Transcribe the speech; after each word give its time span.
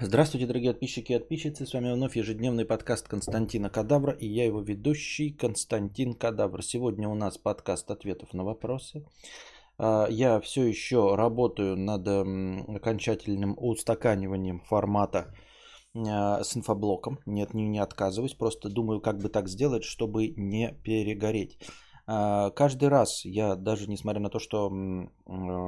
Здравствуйте, 0.00 0.46
дорогие 0.46 0.70
подписчики 0.70 1.12
и 1.12 1.18
подписчицы. 1.18 1.66
С 1.66 1.74
вами 1.74 1.90
вновь 1.90 2.16
ежедневный 2.16 2.64
подкаст 2.64 3.08
Константина 3.08 3.68
Кадавра 3.68 4.12
и 4.12 4.28
я 4.28 4.44
его 4.44 4.60
ведущий 4.60 5.32
Константин 5.32 6.14
Кадавр. 6.14 6.62
Сегодня 6.62 7.08
у 7.08 7.16
нас 7.16 7.36
подкаст 7.36 7.90
ответов 7.90 8.32
на 8.32 8.44
вопросы. 8.44 9.04
А, 9.76 10.06
я 10.08 10.38
все 10.38 10.62
еще 10.66 11.16
работаю 11.16 11.76
над 11.76 12.06
окончательным 12.06 13.56
устаканиванием 13.58 14.60
формата 14.60 15.34
а, 15.96 16.44
с 16.44 16.56
инфоблоком. 16.56 17.18
Нет, 17.26 17.52
не, 17.52 17.66
не 17.66 17.80
отказываюсь, 17.80 18.34
просто 18.34 18.68
думаю, 18.68 19.00
как 19.00 19.18
бы 19.18 19.28
так 19.28 19.48
сделать, 19.48 19.82
чтобы 19.82 20.28
не 20.28 20.78
перегореть. 20.84 21.58
А, 22.06 22.50
каждый 22.50 22.88
раз 22.88 23.24
я 23.24 23.56
даже 23.56 23.90
несмотря 23.90 24.20
на 24.20 24.30
то, 24.30 24.38
что 24.38 24.72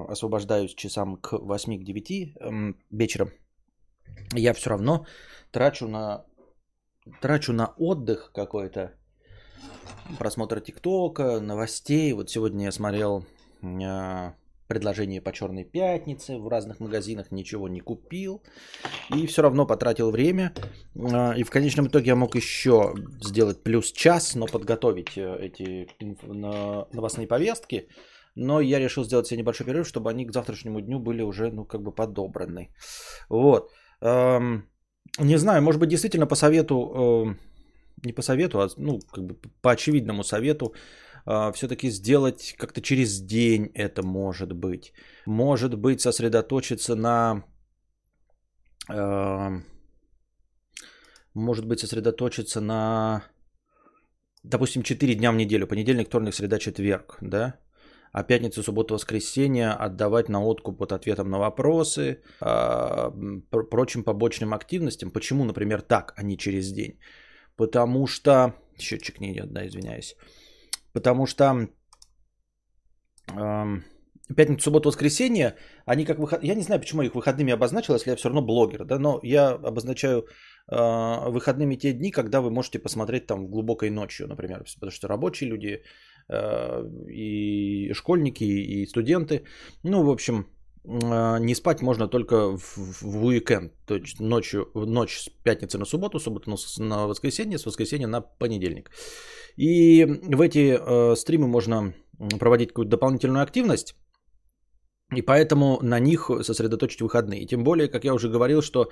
освобождаюсь 0.08 0.76
часам 0.76 1.16
к 1.16 1.32
8-9 1.32 2.76
вечера, 2.92 3.32
я 4.34 4.54
все 4.54 4.70
равно 4.70 5.06
трачу 5.50 5.88
на, 5.88 6.24
трачу 7.20 7.52
на 7.52 7.74
отдых 7.78 8.32
какой-то, 8.34 8.92
просмотр 10.18 10.60
ТикТока, 10.60 11.40
новостей. 11.40 12.12
Вот 12.12 12.30
сегодня 12.30 12.64
я 12.64 12.72
смотрел 12.72 13.24
э, 13.62 14.32
предложение 14.68 15.20
по 15.20 15.32
Черной 15.32 15.64
пятнице 15.64 16.38
в 16.38 16.48
разных 16.48 16.80
магазинах, 16.80 17.32
ничего 17.32 17.68
не 17.68 17.80
купил. 17.80 18.42
И 19.16 19.26
все 19.26 19.42
равно 19.42 19.66
потратил 19.66 20.10
время. 20.10 20.52
Э, 20.94 21.36
и 21.36 21.44
в 21.44 21.50
конечном 21.50 21.86
итоге 21.86 22.06
я 22.06 22.16
мог 22.16 22.36
еще 22.36 22.94
сделать 23.20 23.62
плюс 23.62 23.92
час, 23.92 24.34
но 24.34 24.46
подготовить 24.46 25.16
э, 25.16 25.36
эти 25.40 25.88
новостные 26.92 27.26
повестки. 27.26 27.88
Но 28.36 28.60
я 28.60 28.78
решил 28.78 29.04
сделать 29.04 29.26
себе 29.26 29.40
небольшой 29.40 29.66
перерыв, 29.66 29.88
чтобы 29.88 30.10
они 30.10 30.24
к 30.24 30.32
завтрашнему 30.32 30.80
дню 30.80 31.00
были 31.00 31.22
уже, 31.22 31.50
ну, 31.50 31.64
как 31.64 31.82
бы 31.82 31.92
подобраны. 31.92 32.68
Вот. 33.28 33.70
Не 34.00 35.38
знаю, 35.38 35.62
может 35.62 35.80
быть, 35.80 35.90
действительно 35.90 36.26
по 36.26 36.36
совету, 36.36 37.36
не 38.04 38.12
по 38.12 38.22
совету, 38.22 38.60
а 38.60 38.68
ну, 38.76 39.00
как 39.12 39.24
бы 39.24 39.36
по 39.62 39.70
очевидному 39.70 40.24
совету, 40.24 40.74
а, 41.26 41.52
все-таки 41.52 41.90
сделать 41.90 42.54
как-то 42.56 42.80
через 42.80 43.20
день 43.20 43.70
это 43.74 44.02
может 44.02 44.52
быть. 44.52 44.92
Может 45.26 45.74
быть, 45.74 46.00
сосредоточиться 46.00 46.94
на... 46.96 47.44
Может 51.34 51.66
быть, 51.66 51.80
сосредоточиться 51.80 52.60
на, 52.60 53.22
допустим, 54.42 54.82
4 54.82 55.14
дня 55.14 55.30
в 55.30 55.36
неделю. 55.36 55.66
Понедельник, 55.66 56.08
вторник, 56.08 56.34
среда, 56.34 56.58
четверг, 56.58 57.18
да? 57.20 57.54
А 58.12 58.22
пятницу, 58.22 58.62
субботу, 58.62 58.94
воскресенье 58.94 59.70
отдавать 59.70 60.28
на 60.28 60.44
откуп 60.44 60.78
под 60.78 60.92
ответом 60.92 61.30
на 61.30 61.38
вопросы, 61.38 62.22
а, 62.40 63.12
прочим 63.70 64.04
побочным 64.04 64.52
активностям. 64.52 65.10
Почему, 65.10 65.44
например, 65.44 65.82
так, 65.82 66.12
а 66.16 66.22
не 66.22 66.36
через 66.36 66.72
день? 66.72 66.98
Потому 67.56 68.06
что... 68.06 68.54
Счетчик 68.78 69.20
не 69.20 69.32
идет, 69.32 69.52
да, 69.52 69.66
извиняюсь. 69.66 70.16
Потому 70.92 71.26
что 71.26 71.68
пятницу, 74.36 74.62
субботу, 74.62 74.88
воскресенье, 74.88 75.54
они 75.86 76.04
как 76.04 76.18
выход... 76.18 76.42
Я 76.42 76.54
не 76.54 76.62
знаю, 76.62 76.80
почему 76.80 77.02
их 77.02 77.14
выходными 77.14 77.52
обозначил, 77.52 77.94
если 77.94 78.10
я 78.10 78.16
все 78.16 78.28
равно 78.28 78.42
блогер, 78.42 78.84
да, 78.84 78.98
но 78.98 79.20
я 79.22 79.50
обозначаю 79.50 80.26
э, 80.70 81.30
выходными 81.30 81.76
те 81.76 81.92
дни, 81.92 82.10
когда 82.10 82.40
вы 82.40 82.50
можете 82.50 82.78
посмотреть 82.78 83.26
там 83.26 83.46
в 83.46 83.50
глубокой 83.50 83.90
ночью, 83.90 84.28
например, 84.28 84.64
потому 84.74 84.90
что 84.90 85.08
рабочие 85.08 85.50
люди, 85.50 85.82
и 87.08 87.92
школьники, 87.94 88.44
и 88.44 88.86
студенты. 88.86 89.44
Ну, 89.82 90.02
в 90.02 90.10
общем, 90.10 90.46
э, 90.84 91.38
не 91.40 91.54
спать 91.54 91.82
можно 91.82 92.08
только 92.08 92.56
в, 92.56 92.76
в 93.02 93.24
уикенд, 93.24 93.72
то 93.86 93.96
есть 93.96 94.20
ночью, 94.20 94.70
ночь 94.74 95.18
с 95.18 95.28
пятницы 95.44 95.78
на 95.78 95.84
субботу, 95.84 96.20
субботу 96.20 96.50
на 96.78 97.06
воскресенье, 97.06 97.58
с 97.58 97.66
воскресенья 97.66 98.06
на 98.06 98.20
понедельник. 98.20 98.90
И 99.56 100.04
в 100.04 100.40
эти 100.40 100.78
э, 100.80 101.16
стримы 101.16 101.48
можно 101.48 101.94
проводить 102.38 102.68
какую-то 102.68 102.90
дополнительную 102.90 103.42
активность, 103.42 103.96
и 105.16 105.22
поэтому 105.22 105.78
на 105.82 106.00
них 106.00 106.30
сосредоточить 106.42 107.00
выходные. 107.00 107.46
Тем 107.46 107.64
более, 107.64 107.88
как 107.88 108.04
я 108.04 108.14
уже 108.14 108.28
говорил, 108.28 108.62
что 108.62 108.90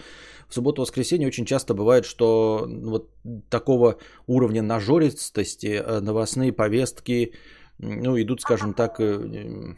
в 0.49 0.55
субботу-воскресенье 0.55 1.29
очень 1.29 1.45
часто 1.45 1.75
бывает, 1.75 2.05
что 2.05 2.67
вот 2.67 3.11
такого 3.51 3.99
уровня 4.27 4.63
нажористости 4.63 5.81
э, 5.81 6.01
новостные 6.01 6.53
повестки 6.53 7.35
ну, 7.79 8.21
идут, 8.21 8.41
скажем 8.41 8.75
так, 8.75 8.99
э, 9.01 9.75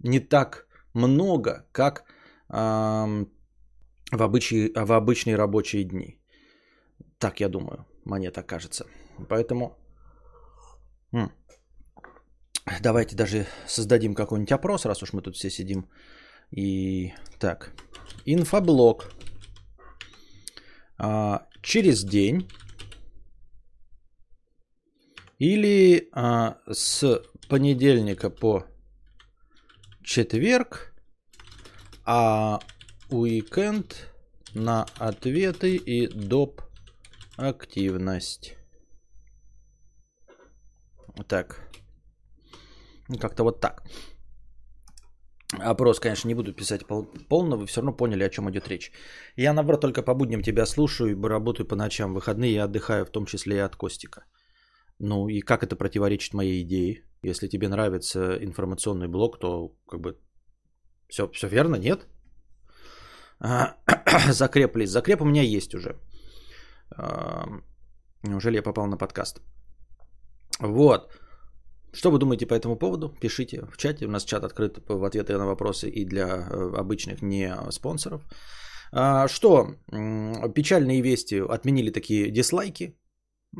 не 0.00 0.20
так 0.20 0.66
много, 0.94 1.66
как 1.72 2.04
э, 2.48 3.24
в, 4.12 4.22
обычай, 4.22 4.72
в 4.74 4.92
обычные 4.92 5.36
рабочие 5.36 5.84
дни. 5.84 6.20
Так 7.18 7.40
я 7.40 7.48
думаю, 7.48 7.86
мне 8.04 8.30
так 8.30 8.46
кажется. 8.46 8.86
Поэтому... 9.28 9.78
Давайте 12.80 13.16
даже 13.16 13.46
создадим 13.66 14.14
какой-нибудь 14.14 14.52
опрос, 14.52 14.84
раз 14.86 15.02
уж 15.02 15.12
мы 15.12 15.22
тут 15.22 15.36
все 15.36 15.50
сидим. 15.50 15.88
И 16.50 17.12
так, 17.38 17.72
инфоблог. 18.24 19.12
А, 20.98 21.48
через 21.62 22.04
день 22.04 22.48
или 25.38 26.08
а, 26.12 26.58
с 26.70 27.22
понедельника 27.48 28.30
по 28.30 28.64
четверг, 30.04 30.94
а 32.04 32.60
уикенд 33.10 34.08
на 34.54 34.84
ответы 34.98 35.76
и 35.76 36.06
доп. 36.06 36.62
активность. 37.36 38.56
Так. 41.26 41.71
Как-то 43.20 43.44
вот 43.44 43.60
так. 43.60 43.82
Опрос, 45.60 46.00
конечно, 46.00 46.28
не 46.28 46.34
буду 46.34 46.54
писать 46.54 46.86
пол- 46.86 47.08
полно, 47.28 47.56
вы 47.56 47.66
все 47.66 47.80
равно 47.80 47.96
поняли, 47.96 48.24
о 48.24 48.30
чем 48.30 48.48
идет 48.48 48.68
речь. 48.68 48.90
Я, 49.36 49.52
наоборот, 49.52 49.80
только 49.80 50.02
по 50.02 50.14
будням 50.14 50.42
тебя 50.42 50.66
слушаю, 50.66 51.28
работаю 51.28 51.66
по 51.66 51.76
ночам, 51.76 52.14
выходные 52.14 52.54
я 52.54 52.64
отдыхаю, 52.64 53.04
в 53.04 53.10
том 53.10 53.26
числе 53.26 53.56
и 53.56 53.64
от 53.64 53.76
Костика. 53.76 54.24
Ну 54.98 55.28
и 55.28 55.40
как 55.40 55.62
это 55.62 55.76
противоречит 55.76 56.34
моей 56.34 56.62
идее? 56.62 57.04
Если 57.22 57.48
тебе 57.48 57.68
нравится 57.68 58.38
информационный 58.42 59.08
блок, 59.08 59.38
то 59.38 59.74
как 59.88 60.00
бы 60.00 60.16
все, 61.08 61.28
все 61.32 61.48
верно, 61.48 61.76
нет? 61.76 62.06
Закреп 64.30 64.76
лист. 64.76 64.92
Закреп 64.92 65.20
у 65.20 65.24
меня 65.24 65.42
есть 65.42 65.74
уже. 65.74 65.96
Неужели 68.22 68.56
я 68.56 68.62
попал 68.62 68.86
на 68.86 68.96
подкаст? 68.96 69.40
Вот. 70.60 71.12
Что 71.94 72.10
вы 72.10 72.18
думаете 72.18 72.46
по 72.46 72.54
этому 72.54 72.76
поводу? 72.76 73.08
Пишите 73.20 73.66
в 73.72 73.76
чате. 73.76 74.06
У 74.06 74.10
нас 74.10 74.24
чат 74.24 74.44
открыт 74.44 74.78
в 74.88 75.04
ответы 75.04 75.36
на 75.36 75.46
вопросы 75.46 75.90
и 75.90 76.04
для 76.04 76.26
э, 76.26 76.74
обычных 76.78 77.22
не 77.22 77.54
спонсоров. 77.70 78.22
А, 78.92 79.28
что? 79.28 79.74
Печальные 80.54 81.02
вести. 81.02 81.38
Отменили 81.38 81.90
такие 81.90 82.30
дизлайки. 82.30 82.96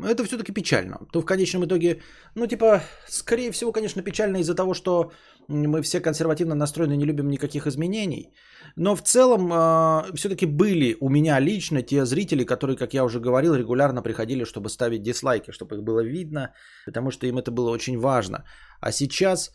Это 0.03 0.23
все-таки 0.23 0.51
печально. 0.51 0.97
То 1.11 1.21
в 1.21 1.25
конечном 1.25 1.65
итоге, 1.65 2.01
ну 2.35 2.47
типа, 2.47 2.81
скорее 3.07 3.51
всего, 3.51 3.71
конечно, 3.71 4.01
печально 4.01 4.37
из-за 4.37 4.55
того, 4.55 4.73
что 4.73 5.11
мы 5.47 5.81
все 5.81 5.99
консервативно 5.99 6.55
настроены, 6.55 6.97
не 6.97 7.05
любим 7.05 7.29
никаких 7.29 7.67
изменений. 7.67 8.33
Но 8.75 8.95
в 8.95 9.01
целом 9.01 9.51
э, 9.51 10.15
все-таки 10.15 10.45
были 10.45 10.97
у 10.99 11.09
меня 11.09 11.39
лично 11.39 11.81
те 11.81 12.05
зрители, 12.05 12.45
которые, 12.45 12.77
как 12.77 12.93
я 12.93 13.03
уже 13.03 13.19
говорил, 13.19 13.55
регулярно 13.55 14.01
приходили, 14.01 14.45
чтобы 14.45 14.69
ставить 14.69 15.03
дизлайки, 15.03 15.51
чтобы 15.51 15.75
их 15.75 15.83
было 15.83 16.03
видно, 16.03 16.53
потому 16.85 17.11
что 17.11 17.27
им 17.27 17.37
это 17.37 17.51
было 17.51 17.71
очень 17.71 17.97
важно. 17.97 18.45
А 18.81 18.91
сейчас 18.91 19.51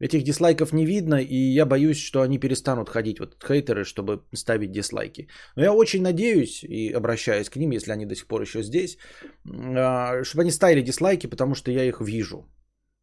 этих 0.00 0.22
дизлайков 0.22 0.72
не 0.72 0.86
видно, 0.86 1.16
и 1.16 1.36
я 1.36 1.66
боюсь, 1.66 1.98
что 1.98 2.22
они 2.22 2.38
перестанут 2.38 2.88
ходить, 2.88 3.20
вот 3.20 3.36
хейтеры, 3.42 3.84
чтобы 3.84 4.22
ставить 4.34 4.72
дизлайки. 4.72 5.28
Но 5.56 5.62
я 5.62 5.72
очень 5.72 6.02
надеюсь 6.02 6.64
и 6.64 6.92
обращаюсь 6.92 7.48
к 7.48 7.56
ним, 7.56 7.70
если 7.72 7.92
они 7.92 8.06
до 8.06 8.14
сих 8.14 8.26
пор 8.26 8.42
еще 8.42 8.62
здесь, 8.62 8.98
э, 9.44 10.24
чтобы 10.24 10.42
они 10.42 10.50
ставили 10.50 10.82
дизлайки, 10.82 11.26
потому 11.26 11.54
что 11.54 11.70
я 11.70 11.84
их 11.84 12.00
вижу. 12.00 12.46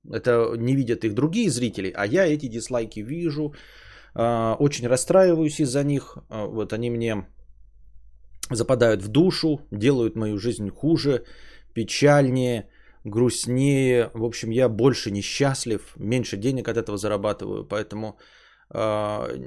Это 0.10 0.56
не 0.58 0.76
видят 0.76 1.04
их 1.04 1.14
другие 1.14 1.50
зрители, 1.50 1.94
а 1.96 2.06
я 2.06 2.26
эти 2.26 2.48
дизлайки 2.48 3.02
вижу. 3.02 3.54
А, 4.14 4.56
очень 4.60 4.88
расстраиваюсь 4.88 5.60
из-за 5.60 5.84
них. 5.84 6.18
А, 6.30 6.46
вот 6.46 6.74
они 6.74 6.90
мне 6.90 7.28
западают 8.50 9.02
в 9.02 9.08
душу, 9.08 9.62
делают 9.72 10.16
мою 10.16 10.38
жизнь 10.38 10.70
хуже, 10.70 11.24
печальнее, 11.74 12.70
грустнее. 13.04 14.10
В 14.14 14.24
общем, 14.24 14.52
я 14.52 14.70
больше 14.70 15.12
несчастлив, 15.12 15.94
меньше 15.98 16.38
денег 16.38 16.68
от 16.68 16.78
этого 16.78 16.98
зарабатываю. 16.98 17.66
Поэтому 17.66 18.18
э, 18.74 19.38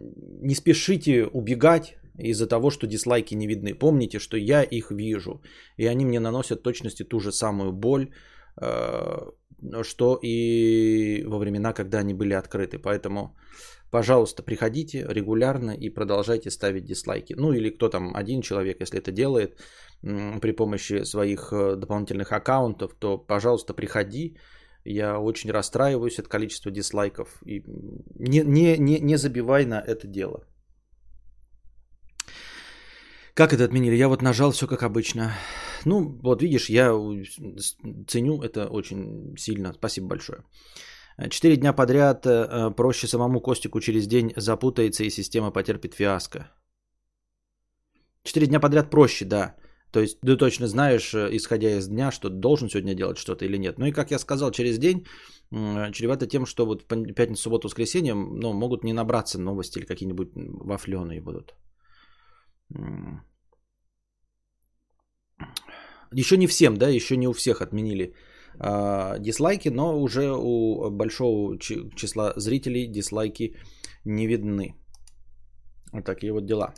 не 0.40 0.54
спешите 0.54 1.26
убегать 1.26 1.96
из-за 2.18 2.46
того, 2.46 2.70
что 2.70 2.86
дизлайки 2.86 3.34
не 3.34 3.46
видны. 3.46 3.74
Помните, 3.74 4.18
что 4.18 4.36
я 4.36 4.62
их 4.62 4.90
вижу. 4.90 5.42
И 5.76 5.86
они 5.86 6.04
мне 6.06 6.20
наносят 6.20 6.62
точности 6.62 7.04
ту 7.04 7.20
же 7.20 7.32
самую 7.32 7.72
боль, 7.72 8.08
что 9.82 10.18
и 10.22 11.24
во 11.26 11.38
времена, 11.38 11.72
когда 11.72 11.98
они 11.98 12.14
были 12.14 12.34
открыты. 12.34 12.78
Поэтому 12.78 13.36
пожалуйста, 13.90 14.42
приходите 14.42 15.06
регулярно 15.08 15.70
и 15.70 15.88
продолжайте 15.88 16.50
ставить 16.50 16.84
дизлайки. 16.84 17.34
Ну 17.36 17.52
или 17.52 17.70
кто 17.70 17.88
там, 17.88 18.12
один 18.16 18.42
человек, 18.42 18.80
если 18.80 18.98
это 18.98 19.12
делает 19.12 19.60
при 20.40 20.52
помощи 20.52 21.04
своих 21.04 21.52
э, 21.52 21.76
дополнительных 21.76 22.32
аккаунтов, 22.32 22.94
то, 22.98 23.18
пожалуйста, 23.18 23.74
приходи. 23.74 24.36
Я 24.84 25.18
очень 25.18 25.52
расстраиваюсь 25.52 26.18
от 26.18 26.28
количества 26.28 26.70
дизлайков. 26.70 27.28
И 27.46 27.62
не, 28.18 28.42
не, 28.44 28.76
не, 28.78 29.00
не 29.00 29.16
забивай 29.16 29.64
на 29.64 29.80
это 29.80 30.06
дело. 30.06 30.44
Как 33.34 33.52
это 33.52 33.64
отменили? 33.64 33.96
Я 33.96 34.08
вот 34.08 34.22
нажал 34.22 34.52
все 34.52 34.66
как 34.66 34.82
обычно. 34.82 35.32
Ну, 35.84 36.18
вот 36.22 36.42
видишь, 36.42 36.70
я 36.70 36.92
ценю 38.06 38.40
это 38.42 38.68
очень 38.68 39.34
сильно. 39.36 39.72
Спасибо 39.72 40.06
большое. 40.06 40.38
Четыре 41.30 41.56
дня 41.56 41.72
подряд 41.72 42.26
э, 42.26 42.74
проще 42.76 43.06
самому 43.06 43.40
Костику 43.40 43.80
через 43.80 44.06
день 44.06 44.32
запутается 44.36 45.04
и 45.04 45.10
система 45.10 45.50
потерпит 45.52 45.94
фиаско. 45.94 46.50
Четыре 48.22 48.46
дня 48.46 48.60
подряд 48.60 48.90
проще, 48.90 49.24
да. 49.24 49.54
То 49.92 50.00
есть 50.00 50.20
ты 50.20 50.36
точно 50.36 50.66
знаешь, 50.66 51.14
э, 51.14 51.28
исходя 51.32 51.76
из 51.76 51.88
дня, 51.88 52.10
что 52.10 52.28
должен 52.28 52.68
сегодня 52.68 52.94
делать 52.94 53.18
что-то 53.18 53.44
или 53.44 53.58
нет. 53.58 53.78
Ну 53.78 53.86
и 53.86 53.92
как 53.92 54.10
я 54.10 54.18
сказал, 54.18 54.50
через 54.50 54.78
день 54.78 55.06
чревато 55.92 56.26
тем, 56.26 56.46
что 56.46 56.66
вот 56.66 56.82
в 56.82 57.14
пятницу, 57.14 57.42
субботу, 57.42 57.68
воскресенье 57.68 58.14
ну, 58.14 58.52
могут 58.52 58.84
не 58.84 58.92
набраться 58.92 59.40
новости 59.40 59.78
или 59.78 59.86
какие-нибудь 59.86 60.30
вафленые 60.34 61.20
будут. 61.20 61.54
Еще 66.12 66.36
не 66.36 66.46
всем, 66.46 66.76
да, 66.76 66.88
еще 66.88 67.16
не 67.16 67.28
у 67.28 67.32
всех 67.32 67.60
отменили 67.60 68.14
э, 68.60 69.18
дизлайки, 69.18 69.70
но 69.70 70.00
уже 70.00 70.30
у 70.32 70.90
большого 70.90 71.58
числа 71.58 72.32
зрителей 72.36 72.86
дизлайки 72.86 73.56
не 74.04 74.26
видны. 74.26 74.74
Вот 75.92 76.04
такие 76.04 76.32
вот 76.32 76.46
дела. 76.46 76.74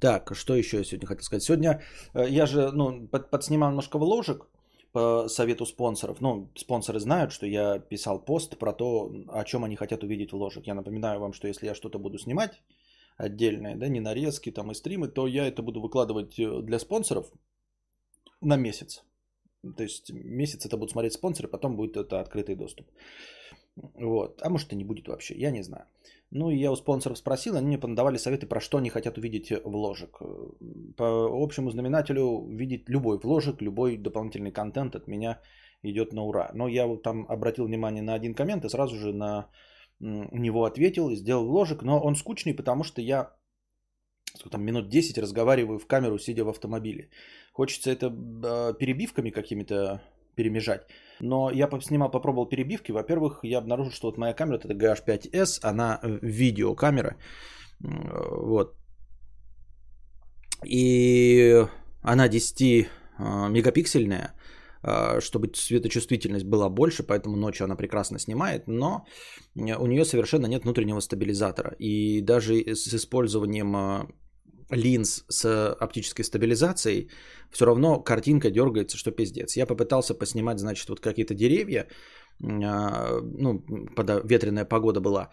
Так, 0.00 0.34
что 0.34 0.54
еще 0.54 0.78
я 0.78 0.84
сегодня 0.84 1.06
хотел 1.06 1.22
сказать? 1.22 1.42
Сегодня 1.42 1.80
э, 2.14 2.28
я 2.28 2.46
же 2.46 2.70
ну, 2.72 3.08
под, 3.08 3.30
подснимал 3.30 3.68
немножко 3.68 3.98
вложек 3.98 4.46
по 4.92 5.28
совету 5.28 5.66
спонсоров. 5.66 6.20
Ну, 6.20 6.50
спонсоры 6.56 6.98
знают, 7.00 7.32
что 7.32 7.46
я 7.46 7.78
писал 7.78 8.24
пост 8.24 8.58
про 8.58 8.72
то, 8.72 9.12
о 9.28 9.44
чем 9.44 9.64
они 9.64 9.76
хотят 9.76 10.02
увидеть 10.02 10.32
вложек. 10.32 10.66
Я 10.66 10.74
напоминаю 10.74 11.20
вам, 11.20 11.32
что 11.32 11.48
если 11.48 11.66
я 11.66 11.74
что-то 11.74 11.98
буду 11.98 12.18
снимать 12.18 12.60
отдельное, 13.16 13.76
да, 13.76 13.88
не 13.88 14.00
нарезки 14.00 14.50
там 14.50 14.70
и 14.70 14.74
стримы, 14.74 15.08
то 15.08 15.26
я 15.26 15.46
это 15.46 15.62
буду 15.62 15.80
выкладывать 15.80 16.38
э, 16.38 16.62
для 16.62 16.78
спонсоров 16.78 17.32
на 18.40 18.56
месяц. 18.56 19.04
То 19.76 19.82
есть 19.82 20.12
месяц 20.12 20.66
это 20.66 20.76
будут 20.76 20.90
смотреть 20.90 21.12
спонсоры, 21.14 21.48
потом 21.48 21.76
будет 21.76 21.96
это 21.96 22.20
открытый 22.20 22.56
доступ. 22.56 22.86
Вот. 23.76 24.40
А 24.42 24.50
может 24.50 24.72
и 24.72 24.76
не 24.76 24.84
будет 24.84 25.08
вообще, 25.08 25.34
я 25.34 25.50
не 25.50 25.62
знаю. 25.62 25.86
Ну 26.30 26.50
и 26.50 26.56
я 26.56 26.70
у 26.70 26.76
спонсоров 26.76 27.18
спросил, 27.18 27.56
они 27.56 27.66
мне 27.66 27.78
подавали 27.78 28.18
советы, 28.18 28.46
про 28.46 28.60
что 28.60 28.78
они 28.78 28.90
хотят 28.90 29.18
увидеть 29.18 29.52
вложек. 29.64 30.20
По 30.96 31.42
общему 31.42 31.70
знаменателю 31.70 32.46
видеть 32.48 32.88
любой 32.88 33.18
вложек, 33.18 33.62
любой 33.62 33.96
дополнительный 33.96 34.52
контент 34.52 34.96
от 34.96 35.06
меня 35.06 35.40
идет 35.82 36.12
на 36.12 36.24
ура. 36.24 36.50
Но 36.54 36.68
я 36.68 36.86
вот 36.86 37.02
там 37.02 37.26
обратил 37.28 37.66
внимание 37.66 38.02
на 38.02 38.14
один 38.14 38.34
коммент 38.34 38.64
и 38.64 38.68
сразу 38.68 38.96
же 38.96 39.12
на 39.12 39.48
него 40.04 40.64
ответил 40.64 41.10
и 41.10 41.16
сделал 41.16 41.46
вложек, 41.46 41.82
но 41.82 42.00
он 42.00 42.16
скучный, 42.16 42.54
потому 42.54 42.84
что 42.84 43.00
я 43.00 43.30
там, 44.50 44.64
минут 44.64 44.88
10 44.88 45.18
разговариваю 45.18 45.78
в 45.78 45.86
камеру, 45.86 46.18
сидя 46.18 46.44
в 46.44 46.48
автомобиле. 46.48 47.08
Хочется 47.52 47.90
это 47.90 48.06
э, 48.06 48.74
перебивками 48.78 49.30
какими-то 49.30 50.02
перемежать. 50.34 50.86
Но 51.20 51.50
я 51.50 51.68
снимал, 51.80 52.10
попробовал 52.10 52.48
перебивки. 52.48 52.92
Во-первых, 52.92 53.40
я 53.44 53.58
обнаружил, 53.58 53.92
что 53.92 54.08
вот 54.08 54.18
моя 54.18 54.34
камера, 54.34 54.58
это 54.58 54.74
GH5S, 54.74 55.60
она 55.62 55.98
э, 56.02 56.18
видеокамера. 56.22 57.16
Вот. 57.80 58.74
И 60.64 61.66
она 62.02 62.28
10 62.28 62.88
а, 63.18 63.48
мегапиксельная, 63.48 64.30
а, 64.30 64.34
чтобы 65.20 65.50
светочувствительность 65.54 66.44
была 66.44 66.68
больше, 66.68 67.02
поэтому 67.02 67.36
ночью 67.36 67.64
она 67.64 67.76
прекрасно 67.76 68.18
снимает, 68.18 68.68
но 68.68 69.06
у 69.54 69.86
нее 69.86 70.04
совершенно 70.04 70.46
нет 70.46 70.64
внутреннего 70.64 71.00
стабилизатора. 71.00 71.74
И 71.78 72.20
даже 72.20 72.54
с 72.54 72.94
использованием 72.94 73.76
а, 73.76 74.06
линз 74.70 75.24
с 75.28 75.72
оптической 75.80 76.24
стабилизацией, 76.24 77.08
все 77.50 77.66
равно 77.66 78.02
картинка 78.02 78.50
дергается, 78.50 78.96
что 78.96 79.10
пиздец. 79.10 79.56
Я 79.56 79.66
попытался 79.66 80.14
поснимать, 80.14 80.58
значит, 80.58 80.88
вот 80.88 81.00
какие-то 81.00 81.34
деревья, 81.34 81.86
а, 82.42 83.20
ну, 83.22 83.62
когда 83.96 84.20
ветреная 84.24 84.64
погода 84.64 85.00
была, 85.00 85.30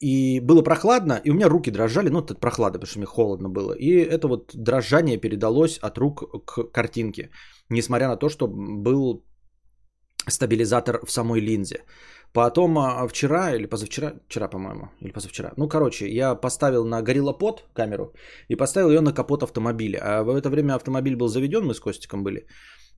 и 0.00 0.40
было 0.40 0.62
прохладно, 0.62 1.20
и 1.24 1.30
у 1.30 1.34
меня 1.34 1.48
руки 1.48 1.70
дрожали, 1.70 2.10
ну, 2.10 2.20
это 2.20 2.34
прохлада, 2.34 2.78
потому 2.78 2.86
что 2.86 2.98
мне 2.98 3.06
холодно 3.06 3.48
было. 3.48 3.72
И 3.72 3.90
это 3.90 4.28
вот 4.28 4.52
дрожание 4.54 5.16
передалось 5.16 5.78
от 5.78 5.98
рук 5.98 6.44
к 6.44 6.64
картинке, 6.72 7.30
несмотря 7.70 8.08
на 8.08 8.16
то, 8.16 8.28
что 8.28 8.48
был 8.48 9.24
стабилизатор 10.28 11.04
в 11.04 11.10
самой 11.10 11.40
линзе. 11.40 11.84
Потом 12.32 12.78
а, 12.78 13.08
вчера 13.08 13.54
или 13.54 13.66
позавчера, 13.66 14.12
вчера, 14.28 14.48
по-моему, 14.48 14.90
или 15.00 15.12
позавчера, 15.12 15.52
ну, 15.56 15.68
короче, 15.68 16.06
я 16.08 16.34
поставил 16.34 16.84
на 16.84 17.02
гориллопод 17.02 17.64
камеру 17.72 18.12
и 18.48 18.56
поставил 18.56 18.90
ее 18.90 19.00
на 19.00 19.12
капот 19.12 19.42
автомобиля. 19.42 19.98
А 20.02 20.22
в 20.22 20.28
это 20.28 20.50
время 20.50 20.74
автомобиль 20.74 21.16
был 21.16 21.28
заведен, 21.28 21.64
мы 21.64 21.74
с 21.74 21.80
Костиком 21.80 22.24
были. 22.24 22.46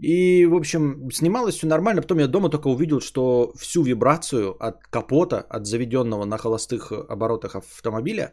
И, 0.00 0.46
в 0.46 0.54
общем, 0.54 1.10
снималось 1.12 1.56
все 1.56 1.66
нормально. 1.66 2.02
Потом 2.02 2.18
я 2.18 2.28
дома 2.28 2.48
только 2.50 2.68
увидел, 2.68 3.00
что 3.00 3.52
всю 3.56 3.82
вибрацию 3.82 4.56
от 4.60 4.86
капота, 4.90 5.44
от 5.48 5.66
заведенного 5.66 6.24
на 6.24 6.38
холостых 6.38 6.92
оборотах 6.92 7.56
автомобиля, 7.56 8.32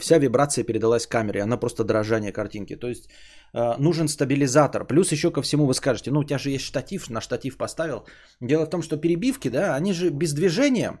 вся 0.00 0.18
вибрация 0.18 0.64
передалась 0.64 1.06
камере. 1.06 1.42
Она 1.42 1.56
просто 1.56 1.84
дрожание 1.84 2.32
картинки. 2.32 2.76
То 2.76 2.88
есть 2.88 3.08
э, 3.54 3.76
нужен 3.78 4.08
стабилизатор. 4.08 4.86
Плюс 4.86 5.12
еще 5.12 5.30
ко 5.30 5.42
всему 5.42 5.66
вы 5.66 5.74
скажете, 5.74 6.10
ну 6.10 6.20
у 6.20 6.24
тебя 6.24 6.38
же 6.38 6.50
есть 6.50 6.64
штатив, 6.64 7.10
на 7.10 7.20
штатив 7.20 7.56
поставил. 7.56 8.06
Дело 8.40 8.66
в 8.66 8.70
том, 8.70 8.82
что 8.82 8.96
перебивки, 8.96 9.48
да, 9.48 9.74
они 9.74 9.92
же 9.92 10.10
без 10.10 10.32
движения. 10.32 10.98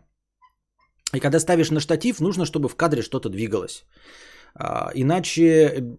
И 1.14 1.20
когда 1.20 1.40
ставишь 1.40 1.70
на 1.70 1.80
штатив, 1.80 2.20
нужно, 2.20 2.44
чтобы 2.44 2.68
в 2.68 2.76
кадре 2.76 3.02
что-то 3.02 3.28
двигалось. 3.28 3.84
А, 4.54 4.90
иначе, 4.94 5.42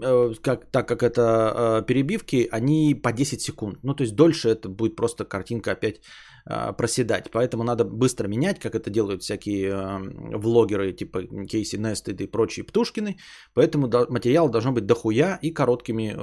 э, 0.02 0.34
как, 0.42 0.72
так 0.72 0.88
как 0.88 1.04
это 1.04 1.22
э, 1.22 1.86
перебивки, 1.86 2.48
они 2.52 2.96
по 2.96 3.12
10 3.12 3.42
секунд. 3.42 3.80
Ну, 3.84 3.96
то 3.96 4.04
есть 4.04 4.16
дольше 4.16 4.50
это 4.50 4.70
будет 4.70 4.96
просто 4.96 5.26
картинка 5.26 5.72
опять 5.72 6.02
проседать. 6.46 7.32
Поэтому 7.32 7.64
надо 7.64 7.86
быстро 7.86 8.28
менять, 8.28 8.60
как 8.60 8.76
это 8.76 8.90
делают 8.90 9.22
всякие 9.24 9.70
э, 9.70 10.38
влогеры 10.38 10.94
типа 10.94 11.22
Кейси 11.48 11.78
Нестед 11.78 12.22
и 12.22 12.28
прочие 12.28 12.66
Птушкины. 12.66 13.18
Поэтому 13.54 13.88
материал 14.10 14.50
должен 14.50 14.74
быть 14.74 14.86
дохуя 14.86 15.40
и 15.42 15.54
короткими 15.54 16.16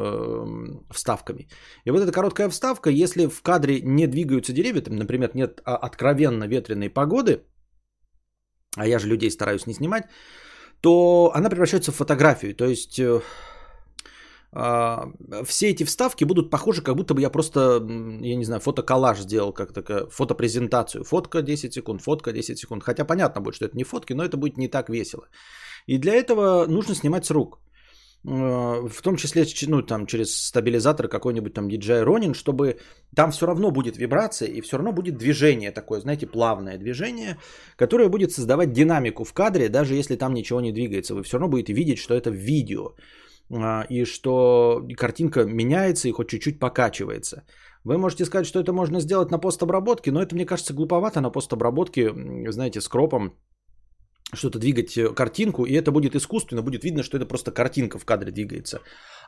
вставками. 0.92 1.48
И 1.84 1.90
вот 1.90 2.00
эта 2.00 2.12
короткая 2.12 2.48
вставка, 2.48 2.90
если 2.90 3.26
в 3.26 3.42
кадре 3.42 3.80
не 3.82 4.06
двигаются 4.06 4.52
деревья, 4.52 4.82
там, 4.82 4.96
например, 4.96 5.30
нет 5.34 5.60
а, 5.64 5.76
откровенно 5.76 6.44
ветреной 6.48 6.90
погоды, 6.90 7.44
а 8.76 8.86
я 8.86 8.98
же 8.98 9.08
людей 9.08 9.30
стараюсь 9.30 9.66
не 9.66 9.74
снимать, 9.74 10.04
то 10.80 11.32
она 11.34 11.50
превращается 11.50 11.92
в 11.92 11.96
фотографию. 11.96 12.54
То 12.54 12.66
есть 12.66 12.98
э, 12.98 13.04
а, 13.04 13.22
все 14.52 15.70
эти 15.70 15.84
вставки 15.84 16.24
будут 16.24 16.50
похожи, 16.50 16.82
как 16.82 16.96
будто 16.96 17.14
бы 17.14 17.20
я 17.20 17.30
просто, 17.30 17.80
я 18.20 18.36
не 18.36 18.44
знаю, 18.44 18.60
фотоколлаж 18.60 19.20
сделал, 19.20 19.52
как 19.52 19.72
такая 19.72 20.06
фотопрезентацию. 20.06 21.04
Фотка 21.04 21.42
10 21.42 21.72
секунд, 21.72 22.02
фотка 22.02 22.32
10 22.32 22.58
секунд. 22.58 22.82
Хотя 22.82 23.04
понятно 23.04 23.40
будет, 23.40 23.54
что 23.54 23.66
это 23.66 23.76
не 23.76 23.84
фотки, 23.84 24.12
но 24.12 24.24
это 24.24 24.36
будет 24.36 24.56
не 24.56 24.68
так 24.68 24.88
весело. 24.88 25.28
И 25.86 25.98
для 25.98 26.14
этого 26.14 26.66
нужно 26.66 26.94
снимать 26.94 27.24
с 27.24 27.30
рук. 27.30 27.58
Э, 28.24 28.88
в 28.88 29.02
том 29.02 29.16
числе 29.16 29.46
ну, 29.68 29.82
там, 29.82 30.06
через 30.06 30.34
стабилизатор 30.34 31.08
какой-нибудь 31.08 31.54
там 31.54 31.68
DJI 31.68 32.04
Ronin, 32.04 32.34
чтобы 32.34 32.78
там 33.16 33.30
все 33.30 33.46
равно 33.46 33.70
будет 33.70 33.96
вибрация 33.96 34.48
и 34.48 34.60
все 34.60 34.76
равно 34.76 34.92
будет 34.92 35.16
движение 35.16 35.70
такое, 35.70 36.00
знаете, 36.00 36.26
плавное 36.26 36.76
движение, 36.76 37.38
которое 37.76 38.08
будет 38.08 38.32
создавать 38.32 38.72
динамику 38.72 39.24
в 39.24 39.32
кадре, 39.32 39.68
даже 39.68 39.94
если 39.94 40.16
там 40.16 40.34
ничего 40.34 40.60
не 40.60 40.72
двигается. 40.72 41.14
Вы 41.14 41.22
все 41.22 41.38
равно 41.38 41.48
будете 41.48 41.72
видеть, 41.72 41.98
что 41.98 42.14
это 42.14 42.30
видео 42.30 42.88
а, 42.88 42.92
и 43.88 44.04
что 44.04 44.86
картинка 44.96 45.44
меняется 45.44 46.08
и 46.08 46.12
хоть 46.12 46.28
чуть-чуть 46.28 46.60
покачивается. 46.60 47.42
Вы 47.84 47.98
можете 47.98 48.24
сказать, 48.24 48.46
что 48.46 48.60
это 48.60 48.72
можно 48.72 49.00
сделать 49.00 49.30
на 49.30 49.38
постобработке, 49.38 50.12
но 50.12 50.22
это, 50.22 50.34
мне 50.34 50.46
кажется, 50.46 50.74
глуповато 50.74 51.20
на 51.20 51.30
постобработке, 51.30 52.12
знаете, 52.50 52.80
с 52.80 52.88
кропом 52.88 53.32
что-то 54.32 54.58
двигать 54.58 54.96
э, 54.96 55.14
картинку, 55.14 55.64
и 55.64 55.74
это 55.74 55.90
будет 55.90 56.14
искусственно, 56.14 56.62
будет 56.62 56.84
видно, 56.84 57.02
что 57.02 57.16
это 57.16 57.26
просто 57.26 57.50
картинка 57.50 57.98
в 57.98 58.04
кадре 58.04 58.30
двигается, 58.30 58.80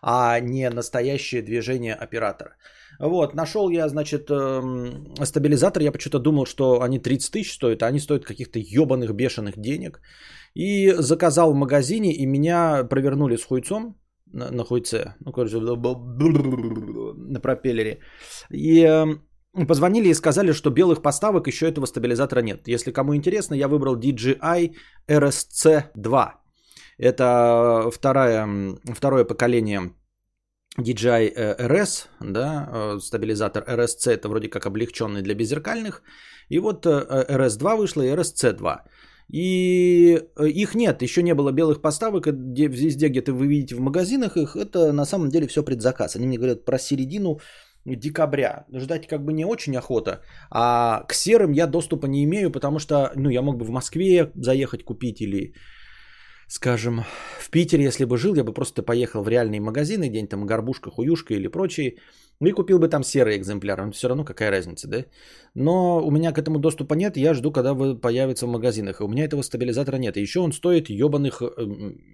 а 0.03 0.39
не 0.41 0.71
настоящее 0.71 1.43
движение 1.43 1.95
оператора. 1.95 2.57
Вот, 3.01 3.35
нашел 3.35 3.71
я, 3.71 3.89
значит, 3.89 4.31
эм, 4.31 5.15
стабилизатор, 5.25 5.83
я 5.83 5.93
почему-то 5.93 6.19
думал, 6.19 6.47
что 6.47 6.83
они 6.83 6.99
30 6.99 7.33
тысяч 7.33 7.53
стоят, 7.53 7.83
а 7.83 7.87
они 7.87 7.99
стоят 7.99 8.25
каких-то 8.25 8.59
ебаных 8.59 9.13
бешеных 9.15 9.55
денег. 9.57 10.01
И 10.55 10.93
заказал 10.99 11.53
в 11.53 11.57
магазине, 11.57 12.13
и 12.13 12.27
меня 12.27 12.85
провернули 12.85 13.37
с 13.37 13.45
хуйцом, 13.45 13.97
на, 14.33 14.51
на 14.51 14.65
хуйце, 14.65 15.15
ну, 15.21 15.33
короче, 15.33 15.59
на 15.61 17.41
пропеллере. 17.41 18.01
И 18.51 18.85
эм, 18.85 19.23
позвонили 19.69 20.09
и 20.09 20.15
сказали, 20.15 20.53
что 20.53 20.71
белых 20.71 21.03
поставок 21.03 21.47
еще 21.47 21.67
этого 21.67 21.87
стабилизатора 21.87 22.43
нет. 22.43 22.69
Если 22.69 22.93
кому 22.93 23.15
интересно, 23.15 23.55
я 23.55 23.69
выбрал 23.69 23.97
DJI 23.97 24.75
RSC2. 25.09 26.31
Это 26.99 27.91
второе, 27.91 28.77
второе 28.95 29.25
поколение 29.25 29.93
DJI 30.79 31.59
RS, 31.59 32.07
да, 32.21 32.69
э, 32.73 32.99
стабилизатор 33.01 33.63
RSC, 33.65 34.11
это 34.11 34.29
вроде 34.29 34.49
как 34.49 34.67
облегченный 34.67 35.23
для 35.23 35.35
беззеркальных. 35.35 36.03
И 36.49 36.59
вот 36.59 36.87
э, 36.87 37.27
RS2 37.29 37.77
вышло 37.77 38.03
и 38.03 38.09
RSC2. 38.09 38.81
И 39.33 40.21
э, 40.37 40.49
их 40.49 40.75
нет, 40.75 41.03
еще 41.03 41.23
не 41.23 41.35
было 41.35 41.53
белых 41.53 41.81
поставок, 41.81 42.27
везде 42.27 43.09
где-то 43.09 43.33
вы 43.33 43.47
видите 43.47 43.75
в 43.75 43.81
магазинах 43.81 44.37
их, 44.37 44.57
это 44.57 44.93
на 44.93 45.07
самом 45.07 45.31
деле 45.31 45.47
все 45.47 45.63
предзаказ. 45.63 46.17
Они 46.17 46.27
мне 46.27 46.37
говорят 46.37 46.65
про 46.65 46.79
середину 46.79 47.41
декабря. 47.87 48.67
Ждать 48.75 49.07
как 49.07 49.25
бы 49.25 49.33
не 49.33 49.47
очень 49.47 49.77
охота. 49.77 50.21
А 50.51 51.05
к 51.09 51.15
серым 51.15 51.53
я 51.53 51.67
доступа 51.67 52.07
не 52.07 52.25
имею, 52.25 52.51
потому 52.51 52.79
что 52.79 53.11
ну, 53.17 53.31
я 53.31 53.43
мог 53.43 53.57
бы 53.57 53.65
в 53.65 53.71
Москве 53.71 54.31
заехать 54.35 54.85
купить 54.85 55.23
или, 55.23 55.55
скажем, 56.47 57.05
в 57.41 57.51
Питере, 57.51 57.85
если 57.85 58.05
бы 58.05 58.19
жил, 58.19 58.35
я 58.35 58.45
бы 58.45 58.53
просто 58.53 58.83
поехал 58.83 59.23
в 59.23 59.29
реальные 59.29 59.61
магазины, 59.61 60.11
где-нибудь 60.11 60.31
там 60.31 60.47
горбушка, 60.47 60.91
хуюшка 60.91 61.35
или 61.35 61.49
прочие, 61.49 61.97
и 62.51 62.53
купил 62.53 62.79
бы 62.79 62.89
там 62.89 63.03
серый 63.05 63.37
экземпляр. 63.37 63.85
Но 63.85 63.93
все 63.93 64.09
равно 64.09 64.25
какая 64.25 64.51
разница, 64.51 64.89
да? 64.89 65.05
Но 65.55 66.05
у 66.05 66.11
меня 66.11 66.33
к 66.33 66.39
этому 66.39 66.59
доступа 66.59 66.95
нет, 66.95 67.17
я 67.17 67.35
жду, 67.35 67.53
когда 67.53 67.75
вы 67.75 68.01
появится 68.01 68.47
в 68.47 68.51
магазинах. 68.51 69.01
И 69.01 69.05
у 69.05 69.09
меня 69.09 69.25
этого 69.25 69.43
стабилизатора 69.43 69.97
нет. 69.97 70.17
И 70.17 70.23
еще 70.23 70.41
он 70.41 70.53
стоит 70.53 70.91
ебаных 70.91 71.43
э, 71.43 71.47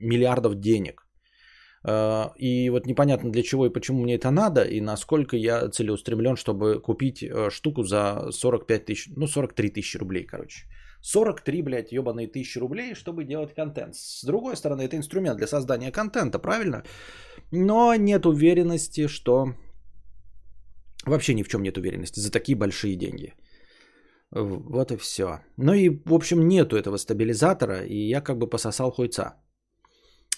миллиардов 0.01 0.61
денег. 0.61 1.09
А, 1.85 2.33
и 2.37 2.71
вот 2.71 2.87
непонятно 2.87 3.31
для 3.31 3.43
чего 3.43 3.67
и 3.67 3.73
почему 3.73 4.03
мне 4.03 4.17
это 4.17 4.31
надо, 4.31 4.63
и 4.63 4.81
насколько 4.81 5.37
я 5.37 5.69
целеустремлен, 5.69 6.37
чтобы 6.37 6.81
купить 6.81 7.23
э, 7.23 7.51
штуку 7.51 7.83
за 7.83 8.31
45 8.31 8.85
тысяч, 8.85 9.09
ну 9.17 9.27
43 9.27 9.71
тысячи 9.71 9.97
рублей, 9.99 10.25
короче. 10.25 10.67
43, 11.01 11.63
блядь, 11.63 11.93
ебаные 11.93 12.27
тысячи 12.27 12.59
рублей, 12.59 12.95
чтобы 12.95 13.25
делать 13.25 13.55
контент. 13.55 13.95
С 13.95 14.25
другой 14.25 14.57
стороны, 14.57 14.83
это 14.83 14.97
инструмент 14.97 15.39
для 15.39 15.47
создания 15.47 15.93
контента, 15.93 16.39
правильно? 16.39 16.83
Но 17.53 17.95
нет 17.95 18.27
уверенности, 18.27 19.07
что... 19.07 19.55
Вообще 21.07 21.35
ни 21.35 21.43
в 21.43 21.49
чем 21.49 21.63
нет 21.63 21.79
уверенности 21.79 22.21
за 22.21 22.31
такие 22.31 22.57
большие 22.57 22.97
деньги. 22.97 23.35
Вот 24.31 24.93
и 24.93 24.97
все. 24.97 25.41
Ну 25.57 25.73
и, 25.73 26.03
в 26.05 26.13
общем, 26.13 26.49
нету 26.49 26.77
этого 26.77 26.99
стабилизатора, 26.99 27.85
и 27.87 28.09
я 28.11 28.21
как 28.21 28.39
бы 28.39 28.47
пососал 28.47 28.91
хуйца. 28.91 29.37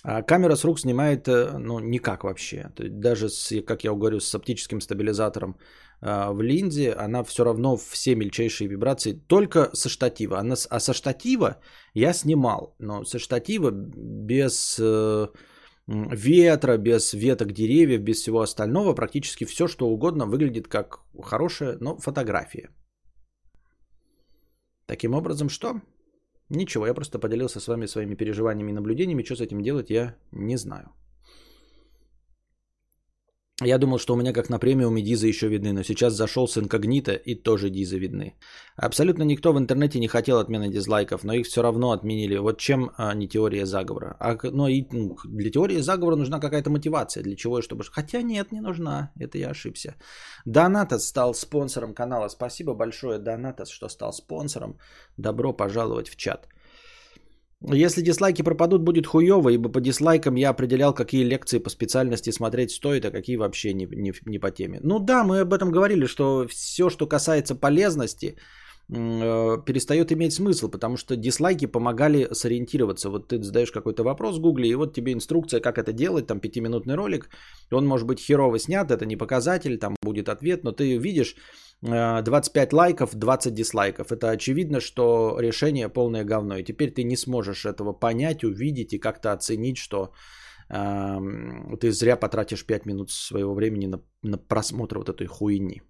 А 0.03 0.23
камера 0.23 0.57
с 0.57 0.65
рук 0.65 0.81
снимает, 0.81 1.29
э, 1.29 1.59
ну, 1.59 1.79
никак 1.79 2.25
вообще. 2.25 2.71
То 2.75 2.85
есть 2.85 3.01
даже, 3.01 3.29
с, 3.29 3.63
как 3.63 3.85
я 3.85 3.93
говорю, 3.93 4.21
с 4.21 4.35
оптическим 4.35 4.81
стабилизатором 4.81 5.59
э, 6.01 6.31
в 6.33 6.41
линзе, 6.41 6.93
она 6.93 7.23
все 7.23 7.45
равно 7.45 7.77
все 7.77 8.15
мельчайшие 8.15 8.69
вибрации, 8.69 9.13
только 9.13 9.71
со 9.75 9.89
штатива. 9.89 10.39
Она, 10.39 10.55
а 10.71 10.81
со 10.81 10.95
штатива 10.95 11.59
я 11.95 12.15
снимал, 12.15 12.77
но 12.79 13.05
со 13.05 13.19
штатива 13.19 13.71
без 13.73 14.79
э, 14.81 15.27
ветра, 15.91 16.79
без 16.79 17.15
веток 17.15 17.53
деревьев, 17.53 18.01
без 18.01 18.21
всего 18.21 18.41
остального, 18.41 18.95
практически 18.95 19.45
все, 19.45 19.67
что 19.67 19.89
угодно 19.89 20.27
выглядит 20.27 20.69
как 20.69 21.01
хорошая, 21.23 21.79
но 21.81 21.97
фотография. 21.99 22.71
Таким 24.87 25.15
образом, 25.15 25.49
что? 25.49 25.81
Ничего, 26.49 26.87
я 26.87 26.95
просто 26.95 27.19
поделился 27.19 27.61
с 27.61 27.69
вами 27.69 27.87
своими 27.87 28.17
переживаниями 28.17 28.71
и 28.71 28.75
наблюдениями. 28.75 29.23
Что 29.25 29.37
с 29.37 29.41
этим 29.41 29.63
делать, 29.63 29.91
я 29.91 30.17
не 30.33 30.57
знаю. 30.57 30.91
Я 33.63 33.79
думал, 33.79 33.99
что 33.99 34.15
у 34.15 34.17
меня 34.17 34.33
как 34.33 34.49
на 34.49 34.59
премиуме 34.59 35.03
дизы 35.03 35.27
еще 35.27 35.49
видны, 35.49 35.73
но 35.73 35.83
сейчас 35.83 36.15
зашел 36.15 36.49
с 36.49 36.57
инкогнито 36.57 37.13
и 37.13 37.35
тоже 37.35 37.69
дизы 37.69 37.99
видны. 37.99 38.35
Абсолютно 38.77 39.25
никто 39.25 39.53
в 39.53 39.59
интернете 39.59 39.99
не 39.99 40.09
хотел 40.09 40.39
отмены 40.39 40.71
дизлайков, 40.71 41.25
но 41.25 41.35
их 41.35 41.47
все 41.47 41.63
равно 41.63 41.93
отменили. 41.93 42.39
Вот 42.39 42.59
чем 42.59 42.91
а, 42.97 43.15
не 43.15 43.29
теория 43.29 43.67
заговора. 43.67 44.17
А, 44.19 44.39
но 44.51 44.69
и, 44.69 44.87
ну, 44.93 45.17
для 45.25 45.51
теории 45.51 45.83
заговора 45.83 46.17
нужна 46.17 46.41
какая-то 46.41 46.71
мотивация. 46.71 47.23
Для 47.23 47.37
чего? 47.37 47.61
Чтобы... 47.61 47.85
Хотя 47.85 48.23
нет, 48.23 48.53
не 48.53 48.61
нужна. 48.61 49.11
Это 49.21 49.37
я 49.37 49.51
ошибся. 49.51 49.95
Донатас 50.47 51.07
стал 51.07 51.35
спонсором 51.35 51.93
канала. 51.95 52.29
Спасибо 52.29 52.75
большое, 52.75 53.19
Донатас, 53.19 53.69
что 53.69 53.89
стал 53.89 54.13
спонсором. 54.13 54.79
Добро 55.19 55.53
пожаловать 55.53 56.09
в 56.09 56.17
чат. 56.17 56.49
Если 57.63 58.01
дизлайки 58.01 58.43
пропадут, 58.43 58.83
будет 58.83 59.07
хуево, 59.07 59.51
ибо 59.51 59.69
по 59.69 59.81
дизлайкам 59.81 60.35
я 60.35 60.51
определял, 60.51 60.95
какие 60.95 61.25
лекции 61.25 61.59
по 61.59 61.69
специальности 61.71 62.31
смотреть 62.31 62.71
стоит, 62.71 63.05
а 63.05 63.11
какие 63.11 63.37
вообще 63.37 63.75
не, 63.75 63.87
не, 63.87 64.15
не 64.25 64.39
по 64.39 64.51
теме. 64.51 64.81
Ну 64.83 64.99
да, 64.99 65.25
мы 65.25 65.41
об 65.41 65.53
этом 65.53 65.71
говорили, 65.71 66.07
что 66.07 66.47
все, 66.49 66.89
что 66.89 67.07
касается 67.07 67.55
полезности, 67.55 68.37
перестает 68.91 70.11
иметь 70.13 70.33
смысл, 70.33 70.69
потому 70.69 70.97
что 70.97 71.17
дизлайки 71.17 71.67
помогали 71.67 72.29
сориентироваться. 72.33 73.09
Вот 73.11 73.29
ты 73.29 73.43
задаешь 73.43 73.71
какой-то 73.71 74.03
вопрос 74.03 74.39
в 74.39 74.41
гугле, 74.41 74.69
и 74.69 74.75
вот 74.75 74.95
тебе 74.95 75.13
инструкция, 75.13 75.61
как 75.61 75.79
это 75.79 75.93
делать, 75.93 76.27
там 76.27 76.41
пятиминутный 76.41 76.97
ролик, 76.97 77.29
он 77.71 77.87
может 77.87 78.07
быть 78.07 78.21
херово 78.21 78.59
снят, 78.59 78.91
это 78.91 79.07
не 79.07 79.17
показатель, 79.17 79.79
там 79.79 79.95
будет 80.03 80.29
ответ, 80.29 80.65
но 80.65 80.73
ты 80.73 80.99
видишь, 80.99 81.37
25 81.83 82.73
лайков, 82.73 83.15
20 83.15 83.55
дизлайков. 83.55 84.13
Это 84.13 84.31
очевидно, 84.31 84.81
что 84.81 85.39
решение 85.41 85.89
полное 85.89 86.25
говно. 86.25 86.57
И 86.57 86.65
теперь 86.65 86.91
ты 86.91 87.05
не 87.05 87.17
сможешь 87.17 87.65
этого 87.65 87.93
понять, 87.93 88.45
увидеть 88.45 88.93
и 88.93 88.99
как-то 88.99 89.33
оценить, 89.33 89.79
что 89.79 90.13
э, 90.69 91.77
ты 91.81 91.91
зря 91.91 92.17
потратишь 92.17 92.67
5 92.67 92.87
минут 92.87 93.11
своего 93.11 93.55
времени 93.55 93.87
на, 93.87 94.03
на 94.23 94.37
просмотр 94.37 94.99
вот 94.99 95.09
этой 95.09 95.27
хуйни. 95.27 95.81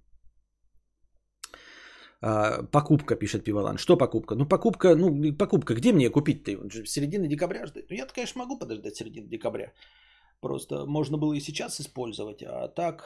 Э, 2.23 2.63
покупка, 2.73 3.17
пишет 3.17 3.45
Пивалан. 3.45 3.79
Что 3.79 3.97
покупка? 3.97 4.35
Ну, 4.35 4.47
покупка, 4.47 4.95
ну, 4.95 5.37
покупка. 5.37 5.75
Где 5.75 5.93
мне 5.93 6.11
купить-то? 6.11 6.53
Середина 6.87 7.27
декабря 7.27 7.67
ждать? 7.67 7.91
Ну, 7.91 7.97
я 7.97 8.07
конечно, 8.07 8.41
могу 8.41 8.59
подождать 8.59 8.97
середину 8.97 9.29
декабря. 9.29 9.73
Просто 10.41 10.87
можно 10.87 11.19
было 11.19 11.35
и 11.35 11.41
сейчас 11.41 11.81
использовать, 11.81 12.43
а 12.43 12.69
так 12.69 13.05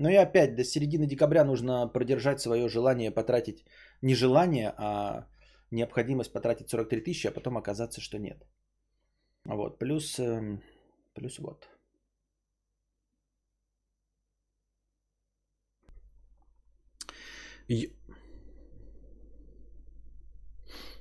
но 0.00 0.08
и 0.08 0.14
опять 0.14 0.56
до 0.56 0.64
середины 0.64 1.06
декабря 1.06 1.44
нужно 1.44 1.86
продержать 1.86 2.40
свое 2.40 2.68
желание 2.68 3.10
потратить, 3.10 3.66
не 4.02 4.14
желание, 4.14 4.72
а 4.78 5.26
необходимость 5.70 6.32
потратить 6.32 6.70
43 6.70 7.02
тысячи, 7.02 7.26
а 7.26 7.32
потом 7.32 7.58
оказаться, 7.58 8.00
что 8.00 8.18
нет. 8.18 8.42
Вот, 9.44 9.78
плюс, 9.78 10.18
эм, 10.18 10.62
плюс 11.14 11.38
вот. 11.38 11.68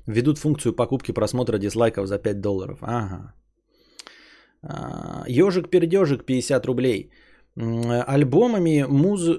Ведут 0.08 0.38
функцию 0.38 0.74
покупки 0.76 1.14
просмотра 1.14 1.58
дизлайков 1.58 2.08
за 2.08 2.18
5 2.18 2.42
долларов. 2.42 2.80
Ага. 2.82 3.34
Ежик-пердежик 5.28 6.26
50 6.26 6.66
рублей 6.66 7.12
альбомами, 7.56 8.86
муз... 8.90 9.30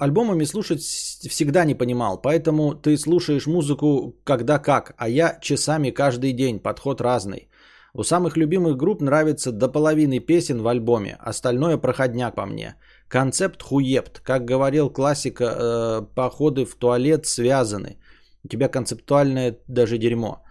альбомами 0.00 0.44
слушать 0.44 0.80
всегда 0.80 1.64
не 1.64 1.74
понимал, 1.74 2.20
поэтому 2.20 2.74
ты 2.74 2.96
слушаешь 2.96 3.46
музыку 3.46 4.14
когда 4.24 4.58
как, 4.58 4.94
а 4.96 5.08
я 5.08 5.38
часами 5.40 5.90
каждый 5.90 6.32
день, 6.32 6.60
подход 6.60 7.00
разный. 7.00 7.48
У 7.92 8.02
самых 8.02 8.36
любимых 8.36 8.76
групп 8.76 9.00
нравится 9.00 9.52
до 9.52 9.68
половины 9.68 10.20
песен 10.20 10.62
в 10.62 10.68
альбоме, 10.68 11.16
остальное 11.20 11.78
проходняк 11.78 12.34
по 12.34 12.46
мне. 12.46 12.74
Концепт 13.08 13.62
хуепт, 13.62 14.20
как 14.20 14.44
говорил 14.44 14.90
классика, 14.90 15.44
э, 15.44 16.02
походы 16.14 16.64
в 16.64 16.74
туалет 16.74 17.26
связаны. 17.26 17.98
У 18.44 18.48
тебя 18.48 18.68
концептуальное 18.68 19.58
даже 19.68 19.98
дерьмо. 19.98 20.44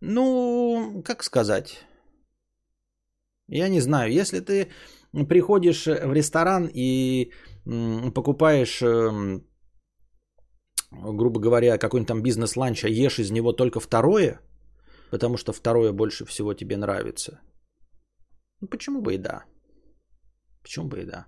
Ну, 0.00 1.02
как 1.04 1.22
сказать? 1.22 1.84
Я 3.48 3.68
не 3.68 3.80
знаю, 3.80 4.12
если 4.12 4.40
ты 4.40 4.70
приходишь 5.28 5.86
в 5.86 6.12
ресторан 6.12 6.70
и 6.72 7.32
покупаешь, 8.14 8.82
эм, 8.82 9.44
грубо 10.90 11.40
говоря, 11.40 11.78
какой-нибудь 11.78 12.08
там 12.08 12.22
бизнес-ланч, 12.22 12.84
а 12.84 12.88
ешь 12.88 13.18
из 13.18 13.30
него 13.30 13.52
только 13.52 13.80
второе, 13.80 14.40
потому 15.10 15.36
что 15.36 15.52
второе 15.52 15.92
больше 15.92 16.24
всего 16.24 16.54
тебе 16.54 16.76
нравится. 16.76 17.40
Ну, 18.60 18.68
почему 18.68 19.00
бы 19.00 19.14
и 19.14 19.18
да? 19.18 19.44
Почему 20.62 20.88
бы 20.88 21.02
и 21.02 21.04
да? 21.04 21.26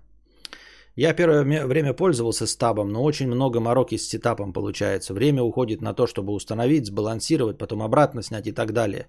Я 0.95 1.13
первое 1.13 1.43
время 1.43 1.93
пользовался 1.93 2.47
стабом, 2.47 2.89
но 2.89 3.03
очень 3.03 3.27
много 3.27 3.59
мороки 3.59 3.97
с 3.97 4.07
сетапом 4.07 4.53
получается. 4.53 5.13
Время 5.13 5.41
уходит 5.41 5.81
на 5.81 5.93
то, 5.93 6.05
чтобы 6.05 6.33
установить, 6.33 6.85
сбалансировать, 6.85 7.57
потом 7.57 7.81
обратно 7.81 8.21
снять 8.21 8.47
и 8.47 8.51
так 8.51 8.73
далее. 8.73 9.07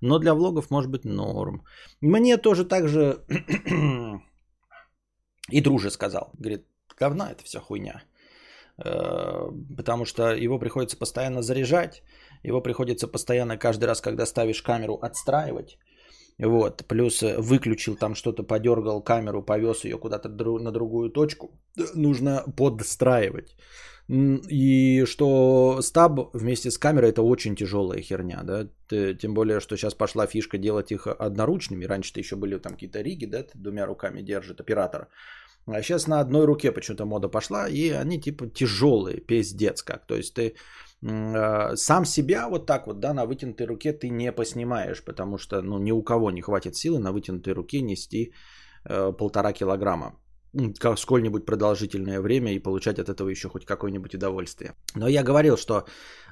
Но 0.00 0.18
для 0.18 0.34
влогов 0.34 0.70
может 0.70 0.90
быть 0.90 1.04
норм. 1.04 1.64
Мне 2.00 2.36
тоже 2.36 2.64
так 2.64 2.88
же 2.88 3.24
и 5.50 5.60
друже 5.60 5.90
сказал. 5.90 6.30
Говорит, 6.38 6.66
говна 7.00 7.30
это 7.32 7.42
вся 7.44 7.60
хуйня. 7.60 8.02
Э, 8.84 9.50
потому 9.76 10.04
что 10.04 10.34
его 10.34 10.58
приходится 10.58 10.96
постоянно 10.96 11.42
заряжать, 11.42 12.02
его 12.44 12.60
приходится 12.62 13.08
постоянно 13.08 13.56
каждый 13.56 13.84
раз, 13.86 14.00
когда 14.00 14.26
ставишь 14.26 14.62
камеру, 14.62 14.98
отстраивать. 15.02 15.78
Вот, 16.38 16.84
плюс 16.88 17.22
э, 17.22 17.36
выключил 17.38 17.96
там 17.96 18.14
что-то, 18.14 18.42
подергал 18.42 19.02
камеру, 19.02 19.42
повез 19.42 19.84
ее 19.84 19.98
куда-то 19.98 20.28
на 20.28 20.72
другую 20.72 21.10
точку. 21.10 21.50
Нужно 21.94 22.44
подстраивать. 22.56 23.56
И 24.08 25.04
что 25.06 25.80
стаб 25.80 26.34
вместе 26.34 26.70
с 26.70 26.76
камерой 26.78 27.10
это 27.10 27.22
очень 27.22 27.56
тяжелая 27.56 28.02
херня, 28.02 28.42
да, 28.42 28.68
тем 29.14 29.32
более, 29.32 29.60
что 29.60 29.76
сейчас 29.76 29.94
пошла 29.94 30.26
фишка 30.26 30.58
делать 30.58 30.92
их 30.92 31.06
одноручными, 31.06 31.86
раньше-то 31.86 32.20
еще 32.20 32.36
были 32.36 32.58
там 32.58 32.72
какие-то 32.72 33.00
риги, 33.00 33.24
да, 33.24 33.46
двумя 33.54 33.86
руками 33.86 34.20
держит 34.20 34.60
оператор, 34.60 35.08
а 35.66 35.82
сейчас 35.82 36.06
на 36.06 36.20
одной 36.20 36.44
руке 36.44 36.70
почему-то 36.70 37.06
мода 37.06 37.28
пошла, 37.28 37.66
и 37.66 37.88
они 37.88 38.20
типа 38.20 38.46
тяжелые, 38.48 39.20
пиздец 39.20 39.82
как, 39.82 40.06
то 40.06 40.16
есть 40.16 40.34
ты 40.34 40.54
сам 41.76 42.04
себя 42.04 42.48
вот 42.48 42.66
так 42.66 42.86
вот, 42.86 43.00
да, 43.00 43.12
на 43.12 43.26
вытянутой 43.26 43.66
руке 43.66 43.92
ты 43.92 44.08
не 44.08 44.32
поснимаешь, 44.32 45.04
потому 45.04 45.38
что, 45.38 45.60
ну, 45.62 45.78
ни 45.78 45.92
у 45.92 46.02
кого 46.02 46.30
не 46.30 46.40
хватит 46.40 46.76
силы 46.76 46.98
на 46.98 47.12
вытянутой 47.12 47.52
руке 47.52 47.82
нести 47.82 48.32
э, 48.88 49.12
полтора 49.12 49.52
килограмма 49.52 50.14
сколь-нибудь 50.96 51.46
продолжительное 51.46 52.20
время 52.20 52.52
и 52.52 52.62
получать 52.62 52.98
от 52.98 53.08
этого 53.08 53.30
еще 53.30 53.48
хоть 53.48 53.64
какое-нибудь 53.64 54.14
удовольствие. 54.14 54.74
Но 54.96 55.08
я 55.08 55.22
говорил, 55.22 55.56
что 55.56 55.84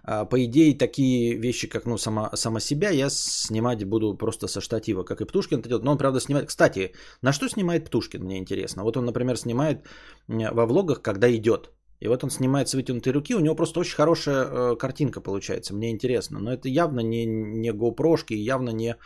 а, 0.04 0.24
по 0.24 0.36
идее 0.44 0.78
такие 0.78 1.36
вещи, 1.40 1.68
как 1.68 1.86
ну, 1.86 1.98
само, 1.98 2.30
само 2.34 2.60
себя, 2.60 2.90
я 2.90 3.10
снимать 3.10 3.84
буду 3.84 4.16
просто 4.16 4.48
со 4.48 4.60
штатива, 4.60 5.04
как 5.04 5.20
и 5.20 5.24
Птушкин 5.24 5.58
это 5.58 5.68
делает. 5.68 5.84
Но 5.84 5.92
он, 5.92 5.98
правда, 5.98 6.20
снимает... 6.20 6.48
Кстати, 6.48 6.92
на 7.22 7.32
что 7.32 7.48
снимает 7.48 7.86
Птушкин, 7.86 8.22
мне 8.22 8.38
интересно. 8.38 8.84
Вот 8.84 8.96
он, 8.96 9.04
например, 9.04 9.36
снимает 9.36 9.86
во 10.28 10.66
влогах, 10.66 11.02
когда 11.02 11.28
идет. 11.34 11.70
И 12.02 12.08
вот 12.08 12.24
он 12.24 12.30
снимает 12.30 12.68
с 12.68 12.74
вытянутой 12.74 13.12
руки, 13.12 13.34
у 13.34 13.40
него 13.40 13.54
просто 13.54 13.78
очень 13.78 13.94
хорошая 13.94 14.44
э, 14.44 14.76
картинка 14.76 15.20
получается, 15.20 15.72
мне 15.72 15.90
интересно. 15.90 16.40
Но 16.40 16.52
это 16.52 16.68
явно 16.68 17.00
не, 17.00 17.24
не 17.26 17.70
GoPro, 17.70 18.16
явно 18.34 18.70
не 18.70 18.96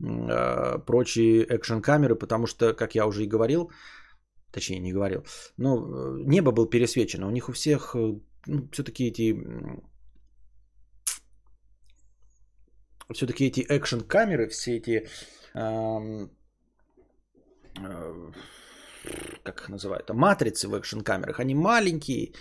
э, 0.00 0.78
прочие 0.86 1.44
экшн-камеры, 1.44 2.16
потому 2.16 2.46
что, 2.46 2.74
как 2.74 2.94
я 2.94 3.06
уже 3.06 3.24
и 3.24 3.28
говорил, 3.28 3.70
Точнее, 4.52 4.78
не 4.78 4.92
говорил. 4.92 5.24
Но 5.56 5.78
э, 5.78 6.22
небо 6.26 6.52
было 6.52 6.70
пересвечено. 6.70 7.26
У 7.26 7.30
них 7.30 7.48
у 7.48 7.52
всех 7.52 7.96
э, 7.96 8.20
ну, 8.46 8.68
все-таки 8.72 9.08
эти... 9.08 9.36
Все-таки 13.12 13.46
эти 13.46 13.62
экшн-камеры, 13.62 14.48
все 14.48 14.76
эти... 14.76 15.08
Эм, 15.54 16.30
э, 17.80 18.32
как 19.42 19.60
их 19.60 19.68
называют? 19.68 20.10
Матрицы 20.10 20.68
в 20.68 20.74
экшн-камерах, 20.74 21.40
они 21.40 21.54
маленькие, 21.54 22.32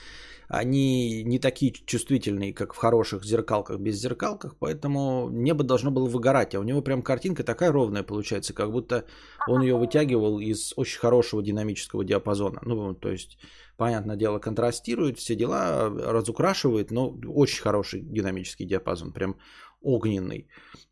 они 0.48 1.24
не 1.24 1.40
такие 1.40 1.72
чувствительные, 1.72 2.54
как 2.54 2.74
в 2.74 2.78
хороших 2.78 3.24
зеркалках, 3.24 3.80
без 3.80 3.96
зеркалках, 3.96 4.56
поэтому 4.60 5.30
небо 5.30 5.64
должно 5.64 5.92
было 5.92 6.08
выгорать, 6.08 6.56
а 6.56 6.60
у 6.60 6.64
него 6.64 6.82
прям 6.82 7.02
картинка 7.02 7.44
такая 7.44 7.72
ровная 7.72 8.04
получается, 8.04 8.54
как 8.54 8.72
будто 8.72 9.06
он 9.48 9.62
ее 9.62 9.78
вытягивал 9.78 10.40
из 10.40 10.74
очень 10.76 11.00
хорошего 11.00 11.42
динамического 11.42 12.04
диапазона. 12.04 12.62
Ну, 12.66 12.94
то 12.94 13.10
есть, 13.10 13.38
понятное 13.78 14.16
дело, 14.16 14.40
контрастирует, 14.40 15.18
все 15.18 15.36
дела 15.36 15.90
разукрашивает, 15.90 16.92
но 16.92 17.18
очень 17.28 17.62
хороший 17.62 18.02
динамический 18.02 18.66
диапазон, 18.66 19.14
прям 19.14 19.38
огненный. 19.82 20.48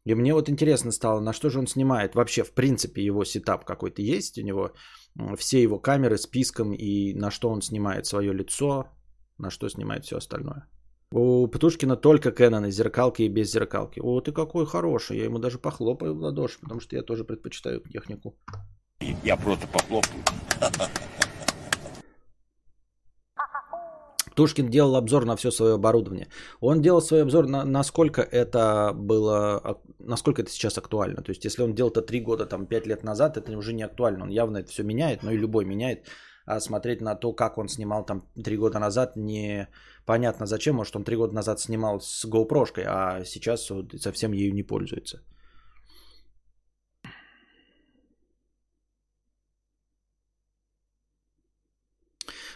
И 0.05 0.15
мне 0.15 0.33
вот 0.33 0.49
интересно 0.49 0.91
стало, 0.91 1.19
на 1.21 1.33
что 1.33 1.49
же 1.49 1.59
он 1.59 1.67
снимает. 1.67 2.15
Вообще, 2.15 2.43
в 2.43 2.53
принципе, 2.53 3.03
его 3.03 3.23
сетап 3.23 3.65
какой-то 3.65 4.01
есть 4.01 4.37
у 4.37 4.41
него. 4.41 4.71
Все 5.37 5.61
его 5.61 5.79
камеры 5.79 6.17
списком 6.17 6.73
и 6.73 7.13
на 7.13 7.31
что 7.31 7.49
он 7.49 7.61
снимает 7.61 8.05
свое 8.05 8.33
лицо, 8.33 8.87
на 9.37 9.49
что 9.49 9.69
снимает 9.69 10.05
все 10.05 10.17
остальное. 10.17 10.67
У 11.13 11.47
Птушкина 11.47 11.97
только 11.97 12.31
и 12.65 12.71
зеркалки 12.71 13.23
и 13.23 13.29
без 13.29 13.51
зеркалки. 13.51 13.99
О, 13.99 14.21
ты 14.21 14.31
какой 14.31 14.65
хороший. 14.65 15.17
Я 15.17 15.25
ему 15.25 15.39
даже 15.39 15.59
похлопаю 15.59 16.15
в 16.15 16.19
ладоши, 16.19 16.59
потому 16.61 16.79
что 16.79 16.95
я 16.95 17.01
тоже 17.03 17.25
предпочитаю 17.25 17.81
технику. 17.81 18.37
Я 19.23 19.35
просто 19.35 19.67
похлопаю. 19.67 20.23
Птушкин 24.31 24.69
делал 24.69 24.95
обзор 24.95 25.25
на 25.25 25.35
все 25.35 25.51
свое 25.51 25.75
оборудование. 25.75 26.27
Он 26.59 26.81
делал 26.81 27.01
свой 27.01 27.21
обзор 27.21 27.47
на 27.47 27.63
насколько 27.65 28.21
это 28.21 28.93
было, 28.93 29.79
насколько 29.99 30.41
это 30.41 30.51
сейчас 30.51 30.77
актуально. 30.77 31.21
То 31.21 31.31
есть, 31.31 31.45
если 31.45 31.63
он 31.63 31.75
делал 31.75 31.91
это 31.91 32.01
3 32.01 32.21
года, 32.21 32.45
там, 32.45 32.65
5 32.65 32.87
лет 32.87 33.03
назад, 33.03 33.37
это 33.37 33.57
уже 33.57 33.73
не 33.73 33.83
актуально. 33.83 34.23
Он 34.23 34.29
явно 34.29 34.57
это 34.57 34.71
все 34.71 34.83
меняет, 34.83 35.23
но 35.23 35.31
и 35.31 35.37
любой 35.37 35.65
меняет 35.65 36.07
а 36.45 36.59
смотреть 36.59 37.01
на 37.01 37.15
то, 37.15 37.33
как 37.33 37.57
он 37.57 37.67
снимал 37.67 38.05
там 38.05 38.23
три 38.43 38.57
года 38.57 38.79
назад, 38.79 39.15
не 39.15 39.67
понятно 40.05 40.45
зачем. 40.45 40.75
Может, 40.75 40.95
он 40.95 41.03
три 41.03 41.15
года 41.15 41.33
назад 41.33 41.59
снимал 41.59 42.01
с 42.01 42.25
GoPro, 42.25 42.65
а 42.85 43.23
сейчас 43.25 43.71
совсем 43.99 44.33
ею 44.33 44.53
не 44.53 44.63
пользуется. 44.63 45.21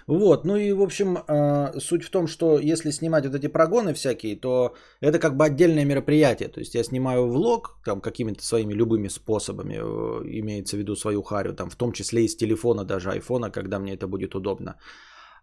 Вот, 0.08 0.46
ну 0.46 0.56
и, 0.56 0.72
в 0.72 0.82
общем, 0.82 1.18
э, 1.18 1.80
суть 1.80 2.04
в 2.04 2.10
том, 2.10 2.28
что 2.28 2.60
если 2.60 2.92
снимать 2.92 3.26
вот 3.26 3.36
эти 3.36 3.48
прогоны 3.48 3.94
всякие, 3.94 4.36
то 4.36 4.76
это 5.02 5.18
как 5.18 5.36
бы 5.36 5.46
отдельное 5.46 5.86
мероприятие. 5.86 6.50
То 6.50 6.60
есть 6.60 6.76
я 6.76 6.84
снимаю 6.84 7.28
влог 7.28 7.80
там 7.84 8.02
какими-то 8.02 8.44
своими 8.44 8.74
любыми 8.74 9.10
способами, 9.10 9.80
э, 9.80 10.40
имеется 10.42 10.76
в 10.76 10.80
виду 10.80 10.96
свою 10.96 11.24
харю, 11.24 11.54
там 11.54 11.70
в 11.70 11.76
том 11.76 11.92
числе 11.92 12.26
и 12.26 12.28
с 12.28 12.38
телефона, 12.38 12.84
даже 12.86 13.10
айфона, 13.10 13.50
когда 13.50 13.80
мне 13.80 13.94
это 13.94 14.08
будет 14.08 14.36
удобно, 14.36 14.76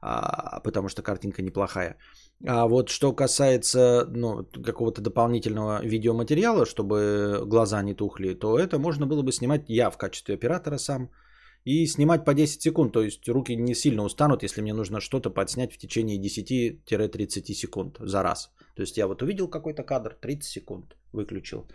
а, 0.00 0.60
потому 0.60 0.88
что 0.88 1.02
картинка 1.02 1.42
неплохая. 1.42 1.96
А 2.46 2.66
вот 2.66 2.88
что 2.88 3.12
касается 3.12 4.06
ну, 4.14 4.44
какого-то 4.64 5.00
дополнительного 5.00 5.80
видеоматериала, 5.82 6.66
чтобы 6.66 7.42
глаза 7.46 7.82
не 7.82 7.94
тухли, 7.94 8.34
то 8.34 8.58
это 8.58 8.78
можно 8.78 9.06
было 9.06 9.22
бы 9.22 9.32
снимать 9.32 9.64
я 9.68 9.90
в 9.90 9.96
качестве 9.96 10.36
оператора 10.36 10.78
сам– 10.78 11.10
и 11.64 11.86
снимать 11.86 12.24
по 12.24 12.34
10 12.34 12.62
секунд. 12.62 12.92
То 12.92 13.02
есть 13.02 13.28
руки 13.28 13.56
не 13.56 13.74
сильно 13.74 14.04
устанут, 14.04 14.42
если 14.42 14.62
мне 14.62 14.74
нужно 14.74 15.00
что-то 15.00 15.30
подснять 15.30 15.72
в 15.72 15.78
течение 15.78 16.18
10-30 16.18 17.54
секунд 17.54 17.98
за 18.00 18.22
раз. 18.22 18.50
То 18.76 18.82
есть 18.82 18.98
я 18.98 19.06
вот 19.06 19.22
увидел 19.22 19.48
какой-то 19.48 19.82
кадр, 19.82 20.16
30 20.20 20.44
секунд 20.44 20.96
выключил. 21.12 21.66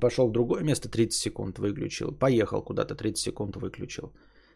Пошел 0.00 0.28
в 0.28 0.32
другое 0.32 0.62
место, 0.62 0.88
30 0.88 1.12
секунд 1.12 1.58
выключил. 1.58 2.12
Поехал 2.12 2.62
куда-то, 2.62 2.94
30 2.94 3.18
секунд 3.18 3.56
выключил. 3.56 4.12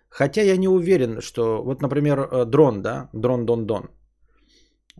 Хотя 0.09 0.43
я 0.43 0.57
не 0.57 0.69
уверен, 0.69 1.21
что... 1.21 1.63
Вот, 1.63 1.83
например, 1.83 2.19
э, 2.21 2.45
дрон, 2.45 2.83
да? 2.83 3.09
Дрон-дон-дон. 3.13 3.91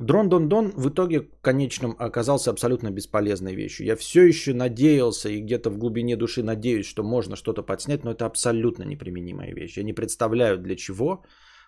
Дрон 0.01 0.31
Дон 0.31 0.49
Дон 0.49 0.73
в 0.77 0.89
итоге 0.89 1.29
конечном 1.43 1.95
оказался 1.99 2.51
абсолютно 2.51 2.91
бесполезной 2.91 3.55
вещью. 3.55 3.87
Я 3.87 3.97
все 3.97 4.23
еще 4.23 4.55
надеялся 4.55 5.29
и 5.29 5.43
где-то 5.43 5.69
в 5.69 5.77
глубине 5.77 6.17
души 6.17 6.43
надеюсь, 6.43 6.87
что 6.87 7.03
можно 7.03 7.37
что-то 7.37 7.63
подснять, 7.63 8.03
но 8.03 8.13
это 8.13 8.25
абсолютно 8.25 8.85
неприменимая 8.85 9.53
вещь. 9.53 9.77
Я 9.77 9.85
не 9.85 9.93
представляю, 9.93 10.59
для 10.59 10.77
чего 10.77 11.23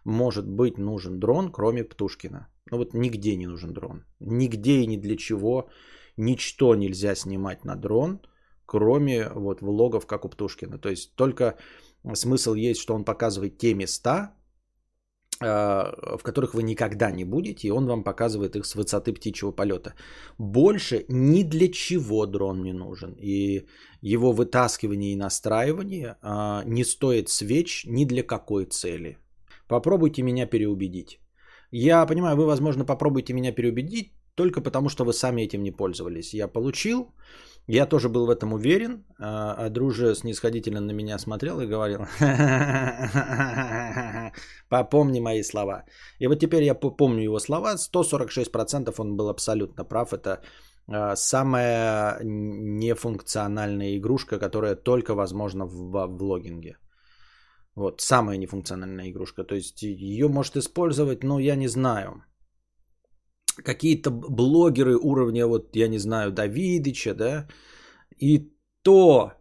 может 0.04 0.48
быть 0.48 0.78
нужен 0.78 1.20
дрон, 1.20 1.52
кроме 1.52 1.84
Птушкина. 1.84 2.48
Ну 2.70 2.78
вот 2.78 2.94
нигде 2.94 3.36
не 3.36 3.46
нужен 3.46 3.74
дрон. 3.74 4.04
Нигде 4.20 4.80
и 4.80 4.86
ни 4.86 4.96
для 4.96 5.16
чего. 5.16 5.68
Ничто 6.16 6.74
нельзя 6.74 7.14
снимать 7.14 7.64
на 7.66 7.76
дрон, 7.76 8.20
кроме 8.64 9.28
вот 9.28 9.60
влогов, 9.60 10.06
как 10.06 10.24
у 10.24 10.30
Птушкина. 10.30 10.78
То 10.78 10.88
есть 10.88 11.14
только 11.16 11.58
смысл 12.14 12.54
есть, 12.54 12.80
что 12.80 12.94
он 12.94 13.04
показывает 13.04 13.58
те 13.58 13.74
места, 13.74 14.34
в 15.42 16.22
которых 16.22 16.55
вы 16.55 16.62
никогда 16.62 17.11
не 17.11 17.24
будете, 17.24 17.68
и 17.68 17.70
он 17.70 17.87
вам 17.87 18.05
показывает 18.05 18.57
их 18.57 18.64
с 18.66 18.74
высоты 18.74 19.12
птичьего 19.12 19.52
полета. 19.52 19.94
Больше 20.38 21.05
ни 21.09 21.42
для 21.42 21.68
чего 21.68 22.26
дрон 22.26 22.62
не 22.62 22.72
нужен. 22.72 23.16
И 23.20 23.66
его 24.00 24.33
вытаскивание 24.33 25.12
и 25.12 25.16
настраивание 25.16 26.16
а, 26.22 26.62
не 26.66 26.85
стоит 26.85 27.28
свеч 27.28 27.85
ни 27.87 28.05
для 28.05 28.22
какой 28.22 28.64
цели. 28.64 29.18
Попробуйте 29.68 30.22
меня 30.22 30.46
переубедить. 30.46 31.18
Я 31.70 32.07
понимаю, 32.07 32.37
вы, 32.37 32.46
возможно, 32.46 32.85
попробуйте 32.85 33.33
меня 33.33 33.52
переубедить 33.52 34.12
только 34.35 34.61
потому, 34.61 34.88
что 34.88 35.05
вы 35.05 35.12
сами 35.12 35.42
этим 35.42 35.62
не 35.62 35.70
пользовались. 35.70 36.35
Я 36.35 36.48
получил, 36.48 37.14
я 37.68 37.87
тоже 37.87 38.09
был 38.09 38.27
в 38.27 38.31
этом 38.31 38.53
уверен, 38.53 39.05
а, 39.18 39.55
а 39.55 39.70
друже 39.70 40.14
снисходительно 40.14 40.81
на 40.81 40.92
меня 40.92 41.18
смотрел 41.18 41.61
и 41.61 41.66
говорил, 41.66 42.07
попомни 44.68 45.20
мои 45.20 45.42
слова. 45.42 45.85
И 46.18 46.27
вот 46.27 46.40
теперь 46.40 46.64
я 46.64 46.75
помню 46.75 47.22
его 47.22 47.38
слова, 47.38 47.77
146% 47.77 48.94
он 48.98 49.16
был 49.16 49.29
абсолютно 49.29 49.85
прав, 49.85 50.12
это 50.12 50.40
а, 50.88 51.16
самая 51.16 52.18
нефункциональная 52.22 53.96
игрушка, 53.96 54.38
которая 54.38 54.75
только 54.75 55.14
возможна 55.14 55.66
в 55.66 56.18
влогинге. 56.18 56.79
Вот, 57.77 58.01
самая 58.01 58.38
нефункциональная 58.38 59.11
игрушка. 59.11 59.44
То 59.44 59.55
есть 59.55 59.83
ее 59.83 60.29
может 60.29 60.57
использовать, 60.57 61.25
но 61.25 61.38
я 61.38 61.57
не 61.57 61.68
знаю 61.68 62.25
какие-то 63.56 64.10
блогеры 64.10 64.96
уровня, 64.96 65.46
вот 65.46 65.76
я 65.76 65.88
не 65.88 65.98
знаю, 65.98 66.32
Давидыча, 66.32 67.14
да, 67.14 67.48
и 68.18 68.52
то 68.82 69.32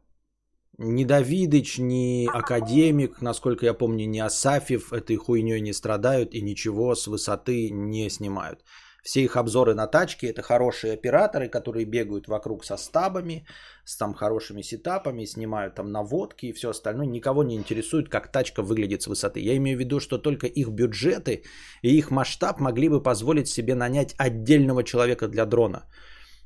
ни 0.77 1.03
Давидыч, 1.03 1.77
ни 1.77 2.27
Академик, 2.27 3.21
насколько 3.21 3.65
я 3.65 3.73
помню, 3.73 4.07
ни 4.07 4.19
Асафьев 4.19 4.93
этой 4.93 5.15
хуйней 5.15 5.61
не 5.61 5.73
страдают 5.73 6.33
и 6.33 6.41
ничего 6.41 6.95
с 6.95 7.07
высоты 7.07 7.69
не 7.69 8.09
снимают. 8.09 8.63
Все 9.01 9.21
их 9.21 9.35
обзоры 9.35 9.73
на 9.73 9.87
тачки 9.87 10.27
это 10.27 10.41
хорошие 10.41 10.93
операторы, 10.93 11.49
которые 11.49 11.85
бегают 11.85 12.27
вокруг 12.27 12.63
со 12.63 12.77
стабами, 12.77 13.45
с 13.83 13.97
там 13.97 14.13
хорошими 14.13 14.61
сетапами, 14.61 15.25
снимают 15.25 15.75
там 15.75 15.91
наводки 15.91 16.45
и 16.47 16.53
все 16.53 16.69
остальное. 16.69 17.07
Никого 17.07 17.43
не 17.43 17.55
интересует, 17.55 18.09
как 18.09 18.31
тачка 18.31 18.61
выглядит 18.61 19.01
с 19.01 19.07
высоты. 19.07 19.39
Я 19.39 19.55
имею 19.57 19.77
в 19.77 19.79
виду, 19.79 19.99
что 19.99 20.17
только 20.17 20.47
их 20.47 20.69
бюджеты 20.69 21.43
и 21.81 21.97
их 21.97 22.11
масштаб 22.11 22.59
могли 22.59 22.89
бы 22.89 23.01
позволить 23.01 23.47
себе 23.47 23.75
нанять 23.75 24.13
отдельного 24.17 24.83
человека 24.83 25.27
для 25.27 25.45
дрона. 25.45 25.87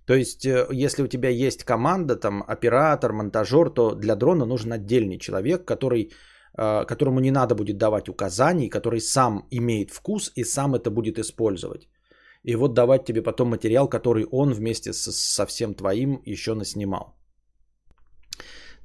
То 0.06 0.13
есть, 0.13 0.46
э, 0.46 0.68
если 0.72 1.04
у 1.04 1.08
тебя 1.08 1.30
есть 1.30 1.63
команда, 1.63 2.15
там, 2.15 2.44
оператор, 2.48 3.12
монтажер, 3.12 3.70
то 3.70 3.96
для 3.96 4.15
дрона 4.15 4.46
нужен 4.46 4.72
отдельный 4.72 5.18
человек, 5.18 5.65
который, 5.65 6.12
э, 6.58 6.86
которому 6.86 7.20
не 7.20 7.32
надо 7.32 7.56
будет 7.56 7.78
давать 7.78 8.08
указаний, 8.08 8.70
который 8.70 9.02
сам 9.02 9.48
имеет 9.52 9.91
вкус 9.91 10.32
и 10.36 10.44
сам 10.44 10.76
это 10.76 10.89
будет 10.89 11.18
использовать. 11.20 11.89
И 12.45 12.55
вот 12.55 12.73
давать 12.73 13.05
тебе 13.05 13.23
потом 13.23 13.49
материал, 13.49 13.89
который 13.89 14.25
он 14.31 14.53
вместе 14.53 14.93
с, 14.93 15.12
со 15.12 15.45
всем 15.45 15.73
твоим 15.73 16.21
еще 16.25 16.53
наснимал. 16.53 17.15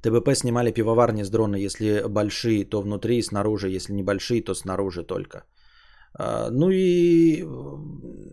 ТБП 0.01 0.35
снимали 0.35 0.71
пивоварни 0.71 1.23
с 1.23 1.29
дрона, 1.29 1.57
если 1.57 2.07
большие, 2.07 2.65
то 2.65 2.81
внутри 2.81 3.17
и 3.17 3.21
снаружи, 3.21 3.69
если 3.69 3.93
небольшие, 3.93 4.41
то 4.41 4.55
снаружи 4.55 5.03
только. 5.03 5.43
Э, 6.19 6.49
ну 6.49 6.71
и 6.71 7.43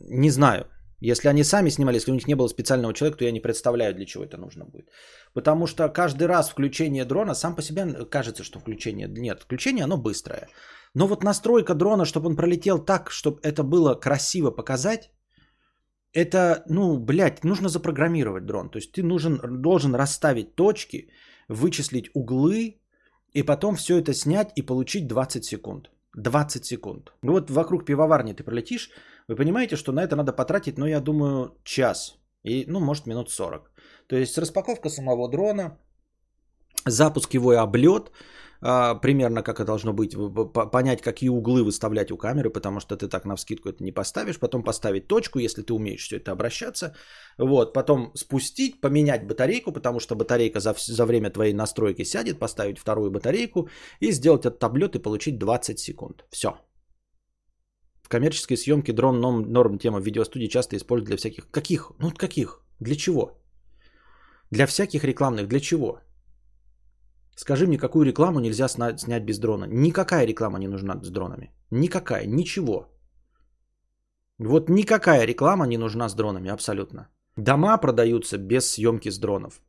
не 0.08 0.30
знаю, 0.30 0.64
если 1.00 1.28
они 1.28 1.44
сами 1.44 1.70
снимали, 1.70 1.96
если 1.96 2.10
у 2.10 2.14
них 2.14 2.26
не 2.26 2.36
было 2.36 2.48
специального 2.48 2.94
человека, 2.94 3.18
то 3.18 3.24
я 3.24 3.32
не 3.32 3.40
представляю, 3.40 3.94
для 3.94 4.06
чего 4.06 4.24
это 4.24 4.38
нужно 4.38 4.64
будет. 4.64 4.88
Потому 5.34 5.66
что 5.66 5.88
каждый 5.90 6.26
раз 6.26 6.48
включение 6.48 7.04
дрона, 7.04 7.34
сам 7.34 7.54
по 7.54 7.62
себе 7.62 7.84
кажется, 8.10 8.44
что 8.44 8.60
включение... 8.60 9.08
Нет, 9.08 9.42
включение 9.42 9.84
оно 9.84 9.98
быстрое. 9.98 10.48
Но 10.94 11.06
вот 11.06 11.22
настройка 11.22 11.74
дрона, 11.74 12.06
чтобы 12.06 12.28
он 12.28 12.36
пролетел 12.36 12.78
так, 12.78 13.10
чтобы 13.10 13.40
это 13.42 13.62
было 13.62 13.94
красиво 13.94 14.50
показать, 14.50 15.10
это, 16.12 16.62
ну, 16.68 16.98
блядь, 16.98 17.44
нужно 17.44 17.68
запрограммировать 17.68 18.46
дрон. 18.46 18.70
То 18.70 18.78
есть 18.78 18.92
ты 18.92 19.02
нужен, 19.02 19.62
должен 19.62 19.94
расставить 19.94 20.54
точки, 20.54 21.08
вычислить 21.48 22.10
углы, 22.14 22.80
и 23.32 23.42
потом 23.42 23.76
все 23.76 23.98
это 23.98 24.14
снять 24.14 24.52
и 24.56 24.62
получить 24.62 25.06
20 25.06 25.44
секунд. 25.44 25.90
20 26.14 26.64
секунд. 26.64 27.12
Ну 27.22 27.32
вот 27.32 27.50
вокруг 27.50 27.84
пивоварни 27.84 28.32
ты 28.32 28.42
пролетишь, 28.42 28.90
вы 29.28 29.36
понимаете, 29.36 29.76
что 29.76 29.92
на 29.92 30.02
это 30.02 30.16
надо 30.16 30.32
потратить, 30.32 30.78
ну, 30.78 30.86
я 30.86 31.00
думаю, 31.00 31.54
час. 31.64 32.18
И, 32.44 32.64
ну, 32.68 32.80
может, 32.80 33.06
минут 33.06 33.30
40. 33.30 33.70
То 34.06 34.16
есть 34.16 34.38
распаковка 34.38 34.88
самого 34.88 35.28
дрона, 35.28 35.78
запуск 36.86 37.34
его 37.34 37.52
и 37.52 37.56
облет, 37.56 38.10
примерно 38.60 39.42
как 39.42 39.60
это 39.60 39.64
должно 39.64 39.92
быть, 39.92 40.16
понять, 40.72 41.02
какие 41.02 41.30
углы 41.30 41.62
выставлять 41.62 42.10
у 42.10 42.16
камеры, 42.16 42.50
потому 42.50 42.80
что 42.80 42.96
ты 42.96 43.08
так 43.08 43.24
на 43.24 43.36
вскидку 43.36 43.68
это 43.68 43.84
не 43.84 43.92
поставишь, 43.92 44.38
потом 44.38 44.62
поставить 44.62 45.06
точку, 45.06 45.38
если 45.38 45.62
ты 45.62 45.72
умеешь 45.72 46.04
все 46.04 46.16
это 46.16 46.32
обращаться, 46.32 46.94
вот, 47.38 47.72
потом 47.72 48.12
спустить, 48.14 48.80
поменять 48.80 49.26
батарейку, 49.26 49.72
потому 49.72 50.00
что 50.00 50.16
батарейка 50.16 50.60
за, 50.60 50.74
за 50.76 51.06
время 51.06 51.30
твоей 51.30 51.52
настройки 51.54 52.04
сядет, 52.04 52.38
поставить 52.38 52.78
вторую 52.78 53.10
батарейку 53.10 53.68
и 54.00 54.12
сделать 54.12 54.46
этот 54.46 54.64
облет 54.64 54.94
и 54.94 55.02
получить 55.02 55.38
20 55.38 55.78
секунд. 55.78 56.24
Все. 56.30 56.48
В 58.02 58.08
коммерческой 58.08 58.56
съемке 58.56 58.92
дрон 58.92 59.20
норм, 59.20 59.52
норм 59.52 59.78
тема 59.78 60.00
в 60.00 60.04
видеостудии 60.04 60.48
часто 60.48 60.76
используют 60.76 61.08
для 61.08 61.16
всяких... 61.16 61.50
Каких? 61.50 61.92
Ну 61.98 62.10
каких? 62.10 62.62
Для 62.80 62.96
чего? 62.96 63.38
Для 64.50 64.66
всяких 64.66 65.04
рекламных. 65.04 65.46
Для 65.46 65.60
чего? 65.60 66.00
Скажи 67.38 67.66
мне, 67.66 67.78
какую 67.78 68.04
рекламу 68.04 68.40
нельзя 68.40 68.68
снять 68.68 69.24
без 69.24 69.38
дрона? 69.38 69.66
Никакая 69.70 70.26
реклама 70.26 70.58
не 70.58 70.68
нужна 70.68 71.00
с 71.02 71.10
дронами. 71.10 71.50
Никакая, 71.70 72.26
ничего. 72.26 72.86
Вот 74.38 74.68
никакая 74.68 75.26
реклама 75.26 75.66
не 75.66 75.78
нужна 75.78 76.08
с 76.08 76.14
дронами, 76.14 76.50
абсолютно. 76.50 77.06
Дома 77.36 77.78
продаются 77.78 78.38
без 78.38 78.66
съемки 78.66 79.10
с 79.10 79.18
дронов. 79.18 79.60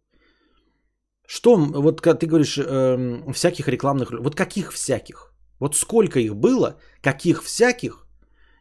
Что, 1.28 1.58
вот 1.58 2.02
ты 2.02 2.26
говоришь, 2.26 2.58
э, 2.58 3.32
всяких 3.34 3.68
рекламных, 3.68 4.12
вот 4.20 4.36
каких 4.36 4.72
всяких? 4.72 5.32
Вот 5.60 5.76
сколько 5.76 6.20
их 6.20 6.36
было, 6.36 6.80
каких 7.04 7.44
всяких, 7.44 8.08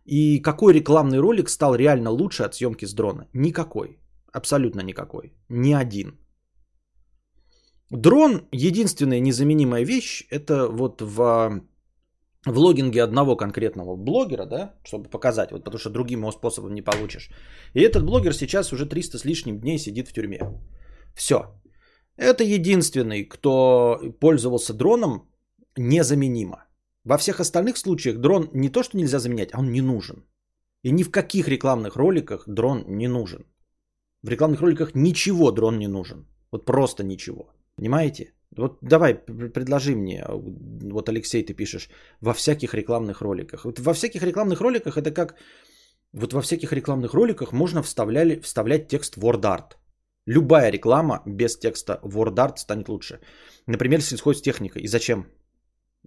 и 0.04 0.42
какой 0.42 0.74
рекламный 0.74 1.20
ролик 1.20 1.48
стал 1.48 1.74
реально 1.74 2.10
лучше 2.10 2.42
от 2.42 2.54
съемки 2.54 2.86
с 2.86 2.92
дрона? 2.92 3.26
Никакой. 3.32 3.98
Абсолютно 4.34 4.82
никакой. 4.82 5.32
Ни 5.48 5.72
один. 5.72 6.18
Дрон, 7.90 8.42
единственная 8.52 9.20
незаменимая 9.20 9.84
вещь, 9.84 10.26
это 10.30 10.68
вот 10.68 11.00
в 11.02 11.62
влогинге 12.44 13.02
одного 13.02 13.36
конкретного 13.36 13.96
блогера, 13.96 14.46
да, 14.46 14.74
чтобы 14.84 15.08
показать, 15.08 15.52
вот 15.52 15.64
потому 15.64 15.78
что 15.78 15.90
другим 15.90 16.30
способом 16.32 16.74
не 16.74 16.82
получишь. 16.82 17.30
И 17.74 17.80
этот 17.80 18.04
блогер 18.04 18.34
сейчас 18.34 18.72
уже 18.72 18.86
300 18.86 19.18
с 19.18 19.24
лишним 19.24 19.58
дней 19.60 19.78
сидит 19.78 20.08
в 20.08 20.12
тюрьме. 20.12 20.40
Все. 21.14 21.36
Это 22.16 22.44
единственный, 22.44 23.24
кто 23.24 23.98
пользовался 24.20 24.74
дроном 24.74 25.28
незаменимо. 25.76 26.64
Во 27.04 27.16
всех 27.16 27.40
остальных 27.40 27.78
случаях 27.78 28.18
дрон 28.18 28.50
не 28.52 28.68
то, 28.68 28.82
что 28.82 28.98
нельзя 28.98 29.18
заменять, 29.18 29.50
а 29.52 29.60
он 29.60 29.72
не 29.72 29.80
нужен. 29.80 30.24
И 30.82 30.90
ни 30.90 31.02
в 31.02 31.10
каких 31.10 31.48
рекламных 31.48 31.96
роликах 31.96 32.44
дрон 32.46 32.84
не 32.86 33.08
нужен. 33.08 33.46
В 34.22 34.28
рекламных 34.28 34.60
роликах 34.60 34.94
ничего 34.94 35.52
дрон 35.52 35.78
не 35.78 35.88
нужен. 35.88 36.26
Вот 36.50 36.64
просто 36.64 37.04
ничего. 37.04 37.50
Понимаете? 37.78 38.32
Вот 38.56 38.78
давай, 38.82 39.14
предложи 39.54 39.94
мне, 39.94 40.24
вот 40.92 41.08
Алексей, 41.08 41.44
ты 41.44 41.54
пишешь, 41.54 41.88
во 42.20 42.32
всяких 42.32 42.74
рекламных 42.74 43.22
роликах. 43.22 43.64
Вот 43.64 43.78
во 43.78 43.92
всяких 43.92 44.22
рекламных 44.22 44.60
роликах 44.60 44.96
это 44.96 45.12
как, 45.12 45.36
вот 46.12 46.32
во 46.32 46.40
всяких 46.40 46.72
рекламных 46.72 47.14
роликах 47.14 47.52
можно 47.52 47.82
вставляли, 47.82 48.40
вставлять 48.40 48.88
текст 48.88 49.16
WordArt. 49.16 49.76
Любая 50.26 50.72
реклама 50.72 51.22
без 51.26 51.58
текста 51.58 52.00
WordArt 52.02 52.56
станет 52.56 52.88
лучше. 52.88 53.20
Например, 53.66 54.02
сельхозтехника. 54.02 54.80
И 54.80 54.88
зачем? 54.88 55.26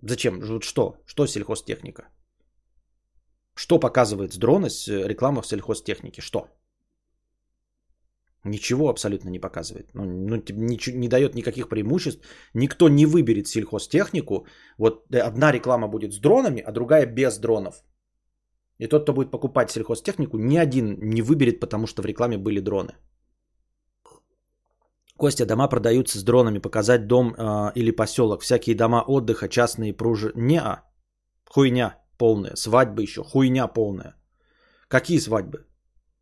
Зачем? 0.01 0.39
Вот 0.41 0.63
что? 0.63 0.97
Что 1.05 1.27
сельхозтехника? 1.27 2.03
Что 3.55 3.79
показывает 3.79 4.33
с 4.33 4.37
дрона 4.37 4.67
э, 4.67 5.07
реклама 5.07 5.41
в 5.41 5.47
сельхозтехнике? 5.47 6.21
Что? 6.21 6.47
Ничего 8.43 8.89
абсолютно 8.89 9.29
не 9.29 9.39
показывает. 9.39 9.89
Ну, 9.93 10.03
ну 10.03 10.35
не, 10.49 10.77
не 10.93 11.07
дает 11.07 11.35
никаких 11.35 11.69
преимуществ. 11.69 12.25
Никто 12.53 12.89
не 12.89 13.05
выберет 13.05 13.47
сельхозтехнику. 13.47 14.47
Вот 14.77 15.05
э, 15.13 15.19
одна 15.19 15.51
реклама 15.51 15.87
будет 15.87 16.13
с 16.13 16.19
дронами, 16.19 16.61
а 16.61 16.71
другая 16.71 17.05
без 17.05 17.37
дронов. 17.37 17.83
И 18.79 18.87
тот, 18.87 19.03
кто 19.03 19.13
будет 19.13 19.31
покупать 19.31 19.69
сельхозтехнику, 19.69 20.37
ни 20.37 20.57
один 20.57 20.97
не 20.99 21.21
выберет, 21.21 21.59
потому 21.59 21.85
что 21.85 22.01
в 22.01 22.05
рекламе 22.05 22.37
были 22.37 22.59
дроны. 22.59 22.93
Костя, 25.17 25.45
дома 25.45 25.67
продаются 25.67 26.17
с 26.17 26.23
дронами, 26.23 26.57
показать 26.59 27.05
дом 27.07 27.35
э, 27.37 27.71
или 27.75 27.91
поселок, 27.91 28.41
всякие 28.41 28.75
дома 28.75 29.03
отдыха, 29.07 29.49
частные 29.49 29.93
пружи. 29.93 30.31
Не, 30.35 30.59
а. 30.59 30.83
Хуйня 31.47 31.99
полная. 32.17 32.55
Свадьбы 32.55 33.03
еще. 33.03 33.23
Хуйня 33.23 33.67
полная. 33.67 34.15
Какие 34.87 35.19
свадьбы? 35.19 35.65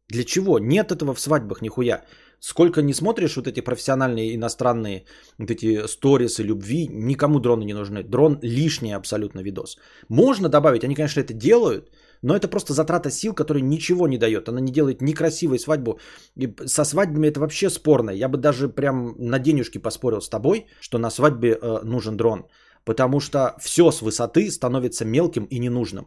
Для 0.10 0.24
чего? 0.24 0.60
Нет 0.60 0.92
этого 0.92 1.14
в 1.14 1.20
свадьбах 1.20 1.62
нихуя. 1.62 2.04
Сколько 2.40 2.82
не 2.82 2.94
смотришь 2.94 3.36
вот 3.36 3.48
эти 3.48 3.62
профессиональные 3.62 4.36
иностранные 4.36 5.04
вот 5.38 5.52
эти 5.52 5.88
сторисы 5.88 6.44
любви, 6.44 6.88
никому 6.88 7.40
дроны 7.40 7.66
не 7.66 7.74
нужны. 7.74 8.04
Дрон 8.04 8.40
лишний 8.42 8.94
абсолютно 8.94 9.42
видос. 9.42 9.78
Можно 10.10 10.50
добавить, 10.50 10.84
они, 10.84 10.96
конечно, 10.96 11.20
это 11.20 11.34
делают, 11.34 11.92
но 12.22 12.36
это 12.36 12.48
просто 12.48 12.74
затрата 12.74 13.12
сил, 13.12 13.34
которая 13.34 13.64
ничего 13.64 14.08
не 14.08 14.18
дает. 14.18 14.48
Она 14.50 14.62
не 14.62 14.72
делает 14.72 15.02
ни 15.02 15.14
красивой 15.14 15.60
свадьбу. 15.60 16.00
И 16.38 16.56
со 16.66 16.86
свадьбами 16.86 17.28
это 17.28 17.40
вообще 17.40 17.70
спорно. 17.70 18.12
Я 18.12 18.30
бы 18.30 18.38
даже 18.38 18.70
прям 18.70 19.16
на 19.18 19.40
денежки 19.40 19.78
поспорил 19.78 20.22
с 20.22 20.30
тобой, 20.30 20.66
что 20.82 20.98
на 20.98 21.10
свадьбе 21.10 21.58
э, 21.62 21.80
нужен 21.84 22.18
дрон. 22.18 22.46
Потому 22.86 23.20
что 23.20 23.56
все 23.60 23.92
с 23.92 24.02
высоты 24.02 24.50
становится 24.50 25.06
мелким 25.06 25.46
и 25.46 25.60
ненужным. 25.60 26.06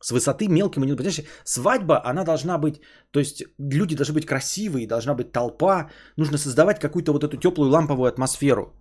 С 0.00 0.10
высоты 0.10 0.48
мелким 0.48 0.82
и 0.82 0.86
ненужным. 0.86 0.98
Понимаешь, 0.98 1.24
свадьба, 1.44 2.02
она 2.04 2.24
должна 2.24 2.58
быть, 2.58 2.80
то 3.10 3.20
есть 3.20 3.44
люди 3.58 3.96
должны 3.96 4.14
быть 4.14 4.26
красивые, 4.26 4.86
должна 4.86 5.14
быть 5.14 5.32
толпа. 5.32 5.90
Нужно 6.16 6.38
создавать 6.38 6.80
какую-то 6.80 7.12
вот 7.12 7.24
эту 7.24 7.36
теплую 7.36 7.70
ламповую 7.70 8.08
атмосферу. 8.08 8.74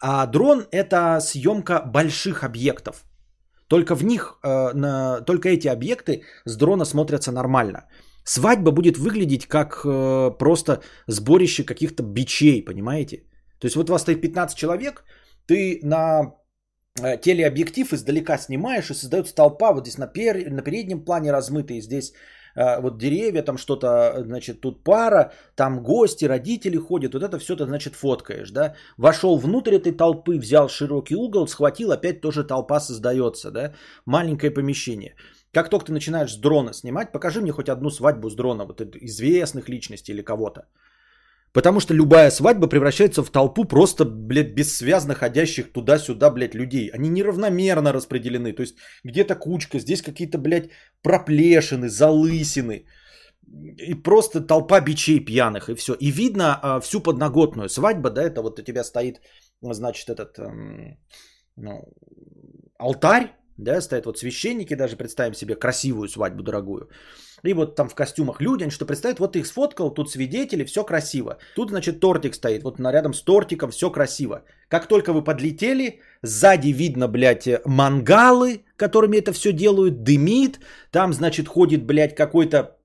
А 0.00 0.26
дрон 0.26 0.66
это 0.70 1.20
съемка 1.20 1.82
больших 1.86 2.42
объектов. 2.42 3.04
Только 3.68 3.94
в 3.94 4.04
них, 4.04 4.38
э, 4.44 4.72
на, 4.74 5.20
только 5.20 5.48
эти 5.48 5.68
объекты 5.68 6.22
с 6.44 6.56
дрона 6.56 6.84
смотрятся 6.84 7.32
нормально. 7.32 7.86
Свадьба 8.24 8.70
будет 8.70 8.98
выглядеть 8.98 9.46
как 9.46 9.82
э, 9.84 10.30
просто 10.38 10.82
сборище 11.06 11.64
каких-то 11.64 12.02
бичей, 12.02 12.64
понимаете? 12.64 13.24
То 13.58 13.66
есть 13.66 13.76
вот 13.76 13.88
у 13.88 13.92
вас 13.92 14.02
стоит 14.02 14.20
15 14.20 14.58
человек, 14.58 15.04
ты 15.46 15.80
на 15.82 16.34
телеобъектив 16.96 17.92
издалека 17.92 18.38
снимаешь 18.38 18.90
и 18.90 18.94
создается 18.94 19.34
толпа 19.34 19.72
вот 19.72 19.86
здесь 19.86 19.98
на, 19.98 20.06
пер, 20.06 20.50
на 20.50 20.62
переднем 20.62 21.04
плане 21.04 21.32
размытые, 21.32 21.80
здесь 21.80 22.12
Э, 22.54 22.80
вот 22.80 22.98
деревья, 22.98 23.42
там 23.42 23.58
что-то, 23.58 24.22
значит, 24.24 24.60
тут 24.60 24.84
пара, 24.84 25.32
там 25.54 25.82
гости, 25.82 26.26
родители 26.26 26.76
ходят, 26.76 27.14
вот 27.14 27.22
это 27.22 27.38
все 27.38 27.56
ты, 27.56 27.64
значит, 27.64 27.94
фоткаешь, 27.94 28.50
да. 28.50 28.74
Вошел 28.98 29.38
внутрь 29.38 29.74
этой 29.74 29.92
толпы, 29.92 30.38
взял 30.38 30.68
широкий 30.68 31.16
угол, 31.16 31.46
схватил, 31.48 31.92
опять 31.92 32.20
тоже 32.20 32.44
толпа 32.44 32.80
создается, 32.80 33.50
да. 33.50 33.72
Маленькое 34.06 34.50
помещение. 34.50 35.14
Как 35.52 35.68
только 35.70 35.86
ты 35.86 35.92
начинаешь 35.92 36.32
с 36.32 36.36
дрона 36.36 36.72
снимать, 36.72 37.12
покажи 37.12 37.40
мне 37.40 37.52
хоть 37.52 37.68
одну 37.68 37.90
свадьбу 37.90 38.30
с 38.30 38.34
дрона, 38.34 38.64
вот 38.64 38.80
известных 38.80 39.68
личностей 39.68 40.12
или 40.12 40.22
кого-то. 40.22 40.66
Потому 41.52 41.80
что 41.80 41.94
любая 41.94 42.30
свадьба 42.30 42.66
превращается 42.66 43.22
в 43.22 43.30
толпу 43.30 43.64
просто, 43.64 44.04
блядь, 44.04 44.54
бессвязно 44.54 45.14
ходящих 45.14 45.72
туда-сюда, 45.72 46.30
блядь, 46.30 46.54
людей. 46.54 46.90
Они 46.94 47.08
неравномерно 47.08 47.92
распределены. 47.92 48.52
То 48.54 48.62
есть 48.62 48.76
где-то 49.04 49.34
кучка, 49.34 49.78
здесь 49.78 50.02
какие-то, 50.02 50.38
блядь, 50.38 50.70
проплешины, 51.02 51.88
залысины. 51.88 52.86
И 53.76 53.94
просто 53.94 54.40
толпа 54.40 54.80
бичей 54.80 55.20
пьяных, 55.20 55.68
и 55.68 55.74
все. 55.74 55.94
И 56.00 56.10
видно 56.10 56.58
а, 56.62 56.80
всю 56.80 57.02
подноготную. 57.02 57.68
Свадьба, 57.68 58.10
да, 58.10 58.22
это 58.22 58.40
вот 58.40 58.58
у 58.58 58.62
тебя 58.62 58.82
стоит, 58.82 59.20
значит, 59.60 60.08
этот 60.08 60.38
эм, 60.38 60.96
ну, 61.56 61.82
алтарь, 62.78 63.36
да, 63.58 63.80
стоят 63.82 64.06
вот 64.06 64.18
священники, 64.18 64.74
даже 64.74 64.96
представим 64.96 65.34
себе 65.34 65.54
красивую 65.54 66.08
свадьбу 66.08 66.42
дорогую. 66.42 66.88
И 67.42 67.54
вот 67.54 67.74
там 67.74 67.88
в 67.88 67.94
костюмах 67.94 68.40
люди, 68.40 68.62
они 68.62 68.70
что 68.70 68.86
представят, 68.86 69.18
вот 69.18 69.32
ты 69.32 69.40
их 69.40 69.46
сфоткал, 69.46 69.90
тут 69.94 70.10
свидетели, 70.10 70.64
все 70.64 70.84
красиво. 70.84 71.38
Тут, 71.56 71.70
значит, 71.70 72.00
тортик 72.00 72.34
стоит, 72.34 72.62
вот 72.62 72.78
рядом 72.78 73.14
с 73.14 73.22
тортиком 73.22 73.70
все 73.70 73.90
красиво. 73.90 74.42
Как 74.68 74.86
только 74.86 75.12
вы 75.12 75.24
подлетели, 75.24 76.00
сзади 76.22 76.68
видно, 76.68 77.08
блядь, 77.08 77.48
мангалы, 77.64 78.64
которыми 78.76 79.18
это 79.18 79.32
все 79.32 79.52
делают, 79.52 80.02
дымит. 80.02 80.60
Там, 80.90 81.12
значит, 81.12 81.48
ходит, 81.48 81.84
блядь, 81.84 82.14
какой-то 82.14 82.58
Э, 82.58 82.81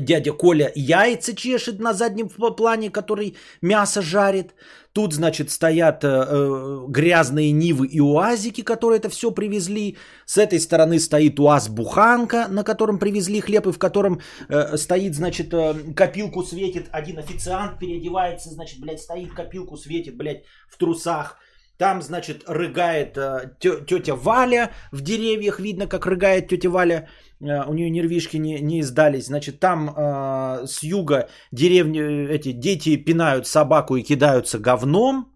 дядя 0.00 0.32
Коля 0.32 0.72
яйца 0.74 1.34
чешет 1.34 1.80
на 1.80 1.92
заднем 1.92 2.28
плане, 2.28 2.90
который 2.90 3.36
мясо 3.62 4.02
жарит. 4.02 4.54
Тут, 4.92 5.12
значит, 5.12 5.50
стоят 5.50 6.02
э, 6.02 6.08
э, 6.08 6.84
грязные 6.88 7.52
Нивы 7.52 7.86
и 7.86 8.00
УАЗики, 8.00 8.62
которые 8.62 8.98
это 8.98 9.08
все 9.08 9.30
привезли. 9.30 9.96
С 10.26 10.36
этой 10.36 10.58
стороны 10.58 10.98
стоит 10.98 11.38
УАЗ-буханка, 11.38 12.48
на 12.48 12.64
котором 12.64 12.98
привезли 12.98 13.40
хлеб, 13.40 13.68
и 13.68 13.72
в 13.72 13.78
котором 13.78 14.20
э, 14.48 14.76
стоит, 14.76 15.14
значит, 15.14 15.54
э, 15.54 15.94
копилку 15.94 16.42
светит. 16.42 16.88
Один 16.90 17.18
официант 17.18 17.78
переодевается, 17.78 18.50
значит, 18.50 18.80
блядь, 18.80 19.00
стоит, 19.00 19.32
копилку 19.32 19.76
светит, 19.76 20.16
блядь, 20.16 20.42
в 20.68 20.76
трусах. 20.76 21.36
Там, 21.78 22.02
значит, 22.02 22.42
рыгает 22.48 23.16
э, 23.16 23.52
тетя 23.60 24.16
Валя 24.16 24.70
в 24.90 25.02
деревьях. 25.02 25.60
Видно, 25.60 25.86
как 25.86 26.04
рыгает 26.04 26.48
тетя 26.48 26.68
Валя. 26.68 27.08
Э, 27.40 27.64
у 27.66 27.74
нее 27.74 27.90
нервишки 27.90 28.38
не, 28.38 28.60
не 28.60 28.80
издались. 28.80 29.26
Значит, 29.26 29.60
там 29.60 29.88
э, 29.88 30.66
с 30.66 30.82
юга 30.82 31.28
деревни, 31.52 32.00
эти 32.28 32.52
дети 32.52 32.96
пинают 32.96 33.46
собаку 33.46 33.96
и 33.96 34.02
кидаются 34.02 34.58
говном. 34.58 35.26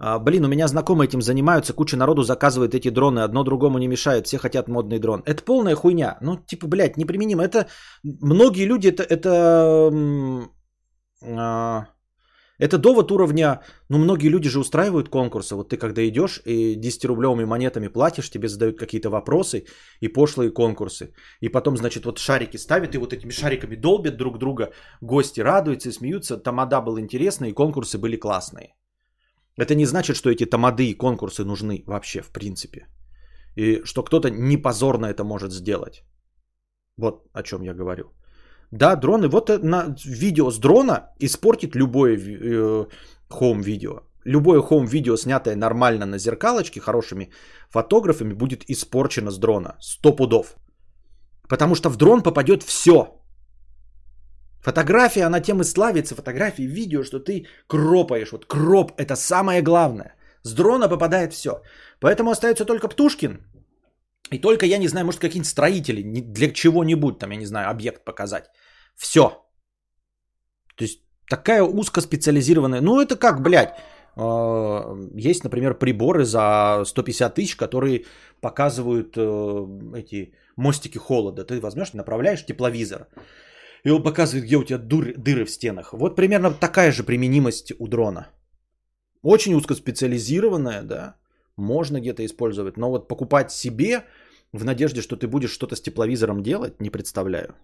А, 0.00 0.18
блин, 0.18 0.44
у 0.44 0.48
меня 0.48 0.68
знакомые 0.68 1.08
этим 1.08 1.22
занимаются, 1.22 1.72
куча 1.72 1.96
народу 1.96 2.22
заказывает 2.22 2.74
эти 2.74 2.90
дроны, 2.90 3.20
одно 3.20 3.42
другому 3.42 3.78
не 3.78 3.88
мешает, 3.88 4.26
все 4.26 4.38
хотят 4.38 4.68
модный 4.68 5.00
дрон. 5.00 5.22
Это 5.26 5.42
полная 5.44 5.74
хуйня. 5.74 6.18
Ну, 6.20 6.36
типа, 6.36 6.68
блядь, 6.68 6.96
неприменимо. 6.96 7.42
Это 7.42 7.66
многие 8.04 8.64
люди, 8.64 8.88
это, 8.88 9.02
это 9.02 9.90
э, 11.22 11.86
это 12.58 12.78
довод 12.78 13.10
уровня, 13.12 13.60
ну 13.88 13.98
многие 13.98 14.28
люди 14.28 14.48
же 14.48 14.58
устраивают 14.58 15.08
конкурсы. 15.08 15.54
Вот 15.54 15.68
ты 15.68 15.76
когда 15.76 16.02
идешь 16.08 16.42
и 16.44 16.76
10-рублевыми 16.76 17.46
монетами 17.46 17.88
платишь, 17.88 18.30
тебе 18.30 18.48
задают 18.48 18.78
какие-то 18.78 19.10
вопросы 19.10 19.64
и 20.00 20.08
пошлые 20.08 20.50
конкурсы. 20.50 21.12
И 21.40 21.48
потом, 21.48 21.76
значит, 21.76 22.04
вот 22.04 22.18
шарики 22.18 22.56
ставят 22.58 22.94
и 22.94 22.98
вот 22.98 23.12
этими 23.12 23.30
шариками 23.30 23.76
долбят 23.76 24.16
друг 24.16 24.38
друга. 24.38 24.72
Гости 25.00 25.40
радуются 25.40 25.88
и 25.88 25.92
смеются. 25.92 26.36
Тамада 26.36 26.80
был 26.80 26.98
интересный 26.98 27.50
и 27.50 27.54
конкурсы 27.54 27.98
были 27.98 28.16
классные. 28.16 28.74
Это 29.56 29.74
не 29.74 29.86
значит, 29.86 30.16
что 30.16 30.30
эти 30.30 30.44
тамады 30.44 30.86
и 30.86 30.94
конкурсы 30.94 31.44
нужны 31.44 31.82
вообще 31.86 32.22
в 32.22 32.30
принципе. 32.30 32.86
И 33.56 33.82
что 33.84 34.02
кто-то 34.02 34.30
не 34.30 34.56
позорно 34.56 35.06
это 35.06 35.24
может 35.24 35.52
сделать. 35.52 36.02
Вот 36.96 37.28
о 37.32 37.42
чем 37.42 37.62
я 37.62 37.74
говорю. 37.74 38.04
Да, 38.70 38.96
дроны. 38.96 39.28
Вот 39.28 39.50
на 39.62 39.94
видео 40.04 40.50
с 40.50 40.58
дрона 40.58 41.10
испортит 41.20 41.74
любое 41.74 42.16
э, 42.16 42.86
home-видео. 43.30 44.00
Любое 44.24 44.60
home-видео, 44.60 45.16
снятое 45.16 45.56
нормально 45.56 46.06
на 46.06 46.18
зеркалочке, 46.18 46.80
хорошими 46.80 47.30
фотографами, 47.70 48.34
будет 48.34 48.64
испорчено 48.68 49.30
с 49.30 49.38
дрона. 49.38 49.76
Сто 49.80 50.16
пудов. 50.16 50.56
Потому 51.48 51.74
что 51.74 51.88
в 51.88 51.96
дрон 51.96 52.22
попадет 52.22 52.62
все. 52.62 53.18
Фотография, 54.60 55.26
она 55.26 55.40
тем 55.40 55.60
и 55.60 55.64
славится, 55.64 56.14
фотографии, 56.14 56.66
видео, 56.66 57.04
что 57.04 57.20
ты 57.20 57.46
кропаешь. 57.66 58.32
Вот 58.32 58.44
кроп– 58.46 58.92
это 58.98 59.16
самое 59.16 59.62
главное. 59.62 60.14
С 60.42 60.52
дрона 60.52 60.88
попадает 60.88 61.32
все. 61.32 61.62
Поэтому 62.00 62.30
остается 62.30 62.64
только 62.64 62.88
Птушкин. 62.88 63.38
И 64.32 64.38
только, 64.38 64.66
я 64.66 64.78
не 64.78 64.88
знаю, 64.88 65.06
может, 65.06 65.20
какие-нибудь 65.20 65.50
строители 65.50 66.02
для 66.02 66.50
чего-нибудь, 66.52 67.18
там, 67.18 67.30
я 67.30 67.38
не 67.38 67.46
знаю, 67.46 67.70
объект 67.70 68.04
показать. 68.04 68.44
Все. 68.98 69.30
То 70.76 70.84
есть 70.84 71.00
такая 71.30 71.62
узкоспециализированная. 71.62 72.80
Ну 72.80 73.00
это 73.00 73.16
как, 73.16 73.42
блядь, 73.42 73.74
а, 74.16 74.96
есть, 75.14 75.44
например, 75.44 75.78
приборы 75.78 76.24
за 76.24 76.84
150 76.84 77.34
тысяч, 77.34 77.56
которые 77.56 78.04
показывают 78.40 79.16
э, 79.16 79.66
эти 79.96 80.32
мостики 80.56 80.98
холода. 80.98 81.44
Ты 81.44 81.60
возьмешь, 81.60 81.94
направляешь 81.94 82.44
тепловизор, 82.44 83.06
и 83.84 83.90
он 83.90 84.02
показывает, 84.02 84.46
где 84.46 84.56
у 84.56 84.64
тебя 84.64 84.78
дыр, 84.78 85.14
дыры 85.16 85.44
в 85.44 85.50
стенах. 85.50 85.92
Вот 85.92 86.16
примерно 86.16 86.50
такая 86.50 86.92
же 86.92 87.04
применимость 87.04 87.72
у 87.78 87.86
дрона. 87.86 88.26
Очень 89.22 89.54
узкоспециализированная, 89.54 90.82
да, 90.82 91.16
можно 91.56 92.00
где-то 92.00 92.24
использовать, 92.24 92.76
но 92.76 92.90
вот 92.90 93.08
покупать 93.08 93.52
себе 93.52 94.04
в 94.52 94.64
надежде, 94.64 95.02
что 95.02 95.16
ты 95.16 95.26
будешь 95.26 95.50
что-то 95.50 95.76
с 95.76 95.80
тепловизором 95.80 96.42
делать, 96.42 96.80
не 96.80 96.90
представляю. 96.90 97.54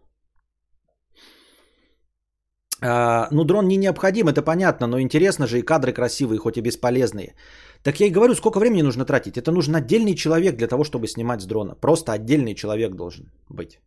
А, 2.83 3.29
ну, 3.31 3.45
дрон 3.45 3.69
не 3.69 3.77
необходим, 3.77 4.29
это 4.29 4.43
понятно, 4.43 4.87
но 4.87 5.01
интересно 5.01 5.47
же 5.47 5.59
и 5.59 5.63
кадры 5.63 5.93
красивые, 5.93 6.39
хоть 6.39 6.57
и 6.57 6.61
бесполезные. 6.61 7.35
Так 7.83 8.01
я 8.01 8.07
и 8.07 8.11
говорю, 8.11 8.35
сколько 8.35 8.59
времени 8.59 8.83
нужно 8.83 9.05
тратить? 9.05 9.37
Это 9.37 9.53
нужен 9.53 9.75
отдельный 9.75 10.15
человек 10.15 10.57
для 10.57 10.69
того, 10.69 10.85
чтобы 10.85 11.07
снимать 11.07 11.41
с 11.41 11.47
дрона. 11.47 11.75
Просто 11.75 12.13
отдельный 12.13 12.55
человек 12.55 12.95
должен 12.95 13.31
быть. 13.49 13.81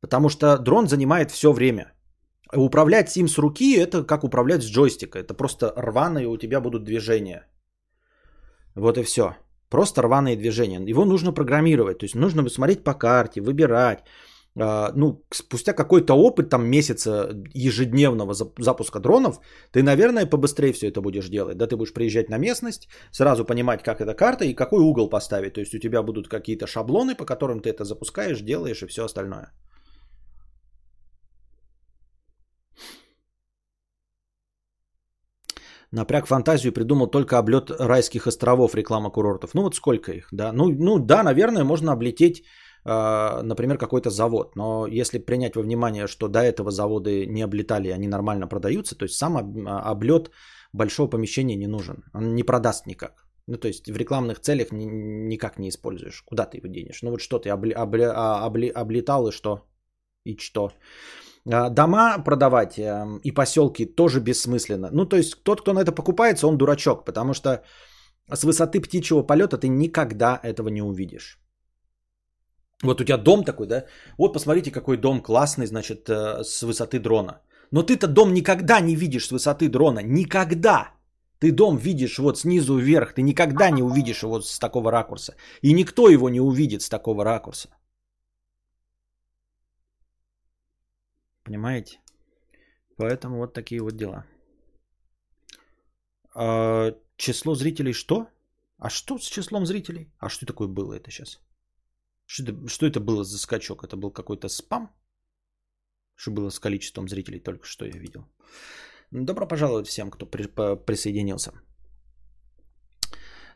Потому 0.00 0.28
что 0.28 0.58
дрон 0.58 0.88
занимает 0.88 1.30
все 1.30 1.52
время. 1.52 1.92
Управлять 2.52 3.16
им 3.16 3.28
с 3.28 3.38
руки 3.38 3.76
это 3.76 4.04
как 4.04 4.24
управлять 4.24 4.62
с 4.62 4.66
джойстика. 4.66 5.18
Это 5.18 5.34
просто 5.34 5.72
рваные 5.76 6.28
у 6.28 6.36
тебя 6.36 6.60
будут 6.60 6.84
движения. 6.84 7.46
Вот 8.74 8.98
и 8.98 9.02
все. 9.02 9.36
Просто 9.70 10.02
рваные 10.02 10.36
движения. 10.36 10.80
Его 10.90 11.04
нужно 11.04 11.32
программировать. 11.32 11.98
То 11.98 12.04
есть 12.04 12.14
нужно 12.14 12.48
смотреть 12.48 12.84
по 12.84 12.94
карте, 12.94 13.40
выбирать. 13.40 14.04
А, 14.60 14.92
ну, 14.94 15.24
спустя 15.30 15.72
какой-то 15.72 16.14
опыт, 16.14 16.48
там 16.48 16.66
месяца 16.66 17.28
ежедневного 17.54 18.34
запуска 18.58 19.00
дронов, 19.00 19.40
ты, 19.72 19.82
наверное, 19.82 20.26
побыстрее 20.26 20.72
все 20.72 20.88
это 20.88 21.00
будешь 21.00 21.28
делать. 21.28 21.56
Да, 21.56 21.66
ты 21.66 21.76
будешь 21.76 21.92
приезжать 21.92 22.30
на 22.30 22.38
местность, 22.38 22.88
сразу 23.12 23.44
понимать, 23.44 23.82
как 23.82 24.00
эта 24.00 24.14
карта 24.14 24.44
и 24.44 24.54
какой 24.54 24.80
угол 24.80 25.08
поставить. 25.08 25.54
То 25.54 25.60
есть 25.60 25.74
у 25.74 25.78
тебя 25.78 26.02
будут 26.02 26.28
какие-то 26.28 26.66
шаблоны, 26.66 27.16
по 27.16 27.24
которым 27.24 27.60
ты 27.60 27.70
это 27.70 27.84
запускаешь, 27.84 28.40
делаешь 28.40 28.82
и 28.82 28.86
все 28.86 29.04
остальное. 29.04 29.52
Напряг 35.90 36.26
фантазию 36.26 36.72
придумал 36.72 37.06
только 37.06 37.38
облет 37.38 37.70
райских 37.70 38.26
островов, 38.26 38.74
реклама 38.74 39.10
курортов. 39.10 39.54
Ну 39.54 39.62
вот 39.62 39.74
сколько 39.74 40.12
их, 40.12 40.28
да? 40.32 40.52
Ну, 40.52 40.70
ну 40.70 40.98
да, 40.98 41.22
наверное, 41.22 41.64
можно 41.64 41.92
облететь 41.92 42.44
например, 42.84 43.78
какой-то 43.78 44.10
завод. 44.10 44.56
Но 44.56 44.86
если 44.86 45.18
принять 45.18 45.56
во 45.56 45.62
внимание, 45.62 46.06
что 46.06 46.28
до 46.28 46.38
этого 46.38 46.70
заводы 46.70 47.26
не 47.26 47.42
облетали, 47.42 47.88
они 47.88 48.08
нормально 48.08 48.46
продаются, 48.46 48.96
то 48.96 49.04
есть 49.04 49.16
сам 49.16 49.36
а, 49.36 49.90
облет 49.90 50.30
большого 50.72 51.10
помещения 51.10 51.56
не 51.56 51.66
нужен. 51.66 52.04
Он 52.14 52.34
не 52.34 52.42
продаст 52.42 52.86
никак. 52.86 53.24
Ну, 53.46 53.56
то 53.56 53.68
есть 53.68 53.88
в 53.88 53.96
рекламных 53.96 54.40
целях 54.40 54.72
ни, 54.72 54.84
никак 54.84 55.58
не 55.58 55.68
используешь. 55.68 56.22
Куда 56.22 56.44
ты 56.46 56.58
его 56.58 56.68
денешь? 56.68 57.02
Ну, 57.02 57.10
вот 57.10 57.20
что 57.20 57.38
ты 57.38 57.50
обли, 57.50 57.72
обли, 57.72 58.04
а, 58.04 58.44
обли, 58.46 58.68
облетал 58.68 59.28
и 59.28 59.32
что? 59.32 59.60
И 60.24 60.36
что? 60.38 60.70
Дома 61.44 62.18
продавать 62.24 62.78
эм, 62.78 63.18
и 63.18 63.30
поселки 63.30 63.84
тоже 63.84 64.20
бессмысленно. 64.20 64.88
Ну, 64.92 65.04
то 65.04 65.16
есть 65.16 65.42
тот, 65.42 65.60
кто 65.60 65.74
на 65.74 65.80
это 65.80 65.92
покупается, 65.92 66.46
он 66.46 66.56
дурачок, 66.56 67.04
потому 67.04 67.34
что 67.34 67.62
с 68.32 68.44
высоты 68.44 68.80
птичьего 68.80 69.22
полета 69.22 69.58
ты 69.58 69.68
никогда 69.68 70.40
этого 70.42 70.70
не 70.70 70.80
увидишь. 70.80 71.38
Вот 72.84 73.00
у 73.00 73.04
тебя 73.04 73.18
дом 73.18 73.44
такой, 73.44 73.66
да? 73.66 73.84
Вот 74.18 74.32
посмотрите, 74.32 74.70
какой 74.70 74.96
дом 74.96 75.22
классный, 75.22 75.66
значит, 75.66 76.08
э, 76.08 76.44
с 76.44 76.62
высоты 76.62 77.00
дрона. 77.00 77.40
Но 77.70 77.82
ты-то 77.82 78.06
дом 78.06 78.34
никогда 78.34 78.80
не 78.80 78.96
видишь 78.96 79.26
с 79.26 79.32
высоты 79.32 79.68
дрона. 79.68 80.00
Никогда. 80.02 80.90
Ты 81.38 81.52
дом 81.52 81.76
видишь 81.76 82.18
вот 82.18 82.38
снизу 82.38 82.78
вверх. 82.78 83.14
Ты 83.14 83.22
никогда 83.22 83.70
не 83.70 83.82
увидишь 83.82 84.22
его 84.22 84.40
с 84.40 84.58
такого 84.58 84.90
ракурса. 84.90 85.34
И 85.62 85.72
никто 85.72 86.08
его 86.08 86.28
не 86.28 86.40
увидит 86.40 86.82
с 86.82 86.88
такого 86.88 87.24
ракурса. 87.24 87.68
Понимаете? 91.44 91.98
Поэтому 92.96 93.38
вот 93.38 93.54
такие 93.54 93.82
вот 93.82 93.96
дела. 93.96 94.24
А, 96.34 96.94
число 97.16 97.54
зрителей 97.54 97.92
что? 97.92 98.26
А 98.78 98.90
что 98.90 99.18
с 99.18 99.24
числом 99.24 99.66
зрителей? 99.66 100.10
А 100.18 100.28
что 100.28 100.46
такое 100.46 100.68
было 100.68 100.94
это 100.94 101.10
сейчас? 101.10 101.40
Что 102.26 102.42
это, 102.42 102.68
что 102.68 102.86
это 102.86 103.00
было 103.00 103.24
за 103.24 103.38
скачок? 103.38 103.84
Это 103.84 103.96
был 103.96 104.10
какой-то 104.10 104.48
спам? 104.48 104.90
Что 106.16 106.30
было 106.30 106.50
с 106.50 106.58
количеством 106.58 107.08
зрителей 107.08 107.40
только 107.40 107.66
что 107.66 107.84
я 107.84 107.98
видел. 107.98 108.24
Добро 109.10 109.46
пожаловать 109.46 109.86
всем, 109.86 110.10
кто 110.10 110.26
при, 110.26 110.46
по, 110.46 110.76
присоединился. 110.76 111.52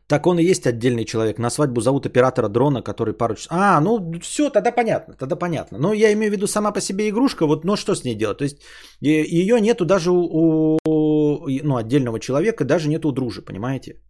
Так 0.08 0.26
он 0.26 0.38
и 0.38 0.50
есть 0.50 0.66
отдельный 0.66 1.04
человек. 1.04 1.38
На 1.38 1.50
свадьбу 1.50 1.80
зовут 1.80 2.06
оператора 2.06 2.48
дрона, 2.48 2.82
который 2.82 3.12
пару 3.14 3.34
часов... 3.34 3.52
А, 3.52 3.80
ну 3.80 4.12
все, 4.22 4.50
тогда 4.50 4.72
понятно, 4.72 5.14
тогда 5.14 5.36
понятно. 5.36 5.78
Но 5.78 5.92
я 5.92 6.12
имею 6.12 6.30
в 6.30 6.34
виду 6.34 6.46
сама 6.46 6.72
по 6.72 6.80
себе 6.80 7.08
игрушка, 7.08 7.46
вот, 7.46 7.64
но 7.64 7.76
что 7.76 7.94
с 7.94 8.04
ней 8.04 8.14
делать? 8.14 8.38
То 8.38 8.44
есть 8.44 8.62
ее 9.00 9.60
нету 9.60 9.84
даже 9.84 10.10
у, 10.10 10.78
у 10.86 11.48
ну, 11.62 11.76
отдельного 11.76 12.20
человека, 12.20 12.64
даже 12.64 12.88
нету 12.88 13.08
у 13.08 13.12
дружи, 13.12 13.42
понимаете? 13.42 14.00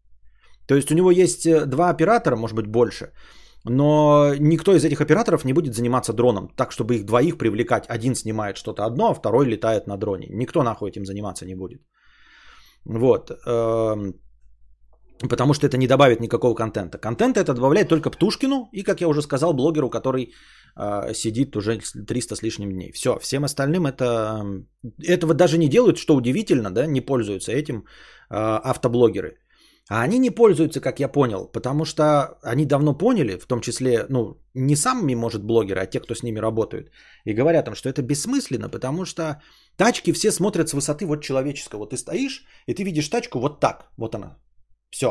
То 0.69 0.75
есть 0.75 0.91
у 0.91 0.95
него 0.95 1.11
есть 1.11 1.47
э, 1.47 1.67
два 1.67 1.91
оператора, 1.91 2.37
может 2.37 2.57
быть 2.57 2.67
больше, 2.67 3.13
но 3.69 4.35
никто 4.39 4.75
из 4.75 4.85
этих 4.85 5.01
операторов 5.01 5.45
не 5.45 5.53
будет 5.53 5.75
заниматься 5.75 6.13
дроном, 6.13 6.49
так 6.57 6.73
чтобы 6.73 6.97
их 6.97 7.05
двоих 7.05 7.39
привлекать. 7.39 7.85
Один 7.89 8.15
снимает 8.15 8.57
что-то 8.57 8.85
одно, 8.85 9.11
а 9.11 9.15
второй 9.15 9.47
летает 9.47 9.87
на 9.87 9.97
дроне. 9.97 10.27
Никто 10.31 10.63
нахуй 10.63 10.91
этим 10.91 11.05
заниматься 11.05 11.47
не 11.47 11.55
будет. 11.55 11.81
Вот. 12.85 13.31
Эм, 13.47 14.15
потому 15.29 15.55
что 15.55 15.67
это 15.67 15.77
не 15.77 15.87
добавит 15.87 16.21
никакого 16.21 16.55
контента. 16.55 16.99
Контента 16.99 17.41
это 17.41 17.55
добавляет 17.55 17.89
только 17.89 18.11
Птушкину 18.11 18.69
и, 18.73 18.83
как 18.83 19.01
я 19.01 19.09
уже 19.09 19.23
сказал, 19.23 19.53
блогеру, 19.55 19.91
который 19.91 20.33
э, 20.77 21.15
сидит 21.15 21.57
уже 21.57 21.79
300 21.79 22.37
с 22.37 22.43
лишним 22.43 22.73
дней. 22.73 22.93
Все, 22.93 23.19
всем 23.19 23.45
остальным 23.45 23.87
это... 23.87 24.45
Этого 25.03 25.35
даже 25.35 25.59
не 25.59 25.69
делают, 25.69 25.99
что 25.99 26.15
удивительно, 26.15 26.71
да, 26.71 26.87
не 26.87 27.01
пользуются 27.01 27.53
этим 27.53 27.85
э, 28.31 28.35
автоблогеры. 28.37 29.37
А 29.89 30.03
они 30.03 30.19
не 30.19 30.31
пользуются, 30.31 30.81
как 30.81 31.01
я 31.01 31.09
понял, 31.09 31.47
потому 31.47 31.85
что 31.85 32.39
они 32.43 32.67
давно 32.67 32.99
поняли, 32.99 33.39
в 33.39 33.47
том 33.47 33.61
числе, 33.61 34.05
ну, 34.11 34.37
не 34.55 34.77
самыми, 34.77 35.15
может, 35.15 35.43
блогеры, 35.43 35.81
а 35.81 35.87
те, 35.87 36.01
кто 36.01 36.15
с 36.15 36.23
ними 36.23 36.41
работают, 36.41 36.91
и 37.25 37.33
говорят 37.33 37.69
им, 37.69 37.75
что 37.75 37.89
это 37.89 38.03
бессмысленно, 38.03 38.69
потому 38.69 39.07
что 39.07 39.41
тачки 39.77 40.13
все 40.13 40.31
смотрят 40.31 40.69
с 40.69 40.75
высоты 40.75 41.07
вот 41.07 41.23
человеческого. 41.23 41.89
Ты 41.89 41.97
стоишь, 41.97 42.45
и 42.67 42.75
ты 42.75 42.85
видишь 42.85 43.09
тачку 43.09 43.41
вот 43.41 43.61
так, 43.61 43.91
вот 43.97 44.15
она. 44.15 44.37
Все. 44.91 45.09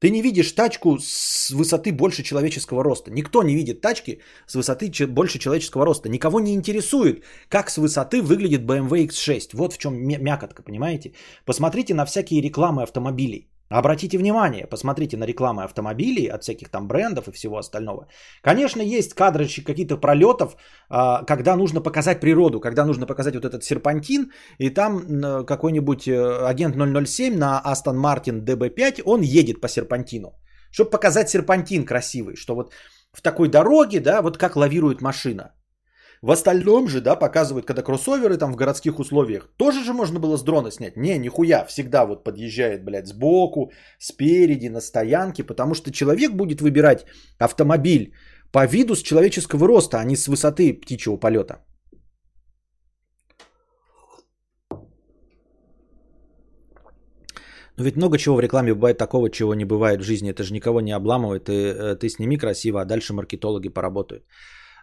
Ты 0.00 0.10
не 0.10 0.22
видишь 0.22 0.52
тачку 0.52 0.98
с 0.98 1.50
высоты 1.50 1.92
больше 1.92 2.22
человеческого 2.22 2.82
роста. 2.82 3.10
Никто 3.10 3.42
не 3.42 3.54
видит 3.54 3.80
тачки 3.80 4.22
с 4.46 4.54
высоты 4.56 4.90
больше 5.06 5.38
человеческого 5.38 5.84
роста. 5.84 6.08
Никого 6.08 6.40
не 6.40 6.54
интересует, 6.54 7.22
как 7.48 7.70
с 7.70 7.76
высоты 7.76 8.22
выглядит 8.22 8.62
BMW 8.62 9.06
X6. 9.08 9.50
Вот 9.52 9.74
в 9.74 9.78
чем 9.78 9.94
мякотка, 9.94 10.62
понимаете? 10.62 11.12
Посмотрите 11.44 11.94
на 11.94 12.06
всякие 12.06 12.40
рекламы 12.40 12.82
автомобилей. 12.82 13.50
Обратите 13.70 14.18
внимание, 14.18 14.66
посмотрите 14.66 15.16
на 15.16 15.26
рекламы 15.26 15.62
автомобилей 15.62 16.26
от 16.26 16.42
всяких 16.42 16.70
там 16.70 16.88
брендов 16.88 17.28
и 17.28 17.32
всего 17.32 17.56
остального. 17.56 18.08
Конечно, 18.42 18.82
есть 18.82 19.14
кадры 19.14 19.46
каких-то 19.64 19.96
пролетов, 19.96 20.56
а, 20.88 21.22
когда 21.24 21.56
нужно 21.56 21.80
показать 21.80 22.20
природу, 22.20 22.60
когда 22.60 22.84
нужно 22.84 23.06
показать 23.06 23.34
вот 23.34 23.44
этот 23.44 23.62
серпантин, 23.62 24.32
и 24.58 24.70
там 24.70 25.44
какой-нибудь 25.46 26.08
э, 26.08 26.46
агент 26.48 26.74
007 27.06 27.36
на 27.36 27.62
Aston 27.64 27.96
Martin 27.96 28.44
DB5, 28.44 29.02
он 29.04 29.20
едет 29.22 29.60
по 29.60 29.68
серпантину, 29.68 30.32
чтобы 30.72 30.90
показать 30.90 31.30
серпантин 31.30 31.84
красивый, 31.84 32.34
что 32.34 32.56
вот 32.56 32.72
в 33.12 33.22
такой 33.22 33.48
дороге, 33.48 34.00
да, 34.00 34.20
вот 34.20 34.36
как 34.36 34.56
лавирует 34.56 35.00
машина. 35.00 35.52
В 36.22 36.30
остальном 36.30 36.86
же, 36.88 37.00
да, 37.00 37.16
показывают, 37.16 37.66
когда 37.66 37.82
кроссоверы 37.82 38.36
там 38.36 38.52
в 38.52 38.56
городских 38.56 38.98
условиях, 38.98 39.48
тоже 39.56 39.82
же 39.82 39.92
можно 39.92 40.20
было 40.20 40.36
с 40.36 40.42
дрона 40.42 40.70
снять. 40.70 40.96
Не, 40.96 41.18
нихуя, 41.18 41.64
всегда 41.64 42.04
вот 42.04 42.24
подъезжает, 42.24 42.84
блядь, 42.84 43.06
сбоку, 43.06 43.72
спереди, 43.98 44.68
на 44.68 44.80
стоянке, 44.80 45.44
потому 45.44 45.74
что 45.74 45.90
человек 45.90 46.32
будет 46.32 46.60
выбирать 46.60 47.06
автомобиль 47.38 48.12
по 48.52 48.66
виду 48.66 48.96
с 48.96 49.02
человеческого 49.02 49.66
роста, 49.66 49.98
а 49.98 50.04
не 50.04 50.16
с 50.16 50.28
высоты 50.28 50.74
птичьего 50.74 51.16
полета. 51.16 51.64
Но 57.78 57.84
ведь 57.84 57.96
много 57.96 58.18
чего 58.18 58.36
в 58.36 58.40
рекламе 58.40 58.74
бывает 58.74 58.98
такого, 58.98 59.30
чего 59.30 59.54
не 59.54 59.64
бывает 59.64 60.00
в 60.00 60.04
жизни. 60.04 60.30
Это 60.30 60.42
же 60.42 60.52
никого 60.52 60.82
не 60.82 60.92
обламывает. 60.92 61.44
Ты, 61.44 61.52
э, 61.52 61.96
ты 61.96 62.10
сними 62.10 62.36
красиво, 62.36 62.82
а 62.82 62.84
дальше 62.84 63.14
маркетологи 63.14 63.68
поработают. 63.68 64.24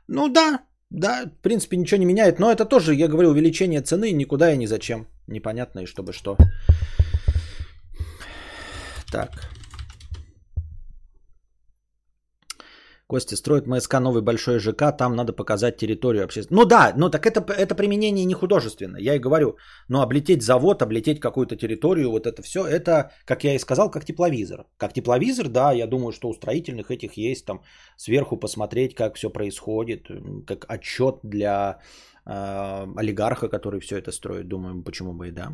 Ну 0.08 0.30
да, 0.30 0.62
да, 0.90 1.26
в 1.26 1.42
принципе, 1.42 1.78
ничего 1.78 2.00
не 2.00 2.06
меняет, 2.06 2.40
но 2.40 2.52
это 2.52 2.66
тоже, 2.66 2.96
я 2.96 3.08
говорю, 3.08 3.30
увеличение 3.30 3.82
цены 3.82 4.12
никуда 4.12 4.54
и 4.54 4.58
ни 4.58 4.66
зачем. 4.66 5.08
Непонятно 5.28 5.82
и 5.82 5.86
чтобы 5.86 6.14
что. 6.14 6.38
Так. 9.12 9.57
Костя 13.08 13.38
строит 13.38 13.68
МСК 13.68 14.00
новый 14.00 14.22
большой 14.22 14.60
ЖК, 14.60 14.92
там 14.98 15.16
надо 15.16 15.32
показать 15.34 15.78
территорию 15.78 16.26
общественную. 16.26 16.64
Ну 16.64 16.70
да, 16.70 16.94
ну 16.98 17.10
так 17.10 17.26
это, 17.26 17.40
это 17.40 17.74
применение 17.74 18.26
не 18.26 18.34
художественное, 18.34 19.00
я 19.00 19.16
и 19.16 19.20
говорю. 19.20 19.58
Но 19.88 20.02
облететь 20.02 20.44
завод, 20.44 20.82
облететь 20.82 21.20
какую-то 21.22 21.56
территорию, 21.56 22.12
вот 22.12 22.28
это 22.28 22.42
все, 22.42 22.66
это, 22.66 23.12
как 23.26 23.46
я 23.46 23.56
и 23.56 23.60
сказал, 23.60 23.90
как 23.90 24.04
тепловизор. 24.04 24.66
Как 24.78 24.94
тепловизор, 24.94 25.48
да, 25.48 25.72
я 25.72 25.88
думаю, 25.88 26.12
что 26.12 26.28
у 26.28 26.34
строительных 26.34 26.92
этих 26.92 27.14
есть 27.14 27.46
там 27.46 27.62
сверху 27.96 28.36
посмотреть, 28.38 28.94
как 28.94 29.16
все 29.16 29.30
происходит, 29.30 30.08
как 30.46 30.66
отчет 30.68 31.20
для 31.24 31.80
э, 32.26 32.88
олигарха, 32.98 33.48
который 33.48 33.80
все 33.80 33.98
это 33.98 34.12
строит. 34.12 34.50
Думаю, 34.50 34.84
почему 34.84 35.14
бы 35.14 35.30
и 35.30 35.32
да. 35.32 35.54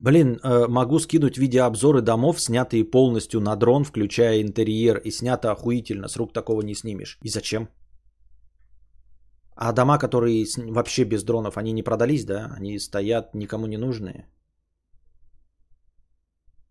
Блин, 0.00 0.38
э, 0.44 0.68
могу 0.68 1.00
скинуть 1.00 1.38
видеообзоры 1.38 2.02
домов, 2.02 2.40
снятые 2.40 2.84
полностью 2.84 3.40
на 3.40 3.56
дрон, 3.56 3.84
включая 3.84 4.40
интерьер, 4.40 4.98
и 5.04 5.10
снято 5.10 5.50
охуительно, 5.50 6.08
с 6.08 6.16
рук 6.16 6.32
такого 6.32 6.62
не 6.62 6.74
снимешь. 6.74 7.18
И 7.24 7.28
зачем? 7.28 7.68
А 9.56 9.72
дома, 9.72 9.98
которые 9.98 10.46
вообще 10.56 11.04
без 11.04 11.24
дронов, 11.24 11.56
они 11.56 11.72
не 11.72 11.82
продались, 11.82 12.24
да? 12.24 12.52
Они 12.56 12.78
стоят 12.78 13.34
никому 13.34 13.66
не 13.66 13.76
нужные. 13.76 14.28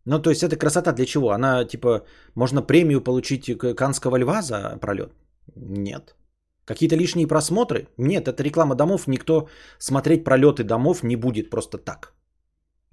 Ну, 0.05 0.21
то 0.21 0.29
есть 0.29 0.41
это 0.41 0.55
красота 0.55 0.93
для 0.93 1.05
чего? 1.05 1.31
Она, 1.31 1.65
типа, 1.65 2.05
можно 2.33 2.61
премию 2.61 3.01
получить 3.01 3.51
Канского 3.75 4.15
льва 4.15 4.41
за 4.41 4.77
пролет? 4.79 5.11
Нет. 5.55 6.15
Какие-то 6.63 6.95
лишние 6.95 7.27
просмотры? 7.27 7.89
Нет, 7.97 8.27
это 8.29 8.41
реклама 8.41 8.75
домов. 8.75 9.07
Никто 9.07 9.49
смотреть 9.79 10.23
пролеты 10.23 10.63
домов 10.63 11.03
не 11.03 11.17
будет 11.17 11.49
просто 11.49 11.77
так. 11.77 12.16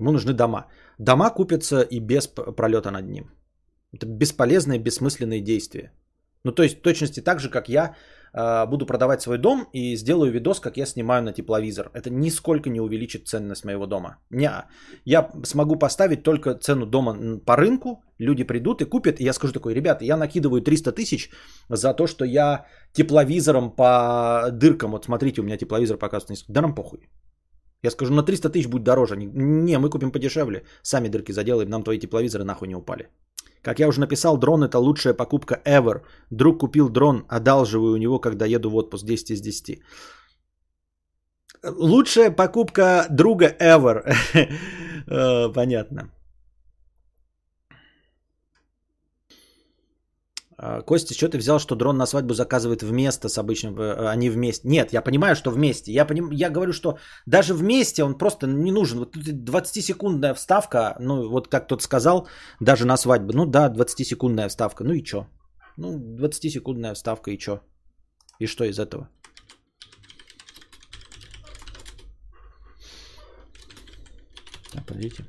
Ему 0.00 0.12
нужны 0.12 0.32
дома. 0.32 0.66
Дома 0.98 1.30
купятся 1.30 1.82
и 1.82 2.00
без 2.00 2.26
пролета 2.26 2.90
над 2.90 3.08
ним. 3.08 3.30
Это 3.92 4.06
бесполезные, 4.06 4.78
бессмысленные 4.78 5.40
действия. 5.40 5.92
Ну, 6.44 6.52
то 6.52 6.62
есть, 6.62 6.78
в 6.78 6.82
точности 6.82 7.20
так 7.20 7.40
же, 7.40 7.48
как 7.48 7.68
я 7.68 7.94
э, 8.34 8.66
буду 8.66 8.86
продавать 8.86 9.22
свой 9.22 9.38
дом 9.38 9.66
и 9.72 9.96
сделаю 9.96 10.30
видос, 10.30 10.60
как 10.60 10.76
я 10.76 10.86
снимаю 10.86 11.22
на 11.22 11.32
тепловизор. 11.32 11.90
Это 11.94 12.10
нисколько 12.10 12.70
не 12.70 12.80
увеличит 12.80 13.28
ценность 13.28 13.64
моего 13.64 13.86
дома. 13.86 14.18
Не, 14.30 14.50
я 15.04 15.30
смогу 15.44 15.76
поставить 15.76 16.22
только 16.22 16.54
цену 16.54 16.86
дома 16.86 17.38
по 17.46 17.56
рынку, 17.56 18.04
люди 18.18 18.44
придут 18.44 18.82
и 18.82 18.84
купят, 18.84 19.20
и 19.20 19.24
я 19.24 19.32
скажу 19.32 19.52
такой, 19.54 19.74
ребята, 19.74 20.04
я 20.04 20.16
накидываю 20.16 20.60
300 20.60 20.92
тысяч 20.92 21.30
за 21.70 21.94
то, 21.94 22.06
что 22.06 22.24
я 22.24 22.66
тепловизором 22.92 23.70
по 23.70 24.50
дыркам, 24.52 24.90
вот 24.90 25.04
смотрите, 25.04 25.40
у 25.40 25.44
меня 25.44 25.56
тепловизор 25.56 25.96
показывает, 25.96 26.44
да 26.48 26.60
нам 26.60 26.74
похуй. 26.74 27.08
Я 27.84 27.90
скажу, 27.90 28.14
на 28.14 28.22
300 28.22 28.48
тысяч 28.48 28.66
будет 28.66 28.82
дороже. 28.82 29.16
Не, 29.16 29.78
мы 29.78 29.90
купим 29.90 30.10
подешевле. 30.10 30.64
Сами 30.82 31.08
дырки 31.08 31.32
заделаем, 31.32 31.68
нам 31.68 31.82
твои 31.82 31.98
тепловизоры 31.98 32.44
нахуй 32.44 32.68
не 32.68 32.76
упали. 32.76 33.08
Как 33.62 33.78
я 33.78 33.88
уже 33.88 34.00
написал, 34.00 34.38
дрон 34.38 34.62
это 34.62 34.78
лучшая 34.78 35.14
покупка 35.14 35.60
ever. 35.66 36.00
Друг 36.30 36.60
купил 36.60 36.88
дрон, 36.88 37.24
одалживаю 37.28 37.92
у 37.92 37.98
него, 37.98 38.18
когда 38.18 38.46
еду 38.46 38.70
в 38.70 38.76
отпуск 38.76 39.04
10 39.04 39.30
из 39.30 39.40
10. 39.40 39.82
Лучшая 41.62 42.30
покупка 42.30 43.06
друга 43.10 43.54
ever. 43.60 44.02
Э, 45.06 45.52
понятно. 45.52 46.10
Костя, 50.86 51.14
что 51.14 51.28
ты 51.28 51.38
взял, 51.38 51.58
что 51.58 51.74
дрон 51.74 51.96
на 51.96 52.06
свадьбу 52.06 52.34
заказывает 52.34 52.82
вместо 52.82 53.28
с 53.28 53.38
обычным, 53.38 53.78
э, 53.80 54.08
а 54.08 54.16
не 54.16 54.30
вместе? 54.30 54.68
Нет, 54.68 54.92
я 54.92 55.02
понимаю, 55.02 55.34
что 55.36 55.50
вместе. 55.50 55.92
Я, 55.92 56.04
поним, 56.06 56.30
я 56.30 56.50
говорю, 56.50 56.72
что 56.72 56.98
даже 57.26 57.54
вместе 57.54 58.04
он 58.04 58.18
просто 58.18 58.46
не 58.46 58.72
нужен. 58.72 58.98
Вот 58.98 59.16
20-секундная 59.16 60.34
вставка, 60.34 60.96
ну 61.00 61.28
вот 61.28 61.48
как 61.48 61.66
тот 61.66 61.82
сказал, 61.82 62.28
даже 62.60 62.86
на 62.86 62.96
свадьбу. 62.96 63.32
Ну 63.32 63.46
да, 63.46 63.68
20-секундная 63.68 64.48
вставка. 64.48 64.84
Ну 64.84 64.92
и 64.92 65.04
что? 65.04 65.26
Ну, 65.76 65.98
20-секундная 65.98 66.94
вставка 66.94 67.30
и 67.30 67.38
что? 67.38 67.60
И 68.38 68.46
что 68.46 68.64
из 68.64 68.78
этого? 68.78 69.08
А, 74.74 74.80
подождите. 74.86 75.24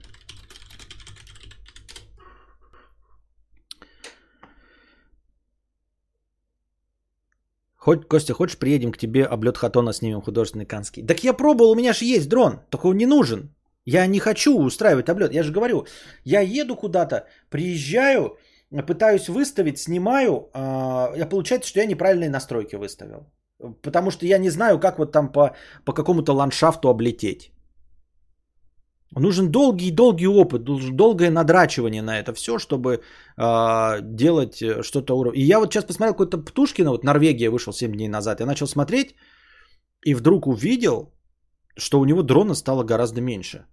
Хоть, 7.85 8.07
Костя, 8.07 8.33
хочешь, 8.33 8.57
приедем 8.57 8.91
к 8.91 8.97
тебе, 8.97 9.25
облет 9.25 9.57
Хатона 9.57 9.93
снимем 9.93 10.21
художественный 10.21 10.65
канский? 10.65 11.05
Так 11.05 11.23
я 11.23 11.33
пробовал, 11.33 11.71
у 11.71 11.75
меня 11.75 11.93
же 11.93 12.05
есть 12.05 12.27
дрон, 12.27 12.59
только 12.69 12.87
он 12.87 12.97
не 12.97 13.05
нужен. 13.05 13.53
Я 13.85 14.07
не 14.07 14.19
хочу 14.19 14.57
устраивать 14.57 15.07
облет. 15.07 15.33
Я 15.33 15.43
же 15.43 15.51
говорю, 15.51 15.85
я 16.23 16.41
еду 16.41 16.75
куда-то, 16.75 17.27
приезжаю, 17.51 18.39
пытаюсь 18.87 19.29
выставить, 19.29 19.77
снимаю, 19.77 20.49
а 20.53 21.27
получается, 21.29 21.69
что 21.69 21.79
я 21.79 21.85
неправильные 21.85 22.31
настройки 22.31 22.75
выставил. 22.75 23.31
Потому 23.83 24.09
что 24.09 24.25
я 24.25 24.39
не 24.39 24.49
знаю, 24.49 24.79
как 24.79 24.97
вот 24.97 25.11
там 25.11 25.31
по, 25.31 25.55
по 25.85 25.93
какому-то 25.93 26.33
ландшафту 26.33 26.89
облететь. 26.89 27.51
Нужен 29.11 29.51
долгий-долгий 29.51 30.27
опыт, 30.27 30.63
долгое 30.63 31.29
надрачивание 31.29 32.01
на 32.01 32.19
это 32.19 32.33
все, 32.33 32.59
чтобы 32.59 33.01
э, 33.37 34.01
делать 34.01 34.63
что-то 34.81 35.17
уровня. 35.17 35.39
И 35.39 35.45
я 35.45 35.59
вот 35.59 35.71
сейчас 35.71 35.85
посмотрел 35.85 36.13
какой-то 36.13 36.37
Птушкина, 36.37 36.91
вот 36.91 37.03
Норвегия 37.03 37.49
вышел 37.49 37.73
7 37.73 37.91
дней 37.93 38.09
назад, 38.09 38.39
я 38.39 38.45
начал 38.45 38.67
смотреть 38.67 39.15
и 40.05 40.13
вдруг 40.15 40.47
увидел, 40.47 41.13
что 41.77 41.99
у 41.99 42.05
него 42.05 42.23
дрона 42.23 42.55
стало 42.55 42.83
гораздо 42.83 43.21
меньше. 43.21 43.65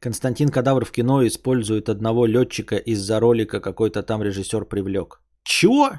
Константин 0.00 0.48
Кадавр 0.48 0.84
в 0.84 0.90
кино 0.90 1.24
использует 1.26 1.88
одного 1.88 2.26
летчика 2.26 2.76
из-за 2.76 3.20
ролика 3.20 3.60
какой-то 3.60 4.02
там 4.02 4.22
режиссер 4.22 4.64
привлек. 4.64 5.20
Чего? 5.44 5.90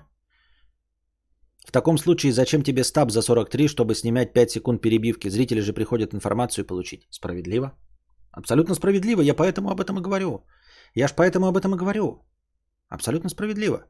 В 1.65 1.71
таком 1.71 1.97
случае 1.97 2.31
зачем 2.31 2.61
тебе 2.61 2.83
стаб 2.83 3.11
за 3.11 3.21
43, 3.21 3.67
чтобы 3.67 3.95
снимать 3.95 4.33
5 4.33 4.51
секунд 4.51 4.81
перебивки? 4.81 5.29
Зрители 5.29 5.61
же 5.61 5.73
приходят 5.73 6.13
информацию 6.13 6.65
получить. 6.65 7.07
Справедливо. 7.09 7.71
Абсолютно 8.31 8.75
справедливо. 8.75 9.21
Я 9.21 9.33
поэтому 9.33 9.69
об 9.69 9.79
этом 9.79 9.97
и 9.97 10.01
говорю. 10.01 10.43
Я 10.95 11.07
ж 11.07 11.13
поэтому 11.15 11.47
об 11.47 11.57
этом 11.57 11.73
и 11.75 11.77
говорю. 11.77 12.25
Абсолютно 12.89 13.29
справедливо. 13.29 13.85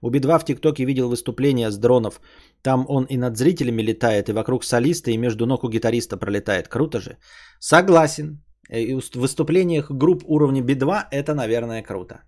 У 0.00 0.10
Би-2 0.10 0.38
в 0.38 0.44
ТикТоке 0.44 0.84
видел 0.84 1.08
выступление 1.08 1.70
с 1.70 1.78
дронов. 1.78 2.20
Там 2.62 2.86
он 2.88 3.04
и 3.04 3.16
над 3.16 3.36
зрителями 3.36 3.82
летает, 3.82 4.28
и 4.28 4.32
вокруг 4.32 4.64
солиста, 4.64 5.10
и 5.10 5.18
между 5.18 5.46
ног 5.46 5.64
у 5.64 5.68
гитариста 5.68 6.16
пролетает. 6.16 6.68
Круто 6.68 7.00
же. 7.00 7.16
Согласен. 7.60 8.42
Э, 8.70 8.80
и 8.80 8.94
в 8.94 9.16
выступлениях 9.16 9.90
групп 9.90 10.22
уровня 10.26 10.62
Би-2 10.62 11.04
это, 11.10 11.34
наверное, 11.34 11.82
круто. 11.82 12.22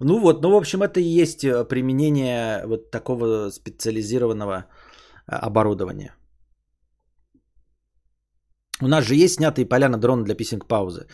Ну 0.00 0.20
вот, 0.20 0.42
ну 0.42 0.50
в 0.50 0.56
общем, 0.56 0.82
это 0.82 1.00
и 1.00 1.20
есть 1.22 1.44
э, 1.44 1.64
применение 1.64 2.66
вот 2.66 2.90
такого 2.90 3.50
специализированного 3.50 4.54
э, 4.54 5.32
оборудования. 5.32 6.14
У 8.82 8.88
нас 8.88 9.04
же 9.04 9.14
есть 9.14 9.34
снятые 9.34 9.66
поля 9.66 9.88
на 9.88 9.98
дрон 9.98 10.24
для 10.24 10.34
писинг-паузы. 10.34 11.06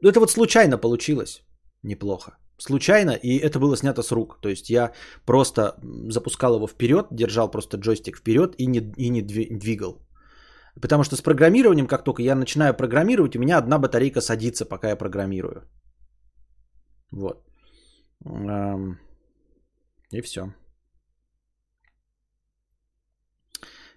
Ну 0.00 0.08
это 0.08 0.20
вот 0.20 0.30
случайно 0.30 0.78
получилось. 0.78 1.42
Неплохо. 1.82 2.38
Случайно, 2.58 3.10
и 3.10 3.38
это 3.38 3.58
было 3.58 3.76
снято 3.76 4.02
с 4.02 4.12
рук. 4.12 4.40
То 4.40 4.48
есть 4.48 4.70
я 4.70 4.92
просто 5.26 5.76
запускал 6.08 6.54
его 6.54 6.66
вперед, 6.66 7.06
держал 7.10 7.50
просто 7.50 7.76
джойстик 7.76 8.16
вперед 8.16 8.54
и 8.58 8.66
не, 8.66 8.80
и 8.96 9.10
не 9.10 9.22
двигал. 9.22 10.00
Потому 10.80 11.04
что 11.04 11.16
с 11.16 11.22
программированием, 11.22 11.86
как 11.86 12.04
только 12.04 12.22
я 12.22 12.34
начинаю 12.34 12.74
программировать, 12.74 13.36
у 13.36 13.40
меня 13.40 13.58
одна 13.58 13.78
батарейка 13.78 14.20
садится, 14.20 14.64
пока 14.64 14.88
я 14.88 14.96
программирую. 14.96 15.64
Вот. 17.10 17.51
И 20.12 20.20
все. 20.20 20.54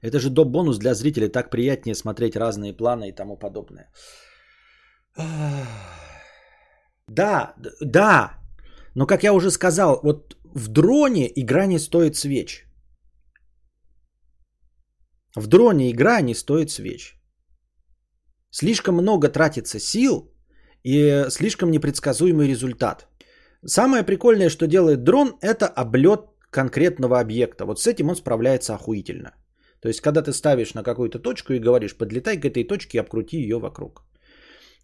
Это 0.01 0.19
же 0.19 0.29
доп. 0.29 0.47
бонус 0.47 0.77
для 0.77 0.93
зрителей. 0.93 1.29
Так 1.29 1.49
приятнее 1.49 1.95
смотреть 1.95 2.35
разные 2.35 2.73
планы 2.73 3.09
и 3.09 3.15
тому 3.15 3.37
подобное. 3.37 3.91
Да, 7.07 7.53
да. 7.81 8.39
Но 8.95 9.05
как 9.05 9.23
я 9.23 9.31
уже 9.33 9.51
сказал, 9.51 9.99
вот 10.01 10.35
в 10.43 10.69
дроне 10.69 11.31
игра 11.35 11.67
не 11.67 11.79
стоит 11.79 12.15
свеч. 12.15 12.65
В 15.35 15.47
дроне 15.47 15.91
игра 15.91 16.21
не 16.21 16.33
стоит 16.33 16.71
свеч. 16.71 17.13
Слишком 18.49 18.95
много 18.95 19.29
тратится 19.29 19.79
сил 19.79 20.33
и 20.83 21.25
слишком 21.29 21.69
непредсказуемый 21.69 22.47
результат. 22.47 23.07
Самое 23.67 24.03
прикольное, 24.03 24.49
что 24.49 24.67
делает 24.67 25.03
дрон, 25.03 25.37
это 25.41 25.67
облет 25.67 26.21
конкретного 26.51 27.19
объекта. 27.19 27.65
Вот 27.65 27.79
с 27.79 27.87
этим 27.87 28.09
он 28.09 28.15
справляется 28.15 28.75
охуительно. 28.75 29.31
То 29.81 29.89
есть, 29.89 30.01
когда 30.01 30.21
ты 30.21 30.31
ставишь 30.33 30.73
на 30.73 30.83
какую-то 30.83 31.19
точку 31.19 31.53
и 31.53 31.59
говоришь, 31.59 31.97
подлетай 31.97 32.37
к 32.37 32.45
этой 32.45 32.63
точке 32.63 32.97
и 32.97 33.01
обкрути 33.01 33.37
ее 33.37 33.59
вокруг. 33.59 34.03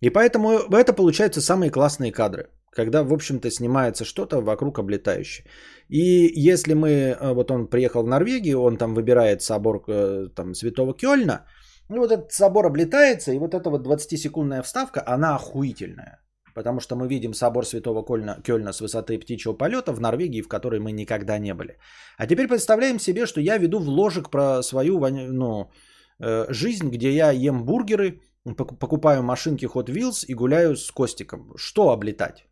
И 0.02 0.10
поэтому 0.10 0.50
это 0.72 0.94
получаются 0.94 1.42
самые 1.42 1.70
классные 1.70 2.12
кадры, 2.12 2.50
когда, 2.72 3.04
в 3.04 3.14
общем-то, 3.14 3.52
снимается 3.52 4.04
что-то 4.04 4.42
вокруг 4.42 4.80
облетающее. 4.80 5.46
И 5.90 6.32
если 6.50 6.74
мы, 6.74 6.90
э, 6.90 7.34
вот 7.34 7.52
он 7.52 7.68
приехал 7.68 8.04
в 8.04 8.08
Норвегию, 8.08 8.62
он 8.62 8.78
там 8.78 8.96
выбирает 8.96 9.42
собор 9.42 9.84
э, 9.88 10.30
там, 10.36 10.56
Святого 10.56 10.94
Кёльна, 10.94 11.46
и 11.90 11.94
вот 11.94 12.12
этот 12.12 12.32
собор 12.32 12.66
облетается, 12.66 13.32
и 13.32 13.40
вот 13.40 13.54
эта 13.54 13.70
вот 13.70 13.86
20-секундная 13.86 14.64
вставка, 14.64 15.04
она 15.06 15.36
охуительная. 15.36 16.21
Потому 16.54 16.80
что 16.80 16.96
мы 16.96 17.08
видим 17.08 17.34
собор 17.34 17.66
Святого 17.66 18.04
Кольна, 18.04 18.42
Кёльна 18.44 18.74
с 18.74 18.82
высоты 18.82 19.20
птичьего 19.20 19.54
полета 19.54 19.94
в 19.94 20.00
Норвегии, 20.00 20.42
в 20.42 20.48
которой 20.48 20.80
мы 20.80 20.92
никогда 20.92 21.40
не 21.40 21.54
были. 21.54 21.78
А 22.18 22.28
теперь 22.28 22.48
представляем 22.48 23.00
себе, 23.00 23.26
что 23.26 23.42
я 23.42 23.58
веду 23.58 23.80
вложек 23.80 24.30
про 24.30 24.64
свою 24.64 25.00
ну, 25.00 25.72
э, 26.20 26.46
жизнь, 26.50 26.90
где 26.90 27.12
я 27.12 27.32
ем 27.32 27.66
бургеры, 27.66 28.20
покупаю 28.56 29.24
машинки 29.24 29.66
Hot 29.66 29.90
Wheels 29.90 30.26
и 30.28 30.34
гуляю 30.34 30.76
с 30.76 30.92
Костиком. 30.92 31.54
Что 31.58 31.92
облетать? 31.92 32.48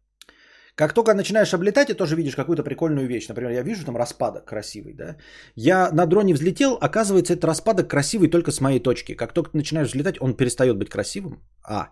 Как 0.79 0.93
только 0.93 1.13
начинаешь 1.13 1.53
облетать, 1.53 1.87
ты 1.87 1.93
тоже 1.93 2.15
видишь 2.15 2.35
какую-то 2.35 2.63
прикольную 2.63 3.05
вещь. 3.05 3.27
Например, 3.27 3.51
я 3.51 3.63
вижу 3.63 3.85
там 3.85 3.97
распадок 3.97 4.45
красивый, 4.45 4.93
да. 4.93 5.17
Я 5.55 5.91
на 5.91 6.05
дроне 6.05 6.33
взлетел, 6.33 6.77
оказывается, 6.79 7.33
этот 7.33 7.43
распадок 7.43 7.89
красивый 7.89 8.29
только 8.29 8.51
с 8.51 8.61
моей 8.61 8.79
точки. 8.79 9.13
Как 9.13 9.33
только 9.33 9.51
ты 9.51 9.57
начинаешь 9.57 9.89
взлетать, 9.89 10.21
он 10.21 10.37
перестает 10.37 10.77
быть 10.77 10.89
красивым. 10.89 11.43
А. 11.67 11.89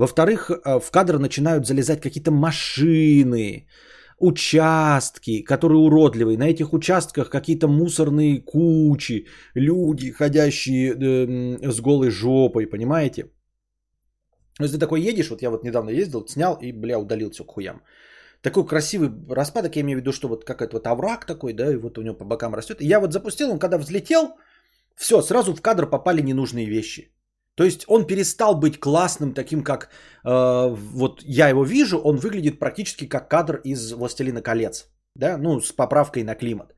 Во-вторых, 0.00 0.50
э, 0.50 0.80
в 0.80 0.90
кадр 0.90 1.18
начинают 1.18 1.66
залезать 1.66 2.00
какие-то 2.00 2.30
машины, 2.30 3.66
участки, 4.18 5.44
которые 5.44 5.78
уродливые. 5.78 6.38
На 6.38 6.48
этих 6.48 6.72
участках 6.72 7.28
какие-то 7.28 7.68
мусорные 7.68 8.40
кучи, 8.40 9.26
люди, 9.54 10.10
ходящие 10.10 10.94
э, 10.94 11.70
с 11.70 11.80
голой 11.80 12.10
жопой, 12.10 12.66
понимаете? 12.66 13.24
Ну, 14.58 14.64
если 14.64 14.76
ты 14.76 14.80
такой 14.80 15.02
едешь, 15.02 15.28
вот 15.30 15.42
я 15.42 15.50
вот 15.50 15.64
недавно 15.64 15.90
ездил, 15.90 16.26
снял 16.28 16.58
и, 16.62 16.72
бля, 16.72 16.98
удалил 16.98 17.30
все 17.30 17.44
к 17.44 17.52
хуям. 17.52 17.82
Такой 18.42 18.66
красивый 18.66 19.10
распадок, 19.28 19.76
я 19.76 19.82
имею 19.82 19.98
в 19.98 20.00
виду, 20.00 20.12
что 20.12 20.28
вот 20.28 20.44
какой-то 20.44 20.76
вот 20.76 20.86
овраг 20.86 21.26
такой, 21.26 21.52
да, 21.52 21.72
и 21.72 21.76
вот 21.76 21.98
у 21.98 22.02
него 22.02 22.16
по 22.16 22.24
бокам 22.24 22.54
растет. 22.54 22.80
И 22.80 22.86
я 22.86 23.00
вот 23.00 23.12
запустил, 23.12 23.50
он 23.50 23.58
когда 23.58 23.76
взлетел, 23.76 24.38
все, 24.96 25.20
сразу 25.20 25.54
в 25.54 25.60
кадр 25.60 25.90
попали 25.90 26.22
ненужные 26.22 26.66
вещи. 26.66 27.12
То 27.60 27.66
есть 27.66 27.84
он 27.88 28.06
перестал 28.06 28.54
быть 28.54 28.80
классным, 28.80 29.34
таким 29.34 29.62
как 29.62 29.90
э, 30.24 30.76
вот 30.94 31.22
я 31.22 31.50
его 31.50 31.62
вижу, 31.62 31.98
он 31.98 32.16
выглядит 32.16 32.58
практически 32.58 33.08
как 33.08 33.28
кадр 33.28 33.60
из 33.64 33.92
«Властелина 33.92 34.40
колец», 34.40 34.88
да, 35.14 35.36
ну 35.36 35.60
с 35.60 35.70
поправкой 35.70 36.24
на 36.24 36.34
климат. 36.34 36.74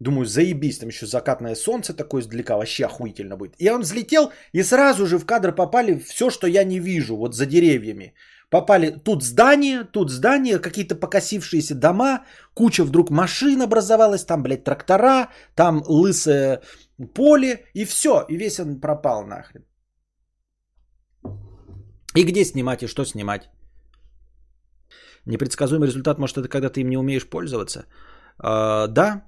Думаю, 0.00 0.24
заебись, 0.24 0.78
там 0.78 0.88
еще 0.88 1.06
закатное 1.06 1.54
солнце 1.56 1.92
такое 1.92 2.22
издалека, 2.22 2.56
вообще 2.56 2.86
охуительно 2.86 3.36
будет. 3.36 3.54
И 3.58 3.70
он 3.70 3.82
взлетел, 3.82 4.32
и 4.54 4.62
сразу 4.62 5.06
же 5.06 5.18
в 5.18 5.26
кадр 5.26 5.54
попали 5.54 5.98
все, 5.98 6.30
что 6.30 6.46
я 6.46 6.64
не 6.64 6.80
вижу, 6.80 7.16
вот 7.16 7.34
за 7.34 7.44
деревьями. 7.44 8.14
Попали 8.48 9.00
тут 9.04 9.22
здание, 9.22 9.84
тут 9.84 10.10
здание, 10.10 10.58
какие-то 10.58 10.94
покосившиеся 10.94 11.74
дома, 11.74 12.24
куча 12.54 12.82
вдруг 12.82 13.10
машин 13.10 13.60
образовалась, 13.60 14.24
там, 14.24 14.42
блядь, 14.42 14.64
трактора, 14.64 15.28
там 15.54 15.82
лысое 15.86 16.62
поле, 17.14 17.66
и 17.74 17.84
все, 17.84 18.24
и 18.30 18.38
весь 18.38 18.58
он 18.58 18.80
пропал 18.80 19.26
нахрен. 19.26 19.67
И 22.18 22.24
где 22.24 22.44
снимать, 22.44 22.82
и 22.82 22.88
что 22.88 23.04
снимать. 23.04 23.48
Непредсказуемый 25.26 25.86
результат, 25.86 26.18
может, 26.18 26.36
это 26.36 26.48
когда 26.48 26.68
ты 26.68 26.80
им 26.80 26.88
не 26.88 26.98
умеешь 26.98 27.28
пользоваться. 27.28 27.84
А, 28.38 28.86
да, 28.88 29.22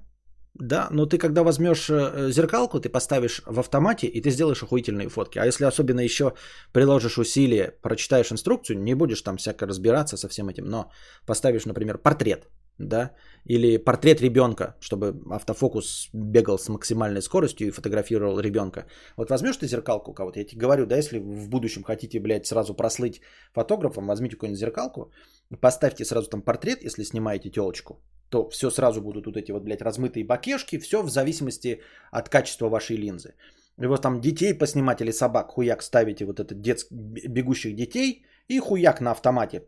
да, 0.59 0.87
но 0.91 1.05
ты 1.05 1.17
когда 1.17 1.43
возьмешь 1.43 1.89
э, 1.89 2.31
зеркалку, 2.31 2.81
ты 2.81 2.89
поставишь 2.89 3.41
в 3.45 3.59
автомате, 3.59 4.07
и 4.07 4.21
ты 4.21 4.29
сделаешь 4.29 4.63
охуительные 4.63 5.07
фотки. 5.07 5.39
А 5.39 5.45
если 5.45 5.63
особенно 5.63 6.01
еще 6.01 6.33
приложишь 6.73 7.17
усилия, 7.17 7.71
прочитаешь 7.81 8.31
инструкцию, 8.31 8.83
не 8.83 8.95
будешь 8.95 9.21
там 9.21 9.37
всяко 9.37 9.65
разбираться 9.65 10.17
со 10.17 10.27
всем 10.27 10.49
этим, 10.49 10.65
но 10.65 10.91
поставишь, 11.25 11.65
например, 11.65 11.97
портрет, 11.97 12.49
да, 12.87 13.11
или 13.45 13.77
портрет 13.77 14.21
ребенка, 14.21 14.75
чтобы 14.79 15.15
автофокус 15.29 16.09
бегал 16.13 16.57
с 16.57 16.69
максимальной 16.69 17.21
скоростью 17.21 17.67
и 17.67 17.71
фотографировал 17.71 18.39
ребенка. 18.39 18.85
Вот 19.17 19.29
возьмешь 19.29 19.57
ты 19.57 19.67
зеркалку 19.67 20.11
у 20.11 20.13
кого-то, 20.13 20.39
я 20.39 20.45
тебе 20.45 20.61
говорю, 20.61 20.85
да, 20.85 20.97
если 20.97 21.19
в 21.19 21.49
будущем 21.49 21.83
хотите, 21.83 22.19
блядь, 22.19 22.45
сразу 22.45 22.73
прослыть 22.73 23.21
фотографом, 23.53 24.07
возьмите 24.07 24.35
какую-нибудь 24.35 24.59
зеркалку, 24.59 25.11
поставьте 25.59 26.05
сразу 26.05 26.29
там 26.29 26.41
портрет, 26.41 26.83
если 26.83 27.03
снимаете 27.03 27.49
телочку, 27.49 28.01
то 28.29 28.49
все 28.49 28.69
сразу 28.69 29.01
будут 29.01 29.25
вот 29.25 29.37
эти 29.37 29.51
вот, 29.51 29.63
блядь, 29.63 29.81
размытые 29.81 30.25
бакешки, 30.25 30.79
все 30.79 31.01
в 31.01 31.09
зависимости 31.09 31.81
от 32.11 32.29
качества 32.29 32.69
вашей 32.69 32.97
линзы. 32.97 33.33
И 33.81 33.85
вот 33.87 34.01
там 34.01 34.21
детей 34.21 34.53
поснимать 34.53 35.01
или 35.01 35.11
собак, 35.11 35.51
хуяк 35.51 35.81
ставите 35.81 36.25
вот 36.25 36.39
этот 36.39 36.61
дет... 36.61 36.85
бегущих 36.91 37.75
детей 37.75 38.25
и 38.47 38.59
хуяк 38.59 39.01
на 39.01 39.11
автомате. 39.11 39.63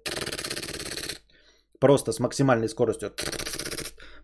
Просто 1.84 2.14
с 2.14 2.20
максимальной 2.20 2.70
скоростью 2.70 3.12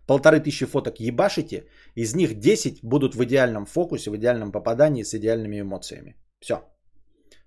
полторы 0.06 0.40
тысячи 0.40 0.66
фоток 0.66 0.98
ебашите, 0.98 1.66
из 1.94 2.14
них 2.14 2.38
10 2.38 2.80
будут 2.82 3.14
в 3.14 3.22
идеальном 3.24 3.66
фокусе, 3.66 4.10
в 4.10 4.16
идеальном 4.16 4.50
попадании 4.50 5.04
с 5.04 5.12
идеальными 5.14 5.60
эмоциями. 5.60 6.16
Все. 6.40 6.54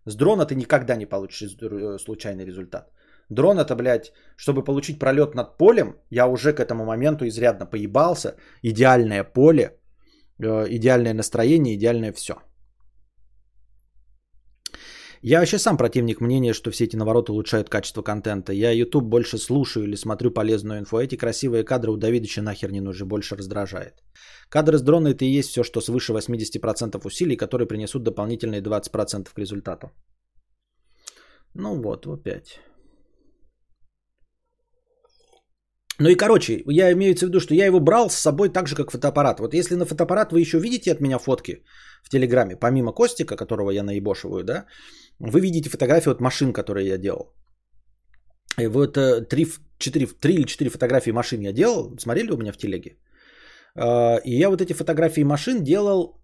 С 0.05 0.16
дрона 0.16 0.45
ты 0.45 0.53
никогда 0.53 0.95
не 0.95 1.07
получишь 1.07 1.57
э, 1.61 1.97
случайный 1.97 2.45
результат. 2.45 2.91
Дрон 3.30 3.57
это, 3.57 3.76
блядь, 3.76 4.14
чтобы 4.38 4.64
получить 4.64 4.99
пролет 4.99 5.34
над 5.34 5.57
полем, 5.57 5.95
я 6.11 6.28
уже 6.28 6.53
к 6.53 6.59
этому 6.59 6.86
моменту 6.86 7.26
изрядно 7.26 7.66
поебался. 7.66 8.36
Идеальное 8.61 9.24
поле, 9.24 9.80
э, 10.39 10.68
идеальное 10.70 11.16
настроение, 11.16 11.74
идеальное 11.74 12.14
все. 12.14 12.34
Я 15.26 15.39
вообще 15.39 15.57
сам 15.57 15.78
противник 15.78 16.19
мнения, 16.19 16.53
что 16.53 16.69
все 16.69 16.84
эти 16.84 16.97
навороты 16.97 17.32
улучшают 17.32 17.69
качество 17.69 18.01
контента. 18.01 18.51
Я 18.51 18.71
YouTube 18.71 19.05
больше 19.05 19.38
слушаю 19.38 19.86
или 19.86 19.95
смотрю 19.95 20.32
полезную 20.32 20.80
инфу. 20.80 20.97
Эти 20.97 21.15
красивые 21.15 21.63
кадры 21.63 21.91
у 21.91 21.97
Давидыча 21.97 22.41
нахер 22.41 22.71
не 22.71 22.82
нужны, 22.82 23.05
больше 23.05 23.38
раздражает. 23.38 24.03
Кадры 24.49 24.78
с 24.78 24.82
дрона 24.82 25.07
это 25.07 25.24
и 25.24 25.39
есть 25.39 25.49
все, 25.49 25.63
что 25.63 25.80
свыше 25.80 26.11
80% 26.11 26.99
усилий, 27.05 27.38
которые 27.38 27.67
принесут 27.67 28.03
дополнительные 28.03 28.61
20% 28.61 29.34
к 29.34 29.39
результату. 29.39 29.91
Ну 31.53 31.82
вот, 31.82 32.05
опять. 32.05 32.59
Ну 35.99 36.09
и 36.09 36.15
короче, 36.15 36.63
я 36.67 36.91
имею 36.91 37.15
в 37.15 37.21
виду, 37.21 37.39
что 37.39 37.53
я 37.55 37.65
его 37.65 37.80
брал 37.80 38.09
с 38.09 38.15
собой 38.15 38.49
так 38.49 38.67
же, 38.67 38.76
как 38.76 38.91
фотоаппарат. 38.91 39.39
Вот 39.39 39.53
если 39.53 39.76
на 39.76 39.86
фотоаппарат 39.86 40.34
вы 40.34 40.41
еще 40.41 40.59
видите 40.59 40.91
от 40.91 40.99
меня 40.99 41.17
фотки 41.17 41.63
в 42.03 42.09
Телеграме, 42.09 42.57
помимо 42.57 42.91
Костика, 42.91 43.38
которого 43.38 43.71
я 43.71 43.84
наебошиваю, 43.84 44.43
да, 44.43 44.65
вы 45.20 45.41
видите 45.41 45.70
фотографии 45.70 46.11
от 46.11 46.22
машин, 46.22 46.53
которые 46.53 46.88
я 46.88 46.97
делал. 46.97 47.34
И 48.59 48.68
вот 48.68 48.93
3, 48.93 49.47
4, 49.80 50.07
3 50.22 50.34
или 50.34 50.43
4 50.43 50.70
фотографии 50.70 51.11
машин 51.11 51.41
я 51.41 51.53
делал, 51.53 51.95
смотрели 51.99 52.32
у 52.32 52.38
меня 52.38 52.51
в 52.51 52.57
телеге. 52.57 52.97
А, 53.76 54.18
и 54.26 54.36
я 54.36 54.49
вот 54.49 54.61
эти 54.61 54.74
фотографии 54.74 55.24
машин 55.24 55.64
делал, 55.64 56.22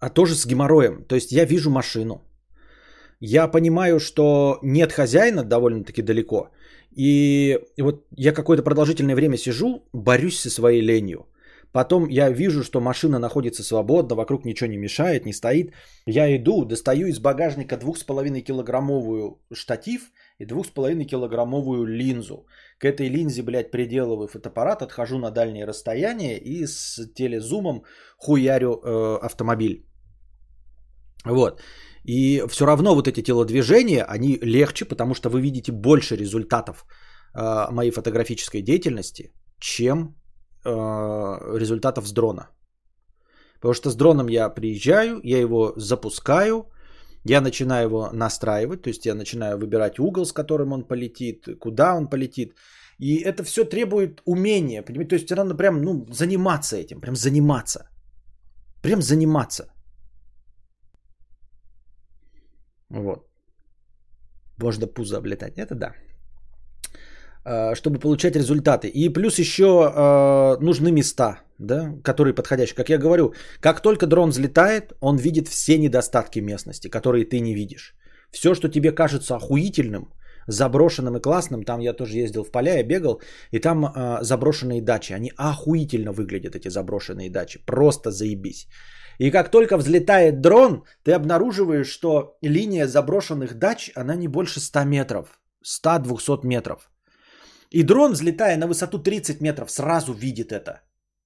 а 0.00 0.10
тоже 0.10 0.34
с 0.34 0.46
геморроем. 0.46 1.04
То 1.04 1.14
есть 1.14 1.32
я 1.32 1.44
вижу 1.44 1.70
машину. 1.70 2.22
Я 3.20 3.48
понимаю, 3.48 4.00
что 4.00 4.58
нет 4.62 4.92
хозяина 4.92 5.44
довольно-таки 5.44 6.02
далеко. 6.02 6.50
И 6.96 7.58
вот 7.78 8.06
я 8.16 8.32
какое-то 8.32 8.62
продолжительное 8.62 9.14
время 9.14 9.36
сижу, 9.36 9.88
борюсь 9.92 10.38
со 10.38 10.50
своей 10.50 10.82
ленью. 10.82 11.26
Потом 11.74 12.08
я 12.08 12.30
вижу, 12.30 12.62
что 12.62 12.80
машина 12.80 13.18
находится 13.18 13.64
свободно, 13.64 14.14
вокруг 14.14 14.44
ничего 14.44 14.70
не 14.70 14.76
мешает, 14.78 15.26
не 15.26 15.32
стоит. 15.32 15.72
Я 16.06 16.36
иду, 16.36 16.64
достаю 16.64 17.08
из 17.08 17.18
багажника 17.18 17.74
2,5 17.74 18.42
килограммовую 18.42 19.40
штатив 19.52 20.02
и 20.38 20.44
2,5 20.46 21.04
килограммовую 21.04 21.86
линзу. 21.86 22.46
К 22.78 22.84
этой 22.84 23.08
линзе, 23.08 23.42
блядь, 23.42 23.72
приделываю 23.72 24.28
фотоаппарат, 24.28 24.82
отхожу 24.82 25.18
на 25.18 25.32
дальние 25.32 25.66
расстояния 25.66 26.38
и 26.38 26.64
с 26.66 27.12
телезумом 27.14 27.82
хуярю 28.18 28.80
э, 28.80 29.18
автомобиль. 29.22 29.84
Вот. 31.24 31.60
И 32.04 32.44
все 32.48 32.66
равно 32.66 32.94
вот 32.94 33.08
эти 33.08 33.20
телодвижения, 33.20 34.04
они 34.04 34.38
легче, 34.42 34.84
потому 34.84 35.14
что 35.14 35.28
вы 35.28 35.40
видите 35.40 35.72
больше 35.72 36.14
результатов 36.14 36.84
э, 37.34 37.70
моей 37.72 37.90
фотографической 37.90 38.62
деятельности, 38.62 39.32
чем 39.58 40.14
э, 40.64 41.58
результатов 41.58 42.06
с 42.06 42.12
дрона. 42.12 42.48
Потому 43.54 43.74
что 43.74 43.90
с 43.90 43.96
дроном 43.96 44.28
я 44.28 44.48
приезжаю, 44.54 45.20
я 45.24 45.40
его 45.40 45.72
запускаю, 45.76 46.66
я 47.24 47.40
начинаю 47.40 47.86
его 47.86 48.10
настраивать, 48.12 48.82
то 48.82 48.90
есть 48.90 49.06
я 49.06 49.14
начинаю 49.14 49.58
выбирать 49.58 49.98
угол, 49.98 50.24
с 50.26 50.32
которым 50.32 50.72
он 50.72 50.84
полетит, 50.84 51.48
куда 51.60 51.94
он 51.94 52.10
полетит. 52.10 52.54
И 52.98 53.16
это 53.16 53.42
все 53.42 53.64
требует 53.64 54.20
умения, 54.24 54.82
понимаете? 54.82 55.08
То 55.08 55.14
есть 55.16 55.30
надо 55.30 55.54
прям 55.56 55.82
ну, 55.82 56.06
заниматься 56.10 56.76
этим, 56.76 57.00
прям 57.00 57.16
заниматься. 57.16 57.88
Прям 58.82 59.02
заниматься. 59.02 59.64
Вот. 62.90 63.26
Можно 64.58 64.86
пузо 64.86 65.16
облетать. 65.16 65.58
Это 65.58 65.74
да. 65.74 65.94
А, 67.44 67.74
чтобы 67.74 67.98
получать 67.98 68.36
результаты. 68.36 68.88
И 68.88 69.12
плюс 69.12 69.38
еще 69.38 69.64
э, 69.64 70.56
нужны 70.60 70.90
места, 70.90 71.40
да, 71.58 71.92
которые 72.02 72.34
подходящие. 72.34 72.76
Как 72.76 72.88
я 72.88 72.98
говорю, 72.98 73.34
как 73.60 73.80
только 73.80 74.06
дрон 74.06 74.30
взлетает, 74.30 74.92
он 75.00 75.16
видит 75.18 75.48
все 75.48 75.78
недостатки 75.78 76.40
местности, 76.40 76.88
которые 76.88 77.26
ты 77.26 77.40
не 77.40 77.54
видишь. 77.54 77.94
Все, 78.30 78.54
что 78.54 78.68
тебе 78.68 78.92
кажется 78.92 79.36
охуительным, 79.36 80.08
заброшенным 80.46 81.16
и 81.16 81.20
классным, 81.20 81.64
там 81.64 81.80
я 81.80 81.92
тоже 81.92 82.16
ездил 82.16 82.44
в 82.44 82.50
поля, 82.50 82.76
я 82.76 82.82
бегал, 82.82 83.20
и 83.50 83.58
там 83.58 83.84
э, 83.84 84.18
заброшенные 84.22 84.80
дачи. 84.80 85.12
Они 85.12 85.30
охуительно 85.36 86.12
выглядят, 86.12 86.56
эти 86.56 86.68
заброшенные 86.68 87.30
дачи. 87.30 87.60
Просто 87.66 88.10
заебись. 88.10 88.68
И 89.18 89.30
как 89.30 89.50
только 89.50 89.76
взлетает 89.76 90.40
дрон, 90.40 90.84
ты 91.02 91.12
обнаруживаешь, 91.12 91.88
что 91.88 92.38
линия 92.40 92.86
заброшенных 92.86 93.58
дач, 93.58 93.90
она 93.94 94.16
не 94.16 94.28
больше 94.28 94.60
100 94.60 94.84
метров. 94.84 95.40
100-200 95.62 96.46
метров. 96.46 96.90
И 97.74 97.82
дрон, 97.82 98.12
взлетая 98.12 98.56
на 98.56 98.66
высоту 98.68 98.98
30 98.98 99.40
метров, 99.40 99.70
сразу 99.70 100.12
видит 100.12 100.52
это. 100.52 100.80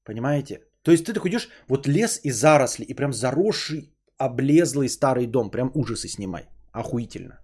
Понимаете? 0.05 0.61
То 0.83 0.93
есть 0.93 1.05
ты 1.05 1.13
так 1.13 1.27
идешь, 1.27 1.49
вот 1.69 1.87
лес 1.87 2.21
и 2.25 2.31
заросли, 2.31 2.85
и 2.85 2.95
прям 2.95 3.13
заросший, 3.13 3.93
облезлый 4.17 4.89
старый 4.89 5.27
дом. 5.27 5.51
Прям 5.51 5.71
ужасы 5.75 6.09
снимай. 6.09 6.49
Охуительно. 6.73 7.39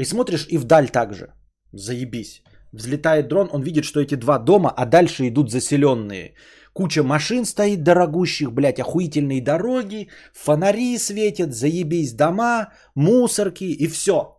И 0.00 0.04
смотришь 0.04 0.46
и 0.48 0.58
вдаль 0.58 0.88
также. 0.88 1.32
Заебись. 1.72 2.42
Взлетает 2.72 3.28
дрон, 3.28 3.48
он 3.52 3.62
видит, 3.62 3.84
что 3.84 4.00
эти 4.00 4.14
два 4.14 4.38
дома, 4.38 4.72
а 4.76 4.86
дальше 4.86 5.26
идут 5.26 5.50
заселенные. 5.50 6.34
Куча 6.72 7.02
машин 7.02 7.44
стоит 7.44 7.82
дорогущих, 7.82 8.52
блядь, 8.52 8.80
охуительные 8.80 9.40
дороги, 9.40 10.08
фонари 10.32 10.98
светят, 10.98 11.52
заебись 11.52 12.12
дома, 12.12 12.72
мусорки 12.94 13.64
и 13.64 13.88
все. 13.88 14.33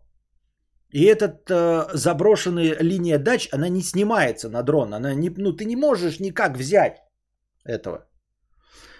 И 0.95 1.03
эта 1.03 1.25
э, 1.27 1.97
заброшенная 1.97 2.77
линия 2.81 3.19
дач, 3.19 3.49
она 3.53 3.69
не 3.69 3.81
снимается 3.81 4.49
на 4.49 4.63
дрон. 4.63 4.93
Она 4.93 5.13
не, 5.13 5.29
ну, 5.37 5.51
ты 5.51 5.65
не 5.65 5.75
можешь 5.75 6.19
никак 6.19 6.57
взять 6.57 6.97
этого. 7.65 7.97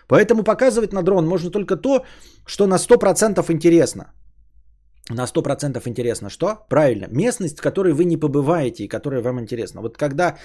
Поэтому 0.08 0.43
показывать 0.43 0.93
на 0.93 1.04
дрон 1.04 1.26
можно 1.26 1.52
только 1.52 1.78
то, 1.78 2.06
что 2.46 2.68
на 2.68 2.76
100% 2.76 3.52
интересно. 3.52 4.04
На 5.10 5.26
100% 5.26 5.88
интересно 5.88 6.30
что? 6.30 6.66
Правильно, 6.70 7.08
местность, 7.10 7.60
в 7.60 7.62
которой 7.62 7.93
вы 7.93 8.04
не 8.04 8.18
побываете 8.18 8.84
и 8.84 8.89
которая 8.89 9.22
вам 9.22 9.39
интересна. 9.39 9.82
Вот 9.82 9.98
когда 9.98 10.38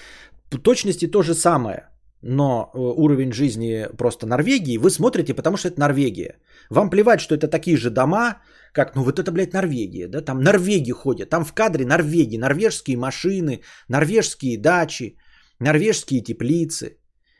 в 0.53 0.59
точности 0.59 1.11
то 1.11 1.23
же 1.23 1.35
самое, 1.35 1.89
но 2.23 2.71
э, 2.75 2.79
уровень 2.79 3.33
жизни 3.33 3.89
просто 3.99 4.27
Норвегии, 4.27 4.79
вы 4.79 4.91
смотрите, 4.91 5.35
потому 5.35 5.57
что 5.57 5.69
это 5.69 5.81
Норвегия. 5.81 6.37
Вам 6.71 6.91
плевать, 6.91 7.21
что 7.21 7.35
это 7.35 7.49
такие 7.49 7.77
же 7.77 7.91
дома, 7.91 8.37
как, 8.73 8.97
ну 8.97 9.03
вот 9.03 9.19
это, 9.19 9.33
блядь, 9.33 9.53
Норвегия, 9.53 10.09
да, 10.09 10.21
там 10.23 10.41
норвеги 10.43 10.93
ходят, 10.93 11.31
там 11.31 11.45
в 11.45 11.53
кадре 11.53 11.87
норвеги, 11.87 12.39
норвежские 12.39 12.97
машины, 12.97 13.61
норвежские 13.89 14.59
дачи, 14.59 15.17
норвежские 15.61 16.23
теплицы. 16.23 16.97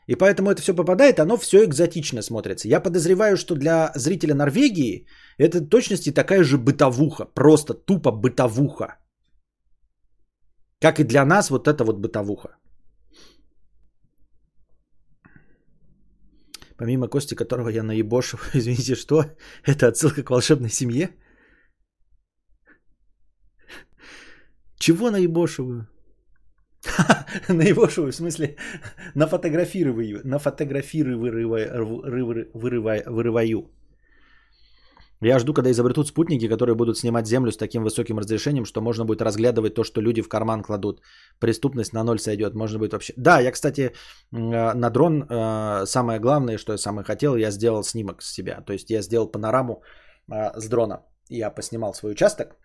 И 0.07 0.15
поэтому 0.15 0.49
это 0.49 0.61
все 0.61 0.73
попадает, 0.73 1.19
оно 1.19 1.37
все 1.37 1.63
экзотично 1.63 2.21
смотрится. 2.21 2.67
Я 2.67 2.81
подозреваю, 2.81 3.37
что 3.37 3.55
для 3.55 3.91
зрителя 3.95 4.35
Норвегии 4.35 5.07
это 5.37 5.61
точности 5.61 6.11
такая 6.11 6.43
же 6.43 6.57
бытовуха, 6.57 7.25
просто 7.25 7.73
тупо 7.73 8.11
бытовуха. 8.11 8.97
Как 10.81 10.99
и 10.99 11.03
для 11.03 11.25
нас 11.25 11.49
вот 11.49 11.67
это 11.67 11.83
вот 11.83 12.01
бытовуха. 12.01 12.57
Помимо 16.81 17.07
Кости, 17.07 17.35
которого 17.35 17.69
я 17.69 17.83
наебошил, 17.83 18.39
извините, 18.53 18.95
что? 18.95 19.25
Это 19.67 19.87
отсылка 19.87 20.23
к 20.23 20.31
волшебной 20.31 20.69
семье? 20.69 21.09
Чего 24.79 25.11
наебошиваю? 25.11 25.87
наебошиваю, 27.49 28.11
в 28.11 28.15
смысле, 28.15 28.55
нафотографирую, 29.13 30.21
нафотографирую, 30.23 31.19
вырываю. 32.55 33.69
Я 35.23 35.39
жду, 35.39 35.53
когда 35.53 35.69
изобретут 35.69 36.07
спутники, 36.07 36.49
которые 36.49 36.75
будут 36.75 36.97
снимать 36.97 37.27
Землю 37.27 37.51
с 37.51 37.57
таким 37.57 37.83
высоким 37.83 38.17
разрешением, 38.17 38.65
что 38.65 38.81
можно 38.81 39.05
будет 39.05 39.21
разглядывать 39.21 39.75
то, 39.75 39.83
что 39.83 40.01
люди 40.01 40.21
в 40.21 40.27
карман 40.27 40.63
кладут. 40.63 41.01
Преступность 41.39 41.93
на 41.93 42.03
ноль 42.03 42.19
сойдет. 42.19 42.55
Можно 42.55 42.79
будет 42.79 42.93
вообще... 42.93 43.13
Да, 43.17 43.39
я, 43.39 43.51
кстати, 43.51 43.81
э, 43.81 44.73
на 44.73 44.89
дрон 44.89 45.23
э, 45.29 45.85
самое 45.85 46.19
главное, 46.19 46.57
что 46.57 46.71
я 46.71 46.77
самое 46.77 47.03
хотел, 47.03 47.35
я 47.35 47.51
сделал 47.51 47.83
снимок 47.83 48.23
с 48.23 48.33
себя. 48.33 48.61
То 48.61 48.73
есть 48.73 48.89
я 48.89 49.01
сделал 49.01 49.31
панораму 49.31 49.83
э, 50.31 50.59
с 50.59 50.67
дрона. 50.67 51.03
Я 51.29 51.51
поснимал 51.51 51.93
свой 51.93 52.11
участок. 52.11 52.55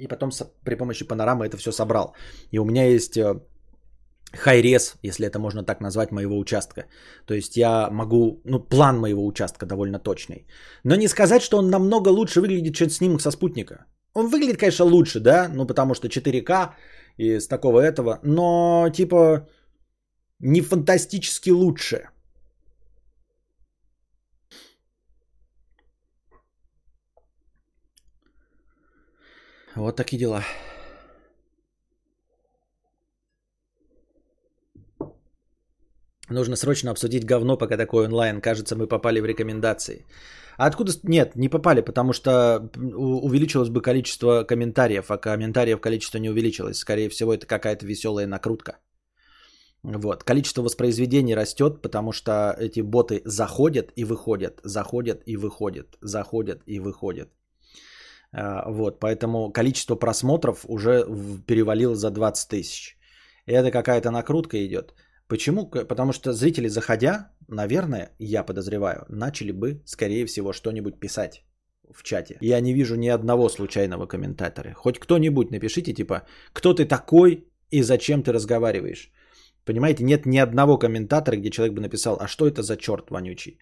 И 0.00 0.06
потом 0.06 0.30
при 0.64 0.74
помощи 0.76 1.08
панорамы 1.08 1.46
это 1.46 1.56
все 1.56 1.72
собрал. 1.72 2.14
И 2.50 2.58
у 2.58 2.64
меня 2.64 2.84
есть 2.84 3.18
хайрес, 4.32 4.96
если 5.02 5.26
это 5.26 5.38
можно 5.38 5.62
так 5.62 5.80
назвать, 5.80 6.12
моего 6.12 6.38
участка. 6.38 6.86
То 7.26 7.34
есть 7.34 7.56
я 7.56 7.88
могу, 7.90 8.40
ну, 8.44 8.60
план 8.60 8.98
моего 8.98 9.26
участка 9.26 9.66
довольно 9.66 9.98
точный. 9.98 10.46
Но 10.84 10.96
не 10.96 11.08
сказать, 11.08 11.42
что 11.42 11.58
он 11.58 11.70
намного 11.70 12.08
лучше 12.08 12.40
выглядит, 12.40 12.74
чем 12.74 12.90
снимок 12.90 13.20
со 13.20 13.30
спутника. 13.30 13.86
Он 14.14 14.28
выглядит, 14.28 14.58
конечно, 14.58 14.84
лучше, 14.84 15.20
да, 15.20 15.48
ну, 15.48 15.66
потому 15.66 15.94
что 15.94 16.08
4К 16.08 16.74
из 17.16 17.48
такого 17.48 17.80
этого, 17.80 18.18
но 18.22 18.88
типа 18.92 19.48
не 20.38 20.62
фантастически 20.62 21.50
лучше. 21.50 22.08
Вот 29.76 29.96
такие 29.96 30.18
дела. 30.18 30.42
Нужно 36.30 36.56
срочно 36.56 36.90
обсудить 36.90 37.24
говно, 37.24 37.56
пока 37.56 37.76
такой 37.76 38.06
онлайн. 38.06 38.40
Кажется, 38.40 38.76
мы 38.76 38.86
попали 38.86 39.20
в 39.20 39.26
рекомендации. 39.26 40.06
А 40.56 40.66
откуда... 40.66 40.92
Нет, 41.02 41.36
не 41.36 41.48
попали, 41.48 41.80
потому 41.80 42.12
что 42.12 42.70
увеличилось 42.76 43.68
бы 43.68 43.82
количество 43.82 44.44
комментариев, 44.44 45.10
а 45.10 45.18
комментариев 45.18 45.80
количество 45.80 46.18
не 46.18 46.30
увеличилось. 46.30 46.78
Скорее 46.78 47.08
всего, 47.08 47.34
это 47.34 47.46
какая-то 47.46 47.86
веселая 47.86 48.26
накрутка. 48.26 48.78
Вот. 49.82 50.24
Количество 50.24 50.62
воспроизведений 50.62 51.34
растет, 51.34 51.82
потому 51.82 52.12
что 52.12 52.54
эти 52.58 52.80
боты 52.80 53.22
заходят 53.24 53.92
и 53.96 54.04
выходят, 54.04 54.60
заходят 54.62 55.22
и 55.26 55.36
выходят, 55.36 55.96
заходят 56.02 56.62
и 56.66 56.78
выходят. 56.78 57.28
А, 58.32 58.70
вот, 58.70 59.00
поэтому 59.00 59.50
количество 59.50 59.96
просмотров 59.96 60.64
уже 60.68 61.04
перевалило 61.46 61.96
за 61.96 62.10
20 62.10 62.48
тысяч. 62.48 62.96
Это 63.46 63.70
какая-то 63.70 64.10
накрутка 64.10 64.64
идет. 64.64 64.94
Почему? 65.30 65.66
Потому 65.66 66.12
что 66.12 66.32
зрители, 66.32 66.68
заходя, 66.68 67.30
наверное, 67.48 68.10
я 68.18 68.42
подозреваю, 68.42 69.04
начали 69.08 69.52
бы, 69.52 69.80
скорее 69.86 70.26
всего, 70.26 70.52
что-нибудь 70.52 70.98
писать 70.98 71.44
в 71.94 72.02
чате. 72.02 72.36
Я 72.40 72.60
не 72.60 72.74
вижу 72.74 72.96
ни 72.96 73.08
одного 73.08 73.48
случайного 73.48 74.06
комментатора. 74.06 74.74
Хоть 74.74 74.98
кто-нибудь 74.98 75.50
напишите, 75.52 75.94
типа, 75.94 76.22
кто 76.52 76.74
ты 76.74 76.84
такой 76.84 77.44
и 77.70 77.82
зачем 77.82 78.22
ты 78.22 78.32
разговариваешь. 78.32 79.12
Понимаете, 79.64 80.04
нет 80.04 80.26
ни 80.26 80.38
одного 80.38 80.78
комментатора, 80.78 81.36
где 81.36 81.50
человек 81.50 81.74
бы 81.74 81.80
написал, 81.80 82.16
а 82.20 82.26
что 82.26 82.48
это 82.48 82.62
за 82.62 82.76
черт 82.76 83.10
вонючий. 83.10 83.58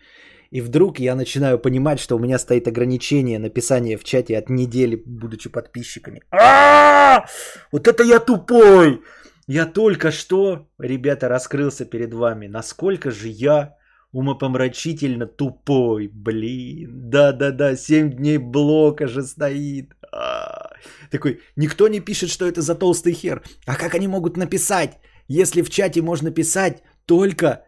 И 0.50 0.62
вдруг 0.62 0.98
я 1.00 1.14
начинаю 1.14 1.58
понимать, 1.58 2.00
что 2.00 2.16
у 2.16 2.18
меня 2.18 2.38
стоит 2.38 2.66
ограничение 2.66 3.38
написания 3.38 3.98
в 3.98 4.04
чате 4.04 4.38
от 4.38 4.48
недели, 4.48 5.02
будучи 5.04 5.50
подписчиками. 5.50 6.22
А! 6.30 7.26
Вот 7.72 7.86
это 7.86 8.02
я 8.04 8.20
тупой! 8.20 9.02
Я 9.48 9.64
только 9.64 10.10
что, 10.10 10.68
ребята, 10.78 11.28
раскрылся 11.28 11.86
перед 11.86 12.12
вами. 12.12 12.48
Насколько 12.48 13.10
же 13.10 13.28
я 13.28 13.76
умопомрачительно 14.12 15.26
тупой, 15.26 16.08
блин. 16.08 17.10
Да-да-да, 17.10 17.76
7 17.76 18.10
дней 18.10 18.38
блока 18.38 19.08
же 19.08 19.22
стоит. 19.22 19.94
А, 20.12 20.72
такой, 21.10 21.40
никто 21.56 21.88
не 21.88 22.00
пишет, 22.00 22.28
что 22.28 22.44
это 22.44 22.60
за 22.60 22.74
толстый 22.74 23.12
хер. 23.12 23.42
А 23.66 23.74
как 23.76 23.94
они 23.94 24.08
могут 24.08 24.36
написать, 24.36 24.98
если 25.28 25.62
в 25.62 25.70
чате 25.70 26.02
можно 26.02 26.30
писать 26.30 26.82
только 27.06 27.64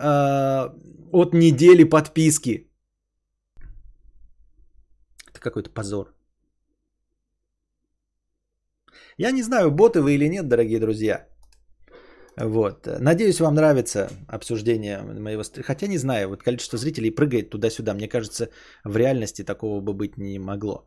э, 0.00 0.68
от 1.12 1.34
недели 1.34 1.84
подписки? 1.84 2.70
Это 5.30 5.40
какой-то 5.40 5.70
позор. 5.70 6.17
Я 9.18 9.32
не 9.32 9.42
знаю, 9.42 9.70
боты 9.70 10.00
вы 10.00 10.14
или 10.14 10.28
нет, 10.28 10.48
дорогие 10.48 10.78
друзья. 10.78 11.26
Вот. 12.40 12.86
Надеюсь, 13.00 13.40
вам 13.40 13.54
нравится 13.54 14.08
обсуждение 14.28 15.02
моего... 15.02 15.42
Хотя 15.42 15.88
не 15.88 15.98
знаю, 15.98 16.28
вот 16.28 16.42
количество 16.42 16.78
зрителей 16.78 17.10
прыгает 17.10 17.50
туда-сюда. 17.50 17.94
Мне 17.94 18.08
кажется, 18.08 18.48
в 18.84 18.96
реальности 18.96 19.42
такого 19.44 19.80
бы 19.80 19.92
быть 19.92 20.16
не 20.18 20.38
могло. 20.38 20.86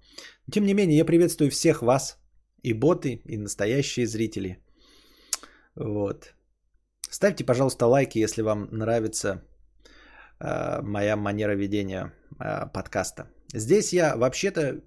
Тем 0.50 0.66
не 0.66 0.74
менее, 0.74 0.98
я 0.98 1.06
приветствую 1.06 1.52
всех 1.52 1.82
вас, 1.82 2.18
и 2.64 2.74
боты, 2.74 3.22
и 3.26 3.38
настоящие 3.38 4.08
зрители. 4.08 4.64
Вот. 5.76 6.34
Ставьте, 7.10 7.44
пожалуйста, 7.44 7.86
лайки, 7.88 8.24
если 8.24 8.44
вам 8.44 8.70
нравится 8.72 9.44
э, 10.40 10.82
моя 10.82 11.18
манера 11.18 11.56
ведения 11.56 12.14
э, 12.40 12.72
подкаста. 12.74 13.28
Здесь 13.54 13.92
я 13.92 14.16
вообще-то 14.16 14.82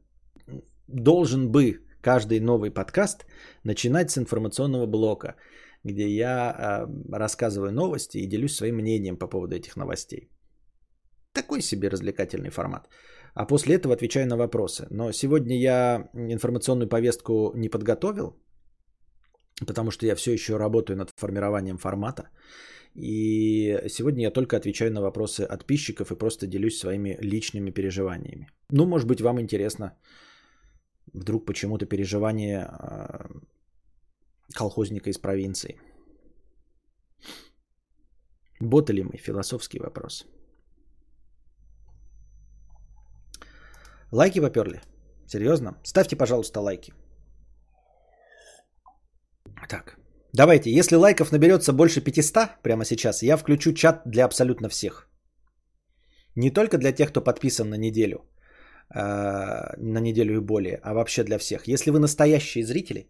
должен 0.88 1.52
бы 1.52 1.84
каждый 2.04 2.40
новый 2.40 2.70
подкаст 2.70 3.26
начинать 3.64 4.10
с 4.10 4.18
информационного 4.18 4.86
блока, 4.86 5.36
где 5.84 6.06
я 6.06 6.52
э, 6.52 7.18
рассказываю 7.18 7.72
новости 7.72 8.18
и 8.18 8.28
делюсь 8.28 8.54
своим 8.54 8.74
мнением 8.74 9.16
по 9.16 9.26
поводу 9.26 9.56
этих 9.56 9.76
новостей. 9.76 10.28
Такой 11.32 11.62
себе 11.62 11.90
развлекательный 11.90 12.50
формат. 12.50 12.88
А 13.34 13.46
после 13.46 13.74
этого 13.74 13.94
отвечаю 13.94 14.26
на 14.26 14.36
вопросы. 14.36 14.86
Но 14.90 15.12
сегодня 15.12 15.56
я 15.56 16.08
информационную 16.14 16.88
повестку 16.88 17.52
не 17.54 17.70
подготовил, 17.70 18.36
потому 19.66 19.90
что 19.90 20.06
я 20.06 20.14
все 20.14 20.32
еще 20.32 20.58
работаю 20.58 20.96
над 20.96 21.10
формированием 21.16 21.78
формата. 21.78 22.22
И 22.94 23.88
сегодня 23.88 24.22
я 24.22 24.30
только 24.30 24.56
отвечаю 24.56 24.92
на 24.92 25.00
вопросы 25.00 25.46
подписчиков 25.48 26.10
и 26.10 26.18
просто 26.18 26.46
делюсь 26.46 26.78
своими 26.78 27.16
личными 27.22 27.72
переживаниями. 27.72 28.46
Ну, 28.70 28.86
может 28.86 29.08
быть, 29.08 29.20
вам 29.20 29.40
интересно 29.40 29.92
вдруг 31.12 31.46
почему-то 31.46 31.86
переживание 31.86 32.62
а, 32.62 33.30
колхозника 34.54 35.10
из 35.10 35.18
провинции. 35.18 35.78
Боты 38.60 38.92
ли 38.92 39.02
мы? 39.02 39.18
Философский 39.18 39.80
вопрос. 39.80 40.26
Лайки 44.12 44.40
поперли? 44.40 44.80
Серьезно? 45.26 45.74
Ставьте, 45.82 46.16
пожалуйста, 46.16 46.60
лайки. 46.60 46.92
Так, 49.68 49.96
давайте, 50.32 50.70
если 50.70 50.96
лайков 50.96 51.32
наберется 51.32 51.72
больше 51.72 52.00
500 52.00 52.62
прямо 52.62 52.84
сейчас, 52.84 53.22
я 53.22 53.36
включу 53.36 53.72
чат 53.72 54.02
для 54.06 54.24
абсолютно 54.24 54.68
всех. 54.68 55.08
Не 56.36 56.50
только 56.50 56.78
для 56.78 56.92
тех, 56.92 57.10
кто 57.10 57.20
подписан 57.20 57.70
на 57.70 57.76
неделю, 57.76 58.24
на 58.90 60.00
неделю 60.00 60.36
и 60.36 60.40
более, 60.40 60.80
а 60.82 60.94
вообще 60.94 61.24
для 61.24 61.38
всех. 61.38 61.68
Если 61.68 61.90
вы 61.90 61.98
настоящие 61.98 62.64
зрители, 62.64 63.08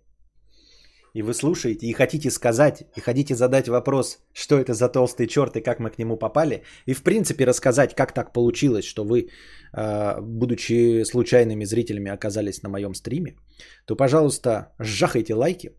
и 1.14 1.22
вы 1.22 1.32
слушаете, 1.32 1.86
и 1.86 1.92
хотите 1.92 2.30
сказать, 2.30 2.84
и 2.96 3.00
хотите 3.00 3.34
задать 3.34 3.68
вопрос, 3.68 4.18
что 4.32 4.58
это 4.58 4.74
за 4.74 4.88
толстый 4.88 5.26
черт 5.26 5.56
и 5.56 5.62
как 5.62 5.80
мы 5.80 5.90
к 5.90 5.98
нему 5.98 6.16
попали, 6.16 6.62
и 6.86 6.94
в 6.94 7.02
принципе 7.02 7.46
рассказать, 7.46 7.94
как 7.94 8.12
так 8.12 8.32
получилось, 8.32 8.84
что 8.84 9.04
вы, 9.04 9.28
э, 9.72 10.20
будучи 10.20 11.04
случайными 11.04 11.64
зрителями, 11.64 12.10
оказались 12.10 12.62
на 12.62 12.68
моем 12.68 12.94
стриме, 12.94 13.36
то, 13.86 13.96
пожалуйста, 13.96 14.74
сжахайте 14.80 15.34
лайки. 15.34 15.70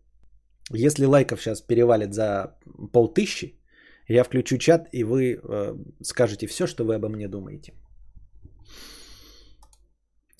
Если 0.72 1.04
лайков 1.04 1.42
сейчас 1.42 1.60
перевалит 1.60 2.14
за 2.14 2.56
полтыщи, 2.92 3.60
я 4.08 4.24
включу 4.24 4.56
чат, 4.58 4.88
и 4.92 5.04
вы 5.04 5.36
э, 5.36 5.76
скажете 6.02 6.46
все, 6.46 6.66
что 6.66 6.84
вы 6.84 6.94
обо 6.94 7.08
мне 7.08 7.28
думаете. 7.28 7.72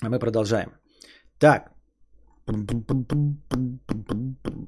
А 0.03 0.09
мы 0.09 0.19
продолжаем. 0.19 0.69
Так. 1.39 1.71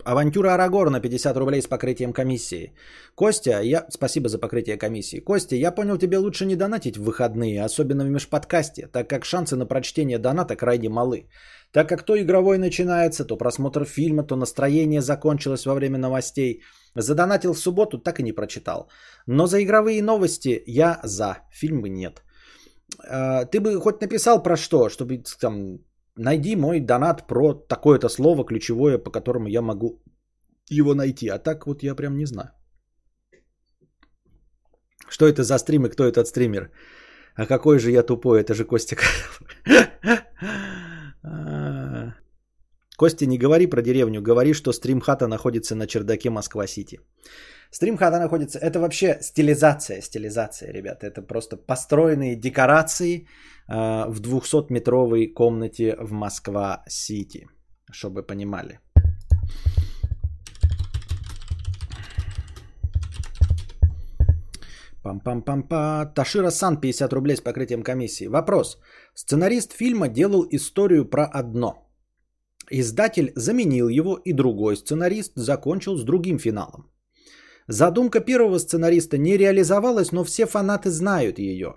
Авантюра 0.04 0.54
Арагор 0.54 0.90
на 0.90 1.00
50 1.00 1.36
рублей 1.36 1.62
с 1.62 1.66
покрытием 1.66 2.12
комиссии. 2.12 2.72
Костя, 3.14 3.60
я... 3.62 3.86
Спасибо 3.90 4.28
за 4.28 4.38
покрытие 4.38 4.76
комиссии. 4.78 5.20
Костя, 5.20 5.56
я 5.56 5.70
понял, 5.70 5.98
тебе 5.98 6.18
лучше 6.18 6.46
не 6.46 6.56
донатить 6.56 6.96
в 6.96 7.04
выходные, 7.04 7.64
особенно 7.64 8.04
в 8.04 8.08
межподкасте, 8.08 8.88
так 8.92 9.08
как 9.08 9.24
шансы 9.24 9.56
на 9.56 9.66
прочтение 9.66 10.18
доната 10.18 10.56
крайне 10.56 10.88
малы. 10.88 11.28
Так 11.72 11.88
как 11.88 12.02
то 12.02 12.16
игровой 12.16 12.58
начинается, 12.58 13.24
то 13.24 13.36
просмотр 13.36 13.84
фильма, 13.84 14.24
то 14.24 14.36
настроение 14.36 15.02
закончилось 15.02 15.66
во 15.66 15.74
время 15.74 15.98
новостей. 15.98 16.62
Задонатил 16.96 17.52
в 17.52 17.58
субботу, 17.58 17.98
так 17.98 18.18
и 18.18 18.22
не 18.22 18.32
прочитал. 18.32 18.90
Но 19.26 19.46
за 19.46 19.62
игровые 19.62 20.02
новости 20.02 20.62
я 20.66 21.00
за, 21.04 21.38
фильмы 21.52 21.90
нет. 21.90 22.22
А, 23.08 23.44
ты 23.44 23.60
бы 23.60 23.80
хоть 23.80 24.00
написал 24.00 24.42
про 24.42 24.56
что, 24.56 24.88
чтобы 24.88 25.22
там 25.40 25.78
найди 26.16 26.56
мой 26.56 26.80
донат 26.80 27.26
про 27.26 27.54
такое-то 27.54 28.08
слово 28.08 28.44
ключевое, 28.44 28.98
по 28.98 29.10
которому 29.10 29.48
я 29.48 29.62
могу 29.62 30.02
его 30.70 30.94
найти. 30.94 31.28
А 31.28 31.38
так 31.38 31.66
вот 31.66 31.82
я 31.82 31.94
прям 31.94 32.16
не 32.16 32.26
знаю. 32.26 32.50
Что 35.08 35.26
это 35.26 35.42
за 35.42 35.58
стрим 35.58 35.86
и 35.86 35.88
кто 35.88 36.04
этот 36.04 36.26
стример? 36.26 36.70
А 37.34 37.46
какой 37.46 37.78
же 37.78 37.90
я 37.90 38.02
тупой, 38.02 38.40
это 38.40 38.54
же 38.54 38.64
Костя 38.64 38.96
а. 41.22 42.14
Костя, 42.96 43.26
не 43.26 43.38
говори 43.38 43.66
про 43.68 43.80
деревню, 43.80 44.20
говори, 44.20 44.54
что 44.54 44.72
стримхата 44.72 45.28
находится 45.28 45.76
на 45.76 45.86
чердаке 45.86 46.30
Москва-Сити. 46.30 46.98
Стримхата 47.70 48.18
находится... 48.18 48.58
Это 48.58 48.80
вообще 48.80 49.18
стилизация, 49.20 50.00
стилизация, 50.00 50.72
ребята. 50.72 51.06
Это 51.06 51.22
просто 51.22 51.56
построенные 51.56 52.36
декорации 52.36 53.26
э, 53.68 54.08
в 54.08 54.20
200-метровой 54.20 55.32
комнате 55.34 55.96
в 55.98 56.12
Москва-Сити. 56.12 57.46
Чтобы 57.90 58.22
понимали. 58.22 58.80
Пам-пам-пам-па. 65.02 66.06
Ташира 66.14 66.50
Сан 66.50 66.80
50 66.80 67.12
рублей 67.12 67.36
с 67.36 67.40
покрытием 67.40 67.82
комиссии. 67.82 68.28
Вопрос. 68.28 68.78
Сценарист 69.14 69.72
фильма 69.72 70.08
делал 70.08 70.46
историю 70.50 71.04
про 71.04 71.24
одно. 71.24 71.74
Издатель 72.70 73.32
заменил 73.36 73.88
его, 73.88 74.16
и 74.24 74.32
другой 74.32 74.76
сценарист 74.76 75.32
закончил 75.34 75.96
с 75.96 76.04
другим 76.04 76.38
финалом. 76.38 76.90
Задумка 77.68 78.20
первого 78.20 78.58
сценариста 78.58 79.18
не 79.18 79.36
реализовалась, 79.36 80.12
но 80.12 80.24
все 80.24 80.46
фанаты 80.46 80.90
знают 80.90 81.38
ее. 81.38 81.74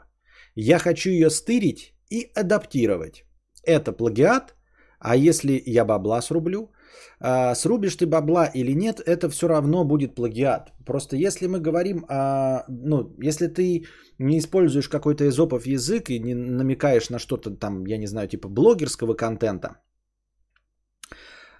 Я 0.56 0.80
хочу 0.80 1.10
ее 1.10 1.30
стырить 1.30 1.94
и 2.10 2.32
адаптировать. 2.34 3.26
Это 3.64 3.92
плагиат, 3.92 4.56
а 5.00 5.16
если 5.16 5.62
я 5.66 5.86
бабла 5.86 6.22
срублю, 6.22 6.72
а, 7.20 7.56
срубишь 7.56 7.96
ты 7.96 8.06
бабла 8.06 8.46
или 8.46 8.72
нет, 8.74 9.02
это 9.06 9.30
все 9.30 9.48
равно 9.48 9.84
будет 9.84 10.16
плагиат. 10.16 10.72
Просто 10.86 11.18
если 11.18 11.48
мы 11.48 11.60
говорим 11.60 12.06
о... 12.08 12.64
Ну, 12.70 13.14
если 13.22 13.48
ты 13.48 13.86
не 14.18 14.38
используешь 14.40 14.90
какой-то 14.90 15.28
изопов 15.28 15.66
язык 15.66 16.10
и 16.10 16.20
не 16.20 16.34
намекаешь 16.34 17.10
на 17.10 17.20
что-то 17.20 17.52
там, 17.52 17.86
я 17.86 17.98
не 17.98 18.08
знаю, 18.08 18.30
типа 18.30 18.48
блогерского 18.48 19.14
контента, 19.14 19.76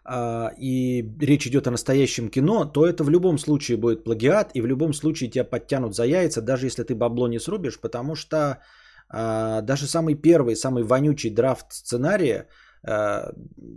и 0.08 1.06
речь 1.20 1.48
идет 1.48 1.68
о 1.68 1.72
настоящем 1.72 2.30
кино, 2.30 2.66
то 2.66 2.86
это 2.86 3.04
в 3.04 3.10
любом 3.10 3.38
случае 3.38 3.78
будет 3.78 4.04
плагиат, 4.04 4.52
и 4.56 4.62
в 4.62 4.66
любом 4.66 4.94
случае 4.94 5.30
тебя 5.30 5.44
подтянут 5.44 5.96
за 5.96 6.06
яйца, 6.06 6.42
даже 6.42 6.66
если 6.66 6.84
ты 6.84 6.96
бабло 6.96 7.28
не 7.28 7.40
срубишь, 7.40 7.80
потому 7.80 8.16
что 8.16 8.58
а, 9.14 9.62
даже 9.62 9.88
самый 9.88 10.16
первый, 10.16 10.56
самый 10.56 10.84
вонючий 10.84 11.30
драфт 11.30 11.74
сценария, 11.74 12.48
а, 12.84 13.34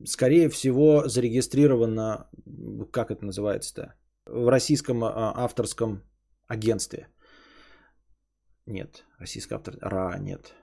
скорее 0.06 0.48
всего, 0.48 1.08
зарегистрировано, 1.08 2.28
как 2.90 3.10
это 3.10 3.24
называется-то, 3.26 3.94
в 4.26 4.48
российском 4.48 5.04
авторском 5.04 6.02
агентстве. 6.48 7.08
Нет, 8.66 9.04
российское 9.18 9.56
автор... 9.56 9.76
РА, 9.80 10.18
нет. 10.18 10.54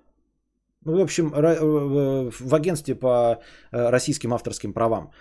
Ну, 0.83 0.97
в 0.97 1.01
общем, 1.01 1.29
в 1.29 2.55
агентстве 2.55 2.95
по 2.95 3.43
российским 3.71 4.33
авторским 4.33 4.73
правам. 4.73 5.11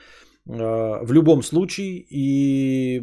Э, 0.53 1.05
в 1.05 1.13
любом 1.13 1.43
случае. 1.43 2.05
И 2.11 3.01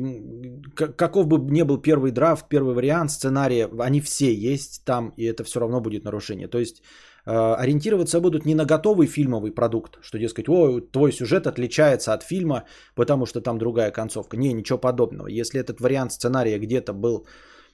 каков 0.75 1.27
бы 1.27 1.39
ни 1.51 1.63
был 1.63 1.81
первый 1.81 2.11
драфт, 2.11 2.49
первый 2.49 2.73
вариант 2.73 3.11
сценария, 3.11 3.69
они 3.79 4.01
все 4.01 4.33
есть 4.33 4.83
там, 4.85 5.13
и 5.17 5.23
это 5.23 5.43
все 5.43 5.59
равно 5.59 5.79
будет 5.79 6.03
нарушение. 6.03 6.47
То 6.47 6.59
есть 6.59 6.81
э, 7.25 7.31
ориентироваться 7.31 8.19
будут 8.19 8.45
не 8.45 8.55
на 8.55 8.65
готовый 8.65 9.07
фильмовый 9.07 9.51
продукт, 9.51 9.97
что, 10.01 10.19
дескать, 10.19 10.49
о, 10.49 10.81
твой 10.81 11.11
сюжет 11.13 11.47
отличается 11.47 12.13
от 12.13 12.23
фильма, 12.23 12.63
потому 12.95 13.25
что 13.25 13.39
там 13.39 13.57
другая 13.57 13.91
концовка. 13.91 14.35
Не, 14.35 14.53
ничего 14.53 14.77
подобного. 14.79 15.27
Если 15.27 15.61
этот 15.61 15.79
вариант 15.79 16.11
сценария 16.11 16.59
где-то 16.59 16.93
был 16.93 17.27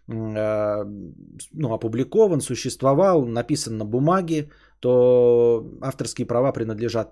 ну, 0.08 1.74
опубликован, 1.74 2.41
существовал, 2.41 3.26
написан 3.26 3.78
на 3.78 3.86
бумаге, 3.86 4.49
то 4.80 5.66
авторские 5.82 6.28
права 6.28 6.51
принадлежат 6.51 7.08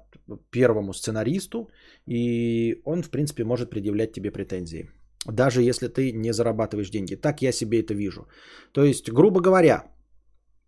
первому 0.49 0.93
сценаристу, 0.93 1.69
и 2.05 2.81
он, 2.85 3.01
в 3.03 3.09
принципе, 3.09 3.43
может 3.43 3.69
предъявлять 3.69 4.11
тебе 4.13 4.31
претензии. 4.31 4.89
Даже 5.25 5.61
если 5.61 5.87
ты 5.87 6.11
не 6.11 6.33
зарабатываешь 6.33 6.89
деньги. 6.89 7.15
Так 7.15 7.41
я 7.41 7.51
себе 7.51 7.79
это 7.79 7.93
вижу. 7.93 8.27
То 8.71 8.83
есть, 8.83 9.11
грубо 9.11 9.39
говоря, 9.39 9.83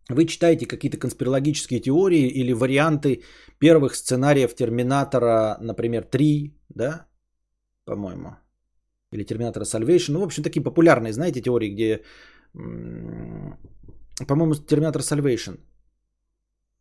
вы 0.10 0.26
читаете 0.26 0.66
какие-то 0.66 0.98
конспирологические 0.98 1.80
теории 1.80 2.28
или 2.28 2.54
варианты 2.54 3.24
первых 3.60 3.96
сценариев 3.96 4.56
Терминатора, 4.56 5.58
например, 5.62 6.04
3, 6.04 6.54
да, 6.70 7.08
по-моему, 7.86 8.38
или 9.14 9.24
Терминатора 9.24 9.64
Salvation. 9.64 10.14
Ну, 10.14 10.20
в 10.20 10.24
общем, 10.24 10.44
такие 10.44 10.64
популярные, 10.64 11.14
знаете, 11.14 11.42
теории, 11.42 11.70
где, 11.70 12.02
по-моему, 14.28 14.56
Терминатор 14.56 15.02
Salvation– 15.02 15.60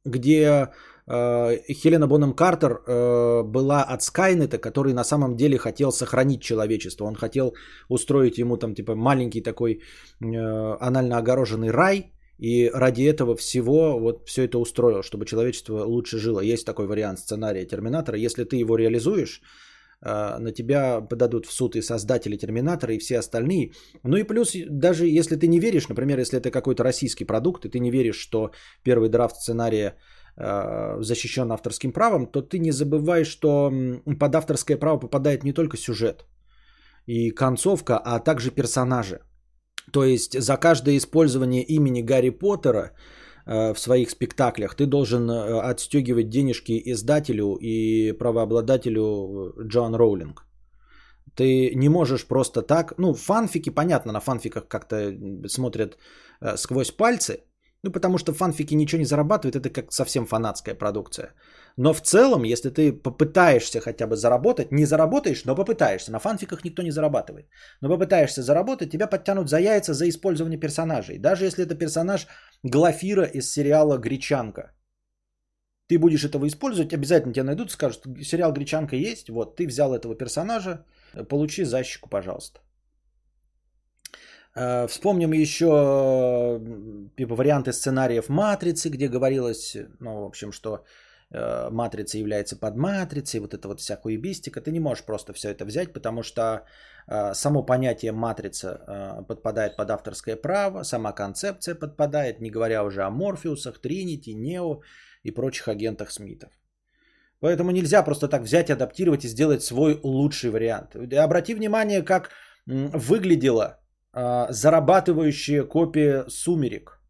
где 0.04 0.68
э, 1.06 1.72
Хелена 1.72 2.06
Бонем 2.06 2.34
Картер 2.34 2.82
э, 2.86 3.42
была 3.42 3.84
от 3.84 4.02
Скайнета, 4.02 4.58
который 4.58 4.92
на 4.92 5.04
самом 5.04 5.36
деле 5.36 5.58
хотел 5.58 5.92
сохранить 5.92 6.42
человечество. 6.42 7.04
Он 7.04 7.14
хотел 7.14 7.54
устроить 7.88 8.38
ему 8.38 8.56
там 8.56 8.74
типа 8.74 8.94
маленький 8.94 9.42
такой 9.42 9.74
э, 9.74 10.76
анально 10.80 11.18
огороженный 11.18 11.70
рай, 11.70 12.12
и 12.38 12.70
ради 12.74 13.02
этого 13.04 13.36
всего 13.36 13.98
вот 13.98 14.28
все 14.28 14.44
это 14.44 14.58
устроил, 14.58 15.02
чтобы 15.02 15.26
человечество 15.26 15.84
лучше 15.84 16.18
жило. 16.18 16.40
Есть 16.40 16.66
такой 16.66 16.86
вариант 16.86 17.18
сценария 17.18 17.64
Терминатора. 17.64 18.18
Если 18.18 18.44
ты 18.44 18.56
его 18.56 18.76
реализуешь, 18.76 19.42
на 20.05 20.53
тебя 20.53 21.00
подадут 21.00 21.46
в 21.46 21.53
суд 21.53 21.76
и 21.76 21.82
создатели 21.82 22.36
Терминатора, 22.36 22.94
и 22.94 22.98
все 22.98 23.18
остальные. 23.18 23.72
Ну 24.03 24.16
и 24.16 24.24
плюс, 24.24 24.57
даже 24.68 25.07
если 25.07 25.36
ты 25.36 25.46
не 25.46 25.61
веришь, 25.61 25.88
например, 25.88 26.18
если 26.18 26.38
это 26.38 26.50
какой-то 26.50 26.82
российский 26.82 27.24
продукт, 27.24 27.64
и 27.64 27.68
ты 27.68 27.78
не 27.78 27.90
веришь, 27.90 28.18
что 28.18 28.50
первый 28.82 29.09
драфт 29.09 29.36
сценария 29.36 29.94
э, 30.36 30.96
защищен 31.00 31.53
авторским 31.53 31.92
правом, 31.92 32.26
то 32.26 32.42
ты 32.42 32.59
не 32.59 32.72
забывай, 32.72 33.24
что 33.24 33.72
под 34.20 34.34
авторское 34.34 34.76
право 34.76 34.98
попадает 34.98 35.44
не 35.44 35.53
только 35.53 35.76
сюжет 35.76 36.26
и 37.07 37.30
концовка, 37.30 37.98
а 37.98 38.18
также 38.18 38.50
персонажи. 38.50 39.20
То 39.92 40.05
есть 40.05 40.40
за 40.40 40.57
каждое 40.57 40.96
использование 40.96 41.62
имени 41.62 42.03
Гарри 42.03 42.30
Поттера 42.30 42.92
в 43.47 43.78
своих 43.78 44.11
спектаклях, 44.11 44.74
ты 44.74 44.86
должен 44.86 45.30
э, 45.30 45.61
отстегивать 45.70 46.28
денежки 46.28 46.80
издателю 46.84 47.59
и 47.61 48.12
правообладателю 48.12 49.03
э, 49.03 49.66
Джоан 49.66 49.95
Роулинг. 49.95 50.47
Ты 51.34 51.74
не 51.74 51.88
можешь 51.88 52.26
просто 52.26 52.62
так, 52.62 52.95
ну, 52.99 53.14
фанфики, 53.14 53.70
понятно, 53.70 54.12
на 54.12 54.20
фанфиках 54.20 54.68
как-то 54.68 55.14
смотрят 55.49 55.97
сквозь 56.57 56.90
пальцы, 56.90 57.38
ну, 57.82 57.90
потому 57.90 58.18
что 58.18 58.32
фанфики 58.32 58.74
ничего 58.74 58.99
не 58.99 59.07
зарабатывают, 59.07 59.57
это 59.57 59.70
как 59.70 59.93
совсем 59.93 60.26
фанатская 60.26 60.74
продукция. 60.74 61.34
Но 61.76 61.92
в 61.94 62.00
целом, 62.00 62.44
если 62.44 62.70
ты 62.70 62.92
попытаешься 62.92 63.80
хотя 63.80 64.06
бы 64.06 64.16
заработать, 64.16 64.72
не 64.72 64.84
заработаешь, 64.84 65.44
но 65.44 65.54
попытаешься, 65.54 66.12
на 66.12 66.18
фанфиках 66.18 66.64
никто 66.64 66.82
не 66.82 66.90
зарабатывает, 66.90 67.46
но 67.80 67.88
попытаешься 67.88 68.42
заработать, 68.42 68.90
тебя 68.90 69.06
подтянут 69.06 69.48
за 69.48 69.58
яйца 69.58 69.94
за 69.94 70.08
использование 70.08 70.60
персонажей. 70.60 71.18
Даже 71.18 71.44
если 71.44 71.64
это 71.64 71.74
персонаж 71.74 72.26
Глафира 72.62 73.24
из 73.24 73.50
сериала 73.50 73.98
«Гречанка». 73.98 74.72
Ты 75.88 75.98
будешь 75.98 76.24
этого 76.24 76.46
использовать, 76.46 76.92
обязательно 76.92 77.34
тебя 77.34 77.44
найдут, 77.44 77.70
скажут, 77.70 78.06
сериал 78.22 78.52
«Гречанка» 78.52 78.96
есть, 78.96 79.30
вот, 79.30 79.56
ты 79.56 79.66
взял 79.66 79.94
этого 79.94 80.14
персонажа, 80.14 80.84
получи 81.28 81.64
защику, 81.64 82.08
пожалуйста. 82.08 82.60
Э, 84.54 84.86
вспомним 84.86 85.32
еще 85.32 86.60
типа, 87.16 87.34
варианты 87.34 87.72
сценариев 87.72 88.28
«Матрицы», 88.28 88.90
где 88.90 89.08
говорилось, 89.08 89.76
ну, 90.00 90.20
в 90.20 90.24
общем, 90.24 90.52
что 90.52 90.76
э, 90.76 90.80
матрица 91.70 92.18
является 92.18 92.56
под 92.56 92.76
матрицей, 92.76 93.40
вот 93.40 93.54
это 93.54 93.68
вот 93.68 93.80
вся 93.80 93.96
хуебистика. 93.96 94.60
Ты 94.60 94.70
не 94.70 94.80
можешь 94.80 95.04
просто 95.04 95.32
все 95.32 95.48
это 95.48 95.64
взять, 95.64 95.92
потому 95.92 96.22
что 96.22 96.42
э, 97.06 97.34
само 97.34 97.66
понятие 97.66 98.12
матрица 98.12 99.24
подпадает 99.28 99.76
под 99.76 99.90
авторское 99.90 100.36
право, 100.36 100.84
сама 100.84 101.12
концепция 101.12 101.74
подпадает, 101.74 102.40
не 102.40 102.50
говоря 102.50 102.84
уже 102.84 103.02
о 103.02 103.10
Морфеусах, 103.10 103.80
Тринити, 103.80 104.34
Нео 104.34 104.80
и 105.22 105.30
прочих 105.30 105.68
агентах 105.68 106.10
Смитов. 106.10 106.50
Поэтому 107.40 107.70
нельзя 107.72 108.02
просто 108.04 108.28
так 108.28 108.42
взять, 108.42 108.70
адаптировать 108.70 109.24
и 109.24 109.28
сделать 109.28 109.62
свой 109.62 109.98
лучший 110.04 110.50
вариант. 110.50 110.94
Обрати 110.96 111.54
внимание, 111.54 112.02
как 112.02 112.30
выглядела 112.66 113.80
зарабатывающая 114.14 115.64
копия 115.64 116.24
«Сумерек». 116.28 117.01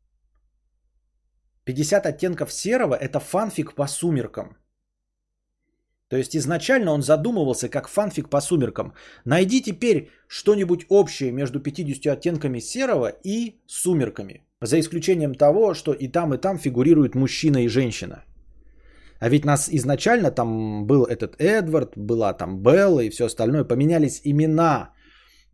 50 1.65 2.07
оттенков 2.07 2.53
серого– 2.53 2.95
это 3.01 3.21
фанфик 3.21 3.75
по 3.75 3.87
сумеркам. 3.87 4.57
То 6.09 6.19
есть 6.19 6.37
изначально 6.37 6.93
он 6.93 7.03
задумывался 7.03 7.69
как 7.71 7.89
фанфик 7.89 8.29
по 8.29 8.41
сумеркам. 8.41 8.93
Найди 9.25 9.63
теперь 9.63 10.11
что-нибудь 10.29 10.85
общее 10.91 11.33
между 11.33 11.61
50 11.61 12.07
оттенками 12.07 12.61
серого 12.61 13.13
и 13.25 13.61
сумерками. 13.67 14.43
За 14.61 14.79
исключением 14.79 15.35
того, 15.35 15.75
что 15.75 15.93
и 15.93 16.09
там, 16.09 16.35
и 16.35 16.39
там 16.39 16.59
фигурируют 16.59 17.15
мужчина 17.15 17.65
и 17.65 17.69
женщина. 17.69 18.25
А 19.21 19.29
ведь 19.29 19.45
нас 19.45 19.69
изначально 19.71 20.31
там 20.31 20.87
был 20.87 21.05
этот 21.05 21.41
Эдвард, 21.41 21.97
была 21.97 22.35
там 22.35 22.63
Белла 22.63 23.01
и 23.01 23.11
все 23.11 23.25
остальное. 23.25 23.65
Поменялись 23.65 24.21
имена 24.25 24.91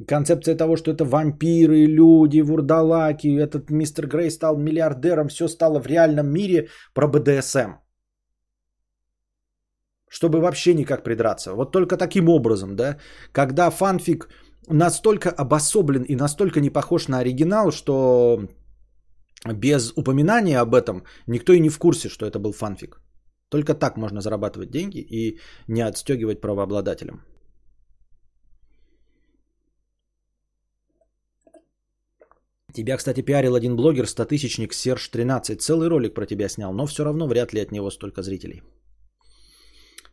Концепция 0.06 0.54
того, 0.54 0.76
что 0.76 0.92
это 0.92 1.04
вампиры, 1.04 1.86
люди, 1.86 2.40
вурдалаки, 2.40 3.36
этот 3.36 3.70
мистер 3.70 4.06
Грей 4.06 4.30
стал 4.30 4.56
миллиардером, 4.56 5.28
все 5.28 5.48
стало 5.48 5.80
в 5.80 5.86
реальном 5.86 6.28
мире 6.28 6.68
про 6.94 7.08
БДСМ. 7.08 7.78
Чтобы 10.08 10.40
вообще 10.40 10.74
никак 10.74 11.02
придраться. 11.02 11.52
Вот 11.54 11.72
только 11.72 11.96
таким 11.96 12.28
образом, 12.28 12.76
да, 12.76 12.98
когда 13.32 13.70
фанфик 13.70 14.28
настолько 14.68 15.30
обособлен 15.30 16.02
и 16.02 16.16
настолько 16.16 16.60
не 16.60 16.70
похож 16.70 17.08
на 17.08 17.18
оригинал, 17.18 17.72
что 17.72 18.48
без 19.44 19.92
упоминания 19.96 20.60
об 20.60 20.74
этом 20.74 21.02
никто 21.26 21.52
и 21.52 21.60
не 21.60 21.70
в 21.70 21.78
курсе, 21.78 22.08
что 22.08 22.24
это 22.24 22.38
был 22.38 22.52
фанфик. 22.52 23.00
Только 23.48 23.74
так 23.74 23.96
можно 23.96 24.20
зарабатывать 24.20 24.70
деньги 24.70 24.98
и 25.00 25.40
не 25.66 25.80
отстегивать 25.80 26.40
правообладателям. 26.40 27.24
Тебя, 32.72 32.96
кстати, 32.96 33.22
пиарил 33.22 33.54
один 33.54 33.76
блогер, 33.76 34.06
стотысячник 34.06 34.74
Серж 34.74 35.08
13. 35.08 35.60
Целый 35.60 35.88
ролик 35.88 36.14
про 36.14 36.26
тебя 36.26 36.48
снял, 36.48 36.72
но 36.74 36.86
все 36.86 37.04
равно 37.04 37.26
вряд 37.26 37.54
ли 37.54 37.60
от 37.60 37.72
него 37.72 37.90
столько 37.90 38.22
зрителей. 38.22 38.62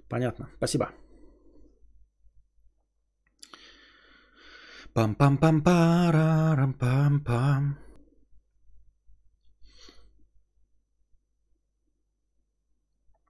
Понятно. 0.10 0.50
Спасибо. 0.58 0.90
Пам-пам-пам-парам-пам-пам. 4.94 7.78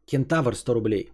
Кентавр 0.06 0.56
100 0.56 0.74
рублей. 0.74 1.12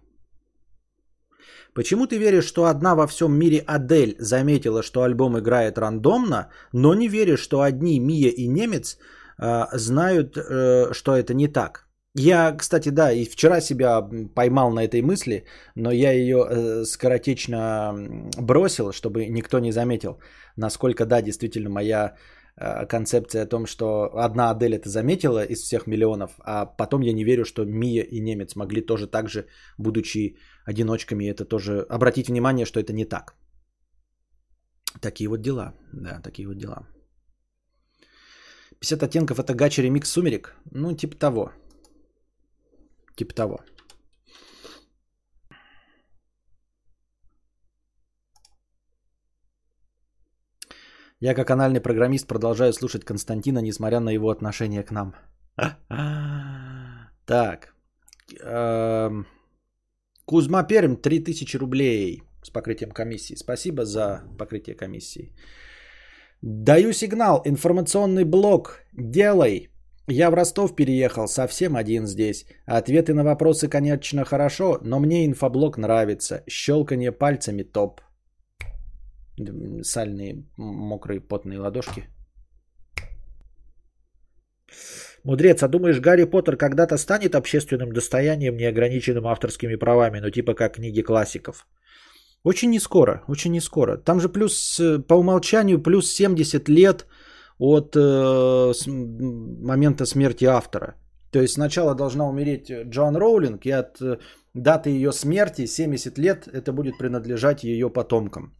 Почему 1.74 2.06
ты 2.06 2.18
веришь, 2.18 2.44
что 2.44 2.64
одна 2.64 2.94
во 2.94 3.06
всем 3.06 3.32
мире 3.32 3.64
Адель 3.66 4.16
заметила, 4.18 4.82
что 4.82 5.02
альбом 5.02 5.38
играет 5.38 5.78
рандомно, 5.78 6.48
но 6.72 6.94
не 6.94 7.08
веришь, 7.08 7.40
что 7.40 7.62
одни 7.62 7.98
Мия 7.98 8.30
и 8.30 8.46
Немец 8.46 8.98
э, 9.38 9.64
знают, 9.72 10.36
э, 10.36 10.92
что 10.92 11.16
это 11.16 11.34
не 11.34 11.48
так? 11.48 11.88
Я, 12.14 12.52
кстати, 12.52 12.90
да, 12.90 13.10
и 13.10 13.24
вчера 13.24 13.60
себя 13.60 14.06
поймал 14.34 14.70
на 14.70 14.84
этой 14.84 15.00
мысли, 15.00 15.46
но 15.74 15.90
я 15.90 16.12
ее 16.12 16.46
э, 16.46 16.84
скоротечно 16.84 17.94
бросил, 18.38 18.92
чтобы 18.92 19.26
никто 19.26 19.58
не 19.58 19.72
заметил, 19.72 20.20
насколько, 20.56 21.06
да, 21.06 21.22
действительно 21.22 21.70
моя 21.70 22.16
концепция 22.88 23.42
о 23.42 23.46
том, 23.48 23.66
что 23.66 24.10
одна 24.14 24.50
Адель 24.50 24.74
это 24.74 24.88
заметила 24.88 25.44
из 25.44 25.62
всех 25.62 25.86
миллионов, 25.86 26.30
а 26.40 26.66
потом 26.66 27.02
я 27.02 27.12
не 27.12 27.24
верю, 27.24 27.44
что 27.44 27.64
Мия 27.64 28.02
и 28.02 28.20
немец 28.20 28.56
могли 28.56 28.80
тоже 28.86 29.06
так 29.06 29.28
же, 29.28 29.46
будучи 29.78 30.36
одиночками, 30.64 31.30
это 31.30 31.44
тоже 31.44 31.86
обратить 31.88 32.28
внимание, 32.28 32.66
что 32.66 32.80
это 32.80 32.92
не 32.92 33.04
так. 33.04 33.34
Такие 35.00 35.28
вот 35.28 35.42
дела, 35.42 35.74
да, 35.92 36.20
такие 36.22 36.46
вот 36.48 36.58
дела. 36.58 36.86
50 38.80 39.02
оттенков 39.02 39.38
это 39.38 39.54
гача 39.54 39.82
ремикс 39.82 40.10
«Сумерек»? 40.10 40.56
Ну, 40.72 40.96
типа 40.96 41.16
того. 41.16 41.52
Типа 43.16 43.34
того. 43.34 43.58
Я 51.24 51.34
как 51.34 51.50
анальный 51.50 51.80
программист 51.80 52.26
продолжаю 52.26 52.72
слушать 52.72 53.04
Константина, 53.04 53.60
несмотря 53.60 54.00
на 54.00 54.10
его 54.10 54.30
отношение 54.30 54.82
к 54.82 54.90
нам. 54.90 55.14
Так. 57.26 57.74
Эм, 58.42 59.26
Кузьма 60.24 60.64
Перм, 60.64 60.96
3000 60.96 61.58
рублей 61.58 62.22
с 62.42 62.50
покрытием 62.50 62.90
комиссии. 62.90 63.36
Спасибо 63.36 63.84
за 63.84 64.22
покрытие 64.36 64.74
комиссии. 64.74 65.32
Даю 66.42 66.92
сигнал. 66.92 67.42
Информационный 67.44 68.24
блок. 68.24 68.80
Делай. 68.92 69.68
Я 70.08 70.30
в 70.30 70.34
Ростов 70.34 70.74
переехал, 70.74 71.28
совсем 71.28 71.76
один 71.76 72.06
здесь. 72.06 72.46
Ответы 72.66 73.14
на 73.14 73.22
вопросы, 73.22 73.68
конечно, 73.68 74.24
хорошо, 74.24 74.80
но 74.82 74.98
мне 74.98 75.24
инфоблок 75.24 75.78
нравится. 75.78 76.42
Щелканье 76.48 77.12
пальцами 77.12 77.62
топ. 77.62 78.00
Сальные, 79.82 80.44
мокрые, 80.56 81.20
потные 81.20 81.58
ладошки. 81.58 82.08
Мудрец, 85.24 85.62
а 85.62 85.68
думаешь, 85.68 86.00
Гарри 86.00 86.24
Поттер 86.24 86.56
когда-то 86.56 86.98
станет 86.98 87.34
общественным 87.34 87.92
достоянием, 87.92 88.56
неограниченным 88.56 89.26
авторскими 89.26 89.76
правами, 89.76 90.20
ну 90.20 90.30
типа 90.30 90.54
как 90.54 90.74
книги 90.74 91.02
классиков? 91.02 91.66
Очень 92.44 92.70
не 92.70 92.80
скоро, 92.80 93.22
очень 93.28 93.52
не 93.52 93.60
скоро. 93.60 93.96
Там 93.96 94.20
же 94.20 94.28
плюс, 94.28 94.80
э, 94.80 94.98
по 94.98 95.14
умолчанию, 95.14 95.82
плюс 95.82 96.10
70 96.10 96.68
лет 96.68 97.06
от 97.58 97.94
э, 97.96 98.72
с, 98.74 98.86
момента 98.88 100.06
смерти 100.06 100.44
автора. 100.46 100.96
То 101.30 101.40
есть 101.40 101.54
сначала 101.54 101.94
должна 101.94 102.28
умереть 102.28 102.70
Джоан 102.70 103.16
Роулинг, 103.16 103.64
и 103.66 103.70
от 103.70 104.02
э, 104.02 104.18
даты 104.54 104.90
ее 104.90 105.12
смерти 105.12 105.66
70 105.66 106.18
лет 106.18 106.48
это 106.52 106.72
будет 106.72 106.98
принадлежать 106.98 107.62
ее 107.62 107.88
потомкам. 107.90 108.56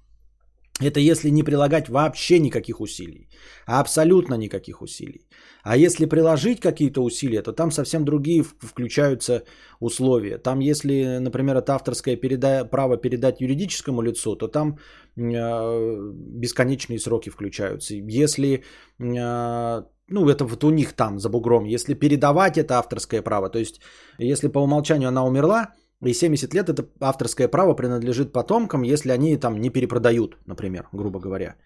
Это 0.80 1.00
если 1.00 1.30
не 1.30 1.42
прилагать 1.42 1.88
вообще 1.88 2.38
никаких 2.38 2.80
усилий. 2.80 3.28
Абсолютно 3.66 4.34
никаких 4.34 4.82
усилий. 4.82 5.28
А 5.62 5.76
если 5.76 6.06
приложить 6.06 6.60
какие-то 6.60 7.02
усилия, 7.02 7.42
то 7.42 7.52
там 7.52 7.70
совсем 7.70 8.04
другие 8.04 8.42
включаются 8.42 9.42
условия. 9.80 10.38
Там, 10.38 10.60
если, 10.60 11.18
например, 11.20 11.56
это 11.56 11.74
авторское 11.74 12.16
переда... 12.16 12.64
право 12.64 12.96
передать 12.96 13.40
юридическому 13.40 14.02
лицу, 14.02 14.34
то 14.36 14.48
там 14.48 14.78
э, 15.16 16.12
бесконечные 16.40 16.98
сроки 16.98 17.30
включаются. 17.30 17.94
Если, 17.94 18.64
э, 18.98 19.82
ну, 20.08 20.28
это 20.28 20.44
вот 20.44 20.64
у 20.64 20.70
них 20.70 20.94
там 20.94 21.18
за 21.18 21.28
бугром, 21.28 21.66
если 21.66 21.94
передавать 21.94 22.56
это 22.56 22.78
авторское 22.78 23.22
право, 23.22 23.50
то 23.50 23.58
есть 23.58 23.80
если 24.18 24.48
по 24.48 24.58
умолчанию 24.58 25.08
она 25.08 25.24
умерла, 25.24 25.74
и 26.08 26.14
70 26.14 26.54
лет 26.54 26.68
это 26.68 26.88
авторское 27.00 27.48
право 27.48 27.74
принадлежит 27.74 28.32
потомкам, 28.32 28.82
если 28.82 29.12
они 29.12 29.36
там 29.36 29.60
не 29.60 29.70
перепродают, 29.70 30.36
например, 30.46 30.88
грубо 30.92 31.20
говоря. 31.20 31.56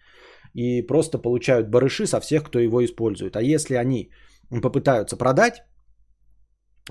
И 0.55 0.83
просто 0.83 1.19
получают 1.19 1.71
барыши 1.71 2.07
со 2.07 2.21
всех, 2.21 2.45
кто 2.45 2.59
его 2.59 2.85
использует. 2.85 3.37
А 3.37 3.43
если 3.43 3.75
они 3.75 4.11
попытаются 4.63 5.17
продать 5.17 5.63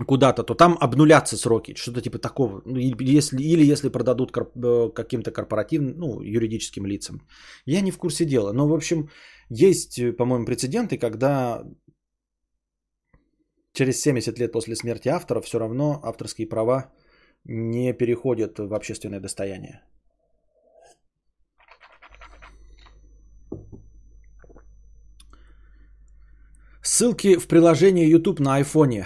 куда-то, 0.08 0.44
то 0.44 0.56
там 0.56 0.78
обнулятся 0.82 1.38
сроки, 1.38 1.76
что-то 1.76 2.02
типа 2.02 2.18
такого. 2.18 2.62
Ну, 2.66 2.78
если, 2.78 3.42
или 3.42 3.72
если 3.72 3.90
продадут 3.90 4.32
э, 4.36 4.90
каким-то 4.94 5.32
корпоративным, 5.32 5.98
ну, 5.98 6.22
юридическим 6.22 6.86
лицам. 6.86 7.22
Я 7.66 7.82
не 7.82 7.92
в 7.92 7.98
курсе 7.98 8.26
дела. 8.26 8.54
Но, 8.54 8.68
в 8.68 8.74
общем, 8.74 9.10
есть, 9.50 10.00
э, 10.00 10.12
по-моему, 10.12 10.46
прецеденты, 10.46 10.98
когда 10.98 11.64
через 13.74 14.02
70 14.02 14.40
лет 14.40 14.52
после 14.52 14.76
смерти 14.76 15.10
автора 15.10 15.42
все 15.42 15.60
равно 15.60 16.00
авторские 16.04 16.50
права 16.50 16.92
не 17.46 17.94
переходят 17.94 18.60
в 18.60 18.74
общественное 18.74 19.20
достояние. 19.20 19.82
Ссылки 26.82 27.38
в 27.38 27.48
приложении 27.48 28.08
YouTube 28.08 28.40
на 28.40 28.56
айфоне. 28.56 29.06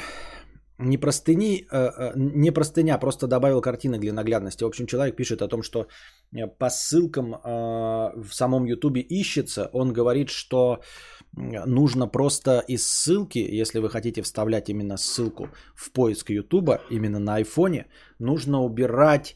Не, 0.82 0.97
простыни, 0.97 1.67
э, 1.71 1.91
э, 1.97 2.13
не 2.15 2.51
простыня, 2.51 2.97
просто 2.97 3.27
добавил 3.27 3.61
картины 3.61 3.99
для 3.99 4.13
наглядности. 4.13 4.63
В 4.63 4.67
общем, 4.67 4.88
человек 4.88 5.15
пишет 5.17 5.41
о 5.41 5.47
том, 5.49 5.61
что 5.61 5.88
э, 6.32 6.47
по 6.47 6.69
ссылкам 6.69 7.32
в 7.32 8.30
самом 8.32 8.65
YouTube 8.65 8.97
ищется. 9.09 9.69
Он 9.73 9.93
говорит, 9.93 10.30
что 10.30 10.80
нужно 11.34 12.07
просто 12.07 12.63
из 12.69 12.88
ссылки, 12.88 13.59
если 13.61 13.80
вы 13.80 13.89
хотите 13.89 14.21
вставлять 14.21 14.69
именно 14.69 14.97
ссылку 14.97 15.49
в 15.75 15.91
поиск 15.91 16.30
YouTube, 16.30 16.69
именно 16.89 17.19
на 17.19 17.36
айфоне, 17.36 17.86
нужно 18.19 18.63
убирать 18.63 19.36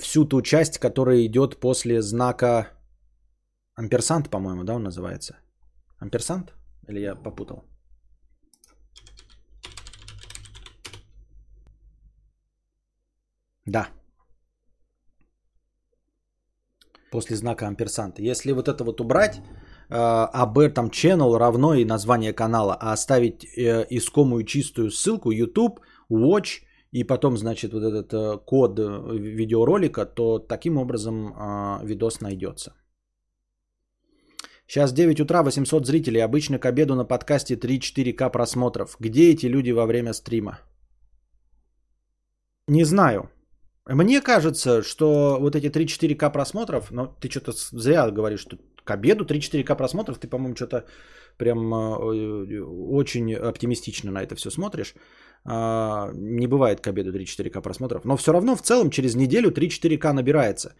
всю 0.00 0.24
ту 0.24 0.42
часть, 0.42 0.78
которая 0.78 1.24
идет 1.24 1.60
после 1.60 2.02
знака 2.02 2.66
амперсант, 3.76 4.28
по-моему, 4.28 4.64
да, 4.64 4.74
он 4.74 4.82
называется? 4.82 5.36
Амперсант? 6.00 6.52
Или 6.88 7.00
я 7.00 7.14
попутал? 7.14 7.69
Да. 13.66 13.88
После 17.10 17.36
знака 17.36 17.66
амперсанта. 17.66 18.22
Если 18.22 18.52
вот 18.52 18.68
это 18.68 18.84
вот 18.84 19.00
убрать, 19.00 19.40
об 19.90 20.58
э, 20.58 20.66
этом 20.66 20.90
channel 20.90 21.36
равно 21.38 21.74
и 21.74 21.84
название 21.84 22.32
канала, 22.32 22.76
а 22.80 22.92
оставить 22.92 23.44
э, 23.44 23.86
искомую 23.90 24.44
чистую 24.44 24.90
ссылку 24.90 25.32
YouTube, 25.32 25.80
Watch 26.10 26.62
и 26.92 27.04
потом, 27.04 27.36
значит, 27.36 27.72
вот 27.72 27.82
этот 27.82 28.12
э, 28.12 28.38
код 28.46 28.78
видеоролика, 28.78 30.06
то 30.06 30.38
таким 30.38 30.76
образом 30.76 31.34
видос 31.82 32.20
найдется. 32.20 32.74
Сейчас 34.66 34.92
9 34.92 35.20
утра, 35.20 35.42
800 35.42 35.84
зрителей. 35.84 36.20
Обычно 36.20 36.60
к 36.60 36.66
обеду 36.66 36.94
на 36.94 37.04
подкасте 37.04 37.56
3-4К 37.56 38.30
просмотров. 38.30 38.96
Где 39.00 39.32
эти 39.32 39.46
люди 39.46 39.72
во 39.72 39.84
время 39.86 40.12
стрима? 40.12 40.60
Не 42.68 42.84
знаю. 42.84 43.30
Мне 43.94 44.20
кажется, 44.20 44.82
что 44.82 45.38
вот 45.40 45.56
эти 45.56 45.66
3-4К 45.66 46.32
просмотров, 46.32 46.92
но 46.92 47.06
ты 47.06 47.28
что-то 47.28 47.52
зря 47.72 48.10
говоришь, 48.10 48.40
что 48.40 48.56
к 48.84 48.90
обеду 48.90 49.24
3-4К 49.24 49.76
просмотров, 49.76 50.18
ты, 50.18 50.28
по-моему, 50.28 50.54
что-то 50.54 50.84
прям 51.36 51.74
э, 51.74 52.60
очень 52.62 53.34
оптимистично 53.34 54.12
на 54.12 54.22
это 54.22 54.36
все 54.36 54.50
смотришь. 54.50 54.94
А, 55.44 56.10
не 56.14 56.46
бывает 56.46 56.80
к 56.80 56.86
обеду 56.86 57.12
3-4К 57.12 57.62
просмотров, 57.62 58.04
но 58.04 58.16
все 58.16 58.32
равно 58.32 58.54
в 58.54 58.62
целом 58.62 58.90
через 58.90 59.16
неделю 59.16 59.50
3-4К 59.50 60.12
набирается. 60.12 60.74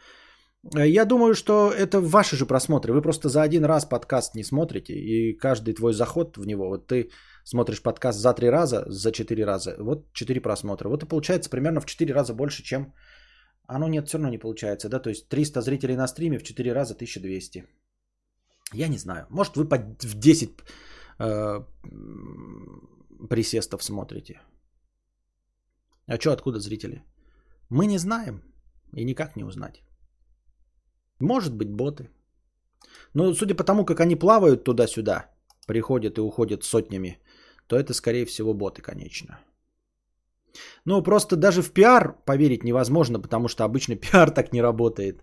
Я 0.63 1.05
думаю, 1.05 1.35
что 1.35 1.73
это 1.73 2.01
ваши 2.01 2.37
же 2.37 2.47
просмотры. 2.47 2.93
Вы 2.93 3.03
просто 3.03 3.29
за 3.29 3.43
один 3.43 3.65
раз 3.65 3.87
подкаст 3.87 4.35
не 4.35 4.45
смотрите, 4.45 4.93
и 4.93 5.39
каждый 5.39 5.75
твой 5.75 5.93
заход 5.93 6.37
в 6.37 6.47
него, 6.47 6.69
вот 6.69 6.87
ты 6.87 7.11
смотришь 7.45 7.83
подкаст 7.83 8.19
за 8.19 8.35
три 8.35 8.51
раза, 8.51 8.85
за 8.87 9.11
четыре 9.11 9.47
раза, 9.47 9.77
вот 9.79 10.13
четыре 10.13 10.41
просмотра. 10.41 10.89
Вот 10.89 11.03
и 11.03 11.07
получается 11.07 11.51
примерно 11.51 11.81
в 11.81 11.87
четыре 11.87 12.15
раза 12.15 12.35
больше, 12.35 12.63
чем... 12.63 12.93
Оно 13.67 13.89
нет, 13.89 14.09
все 14.09 14.19
равно 14.19 14.31
не 14.31 14.39
получается, 14.39 14.89
да? 14.89 14.99
То 14.99 15.11
есть 15.11 15.29
300 15.29 15.63
зрителей 15.63 15.97
на 15.97 16.09
стриме 16.09 16.39
в 16.39 16.43
4 16.43 16.73
раза 16.73 16.95
1200. 16.95 17.65
Я 18.75 18.89
не 18.89 18.99
знаю. 18.99 19.27
Может, 19.31 19.57
вы 19.57 19.65
в 19.65 20.19
10 20.19 20.51
э, 21.21 21.61
присестов 23.29 23.85
смотрите. 23.85 24.41
А 26.07 26.19
что, 26.19 26.33
откуда 26.33 26.59
зрители? 26.59 27.05
Мы 27.69 27.87
не 27.87 27.99
знаем 27.99 28.43
и 28.97 29.05
никак 29.05 29.37
не 29.37 29.45
узнать. 29.45 29.85
Может 31.21 31.55
быть, 31.55 31.71
боты. 31.71 32.09
Ну, 33.15 33.35
судя 33.35 33.55
по 33.55 33.65
тому, 33.65 33.85
как 33.85 34.01
они 34.01 34.17
плавают 34.17 34.65
туда-сюда, 34.65 35.27
приходят 35.67 36.19
и 36.19 36.21
уходят 36.21 36.65
сотнями, 36.65 37.19
то 37.67 37.77
это, 37.77 37.95
скорее 37.95 38.27
всего, 38.27 38.55
боты, 38.55 38.83
конечно. 38.83 39.39
Ну, 40.85 41.03
просто 41.03 41.37
даже 41.37 41.63
в 41.63 41.73
пиар 41.73 42.17
поверить 42.25 42.65
невозможно, 42.65 43.21
потому 43.21 43.49
что 43.49 43.65
обычно 43.65 43.97
пиар 44.01 44.31
так 44.31 44.53
не 44.53 44.63
работает. 44.63 45.23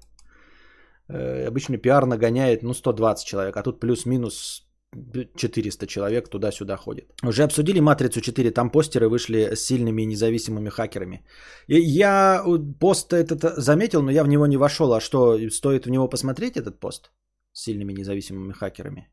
Э, 1.09 1.47
обычно 1.47 1.77
пиар 1.77 2.05
нагоняет, 2.05 2.63
ну, 2.63 2.73
120 2.73 3.25
человек, 3.25 3.57
а 3.57 3.63
тут 3.63 3.79
плюс-минус 3.79 4.66
400 4.93 5.87
человек 5.87 6.29
туда-сюда 6.29 6.77
ходит. 6.77 7.11
Уже 7.23 7.43
обсудили 7.43 7.79
«Матрицу 7.79 8.19
4», 8.19 8.51
там 8.51 8.69
постеры 8.69 9.09
вышли 9.09 9.55
с 9.55 9.65
сильными 9.65 10.01
и 10.01 10.05
независимыми 10.05 10.69
хакерами. 10.69 11.25
И 11.67 11.79
я 11.79 12.43
пост 12.79 13.13
этот 13.13 13.57
заметил, 13.57 14.01
но 14.01 14.11
я 14.11 14.23
в 14.23 14.27
него 14.27 14.47
не 14.47 14.57
вошел. 14.57 14.93
А 14.93 15.01
что, 15.01 15.37
стоит 15.49 15.85
в 15.85 15.89
него 15.89 16.09
посмотреть 16.09 16.57
этот 16.57 16.79
пост 16.79 17.11
с 17.53 17.63
сильными 17.63 17.93
независимыми 17.93 18.53
хакерами? 18.53 19.09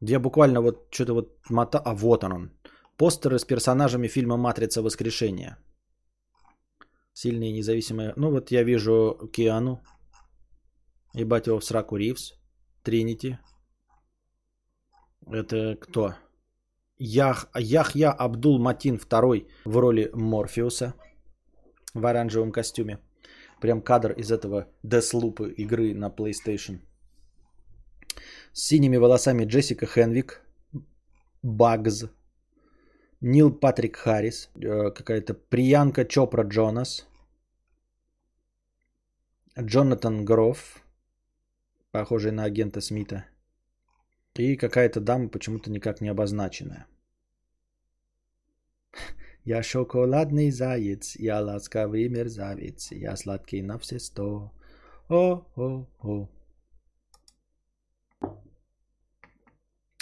Я 0.00 0.20
буквально 0.20 0.60
вот 0.60 0.88
что-то 0.90 1.14
вот 1.14 1.38
мота... 1.50 1.78
А 1.78 1.94
вот 1.94 2.24
он 2.24 2.32
он. 2.32 2.50
Постеры 2.96 3.38
с 3.38 3.44
персонажами 3.44 4.08
фильма 4.08 4.36
«Матрица. 4.36 4.82
Воскрешение». 4.82 5.56
Сильные 7.14 7.52
независимые... 7.52 8.12
Ну 8.16 8.30
вот 8.30 8.50
я 8.50 8.64
вижу 8.64 9.30
Киану. 9.32 9.82
Ебать 11.14 11.46
его 11.46 11.60
в 11.60 11.64
сраку 11.64 11.96
Ривз. 11.96 12.34
Тринити. 12.82 13.38
Это 15.26 15.76
кто? 15.80 16.14
Ях, 16.98 17.48
Яхья 17.54 18.10
Абдул 18.10 18.58
Матин 18.58 18.96
II 18.96 19.48
в 19.64 19.76
роли 19.76 20.10
Морфеуса 20.14 20.94
в 21.94 22.06
оранжевом 22.06 22.52
костюме. 22.52 22.98
Прям 23.60 23.80
кадр 23.82 24.12
из 24.12 24.30
этого 24.30 24.68
Deathloop 24.84 25.52
игры 25.54 25.94
на 25.94 26.08
PlayStation. 26.08 26.80
С 28.52 28.62
синими 28.66 28.96
волосами 28.96 29.44
Джессика 29.44 29.86
Хенвик, 29.86 30.42
Багз, 31.42 32.04
Нил 33.20 33.52
Патрик 33.52 33.96
Харрис, 33.96 34.50
э, 34.56 34.90
какая-то 34.90 35.34
Приянка 35.34 36.04
Чопра 36.04 36.44
Джонас, 36.44 37.06
Джонатан 39.58 40.24
Гроф, 40.24 40.82
похожий 41.92 42.32
на 42.32 42.44
агента 42.44 42.80
Смита, 42.80 43.24
и 44.38 44.56
какая-то 44.56 45.00
дама 45.00 45.28
почему-то 45.28 45.70
никак 45.70 46.00
не 46.00 46.08
обозначенная. 46.08 46.86
Я 49.44 49.62
шоколадный 49.62 50.50
заяц, 50.50 51.16
я 51.16 51.40
ласковый 51.40 52.08
мерзавец, 52.08 52.92
я 52.92 53.16
сладкий 53.16 53.62
на 53.62 53.78
все 53.78 53.98
сто. 53.98 54.52
О-о-о. 55.08 56.28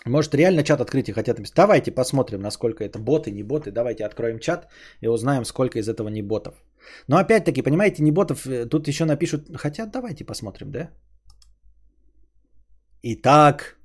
Может, 0.07 0.35
реально 0.35 0.63
чат 0.63 0.81
открыть 0.81 1.09
и 1.09 1.13
хотят 1.13 1.39
написать. 1.39 1.57
Давайте 1.57 1.91
посмотрим, 1.93 2.41
насколько 2.41 2.85
это 2.85 2.99
боты, 2.99 3.31
не 3.31 3.43
боты. 3.43 3.71
Давайте 3.71 4.05
откроем 4.05 4.39
чат 4.39 4.69
и 5.01 5.09
узнаем, 5.09 5.45
сколько 5.45 5.79
из 5.79 5.89
этого 5.89 6.09
не 6.09 6.23
ботов. 6.23 6.55
Но 7.09 7.17
опять-таки, 7.17 7.63
понимаете, 7.63 8.03
не 8.03 8.13
ботов, 8.13 8.47
э, 8.47 8.67
тут 8.67 8.89
еще 8.89 9.05
напишут. 9.05 9.49
Хотя 9.57 9.87
давайте 9.87 10.25
посмотрим, 10.25 10.71
да? 10.71 10.91
Итак, 13.03 13.80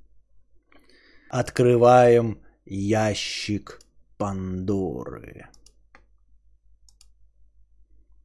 открываем 1.30 2.42
ящик 2.66 3.80
Пандоры. 4.18 5.48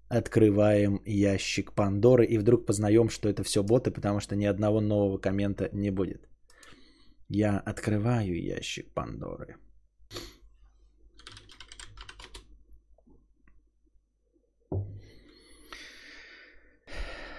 Открываем 0.08 1.00
ящик 1.06 1.72
Пандоры 1.72 2.24
и 2.24 2.38
вдруг 2.38 2.66
познаем, 2.66 3.08
что 3.08 3.28
это 3.28 3.42
все 3.44 3.62
боты, 3.62 3.90
потому 3.90 4.20
что 4.20 4.36
ни 4.36 4.44
одного 4.44 4.80
нового 4.80 5.18
коммента 5.18 5.68
не 5.72 5.90
будет. 5.90 6.28
Я 7.28 7.58
открываю 7.58 8.42
ящик 8.42 8.92
Пандоры. 8.92 9.56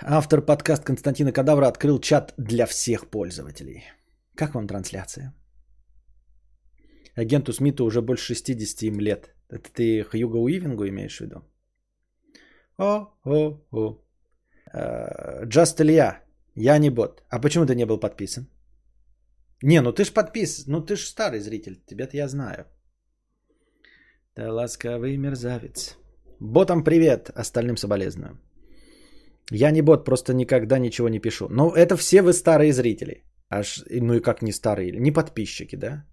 Автор 0.03 0.41
подкаст 0.41 0.83
Константина 0.83 1.31
Кадавра 1.31 1.67
открыл 1.67 1.99
чат 1.99 2.33
для 2.37 2.65
всех 2.65 3.09
пользователей. 3.11 3.83
Как 4.35 4.55
вам 4.55 4.67
трансляция? 4.67 5.33
Агенту 7.15 7.53
Смиту 7.53 7.85
уже 7.85 8.01
больше 8.01 8.35
60 8.35 8.83
им 8.83 8.99
лет. 8.99 9.35
Это 9.49 9.69
ты 9.73 10.03
Хьюго 10.03 10.37
Уивингу 10.37 10.87
имеешь 10.87 11.17
в 11.17 11.21
виду? 11.21 11.43
О, 12.77 13.07
о, 13.25 13.59
о. 13.71 13.97
Джаст 15.45 15.81
Илья. 15.81 16.23
Я 16.55 16.77
не 16.77 16.89
бот. 16.89 17.23
А 17.29 17.39
почему 17.39 17.65
ты 17.65 17.75
не 17.75 17.85
был 17.85 17.99
подписан? 17.99 18.47
Не, 19.63 19.81
ну 19.81 19.93
ты 19.93 20.03
ж 20.05 20.13
подпис, 20.13 20.67
ну 20.67 20.81
ты 20.81 20.95
ж 20.95 21.05
старый 21.05 21.39
зритель, 21.39 21.79
тебя-то 21.85 22.17
я 22.17 22.27
знаю. 22.27 22.65
Ты 24.33 24.49
ласковый 24.49 25.17
мерзавец. 25.17 25.97
Ботам 26.39 26.83
привет, 26.83 27.29
остальным 27.35 27.77
соболезную. 27.77 28.39
Я 29.51 29.71
не 29.71 29.81
бот, 29.81 30.05
просто 30.05 30.33
никогда 30.33 30.79
ничего 30.79 31.09
не 31.09 31.19
пишу. 31.19 31.47
Ну, 31.49 31.71
это 31.71 31.97
все 31.97 32.21
вы 32.21 32.33
старые 32.33 32.73
зрители. 32.73 33.23
Аж, 33.49 33.83
ну 33.89 34.13
и 34.13 34.21
как 34.21 34.41
не 34.41 34.53
старые, 34.53 34.97
не 34.99 35.11
подписчики, 35.11 35.75
да? 35.75 36.05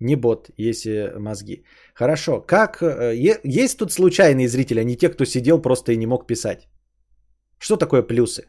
Не 0.00 0.16
бот, 0.16 0.50
если 0.56 1.12
мозги. 1.18 1.64
Хорошо, 1.94 2.40
как... 2.40 2.82
Э, 2.82 3.14
есть 3.44 3.78
тут 3.78 3.92
случайные 3.92 4.48
зрители, 4.48 4.80
а 4.80 4.84
не 4.84 4.96
те, 4.96 5.08
кто 5.08 5.24
сидел 5.24 5.62
просто 5.62 5.92
и 5.92 5.96
не 5.96 6.06
мог 6.06 6.26
писать? 6.26 6.68
Что 7.58 7.76
такое 7.76 8.02
плюсы? 8.02 8.42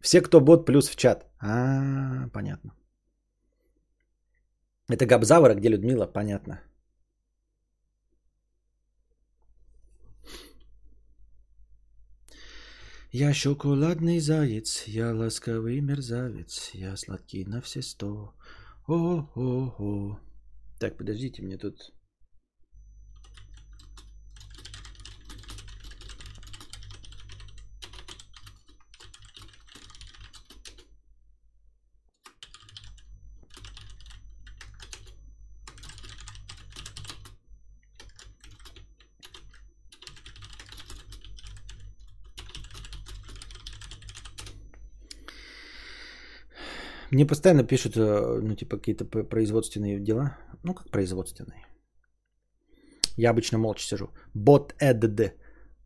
Все, 0.00 0.20
кто 0.20 0.40
бот, 0.40 0.66
плюс 0.66 0.88
в 0.88 0.96
чат. 0.96 1.26
А, 1.40 2.28
понятно. 2.32 2.72
Это 4.88 5.04
Габзавра, 5.04 5.54
где 5.54 5.68
Людмила, 5.68 6.06
понятно. 6.06 6.60
Я 13.12 13.32
шоколадный 13.32 14.20
заяц, 14.20 14.84
я 14.86 15.14
ласковый 15.14 15.80
мерзавец, 15.80 16.70
я 16.74 16.96
сладкий 16.96 17.44
на 17.44 17.60
все 17.62 17.82
сто. 17.82 18.34
О-о-о. 18.86 20.18
Так, 20.78 20.96
подождите, 20.96 21.42
мне 21.42 21.56
тут 21.56 21.92
Мне 47.18 47.26
постоянно 47.26 47.64
пишут, 47.64 47.96
э, 47.96 48.40
ну, 48.42 48.54
типа, 48.54 48.76
какие-то 48.76 49.04
производственные 49.04 49.98
дела. 49.98 50.36
Ну, 50.62 50.74
как 50.74 50.90
производственные. 50.90 51.66
Я 53.16 53.30
обычно 53.30 53.58
молча 53.58 53.82
сижу. 53.82 54.10
Бот 54.34 54.74
EDD. 54.80 55.32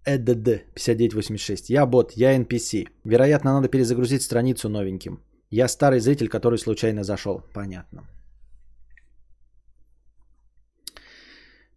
EDD 0.05 0.61
5986. 0.75 1.71
Я 1.71 1.87
бот, 1.87 2.13
я 2.17 2.37
NPC. 2.37 2.89
Вероятно, 3.05 3.53
надо 3.53 3.69
перезагрузить 3.69 4.23
страницу 4.23 4.69
новеньким. 4.69 5.23
Я 5.51 5.69
старый 5.69 6.01
зритель, 6.01 6.29
который 6.29 6.59
случайно 6.59 7.03
зашел. 7.03 7.41
Понятно. 7.55 8.03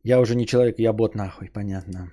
Я 0.04 0.20
уже 0.20 0.36
не 0.36 0.46
человек, 0.46 0.80
я 0.80 0.92
бот 0.92 1.16
нахуй. 1.16 1.50
Понятно. 1.54 2.12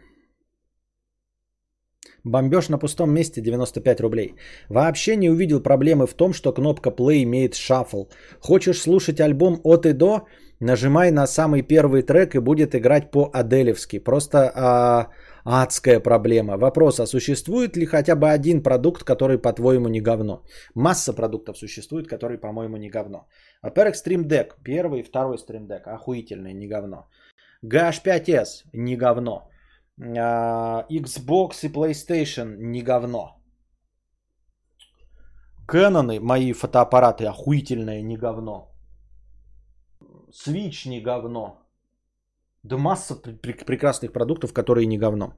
Бомбеж 2.24 2.68
на 2.68 2.78
пустом 2.78 3.12
месте 3.12 3.40
95 3.40 4.00
рублей. 4.00 4.34
Вообще 4.68 5.16
не 5.16 5.30
увидел 5.30 5.60
проблемы 5.60 6.06
в 6.06 6.14
том, 6.14 6.32
что 6.32 6.52
кнопка 6.52 6.90
play 6.90 7.22
имеет 7.22 7.54
шаффл. 7.54 8.04
Хочешь 8.40 8.80
слушать 8.80 9.20
альбом 9.20 9.60
от 9.64 9.86
и 9.86 9.92
до? 9.92 10.26
Нажимай 10.60 11.10
на 11.10 11.26
самый 11.26 11.62
первый 11.62 12.02
трек 12.02 12.34
и 12.34 12.38
будет 12.38 12.74
играть 12.76 13.10
по-аделевски. 13.10 13.98
Просто 13.98 14.52
а, 14.54 15.08
адская 15.44 15.98
проблема. 15.98 16.56
Вопрос, 16.56 17.00
а 17.00 17.06
существует 17.06 17.76
ли 17.76 17.86
хотя 17.86 18.14
бы 18.14 18.30
один 18.30 18.62
продукт, 18.62 19.02
который, 19.02 19.38
по-твоему, 19.38 19.88
не 19.88 20.00
говно? 20.00 20.44
Масса 20.76 21.12
продуктов 21.12 21.58
существует, 21.58 22.06
которые, 22.06 22.38
по-моему, 22.38 22.76
не 22.76 22.90
говно. 22.90 23.26
Во-первых, 23.62 23.96
Stream 23.96 24.28
Deck. 24.28 24.52
Первый 24.62 25.00
и 25.00 25.02
второй 25.02 25.36
Stream 25.36 25.66
Deck. 25.66 25.82
Охуительный, 25.86 26.54
не 26.54 26.68
говно. 26.68 27.08
GH5S. 27.64 28.66
Не 28.72 28.96
говно. 28.96 29.48
А, 30.01 30.86
Xbox 30.90 31.64
и 31.64 31.68
PlayStation 31.68 32.57
не 32.57 32.82
говно. 32.82 33.38
Кэноны, 35.66 36.20
мои 36.20 36.53
фотоаппараты 36.53 37.26
охуительные, 37.26 38.03
не 38.03 38.16
говно. 38.16 38.68
Switch 40.30 40.88
не 40.88 41.01
говно. 41.01 41.59
Да 42.62 42.76
масса 42.78 43.14
пр- 43.16 43.64
прекрасных 43.66 44.12
продуктов, 44.12 44.53
которые 44.53 44.86
не 44.86 44.99
говно. 44.99 45.34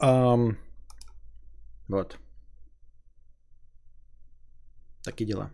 Um, 0.00 0.56
Вот. 1.88 2.18
Такие 5.04 5.26
дела. 5.26 5.50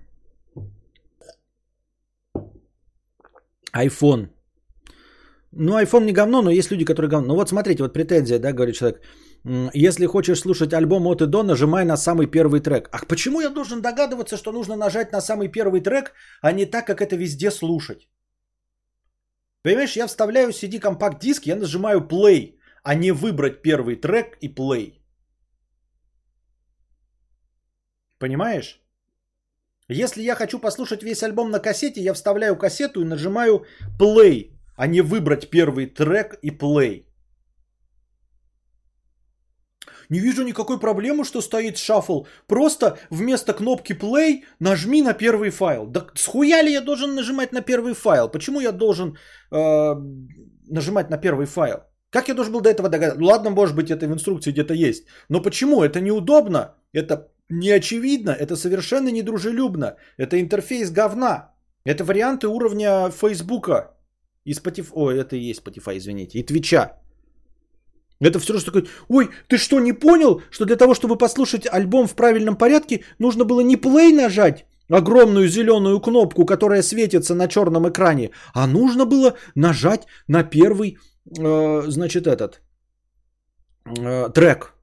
iPhone. 3.75 4.29
Ну, 5.55 5.79
iPhone 5.79 6.05
не 6.05 6.13
говно, 6.13 6.43
но 6.43 6.51
есть 6.51 6.71
люди, 6.71 6.85
которые 6.85 7.11
говно. 7.11 7.29
Ну 7.29 7.35
вот 7.35 7.49
смотрите, 7.49 7.83
вот 7.83 7.93
претензия, 7.93 8.39
да, 8.39 8.53
говорит 8.53 8.77
человек. 8.77 9.01
Если 9.75 10.07
хочешь 10.07 10.41
слушать 10.41 10.73
альбом 10.73 11.07
от 11.07 11.21
и 11.21 11.27
до, 11.27 11.43
нажимай 11.43 11.85
на 11.85 11.97
самый 11.97 12.27
первый 12.27 12.61
трек. 12.61 12.89
А 12.93 13.05
почему 13.07 13.41
я 13.41 13.51
должен 13.51 13.83
догадываться, 13.83 14.37
что 14.37 14.53
нужно 14.53 14.77
нажать 14.77 15.13
на 15.13 15.21
самый 15.21 15.49
первый 15.49 15.81
трек, 15.83 16.13
а 16.41 16.53
не 16.53 16.65
так, 16.65 16.87
как 16.87 17.01
это 17.01 17.17
везде 17.17 17.51
слушать? 17.51 18.09
Понимаешь, 19.63 19.97
я 19.97 20.07
вставляю 20.07 20.51
CD 20.51 20.79
компакт 20.79 21.21
диск, 21.21 21.47
я 21.47 21.57
нажимаю 21.57 22.01
play, 22.01 22.59
а 22.83 22.95
не 22.95 23.13
выбрать 23.13 23.63
первый 23.63 23.97
трек 23.97 24.39
и 24.41 24.49
play. 24.49 25.03
Понимаешь? 28.19 28.81
Если 29.89 30.23
я 30.23 30.35
хочу 30.35 30.59
послушать 30.59 31.03
весь 31.03 31.23
альбом 31.23 31.51
на 31.51 31.59
кассете, 31.59 32.01
я 32.01 32.15
вставляю 32.15 32.57
кассету 32.57 33.03
и 33.03 33.05
нажимаю 33.05 33.67
play, 33.99 34.53
а 34.77 34.87
не 34.87 35.01
выбрать 35.01 35.51
первый 35.51 35.87
трек 35.87 36.39
и 36.43 36.51
play. 36.51 37.05
Не 40.09 40.21
вижу 40.21 40.43
никакой 40.45 40.79
проблемы, 40.79 41.25
что 41.25 41.41
стоит 41.41 41.79
шаффл. 41.79 42.27
Просто 42.47 42.99
вместо 43.11 43.55
кнопки 43.55 43.95
play 43.95 44.43
нажми 44.61 45.03
на 45.03 45.15
первый 45.15 45.51
файл. 45.51 45.87
Да 45.87 46.07
схуя 46.15 46.63
ли 46.63 46.73
я 46.73 46.81
должен 46.81 47.15
нажимать 47.15 47.53
на 47.53 47.63
первый 47.63 47.95
файл? 47.95 48.29
Почему 48.29 48.61
я 48.61 48.73
должен 48.73 49.17
э, 49.51 49.95
нажимать 50.69 51.11
на 51.11 51.19
первый 51.19 51.47
файл? 51.47 51.77
Как 52.11 52.29
я 52.29 52.35
должен 52.35 52.53
был 52.53 52.61
до 52.61 52.69
этого 52.69 52.89
догадаться? 52.91 53.25
Ладно, 53.25 53.51
может 53.51 53.75
быть, 53.75 53.91
это 53.91 54.07
в 54.07 54.13
инструкции 54.13 54.53
где-то 54.53 54.75
есть. 54.75 55.07
Но 55.31 55.43
почему? 55.43 55.83
Это 55.83 56.01
неудобно. 56.01 56.75
Это 56.93 57.29
не 57.49 57.71
очевидно. 57.71 58.33
Это 58.33 58.57
совершенно 58.57 59.09
недружелюбно. 59.09 59.97
Это 60.19 60.39
интерфейс 60.39 60.91
говна. 60.91 61.55
Это 61.87 62.05
варианты 62.05 62.49
уровня 62.49 63.11
Фейсбука. 63.11 63.97
И 64.45 64.53
Spotify. 64.53 64.91
Ой, 64.93 65.19
это 65.19 65.37
и 65.37 65.51
есть 65.51 65.63
Spotify, 65.63 65.97
извините. 65.97 66.39
И 66.39 66.43
Твича. 66.43 66.99
Это 68.21 68.39
все 68.39 68.53
равно 68.53 68.65
такой, 68.65 68.89
ой, 69.09 69.31
ты 69.49 69.59
что, 69.59 69.81
не 69.81 69.93
понял, 69.93 70.43
что 70.51 70.65
для 70.65 70.77
того, 70.77 70.95
чтобы 70.95 71.19
послушать 71.19 71.67
альбом 71.67 72.07
в 72.07 72.15
правильном 72.15 72.57
порядке, 72.57 73.05
нужно 73.19 73.45
было 73.45 73.63
не 73.63 73.77
play 73.77 74.15
нажать, 74.15 74.65
огромную 74.89 75.49
зеленую 75.49 76.01
кнопку, 76.01 76.47
которая 76.47 76.83
светится 76.83 77.35
на 77.35 77.49
черном 77.49 77.89
экране, 77.89 78.31
а 78.55 78.67
нужно 78.67 79.07
было 79.07 79.35
нажать 79.57 80.07
на 80.29 80.45
первый, 80.45 80.99
э, 81.39 81.83
значит, 81.89 82.27
этот 82.27 82.61
э, 83.87 84.29
трек. 84.35 84.75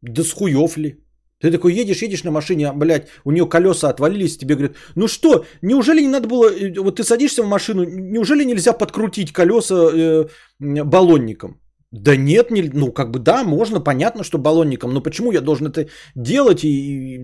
Да 0.00 0.22
с 0.22 0.32
хуев 0.32 0.78
ли? 0.78 1.03
Ты 1.44 1.50
такой 1.50 1.74
едешь, 1.80 2.02
едешь 2.02 2.24
на 2.24 2.30
машине, 2.30 2.72
блядь, 2.72 3.08
у 3.24 3.30
нее 3.30 3.46
колеса 3.46 3.90
отвалились, 3.90 4.38
тебе 4.38 4.54
говорят, 4.54 4.76
ну 4.96 5.08
что, 5.08 5.44
неужели 5.62 6.00
не 6.00 6.08
надо 6.08 6.26
было, 6.26 6.46
э, 6.50 6.80
вот 6.80 6.96
ты 6.96 7.04
садишься 7.04 7.42
в 7.42 7.46
машину, 7.46 7.84
неужели 7.84 8.44
нельзя 8.44 8.72
подкрутить 8.72 9.30
колеса 9.32 9.74
э, 9.74 10.26
баллонником? 10.58 11.60
Да 11.90 12.16
нет, 12.16 12.50
не, 12.50 12.70
ну 12.72 12.92
как 12.92 13.10
бы 13.10 13.18
да, 13.18 13.44
можно, 13.44 13.84
понятно, 13.84 14.24
что 14.24 14.38
баллонником, 14.38 14.94
но 14.94 15.02
почему 15.02 15.32
я 15.32 15.42
должен 15.42 15.66
это 15.66 15.90
делать 16.16 16.64
и, 16.64 16.68
и, 16.68 17.16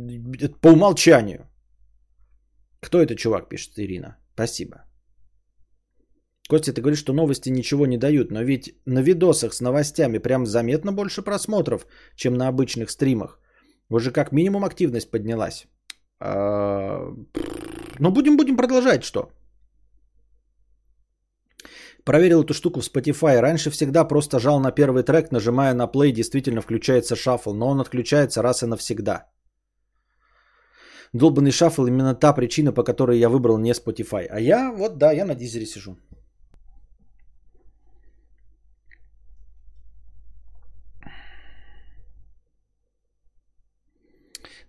и 0.44 0.48
по 0.60 0.68
умолчанию? 0.68 1.48
Кто 2.80 2.98
это 2.98 3.16
чувак, 3.16 3.48
пишет 3.48 3.78
Ирина. 3.78 4.18
Спасибо. 4.34 4.84
Костя, 6.50 6.74
ты 6.74 6.82
говоришь, 6.82 7.00
что 7.00 7.14
новости 7.14 7.48
ничего 7.48 7.86
не 7.86 7.96
дают, 7.96 8.30
но 8.30 8.42
ведь 8.42 8.74
на 8.84 9.02
видосах 9.02 9.54
с 9.54 9.62
новостями 9.62 10.18
прям 10.18 10.44
заметно 10.44 10.92
больше 10.92 11.22
просмотров, 11.22 11.86
чем 12.16 12.34
на 12.34 12.48
обычных 12.48 12.90
стримах. 12.90 13.39
Уже 13.91 14.12
как 14.12 14.32
минимум 14.32 14.64
активность 14.64 15.11
поднялась. 15.11 15.66
А, 16.20 17.12
ну, 17.99 18.11
будем, 18.11 18.36
будем 18.36 18.57
продолжать, 18.57 19.03
что? 19.03 19.30
Проверил 22.05 22.43
эту 22.43 22.55
штуку 22.55 22.80
в 22.80 22.84
Spotify. 22.84 23.41
Раньше 23.41 23.70
всегда 23.70 24.05
просто 24.05 24.38
жал 24.38 24.61
на 24.61 24.70
первый 24.72 25.03
трек, 25.03 25.32
нажимая 25.32 25.74
на 25.74 25.86
play, 25.86 26.12
действительно 26.12 26.61
включается 26.61 27.16
шаффл, 27.16 27.53
но 27.53 27.68
он 27.68 27.80
отключается 27.80 28.43
раз 28.43 28.62
и 28.62 28.66
навсегда. 28.66 29.26
Долбанный 31.12 31.51
шаффл 31.51 31.86
именно 31.86 32.14
та 32.14 32.32
причина, 32.32 32.72
по 32.72 32.84
которой 32.84 33.18
я 33.18 33.28
выбрал 33.28 33.59
не 33.59 33.72
Spotify. 33.72 34.26
А 34.30 34.41
я, 34.41 34.72
вот 34.72 34.99
да, 34.99 35.12
я 35.12 35.24
на 35.24 35.34
дизере 35.34 35.66
сижу. 35.66 35.97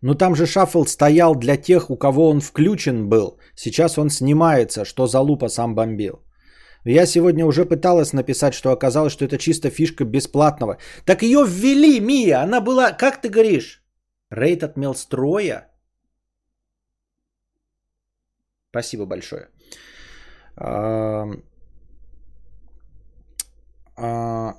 Но 0.01 0.15
там 0.15 0.35
же 0.35 0.45
шаффл 0.45 0.85
стоял 0.85 1.35
для 1.35 1.57
тех, 1.57 1.89
у 1.89 1.97
кого 1.97 2.29
он 2.29 2.41
включен 2.41 3.07
был. 3.07 3.39
Сейчас 3.55 3.97
он 3.97 4.09
снимается, 4.09 4.85
что 4.85 5.07
за 5.07 5.19
лупа 5.19 5.49
сам 5.49 5.75
бомбил. 5.75 6.23
Я 6.85 7.05
сегодня 7.05 7.45
уже 7.45 7.65
пыталась 7.65 8.13
написать, 8.13 8.53
что 8.53 8.71
оказалось, 8.71 9.13
что 9.13 9.25
это 9.25 9.37
чисто 9.37 9.69
фишка 9.69 10.03
бесплатного. 10.03 10.77
Так 11.05 11.21
ее 11.21 11.45
ввели, 11.47 11.99
Мия. 11.99 12.41
Она 12.41 12.61
была, 12.61 12.91
как 12.91 13.21
ты 13.21 13.29
говоришь, 13.29 13.83
рейд 14.31 14.63
от 14.63 14.77
Мелстроя. 14.77 15.67
Спасибо 18.71 19.05
большое. 19.05 19.49
А, 20.55 21.27
а, 23.95 24.55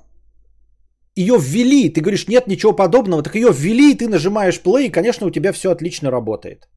ее 1.15 1.37
ввели, 1.37 1.93
ты 1.93 2.01
говоришь, 2.01 2.27
нет 2.27 2.47
ничего 2.47 2.75
подобного, 2.75 3.23
так 3.23 3.35
ее 3.35 3.51
ввели, 3.51 3.95
ты 3.95 4.07
нажимаешь 4.07 4.61
play, 4.63 4.85
и, 4.87 4.91
конечно, 4.91 5.27
у 5.27 5.31
тебя 5.31 5.51
все 5.51 5.71
отлично 5.71 6.11
работает. 6.11 6.67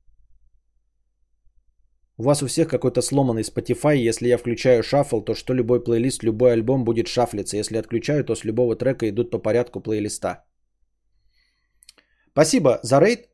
У 2.19 2.23
вас 2.23 2.43
у 2.43 2.47
всех 2.47 2.69
какой-то 2.69 3.03
сломанный 3.03 3.43
Spotify. 3.43 4.09
Если 4.09 4.29
я 4.29 4.39
включаю 4.39 4.83
шаффл, 4.83 5.21
то 5.21 5.35
что 5.35 5.55
любой 5.55 5.85
плейлист, 5.85 6.23
любой 6.23 6.53
альбом 6.53 6.85
будет 6.85 7.09
шафлиться. 7.09 7.59
Если 7.59 7.77
отключаю, 7.77 8.25
то 8.25 8.35
с 8.35 8.45
любого 8.45 8.75
трека 8.75 9.07
идут 9.09 9.31
по 9.31 9.39
порядку 9.39 9.81
плейлиста. 9.81 10.45
Спасибо 12.33 12.81
за 12.83 13.01
рейд. 13.01 13.29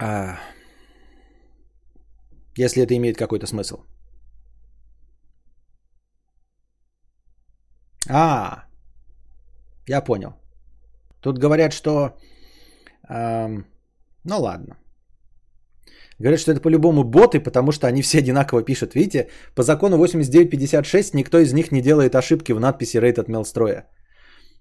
А, 0.00 0.38
если 2.56 2.82
это 2.82 2.94
имеет 2.96 3.16
какой-то 3.16 3.46
смысл. 3.46 3.84
А, 8.08 8.69
я 9.90 10.00
понял. 10.00 10.32
Тут 11.20 11.38
говорят, 11.38 11.72
что... 11.72 12.16
Эм, 13.08 13.64
ну 14.24 14.40
ладно. 14.40 14.76
Говорят, 16.20 16.40
что 16.40 16.52
это 16.52 16.60
по-любому 16.60 17.04
боты, 17.04 17.40
потому 17.40 17.72
что 17.72 17.86
они 17.86 18.02
все 18.02 18.18
одинаково 18.18 18.62
пишут. 18.62 18.94
Видите, 18.94 19.28
по 19.54 19.62
закону 19.62 19.96
8956 19.96 21.14
никто 21.14 21.38
из 21.38 21.52
них 21.52 21.72
не 21.72 21.80
делает 21.80 22.14
ошибки 22.14 22.52
в 22.52 22.60
надписи 22.60 22.98
Rated 22.98 23.26
Mail 23.26 23.82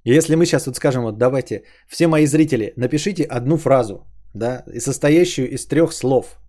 И 0.05 0.13
если 0.17 0.36
мы 0.36 0.45
сейчас 0.45 0.65
вот 0.65 0.75
скажем, 0.75 1.03
вот 1.03 1.17
давайте, 1.17 1.63
все 1.88 2.07
мои 2.07 2.25
зрители, 2.25 2.73
напишите 2.77 3.23
одну 3.23 3.57
фразу, 3.57 4.07
да, 4.34 4.63
состоящую 4.80 5.49
из 5.49 5.67
трех 5.67 5.93
слов. 5.93 6.39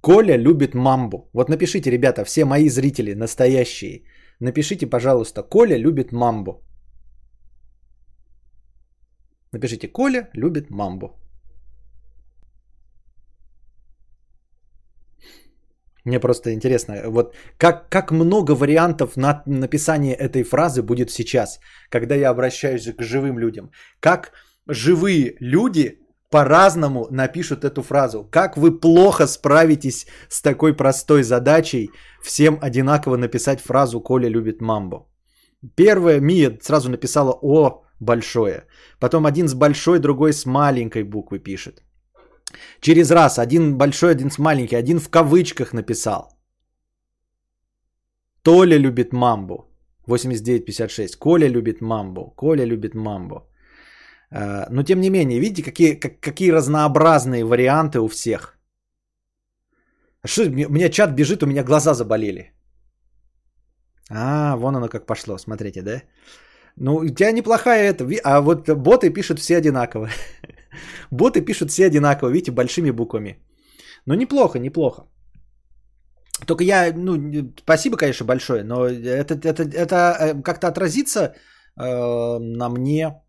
Коля 0.00 0.36
любит 0.36 0.74
мамбу. 0.74 1.30
Вот 1.32 1.48
напишите, 1.48 1.90
ребята, 1.90 2.24
все 2.24 2.44
мои 2.44 2.68
зрители 2.68 3.14
настоящие, 3.14 4.02
напишите, 4.40 4.86
пожалуйста, 4.86 5.42
Коля 5.42 5.78
любит 5.78 6.12
мамбу. 6.12 6.67
Напишите, 9.52 9.88
Коля 9.88 10.28
любит 10.34 10.70
мамбу. 10.70 11.18
Мне 16.04 16.20
просто 16.20 16.54
интересно, 16.54 17.10
вот 17.10 17.34
как, 17.58 17.90
как 17.90 18.10
много 18.10 18.54
вариантов 18.54 19.16
на 19.16 19.42
написание 19.46 20.14
этой 20.14 20.42
фразы 20.42 20.82
будет 20.82 21.10
сейчас, 21.10 21.60
когда 21.90 22.14
я 22.14 22.30
обращаюсь 22.30 22.88
к 22.96 23.02
живым 23.02 23.38
людям. 23.38 23.70
Как 24.00 24.32
живые 24.66 25.36
люди 25.40 25.98
по-разному 26.30 27.06
напишут 27.10 27.64
эту 27.64 27.82
фразу. 27.82 28.24
Как 28.30 28.56
вы 28.56 28.80
плохо 28.80 29.26
справитесь 29.26 30.06
с 30.28 30.42
такой 30.42 30.76
простой 30.76 31.22
задачей 31.22 31.90
всем 32.22 32.58
одинаково 32.62 33.16
написать 33.16 33.60
фразу 33.60 34.00
«Коля 34.00 34.28
любит 34.28 34.60
мамбу». 34.60 35.08
Первая 35.74 36.20
Мия 36.20 36.58
сразу 36.62 36.90
написала 36.90 37.32
«О» 37.42 37.82
большое. 38.00 38.66
Потом 39.00 39.26
один 39.26 39.48
с 39.48 39.54
большой, 39.54 39.98
другой 39.98 40.32
с 40.32 40.46
маленькой 40.46 41.04
буквы 41.04 41.38
пишет. 41.38 41.82
Через 42.80 43.10
раз. 43.10 43.38
Один 43.38 43.76
большой, 43.76 44.10
один 44.10 44.30
с 44.30 44.38
маленький. 44.38 44.76
Один 44.76 44.98
в 45.00 45.10
кавычках 45.10 45.72
написал. 45.72 46.32
Толя 48.42 48.78
любит 48.78 49.12
мамбу. 49.12 49.68
8956. 50.06 51.16
Коля 51.18 51.48
любит 51.48 51.80
мамбу. 51.80 52.32
Коля 52.36 52.64
любит 52.64 52.94
мамбу. 52.94 53.48
А, 54.30 54.66
но 54.70 54.82
тем 54.82 55.00
не 55.00 55.10
менее, 55.10 55.40
видите, 55.40 55.62
какие, 55.62 55.94
как, 55.94 56.20
какие 56.20 56.50
разнообразные 56.50 57.44
варианты 57.44 58.00
у 58.00 58.08
всех. 58.08 58.58
Что, 60.24 60.42
у 60.42 60.70
меня 60.70 60.88
чат 60.88 61.14
бежит, 61.14 61.42
у 61.42 61.46
меня 61.46 61.64
глаза 61.64 61.94
заболели. 61.94 62.52
А, 64.10 64.56
вон 64.56 64.76
оно 64.76 64.88
как 64.88 65.06
пошло, 65.06 65.38
смотрите, 65.38 65.82
да? 65.82 66.02
Ну, 66.80 66.96
у 66.96 67.08
тебя 67.08 67.32
неплохая 67.32 67.90
это. 67.90 68.04
А 68.24 68.40
вот 68.40 68.68
боты 68.68 69.10
пишут 69.10 69.38
все 69.38 69.56
одинаково. 69.56 70.08
Боты 71.10 71.40
пишут 71.40 71.70
все 71.70 71.86
одинаково, 71.86 72.28
видите, 72.28 72.52
большими 72.52 72.90
буквами. 72.90 73.38
Ну, 74.06 74.14
неплохо, 74.14 74.58
неплохо. 74.58 75.02
Только 76.46 76.64
я, 76.64 76.92
ну, 76.96 77.52
спасибо, 77.58 77.96
конечно, 77.96 78.26
большое, 78.26 78.62
но 78.62 78.86
это, 78.86 79.34
это, 79.34 79.62
это 79.62 80.16
э, 80.20 80.42
как-то 80.42 80.68
отразится 80.68 81.20
э, 81.20 82.38
на 82.38 82.68
мне 82.68 83.22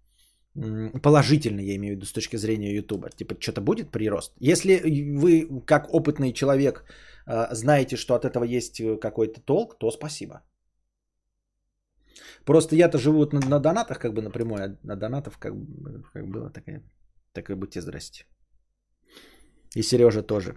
положительно, 1.01 1.61
я 1.61 1.75
имею 1.75 1.93
в 1.93 1.97
виду, 1.97 2.05
с 2.05 2.13
точки 2.13 2.37
зрения 2.37 2.75
Ютуба. 2.75 3.09
Типа, 3.09 3.35
что-то 3.39 3.61
будет 3.61 3.91
прирост. 3.91 4.33
Если 4.39 4.81
вы, 5.17 5.63
как 5.65 5.93
опытный 5.93 6.33
человек, 6.33 6.83
э, 7.25 7.47
знаете, 7.51 7.95
что 7.97 8.13
от 8.13 8.25
этого 8.25 8.43
есть 8.43 8.81
какой-то 9.01 9.41
толк, 9.41 9.77
то 9.79 9.91
спасибо. 9.91 10.41
Просто 12.45 12.75
я-то 12.75 12.97
живу 12.97 13.25
на, 13.31 13.39
на 13.39 13.59
донатах, 13.59 13.99
как 13.99 14.13
бы 14.13 14.21
напрямую, 14.21 14.63
а 14.63 14.77
на 14.83 14.95
донатов 14.95 15.37
как, 15.37 15.53
как 16.13 16.27
было, 16.27 16.49
такая, 16.49 16.83
так 17.33 17.49
и 17.49 17.55
будьте 17.55 17.81
здрасте. 17.81 18.25
И 19.75 19.83
Сережа 19.83 20.23
тоже. 20.23 20.53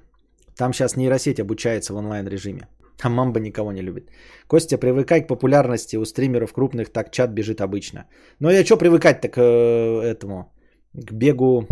Там 0.57 0.73
сейчас 0.73 0.97
нейросеть 0.97 1.41
обучается 1.41 1.93
в 1.93 1.97
онлайн 1.97 2.29
режиме. 2.29 2.69
А 3.03 3.09
мамба 3.09 3.41
никого 3.41 3.73
не 3.73 3.83
любит. 3.83 4.11
Костя, 4.47 4.79
привыкай 4.79 5.23
к 5.23 5.29
популярности 5.29 5.97
у 5.97 6.05
стримеров 6.05 6.53
крупных, 6.53 6.93
так 6.93 7.11
чат 7.11 7.31
бежит 7.31 7.61
обычно. 7.61 8.07
Но 8.41 8.51
я 8.51 8.65
что 8.65 8.77
привыкать-то 8.77 9.29
к 9.29 9.39
э, 9.39 10.03
этому? 10.03 10.53
К 10.93 11.13
бегу 11.13 11.67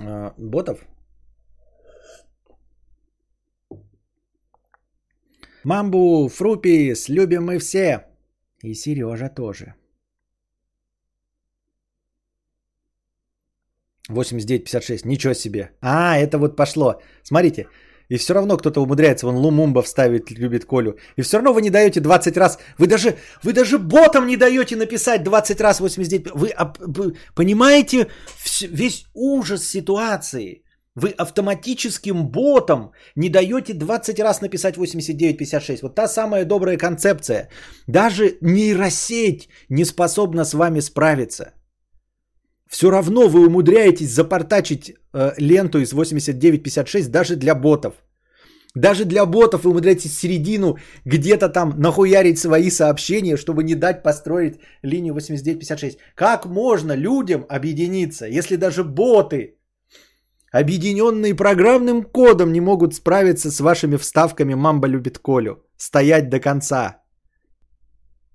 э, 0.00 0.30
ботов? 0.36 0.78
Мамбу, 5.64 6.28
Фрупис, 6.28 7.08
любим 7.08 7.44
мы 7.44 7.58
все. 7.58 8.11
И 8.62 8.74
Сережа 8.74 9.28
тоже. 9.28 9.74
89-56, 14.10 15.06
ничего 15.06 15.34
себе. 15.34 15.70
А, 15.80 16.16
это 16.18 16.38
вот 16.38 16.56
пошло. 16.56 17.00
Смотрите, 17.22 17.66
и 18.08 18.16
все 18.16 18.34
равно 18.34 18.56
кто-то 18.56 18.82
умудряется, 18.82 19.26
вон 19.26 19.36
Лумумба 19.36 19.82
вставить, 19.82 20.30
любит 20.30 20.64
Колю. 20.64 20.96
И 21.16 21.22
все 21.22 21.38
равно 21.38 21.52
вы 21.52 21.62
не 21.62 21.70
даете 21.70 22.00
20 22.00 22.36
раз, 22.36 22.58
вы 22.78 22.86
даже, 22.86 23.16
вы 23.42 23.52
даже 23.52 23.78
ботом 23.78 24.26
не 24.26 24.36
даете 24.36 24.76
написать 24.76 25.22
20 25.24 25.60
раз 25.60 25.80
89. 25.80 26.30
Вы, 26.34 26.54
вы 26.80 27.14
понимаете 27.34 28.08
весь 28.70 29.06
ужас 29.14 29.64
ситуации. 29.64 30.61
Вы 30.94 31.14
автоматическим 31.18 32.28
ботом 32.30 32.92
не 33.16 33.30
даете 33.30 33.72
20 33.72 34.20
раз 34.20 34.42
написать 34.42 34.76
89-56. 34.76 35.78
Вот 35.82 35.94
та 35.94 36.06
самая 36.06 36.44
добрая 36.44 36.76
концепция. 36.76 37.48
Даже 37.86 38.36
нейросеть 38.42 39.48
не 39.70 39.84
способна 39.84 40.44
с 40.44 40.52
вами 40.54 40.80
справиться. 40.80 41.54
Все 42.68 42.90
равно 42.90 43.28
вы 43.28 43.46
умудряетесь 43.46 44.14
запортачить 44.14 44.92
э, 45.14 45.32
ленту 45.38 45.78
из 45.78 45.94
89-56 45.94 47.08
даже 47.08 47.36
для 47.36 47.54
ботов. 47.54 47.94
Даже 48.74 49.04
для 49.04 49.26
ботов 49.26 49.64
вы 49.64 49.70
умудряетесь 49.70 50.18
середину 50.18 50.78
где-то 51.04 51.48
там 51.48 51.74
нахуярить 51.78 52.38
свои 52.38 52.70
сообщения, 52.70 53.36
чтобы 53.36 53.62
не 53.62 53.74
дать 53.74 54.02
построить 54.02 54.60
линию 54.82 55.14
89-56. 55.14 55.98
Как 56.14 56.46
можно 56.46 56.96
людям 56.96 57.44
объединиться, 57.48 58.26
если 58.26 58.56
даже 58.56 58.84
боты 58.84 59.56
объединенные 60.52 61.34
программным 61.34 62.04
кодом, 62.04 62.52
не 62.52 62.60
могут 62.60 62.94
справиться 62.94 63.50
с 63.50 63.60
вашими 63.60 63.96
вставками 63.96 64.54
«Мамба 64.54 64.88
любит 64.88 65.18
Колю». 65.18 65.64
Стоять 65.76 66.28
до 66.28 66.40
конца. 66.40 67.02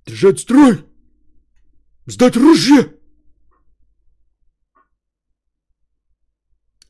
Держать 0.05 0.39
строй! 0.39 0.85
Сдать 2.05 2.35
ружье! 2.35 2.97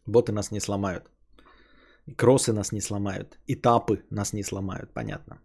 Боты 0.06 0.32
нас 0.32 0.52
не 0.52 0.60
сломают. 0.60 1.12
Кроссы 2.16 2.54
нас 2.54 2.72
не 2.72 2.82
сломают. 2.82 3.38
Этапы 3.48 4.04
нас 4.10 4.34
не 4.34 4.44
сломают, 4.44 4.94
понятно. 4.94 5.42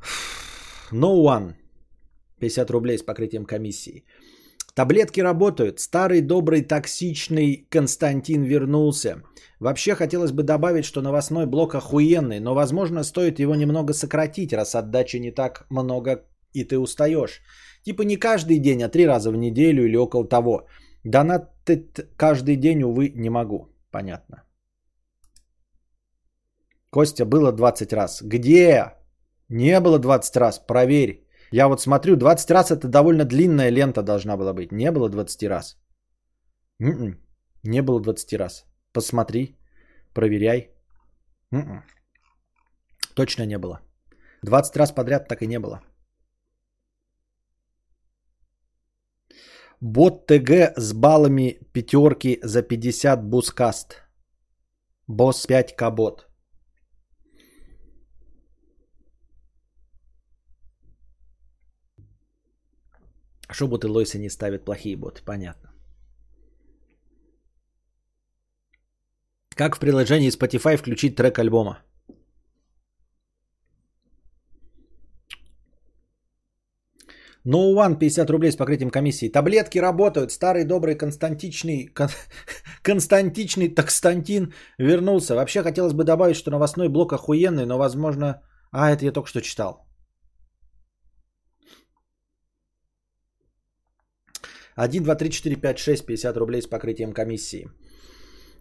No 0.92 1.22
one. 1.22 1.54
50 2.40 2.70
рублей 2.70 2.98
с 2.98 3.02
покрытием 3.02 3.44
комиссии. 3.44 4.04
Таблетки 4.74 5.20
работают. 5.20 5.80
Старый 5.80 6.20
добрый 6.20 6.62
токсичный 6.62 7.66
Константин 7.70 8.44
вернулся. 8.44 9.22
Вообще 9.58 9.94
хотелось 9.94 10.32
бы 10.32 10.42
добавить, 10.42 10.84
что 10.84 11.02
новостной 11.02 11.46
блок 11.46 11.74
охуенный, 11.74 12.40
но 12.40 12.54
возможно 12.54 13.04
стоит 13.04 13.38
его 13.38 13.54
немного 13.54 13.92
сократить, 13.92 14.52
раз 14.52 14.74
отдачи 14.74 15.18
не 15.18 15.32
так 15.32 15.66
много 15.70 16.24
и 16.52 16.64
ты 16.64 16.78
устаешь. 16.78 17.42
Типа 17.84 18.02
не 18.02 18.16
каждый 18.16 18.58
день, 18.58 18.82
а 18.82 18.88
три 18.88 19.06
раза 19.06 19.30
в 19.30 19.36
неделю 19.36 19.84
или 19.84 19.96
около 19.96 20.28
того. 20.28 20.66
Донатить 21.04 21.94
каждый 22.16 22.56
день, 22.56 22.82
увы, 22.82 23.12
не 23.14 23.30
могу. 23.30 23.68
Понятно. 23.90 24.44
Костя, 26.90 27.24
было 27.24 27.52
20 27.52 27.92
раз. 27.92 28.22
Где? 28.22 28.94
Не 29.48 29.80
было 29.80 29.98
20 29.98 30.36
раз, 30.36 30.58
проверь. 30.58 31.26
Я 31.52 31.68
вот 31.68 31.80
смотрю, 31.80 32.16
20 32.16 32.50
раз 32.50 32.70
это 32.70 32.88
довольно 32.88 33.24
длинная 33.24 33.70
лента 33.70 34.02
должна 34.02 34.36
была 34.36 34.54
быть. 34.54 34.72
Не 34.72 34.92
было 34.92 35.08
20 35.08 35.48
раз. 35.48 35.76
М-м. 36.80 37.18
Не 37.64 37.82
было 37.82 38.00
20 38.00 38.38
раз. 38.38 38.64
Посмотри, 38.92 39.56
проверяй. 40.14 40.70
М-м. 41.52 41.82
Точно 43.14 43.46
не 43.46 43.58
было. 43.58 43.80
20 44.42 44.76
раз 44.76 44.92
подряд 44.92 45.28
так 45.28 45.42
и 45.42 45.46
не 45.46 45.58
было. 45.58 45.80
Бот 49.80 50.26
ТГ 50.26 50.74
с 50.76 50.92
баллами 50.92 51.58
пятерки 51.72 52.38
за 52.42 52.62
50 52.62 53.24
бускаст. 53.24 54.02
Босс 55.08 55.46
5 55.46 55.74
кабот. 55.74 56.29
Что 63.52 63.68
боты 63.68 63.88
Лойса 63.88 64.18
не 64.18 64.30
ставят 64.30 64.64
плохие 64.64 64.96
боты, 64.96 65.22
понятно. 65.24 65.70
Как 69.56 69.76
в 69.76 69.80
приложении 69.80 70.30
Spotify 70.30 70.76
включить 70.76 71.16
трек 71.16 71.38
альбома? 71.38 71.82
No 77.44 77.74
One 77.74 77.98
50 77.98 78.30
рублей 78.30 78.52
с 78.52 78.56
покрытием 78.56 78.90
комиссии. 78.90 79.32
Таблетки 79.32 79.78
работают. 79.78 80.30
Старый 80.30 80.64
добрый 80.64 80.94
Константичный, 80.94 81.86
Кон, 81.86 82.08
Константичный 82.82 83.74
Такстантин 83.74 84.52
вернулся. 84.78 85.34
Вообще 85.34 85.62
хотелось 85.62 85.94
бы 85.94 86.04
добавить, 86.04 86.36
что 86.36 86.50
новостной 86.50 86.88
блок 86.88 87.12
охуенный, 87.12 87.66
но 87.66 87.78
возможно... 87.78 88.42
А, 88.72 88.90
это 88.92 89.04
я 89.04 89.12
только 89.12 89.28
что 89.28 89.40
читал. 89.40 89.89
1, 94.76 95.02
2, 95.02 95.14
3, 95.14 95.30
4, 95.30 95.56
5, 95.56 95.78
6, 95.78 96.06
50 96.06 96.36
рублей 96.36 96.62
с 96.62 96.66
покрытием 96.66 97.12
комиссии. 97.12 97.68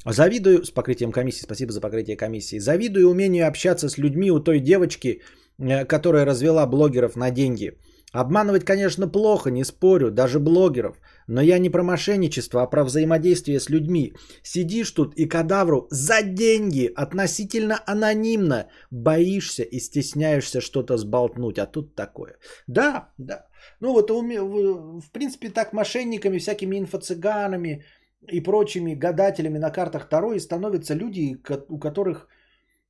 Завидую, 0.06 0.64
с 0.64 0.72
покрытием 0.72 1.12
комиссии, 1.12 1.44
спасибо 1.44 1.72
за 1.72 1.82
покрытие 1.82 2.18
комиссии. 2.18 2.60
Завидую 2.60 3.10
умению 3.10 3.48
общаться 3.48 3.90
с 3.90 3.98
людьми 3.98 4.32
у 4.32 4.40
той 4.40 4.60
девочки, 4.60 5.22
э, 5.60 5.86
которая 5.86 6.26
развела 6.26 6.66
блогеров 6.66 7.16
на 7.16 7.32
деньги. 7.32 7.74
Обманывать, 8.14 8.66
конечно, 8.66 9.08
плохо, 9.08 9.52
не 9.52 9.64
спорю, 9.64 10.10
даже 10.10 10.40
блогеров. 10.40 10.96
Но 11.28 11.42
я 11.42 11.60
не 11.60 11.70
про 11.70 11.84
мошенничество, 11.84 12.64
а 12.64 12.68
про 12.68 12.84
взаимодействие 12.84 13.60
с 13.60 13.70
людьми. 13.70 14.14
Сидишь 14.42 14.92
тут 14.92 15.14
и 15.16 15.28
кадавру 15.28 15.88
за 15.92 16.24
деньги, 16.24 16.92
относительно 16.96 17.80
анонимно, 17.86 18.68
боишься 18.90 19.64
и 19.64 19.80
стесняешься 19.80 20.62
что-то 20.62 20.98
сболтнуть. 20.98 21.60
А 21.60 21.68
тут 21.68 21.96
такое. 21.96 22.38
Да, 22.68 23.10
да. 23.18 23.49
Ну 23.80 23.94
вот 23.94 24.10
в 24.10 25.12
принципе 25.12 25.50
так 25.50 25.74
мошенниками, 25.74 26.40
всякими 26.40 26.78
инфо-цыганами 26.80 27.84
и 28.28 28.42
прочими 28.42 28.96
гадателями 28.96 29.58
на 29.58 29.72
картах 29.72 30.10
Таро 30.10 30.34
и 30.34 30.40
становятся 30.40 30.96
люди, 30.96 31.38
у 31.70 31.80
которых 31.80 32.28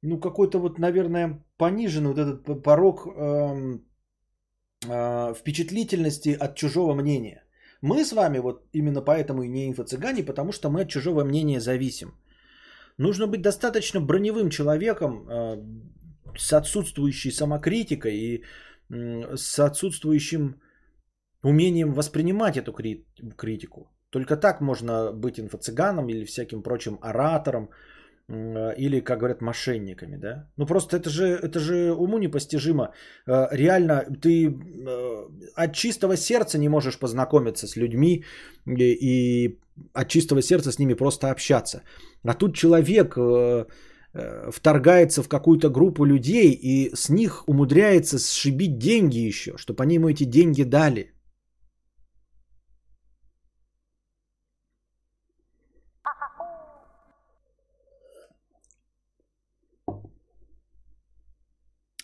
ну 0.01 0.19
какой-то 0.19 0.60
вот, 0.60 0.80
наверное, 0.80 1.43
понижен 1.57 2.07
вот 2.07 2.18
этот 2.18 2.64
порог 2.64 3.07
эм, 3.07 3.85
э, 4.88 5.34
впечатлительности 5.34 6.38
от 6.39 6.56
чужого 6.56 6.95
мнения. 6.95 7.43
Мы 7.81 8.03
с 8.03 8.11
вами 8.11 8.39
вот 8.39 8.64
именно 8.73 9.01
поэтому 9.01 9.43
и 9.43 9.47
не 9.47 9.69
инфо-цыгане, 9.72 10.23
потому 10.23 10.51
что 10.51 10.69
мы 10.69 10.81
от 10.81 10.89
чужого 10.89 11.23
мнения 11.23 11.60
зависим. 11.60 12.14
Нужно 12.97 13.27
быть 13.27 13.41
достаточно 13.41 14.01
броневым 14.01 14.49
человеком 14.49 15.27
э, 15.30 15.64
с 16.38 16.53
отсутствующей 16.53 17.31
самокритикой 17.31 18.18
и 18.18 18.43
э, 18.89 19.35
с 19.35 19.60
отсутствующим 19.60 20.61
умением 21.43 21.93
воспринимать 21.93 22.57
эту 22.57 22.73
критику. 23.37 23.91
Только 24.09 24.37
так 24.37 24.61
можно 24.61 25.11
быть 25.11 25.39
инфо-цыганом 25.39 26.09
или 26.09 26.25
всяким 26.25 26.63
прочим 26.63 26.97
оратором, 27.01 27.69
э, 28.27 28.73
или, 28.77 29.01
как 29.01 29.19
говорят, 29.19 29.41
мошенниками, 29.41 30.17
да? 30.17 30.47
Ну 30.57 30.65
просто 30.65 30.97
это 30.97 31.09
же, 31.09 31.25
это 31.27 31.59
же 31.59 31.93
уму 31.93 32.17
непостижимо. 32.17 32.91
Э, 33.27 33.47
реально, 33.51 34.05
ты 34.21 34.47
э, 34.47 35.27
от 35.55 35.73
чистого 35.73 36.17
сердца 36.17 36.57
не 36.57 36.69
можешь 36.69 36.97
познакомиться 36.97 37.67
с 37.67 37.75
людьми 37.75 38.25
и, 38.65 39.59
от 39.93 40.07
чистого 40.07 40.41
сердца 40.41 40.71
с 40.71 40.79
ними 40.79 40.95
просто 40.95 41.31
общаться. 41.31 41.83
А 42.23 42.33
тут 42.33 42.55
человек 42.55 43.17
вторгается 44.51 45.21
в 45.21 45.29
какую-то 45.29 45.69
группу 45.69 46.03
людей 46.03 46.51
и 46.51 46.89
с 46.95 47.09
них 47.09 47.43
умудряется 47.47 48.17
сшибить 48.17 48.79
деньги 48.79 49.19
еще, 49.19 49.55
чтобы 49.57 49.83
они 49.83 49.95
ему 49.95 50.09
эти 50.09 50.23
деньги 50.25 50.63
дали. 50.63 51.13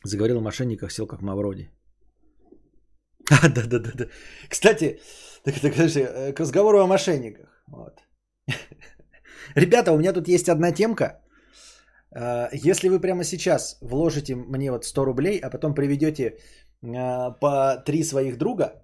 Заговорил 0.05 0.37
о 0.37 0.41
мошенниках, 0.41 0.91
сел 0.91 1.07
как 1.07 1.21
Мавроди. 1.21 1.69
А, 3.31 3.49
да, 3.55 3.65
да, 3.65 3.79
да, 3.79 3.91
да. 3.95 4.05
Кстати, 4.49 4.99
так, 5.43 5.59
так, 5.59 5.75
э, 5.77 6.33
к 6.33 6.39
разговору 6.39 6.79
о 6.79 6.87
мошенниках. 6.87 7.63
Вот. 7.67 8.01
Ребята, 9.55 9.91
у 9.91 9.97
меня 9.97 10.13
тут 10.13 10.27
есть 10.27 10.49
одна 10.49 10.71
темка. 10.71 11.23
А, 12.11 12.49
если 12.53 12.89
вы 12.89 13.01
прямо 13.01 13.23
сейчас 13.23 13.77
вложите 13.81 14.35
мне 14.35 14.71
вот 14.71 14.85
100 14.85 15.05
рублей, 15.05 15.39
а 15.39 15.49
потом 15.49 15.73
приведете 15.73 16.37
а, 16.83 17.31
по 17.31 17.83
три 17.85 18.03
своих 18.03 18.37
друга, 18.37 18.83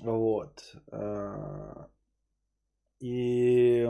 вот, 0.00 0.76
и 3.00 3.88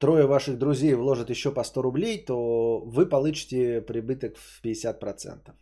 трое 0.00 0.26
ваших 0.26 0.58
друзей 0.58 0.94
вложат 0.94 1.30
еще 1.30 1.54
по 1.54 1.64
100 1.64 1.82
рублей, 1.82 2.24
то 2.24 2.80
вы 2.80 3.08
получите 3.08 3.80
прибыток 3.82 4.36
в 4.36 4.64
50%. 4.64 5.54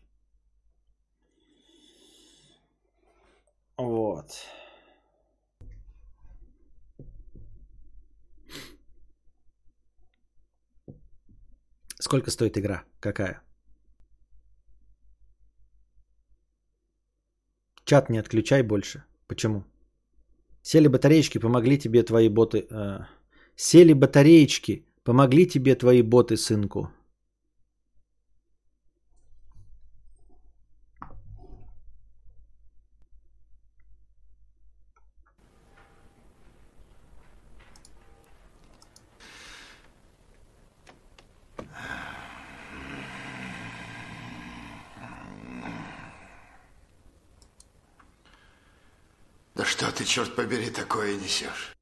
Вот. 3.77 4.33
Сколько 12.01 12.31
стоит 12.31 12.57
игра? 12.57 12.85
Какая? 13.01 13.43
Чат 17.85 18.11
не 18.11 18.19
отключай 18.19 18.63
больше. 18.63 19.03
Почему? 19.27 19.65
Сели 20.63 20.89
батареечки, 20.89 21.39
помогли 21.39 21.79
тебе 21.79 22.03
твои 22.03 22.29
боты. 22.29 22.67
Э, 22.71 23.18
Сели 23.61 23.93
батареечки, 23.93 24.87
помогли 25.03 25.45
тебе 25.45 25.75
твои 25.75 26.01
боты, 26.01 26.37
сынку. 26.37 26.93
Да 49.57 49.65
что 49.65 49.91
ты, 49.91 50.05
черт 50.05 50.37
побери, 50.37 50.71
такое 50.71 51.17
несешь? 51.17 51.78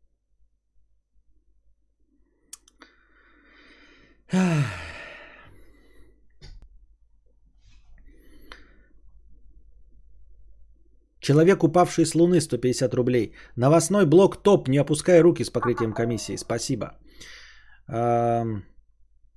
Человек, 11.26 11.64
упавший 11.64 12.06
с 12.06 12.14
Луны, 12.14 12.40
150 12.40 12.94
рублей. 12.94 13.32
Новостной 13.56 14.06
блок 14.06 14.42
ТОП, 14.42 14.68
не 14.68 14.78
опускай 14.78 15.20
руки 15.20 15.44
с 15.44 15.50
покрытием 15.50 15.92
комиссии. 15.92 16.36
Спасибо. 16.36 16.86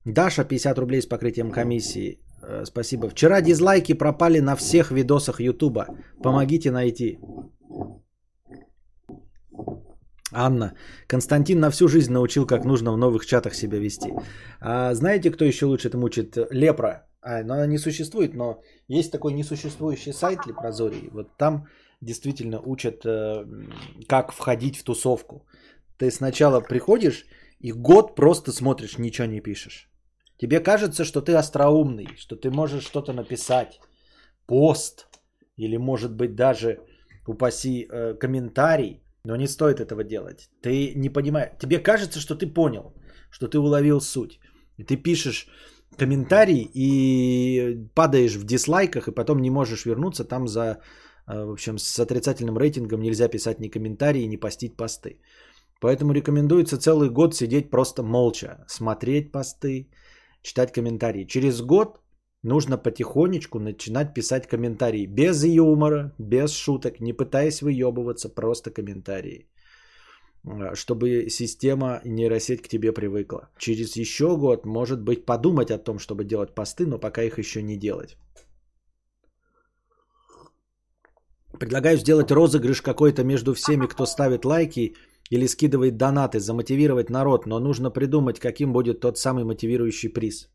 Даша, 0.06 0.44
50 0.44 0.78
рублей 0.78 1.02
с 1.02 1.08
покрытием 1.08 1.52
комиссии. 1.52 2.20
Э, 2.44 2.66
спасибо. 2.66 3.10
Вчера 3.10 3.42
дизлайки 3.42 3.94
пропали 3.98 4.40
на 4.40 4.56
всех 4.56 4.92
видосах 4.92 5.40
Ютуба. 5.40 5.88
Помогите 6.24 6.72
найти. 6.72 7.18
Анна. 10.32 10.74
Константин 11.08 11.60
на 11.60 11.72
всю 11.72 11.88
жизнь 11.88 12.12
научил, 12.12 12.46
как 12.46 12.66
нужно 12.66 12.94
в 12.94 12.98
новых 12.98 13.26
чатах 13.26 13.56
себя 13.56 13.80
вести. 13.80 14.14
А 14.62 14.94
знаете, 14.94 15.32
кто 15.32 15.44
еще 15.46 15.66
лучше 15.66 15.88
этому 15.88 16.06
учит? 16.06 16.38
Лепра. 16.52 17.09
А, 17.22 17.44
но 17.44 17.54
она 17.54 17.68
не 17.68 17.78
существует, 17.78 18.34
но 18.34 18.62
есть 18.88 19.12
такой 19.12 19.34
несуществующий 19.34 20.14
сайт 20.14 20.46
Лепрозорий. 20.46 21.10
Вот 21.12 21.38
там 21.38 21.68
действительно 22.02 22.62
учат, 22.62 23.06
э, 23.06 23.46
как 24.08 24.32
входить 24.32 24.78
в 24.78 24.84
тусовку. 24.84 25.46
Ты 25.98 26.12
сначала 26.12 26.62
приходишь 26.62 27.26
и 27.60 27.74
год 27.74 28.16
просто 28.16 28.52
смотришь, 28.52 28.98
ничего 28.98 29.28
не 29.28 29.42
пишешь. 29.42 29.90
Тебе 30.38 30.62
кажется, 30.62 31.04
что 31.04 31.22
ты 31.22 31.34
остроумный, 31.34 32.08
что 32.18 32.38
ты 32.38 32.50
можешь 32.50 32.86
что-то 32.86 33.12
написать, 33.12 33.82
пост 34.46 35.08
или 35.58 35.78
может 35.78 36.16
быть 36.16 36.36
даже, 36.36 36.80
упаси, 37.28 37.86
э, 37.92 38.14
комментарий, 38.14 39.04
но 39.26 39.36
не 39.36 39.48
стоит 39.48 39.82
этого 39.82 40.04
делать. 40.04 40.50
Ты 40.62 40.94
не 40.96 41.10
понимаешь, 41.10 41.52
тебе 41.60 41.80
кажется, 41.80 42.20
что 42.22 42.36
ты 42.36 42.48
понял, 42.48 42.94
что 43.30 43.50
ты 43.50 43.60
уловил 43.60 44.00
суть. 44.00 44.40
И 44.78 44.84
ты 44.86 44.96
пишешь 44.96 45.48
комментарий 46.00 46.70
и 46.74 47.88
падаешь 47.94 48.36
в 48.36 48.46
дизлайках, 48.46 49.08
и 49.08 49.12
потом 49.12 49.42
не 49.42 49.50
можешь 49.50 49.86
вернуться 49.86 50.24
там 50.24 50.48
за, 50.48 50.62
э, 51.28 51.46
в 51.46 51.52
общем, 51.52 51.78
с 51.78 52.00
отрицательным 52.00 52.58
рейтингом 52.58 53.02
нельзя 53.02 53.28
писать 53.28 53.60
ни 53.60 53.70
комментарии, 53.70 54.28
ни 54.28 54.38
постить 54.38 54.78
посты. 54.78 55.20
Поэтому 55.82 56.14
рекомендуется 56.14 56.78
целый 56.78 57.10
год 57.10 57.36
сидеть 57.36 57.70
просто 57.70 58.04
молча, 58.04 58.66
смотреть 58.68 59.32
посты, 59.32 59.90
читать 60.42 60.72
комментарии. 60.72 61.28
Через 61.28 61.62
год 61.62 62.00
нужно 62.44 62.78
потихонечку 62.78 63.60
начинать 63.60 64.14
писать 64.14 64.48
комментарии. 64.48 65.06
Без 65.06 65.44
юмора, 65.44 66.14
без 66.20 66.52
шуток, 66.52 67.00
не 67.00 67.14
пытаясь 67.14 67.62
выебываться, 67.62 68.30
просто 68.30 68.72
комментарии. 68.72 69.48
Э, 70.46 70.76
чтобы 70.76 71.30
система 71.30 72.02
нейросеть 72.06 72.62
к 72.62 72.68
тебе 72.68 72.92
привыкла. 72.92 73.50
Через 73.58 73.96
еще 73.96 74.38
год, 74.38 74.66
может 74.66 75.02
быть, 75.02 75.26
подумать 75.26 75.72
о 75.72 75.78
том, 75.78 76.00
чтобы 76.00 76.24
делать 76.24 76.56
посты, 76.56 76.86
но 76.86 77.00
пока 77.00 77.24
их 77.24 77.38
еще 77.38 77.62
не 77.62 77.78
делать. 77.78 78.18
Предлагаю 81.60 81.98
сделать 81.98 82.32
розыгрыш 82.32 82.82
какой-то 82.82 83.24
между 83.24 83.54
всеми, 83.54 83.88
кто 83.88 84.06
ставит 84.06 84.46
лайки 84.46 84.96
или 85.30 85.48
скидывает 85.48 85.98
донаты, 85.98 86.40
замотивировать 86.40 87.10
народ, 87.10 87.46
но 87.46 87.60
нужно 87.60 87.92
придумать, 87.92 88.40
каким 88.40 88.72
будет 88.72 89.02
тот 89.02 89.18
самый 89.18 89.44
мотивирующий 89.44 90.10
приз. 90.10 90.50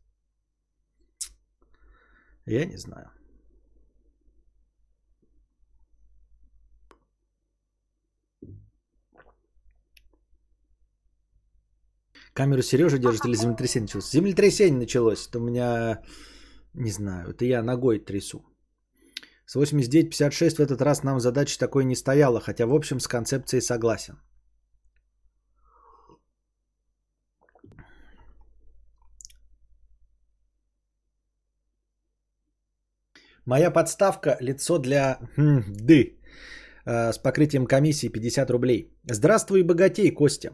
Я 2.45 2.65
не 2.65 2.77
знаю. 2.77 3.09
Камеру 12.35 12.61
Сережа 12.61 12.97
держит 12.97 13.25
или 13.25 13.35
землетрясение 13.35 13.85
началось? 13.85 14.11
Землетрясение 14.11 14.77
началось. 14.77 15.27
Это 15.27 15.39
у 15.39 15.41
меня, 15.41 16.01
не 16.73 16.91
знаю, 16.91 17.29
это 17.29 17.45
я 17.45 17.63
ногой 17.63 17.99
трясу. 17.99 18.43
С 19.45 19.55
89-56 19.55 20.55
в 20.55 20.59
этот 20.59 20.81
раз 20.81 21.03
нам 21.03 21.19
задачи 21.19 21.57
такой 21.57 21.85
не 21.85 21.95
стояла, 21.95 22.41
хотя 22.41 22.65
в 22.67 22.73
общем 22.73 22.99
с 22.99 23.07
концепцией 23.07 23.61
согласен. 23.61 24.15
Моя 33.45 33.71
подставка– 33.71 34.37
лицо 34.41 34.79
для 34.79 35.19
хм, 35.37 35.63
ды 35.67 36.17
э, 36.85 37.13
с 37.13 37.17
покрытием 37.17 37.65
комиссии 37.65 38.09
50 38.09 38.49
рублей. 38.49 38.91
Здравствуй, 39.05 39.63
богатей, 39.63 40.11
Костя. 40.11 40.51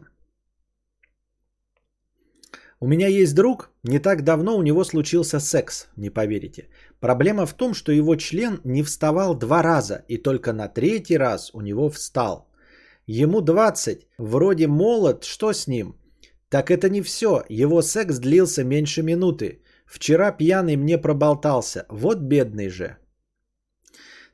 У 2.82 2.88
меня 2.88 3.06
есть 3.06 3.34
друг, 3.34 3.70
не 3.84 4.00
так 4.00 4.24
давно 4.24 4.56
у 4.56 4.62
него 4.62 4.84
случился 4.84 5.40
секс, 5.40 5.86
не 5.96 6.10
поверите. 6.10 6.68
Проблема 7.00 7.46
в 7.46 7.54
том, 7.54 7.74
что 7.74 7.92
его 7.92 8.16
член 8.16 8.60
не 8.64 8.82
вставал 8.82 9.38
два 9.38 9.62
раза, 9.62 10.04
и 10.08 10.22
только 10.22 10.52
на 10.52 10.66
третий 10.66 11.16
раз 11.16 11.50
у 11.54 11.60
него 11.60 11.90
встал. 11.90 12.48
Ему 13.06 13.40
20, 13.40 14.08
вроде 14.18 14.66
молод, 14.66 15.22
что 15.22 15.52
с 15.52 15.68
ним? 15.68 15.94
Так 16.48 16.70
это 16.72 16.88
не 16.88 17.02
все, 17.02 17.44
его 17.48 17.82
секс 17.82 18.18
длился 18.18 18.64
меньше 18.64 19.02
минуты. 19.02 19.62
Вчера 19.86 20.32
пьяный 20.32 20.74
мне 20.76 20.98
проболтался, 20.98 21.86
вот 21.88 22.18
бедный 22.18 22.68
же. 22.68 22.96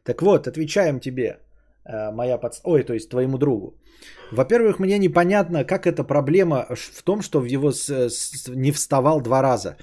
Так 0.05 0.23
вот, 0.23 0.49
отвечаем 0.49 1.01
тебе. 1.01 1.39
Э, 1.85 2.11
моя 2.11 2.39
подс... 2.39 2.61
Ой, 2.65 2.83
то 2.85 2.93
есть 2.93 3.11
твоему 3.11 3.39
другу. 3.39 3.79
Во-первых, 4.33 4.79
мне 4.79 4.99
непонятно, 4.99 5.65
как 5.65 5.87
эта 5.87 6.05
проблема 6.05 6.67
в 6.71 7.03
том, 7.03 7.23
что 7.23 7.41
в 7.41 7.45
его 7.45 7.73
с... 7.73 7.89
С... 7.89 8.49
не 8.49 8.73
вставал 8.73 9.21
два 9.21 9.43
раза. 9.43 9.77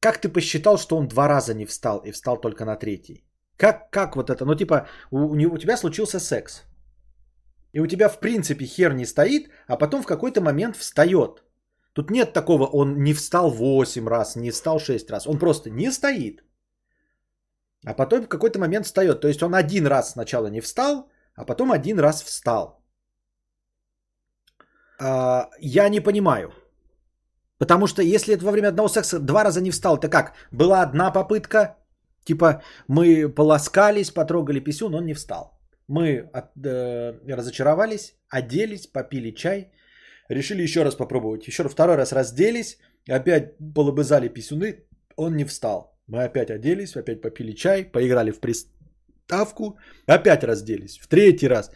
Как 0.00 0.20
ты 0.20 0.28
посчитал, 0.28 0.78
что 0.78 0.96
он 0.96 1.08
два 1.08 1.28
раза 1.28 1.54
не 1.54 1.66
встал 1.66 1.98
и 2.04 2.12
встал 2.12 2.40
только 2.40 2.64
на 2.64 2.76
третий? 2.76 3.24
Как, 3.56 3.90
как 3.90 4.16
вот 4.16 4.30
это? 4.30 4.44
Ну, 4.44 4.54
типа, 4.54 4.86
у, 5.10 5.34
у 5.54 5.58
тебя 5.58 5.76
случился 5.76 6.20
секс. 6.20 6.62
И 7.72 7.80
у 7.80 7.86
тебя, 7.86 8.08
в 8.08 8.20
принципе, 8.20 8.64
хер 8.64 8.94
не 8.94 9.06
стоит, 9.06 9.50
а 9.66 9.76
потом 9.76 10.02
в 10.02 10.06
какой-то 10.06 10.40
момент 10.40 10.76
встает. 10.76 11.42
Тут 11.92 12.10
нет 12.10 12.32
такого, 12.32 12.66
он 12.66 13.02
не 13.02 13.14
встал 13.14 13.50
8 13.50 14.08
раз, 14.08 14.36
не 14.36 14.50
встал 14.50 14.78
6 14.78 15.10
раз. 15.10 15.26
Он 15.26 15.38
просто 15.38 15.70
не 15.70 15.90
стоит. 15.90 16.42
А 17.86 17.94
потом 17.94 18.22
в 18.22 18.28
какой-то 18.28 18.58
момент 18.58 18.86
встает. 18.86 19.20
То 19.20 19.28
есть 19.28 19.42
он 19.42 19.54
один 19.54 19.86
раз 19.86 20.12
сначала 20.12 20.48
не 20.48 20.60
встал, 20.60 21.08
а 21.36 21.44
потом 21.44 21.70
один 21.70 22.00
раз 22.00 22.22
встал. 22.22 22.82
А, 25.00 25.48
я 25.60 25.88
не 25.88 26.00
понимаю. 26.00 26.52
Потому 27.58 27.86
что 27.86 28.02
если 28.02 28.34
это 28.34 28.44
во 28.44 28.52
время 28.52 28.68
одного 28.68 28.88
секса 28.88 29.20
два 29.20 29.44
раза 29.44 29.60
не 29.60 29.70
встал, 29.70 30.00
то 30.00 30.08
как? 30.08 30.34
Была 30.50 30.82
одна 30.82 31.12
попытка, 31.12 31.76
типа 32.24 32.62
мы 32.88 33.28
полоскались, 33.28 34.10
потрогали 34.10 34.64
писюн, 34.64 34.94
он 34.94 35.06
не 35.06 35.14
встал. 35.14 35.58
Мы 35.88 36.28
от, 36.34 36.50
э, 36.66 37.34
разочаровались, 37.36 38.16
оделись, 38.28 38.88
попили 38.88 39.30
чай, 39.30 39.70
решили 40.28 40.62
еще 40.62 40.82
раз 40.82 40.96
попробовать. 40.96 41.46
Еще 41.46 41.68
второй 41.68 41.96
раз 41.96 42.12
разделись, 42.12 42.78
опять 43.08 43.56
полобызали 43.74 44.28
писюны, 44.28 44.84
он 45.16 45.36
не 45.36 45.44
встал. 45.44 45.95
Мы 46.06 46.24
опять 46.24 46.50
оделись, 46.50 46.96
опять 46.96 47.20
попили 47.20 47.52
чай, 47.52 47.84
поиграли 47.84 48.30
в 48.30 48.40
приставку, 48.40 49.78
опять 50.06 50.44
разделись. 50.44 50.98
В 50.98 51.08
третий 51.08 51.48
раз. 51.48 51.70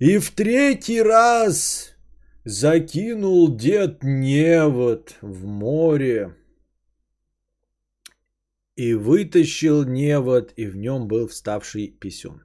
И 0.00 0.18
в 0.18 0.30
третий 0.30 1.00
раз 1.02 1.94
закинул 2.44 3.56
дед 3.56 4.02
невод 4.02 5.16
в 5.22 5.46
море. 5.46 6.34
И 8.74 8.94
вытащил 8.94 9.84
невод, 9.84 10.52
и 10.56 10.66
в 10.66 10.76
нем 10.76 11.06
был 11.06 11.28
вставший 11.28 11.88
писюн. 12.00 12.42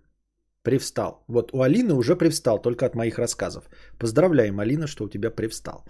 Привстал. 0.61 1.23
Вот 1.27 1.53
у 1.53 1.61
Алины 1.61 1.93
уже 1.93 2.15
привстал, 2.15 2.61
только 2.61 2.85
от 2.85 2.95
моих 2.95 3.17
рассказов. 3.17 3.69
Поздравляем, 3.97 4.59
Алина, 4.59 4.87
что 4.87 5.05
у 5.05 5.09
тебя 5.09 5.31
привстал. 5.31 5.85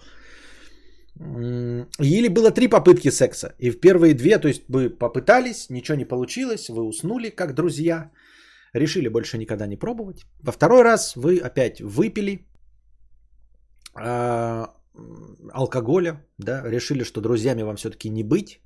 Или 1.18 2.28
было 2.28 2.50
три 2.50 2.68
попытки 2.68 3.10
секса. 3.10 3.54
И 3.58 3.70
в 3.70 3.80
первые 3.80 4.14
две, 4.14 4.38
то 4.38 4.48
есть 4.48 4.62
вы 4.68 4.90
попытались, 4.90 5.68
ничего 5.70 5.98
не 5.98 6.04
получилось, 6.04 6.68
вы 6.68 6.82
уснули 6.82 7.30
как 7.30 7.54
друзья, 7.54 8.10
решили 8.72 9.08
больше 9.08 9.38
никогда 9.38 9.66
не 9.66 9.76
пробовать. 9.76 10.24
Во 10.42 10.52
второй 10.52 10.82
раз 10.82 11.16
вы 11.16 11.38
опять 11.38 11.80
выпили 11.80 12.46
э, 14.00 14.66
алкоголя, 15.52 16.24
да, 16.38 16.62
решили, 16.70 17.04
что 17.04 17.20
друзьями 17.20 17.62
вам 17.62 17.76
все-таки 17.76 18.10
не 18.10 18.22
быть. 18.22 18.60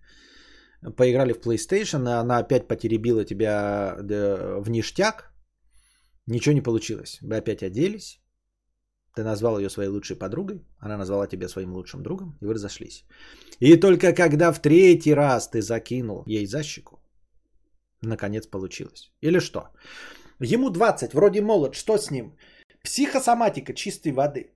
Поиграли 0.96 1.32
в 1.32 1.40
PlayStation, 1.40 2.06
она 2.08 2.38
опять 2.38 2.68
потеребила 2.68 3.24
тебя 3.24 3.96
в 3.98 4.68
ништяк. 4.68 5.32
Ничего 6.26 6.54
не 6.54 6.62
получилось. 6.62 7.18
Вы 7.22 7.36
опять 7.36 7.62
оделись, 7.62 8.21
ты 9.14 9.22
назвал 9.22 9.58
ее 9.58 9.70
своей 9.70 9.90
лучшей 9.90 10.16
подругой, 10.16 10.64
она 10.78 10.96
назвала 10.96 11.26
тебя 11.26 11.48
своим 11.48 11.72
лучшим 11.72 12.02
другом, 12.02 12.36
и 12.40 12.46
вы 12.46 12.54
разошлись. 12.54 13.04
И 13.60 13.76
только 13.76 14.12
когда 14.12 14.52
в 14.52 14.60
третий 14.60 15.14
раз 15.14 15.48
ты 15.48 15.60
закинул 15.60 16.24
ей 16.26 16.46
за 16.46 16.62
щеку, 16.62 16.98
наконец 18.02 18.46
получилось. 18.46 19.12
Или 19.20 19.40
что? 19.40 19.68
Ему 20.40 20.70
20, 20.70 21.14
вроде 21.14 21.40
молод, 21.40 21.74
что 21.74 21.98
с 21.98 22.10
ним? 22.10 22.36
Психосоматика 22.82 23.74
чистой 23.74 24.12
воды. 24.12 24.50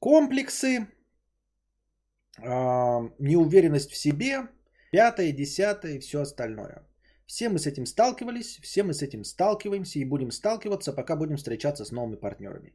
Комплексы, 0.00 0.86
э, 2.42 3.10
неуверенность 3.18 3.90
в 3.90 3.96
себе, 3.96 4.48
пятое, 4.92 5.32
десятое 5.32 5.94
и 5.96 6.00
все 6.00 6.20
остальное. 6.20 6.86
Все 7.26 7.48
мы 7.48 7.58
с 7.58 7.66
этим 7.66 7.86
сталкивались, 7.86 8.58
все 8.62 8.82
мы 8.82 8.92
с 8.92 9.02
этим 9.02 9.24
сталкиваемся 9.24 9.98
и 9.98 10.04
будем 10.04 10.30
сталкиваться, 10.30 10.92
пока 10.92 11.16
будем 11.16 11.36
встречаться 11.36 11.84
с 11.84 11.92
новыми 11.92 12.16
партнерами. 12.16 12.74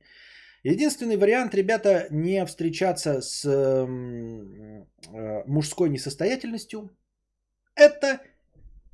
Единственный 0.63 1.17
вариант, 1.17 1.55
ребята, 1.55 2.07
не 2.11 2.45
встречаться 2.45 3.21
с 3.21 3.45
э, 3.45 3.85
мужской 5.45 5.89
несостоятельностью, 5.89 6.89
это 7.75 8.19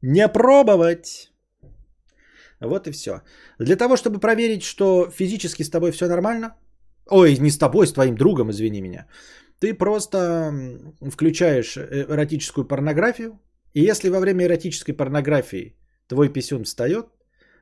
не 0.02 0.28
пробовать. 0.28 1.32
Вот 2.60 2.88
и 2.88 2.92
все. 2.92 3.22
Для 3.60 3.76
того, 3.76 3.98
чтобы 3.98 4.20
проверить, 4.20 4.64
что 4.64 5.10
физически 5.10 5.64
с 5.64 5.70
тобой 5.70 5.92
все 5.92 6.08
нормально, 6.08 6.56
ой, 7.10 7.38
не 7.38 7.50
с 7.50 7.58
тобой, 7.58 7.88
с 7.88 7.94
твоим 7.94 8.16
другом, 8.16 8.52
извини 8.52 8.82
меня, 8.82 9.08
ты 9.60 9.74
просто 9.74 10.54
включаешь 11.12 11.78
э, 11.78 12.06
эротическую 12.10 12.68
порнографию, 12.68 13.40
и 13.74 13.82
если 13.82 14.10
во 14.10 14.20
время 14.20 14.46
эротической 14.46 14.94
порнографии 14.94 15.76
твой 16.08 16.30
писюн 16.30 16.64
встает, 16.64 17.08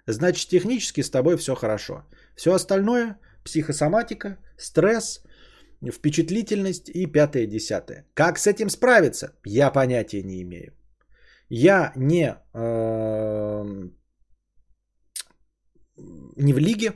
значит 0.05 0.49
технически 0.49 1.01
с 1.01 1.09
тобой 1.09 1.37
все 1.37 1.55
хорошо. 1.55 2.03
Все 2.35 2.53
остальное 2.53 3.17
психосоматика, 3.43 4.37
стресс, 4.57 5.23
впечатлительность 5.91 6.89
и 6.89 7.05
пятое, 7.05 7.47
десятое. 7.47 8.05
Как 8.13 8.37
с 8.37 8.47
этим 8.47 8.69
справиться? 8.69 9.33
Я 9.45 9.71
понятия 9.71 10.23
не 10.23 10.41
имею. 10.41 10.73
Я 11.49 11.91
не, 11.95 12.35
э, 12.53 13.63
не 16.37 16.53
в 16.53 16.57
лиге, 16.57 16.93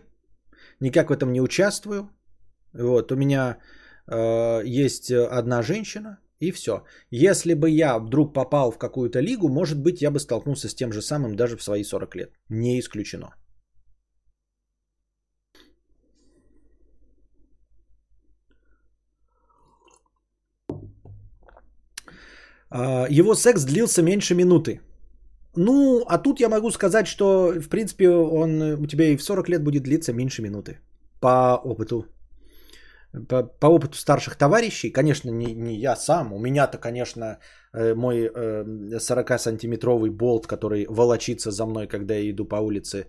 никак 0.80 1.10
в 1.10 1.14
этом 1.14 1.32
не 1.32 1.41
участвую. 1.41 2.10
Вот, 2.74 3.11
у 3.11 3.15
меня 3.15 3.57
э, 4.07 4.61
есть 4.65 5.11
одна 5.11 5.61
женщина, 5.61 6.19
и 6.40 6.52
все. 6.52 6.84
Если 7.11 7.53
бы 7.56 7.69
я 7.69 7.99
вдруг 7.99 8.34
попал 8.34 8.72
в 8.72 8.78
какую-то 8.78 9.19
лигу, 9.19 9.49
может 9.49 9.82
быть, 9.82 10.02
я 10.02 10.11
бы 10.11 10.19
столкнулся 10.19 10.69
с 10.69 10.76
тем 10.76 10.91
же 10.91 11.02
самым 11.02 11.36
даже 11.36 11.57
в 11.57 11.64
свои 11.64 11.84
40 11.84 12.15
лет. 12.15 12.34
Не 12.49 12.80
исключено. 12.80 13.36
Его 22.72 23.35
секс 23.35 23.64
длился 23.64 24.02
меньше 24.02 24.35
минуты. 24.35 24.81
Ну, 25.57 26.03
а 26.07 26.18
тут 26.19 26.39
я 26.39 26.49
могу 26.49 26.72
сказать, 26.72 27.07
что, 27.07 27.53
в 27.61 27.69
принципе, 27.69 28.10
он 28.10 28.61
у 28.61 28.85
тебя 28.88 29.06
и 29.06 29.18
в 29.18 29.23
40 29.23 29.49
лет 29.49 29.64
будет 29.64 29.84
длиться 29.84 30.14
меньше 30.14 30.41
минуты. 30.41 30.80
По 31.19 31.60
опыту. 31.64 32.06
По, 33.27 33.44
по 33.44 33.68
опыту 33.68 33.98
старших 33.98 34.35
товарищей, 34.35 34.91
конечно, 34.91 35.31
не, 35.31 35.53
не 35.56 35.76
я 35.80 35.95
сам. 35.95 36.34
У 36.34 36.39
меня-то, 36.39 36.77
конечно, 36.77 37.39
э, 37.73 37.95
мой 37.95 38.27
40-сантиметровый 38.27 40.11
болт, 40.11 40.45
который 40.45 40.85
волочится 40.89 41.52
за 41.52 41.65
мной, 41.65 41.88
когда 41.88 42.14
я 42.14 42.30
иду 42.30 42.45
по 42.45 42.57
улице, 42.57 43.07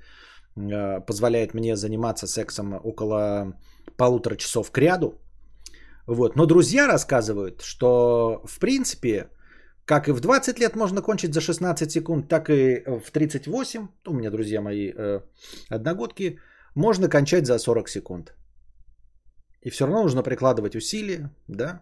э, 0.56 1.00
позволяет 1.06 1.54
мне 1.54 1.76
заниматься 1.76 2.26
сексом 2.26 2.80
около 2.84 3.52
полутора 3.96 4.36
часов 4.36 4.70
к 4.70 4.78
ряду. 4.78 5.20
Вот. 6.06 6.36
Но 6.36 6.46
друзья 6.46 6.86
рассказывают, 6.86 7.60
что, 7.60 8.40
в 8.46 8.58
принципе, 8.58 9.28
как 9.88 10.08
и 10.08 10.12
в 10.12 10.20
20 10.20 10.60
лет 10.60 10.76
можно 10.76 11.02
кончить 11.02 11.32
за 11.32 11.40
16 11.40 11.90
секунд, 11.90 12.28
так 12.28 12.50
и 12.50 12.82
в 12.86 13.10
38, 13.10 13.88
у 14.06 14.12
меня 14.12 14.30
друзья 14.30 14.60
мои 14.60 14.92
э, 14.94 15.20
одногодки, 15.70 16.38
можно 16.74 17.08
кончать 17.08 17.46
за 17.46 17.58
40 17.58 17.88
секунд. 17.88 18.34
И 19.64 19.70
все 19.70 19.86
равно 19.86 20.02
нужно 20.02 20.22
прикладывать 20.22 20.76
усилия, 20.76 21.30
да, 21.48 21.80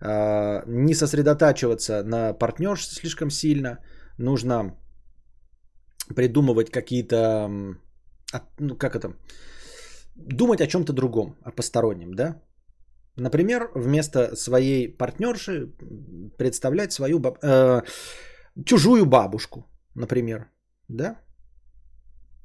э, 0.00 0.62
не 0.66 0.94
сосредотачиваться 0.94 2.02
на 2.04 2.32
партнерстве 2.32 3.00
слишком 3.00 3.30
сильно, 3.30 3.78
нужно 4.18 4.74
придумывать 6.16 6.70
какие-то, 6.70 7.50
ну 8.58 8.76
как 8.76 8.96
это, 8.96 9.12
думать 10.14 10.62
о 10.62 10.66
чем-то 10.66 10.92
другом, 10.94 11.36
о 11.44 11.50
постороннем, 11.50 12.14
да, 12.14 12.40
Например, 13.16 13.70
вместо 13.74 14.36
своей 14.36 14.88
партнерши 14.88 15.72
представлять 16.38 16.92
свою 16.92 17.18
баб... 17.18 17.38
э, 17.42 17.82
чужую 18.64 19.06
бабушку, 19.06 19.64
например, 19.94 20.50
да? 20.88 21.18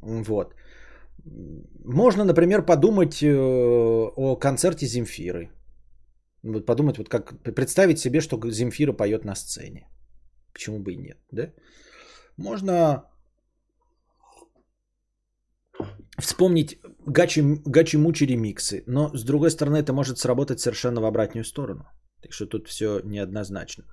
Вот. 0.02 0.56
Можно, 1.86 2.24
например, 2.24 2.66
подумать 2.66 3.22
э, 3.22 3.28
о 4.16 4.36
концерте 4.38 4.86
Земфиры. 4.86 5.52
Вот 6.44 6.66
подумать, 6.66 6.98
вот 6.98 7.10
как 7.10 7.36
представить 7.56 8.00
себе, 8.00 8.22
что 8.22 8.40
Земфира 8.50 8.94
поет 8.94 9.26
на 9.26 9.36
сцене. 9.36 9.88
Почему 10.54 10.80
бы 10.80 10.94
и 10.94 10.98
нет, 10.98 11.18
да? 11.32 11.54
Можно 12.38 13.04
вспомнить 16.18 16.80
гачи, 17.06 17.42
гачи-мучи 17.66 18.26
ремиксы, 18.26 18.84
но 18.88 19.12
с 19.16 19.24
другой 19.24 19.52
стороны 19.52 19.78
это 19.78 19.94
может 19.94 20.18
сработать 20.18 20.60
совершенно 20.60 21.02
в 21.02 21.06
обратную 21.06 21.44
сторону. 21.44 21.84
Так 22.22 22.34
что 22.34 22.46
тут 22.46 22.68
все 22.68 23.02
неоднозначно. 23.04 23.84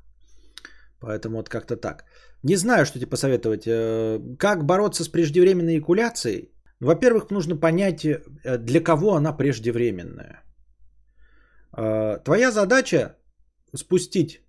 Поэтому 1.01 1.37
вот 1.37 1.49
как-то 1.49 1.77
так. 1.77 2.05
Не 2.43 2.57
знаю, 2.57 2.87
что 2.87 2.99
тебе 2.99 3.11
посоветовать. 3.11 3.67
Э, 3.67 4.19
как 4.39 4.65
бороться 4.65 5.05
с 5.05 5.09
преждевременной 5.09 5.79
экуляцией? 5.79 6.53
Во-первых, 6.81 7.31
нужно 7.31 7.57
понять, 7.57 8.05
э, 8.05 8.59
для 8.59 8.81
кого 8.81 9.15
она 9.15 9.33
преждевременная. 9.33 10.43
Э, 11.77 12.19
твоя 12.25 12.51
задача 12.51 13.17
спустить. 13.75 14.41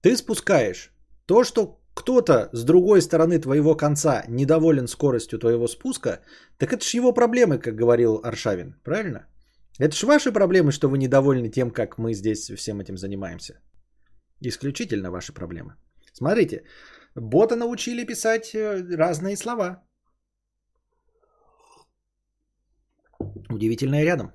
Ты 0.00 0.16
спускаешь 0.16 0.90
то, 1.26 1.44
что 1.44 1.81
кто-то 1.94 2.48
с 2.52 2.64
другой 2.64 3.02
стороны 3.02 3.38
твоего 3.38 3.76
конца 3.76 4.24
недоволен 4.28 4.88
скоростью 4.88 5.38
твоего 5.38 5.68
спуска, 5.68 6.20
так 6.58 6.72
это 6.72 6.84
ж 6.84 6.94
его 6.94 7.12
проблемы, 7.12 7.58
как 7.58 7.74
говорил 7.74 8.20
Аршавин, 8.24 8.74
правильно? 8.84 9.26
Это 9.78 9.94
ж 9.94 10.02
ваши 10.02 10.32
проблемы, 10.32 10.72
что 10.72 10.88
вы 10.88 10.98
недовольны 10.98 11.50
тем, 11.50 11.70
как 11.70 11.98
мы 11.98 12.14
здесь 12.14 12.50
всем 12.50 12.80
этим 12.80 12.96
занимаемся. 12.96 13.60
Исключительно 14.40 15.10
ваши 15.10 15.32
проблемы. 15.32 15.74
Смотрите, 16.12 16.64
бота 17.14 17.56
научили 17.56 18.04
писать 18.04 18.54
э, 18.54 18.96
разные 18.96 19.36
слова. 19.36 19.82
Удивительное 23.50 24.04
рядом. 24.04 24.32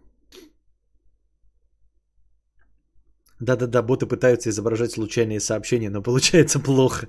Да-да-да, 3.40 3.84
боты 3.84 4.08
пытаются 4.08 4.50
изображать 4.50 4.92
случайные 4.92 5.40
сообщения, 5.40 5.90
но 5.90 6.02
получается 6.02 6.60
плохо. 6.60 7.08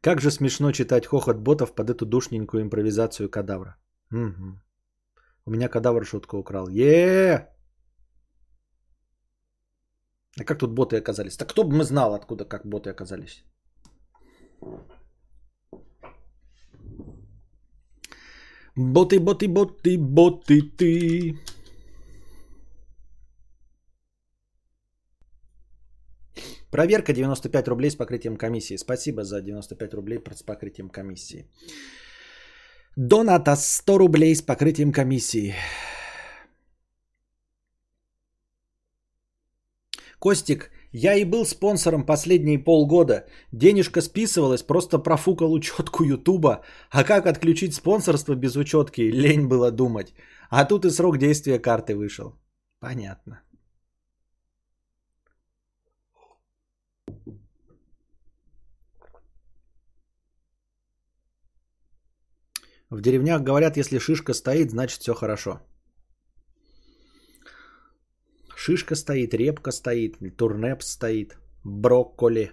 Как 0.00 0.20
же 0.20 0.30
смешно 0.30 0.72
читать 0.72 1.06
хохот 1.06 1.38
ботов 1.38 1.74
под 1.74 1.90
эту 1.90 2.06
душненькую 2.06 2.62
импровизацию 2.62 3.30
кадавра. 3.30 3.76
Угу. 4.10 4.60
У 5.46 5.50
меня 5.50 5.68
кадавр 5.68 6.04
шутку 6.04 6.38
украл. 6.38 6.68
е 6.68 7.48
А 10.38 10.44
как 10.44 10.58
тут 10.58 10.74
боты 10.74 10.96
оказались? 10.96 11.36
Так 11.36 11.48
кто 11.48 11.64
бы 11.64 11.76
мы 11.76 11.84
знал, 11.84 12.14
откуда 12.14 12.44
как 12.44 12.66
боты 12.66 12.90
оказались? 12.90 13.44
Боты, 18.76 19.20
боты, 19.20 19.48
боты, 19.48 19.98
боты, 19.98 20.62
ты. 20.62 21.38
Проверка 26.74 27.12
95 27.12 27.68
рублей 27.68 27.90
с 27.90 27.94
покрытием 27.94 28.36
комиссии. 28.36 28.76
Спасибо 28.76 29.22
за 29.22 29.40
95 29.40 29.94
рублей 29.94 30.18
с 30.34 30.42
покрытием 30.42 30.88
комиссии. 30.88 31.46
Доната 32.96 33.54
100 33.54 33.98
рублей 33.98 34.34
с 34.34 34.42
покрытием 34.42 34.92
комиссии. 34.92 35.54
Костик, 40.18 40.72
я 40.90 41.14
и 41.14 41.24
был 41.24 41.46
спонсором 41.46 42.04
последние 42.04 42.58
полгода. 42.58 43.24
Денежка 43.52 44.00
списывалась, 44.00 44.64
просто 44.64 44.98
профукал 44.98 45.52
учетку 45.52 46.02
Ютуба. 46.02 46.64
А 46.90 47.04
как 47.04 47.26
отключить 47.26 47.74
спонсорство 47.74 48.34
без 48.34 48.56
учетки? 48.56 49.02
Лень 49.12 49.46
было 49.46 49.70
думать. 49.70 50.12
А 50.50 50.64
тут 50.64 50.84
и 50.84 50.90
срок 50.90 51.18
действия 51.18 51.60
карты 51.60 51.94
вышел. 51.94 52.34
Понятно. 52.80 53.43
В 62.94 63.00
деревнях 63.00 63.42
говорят, 63.42 63.76
если 63.76 63.98
шишка 63.98 64.34
стоит, 64.34 64.70
значит 64.70 65.00
все 65.00 65.14
хорошо. 65.14 65.60
Шишка 68.56 68.94
стоит, 68.94 69.34
репка 69.34 69.72
стоит, 69.72 70.36
турнеп 70.36 70.82
стоит, 70.82 71.36
брокколи. 71.64 72.52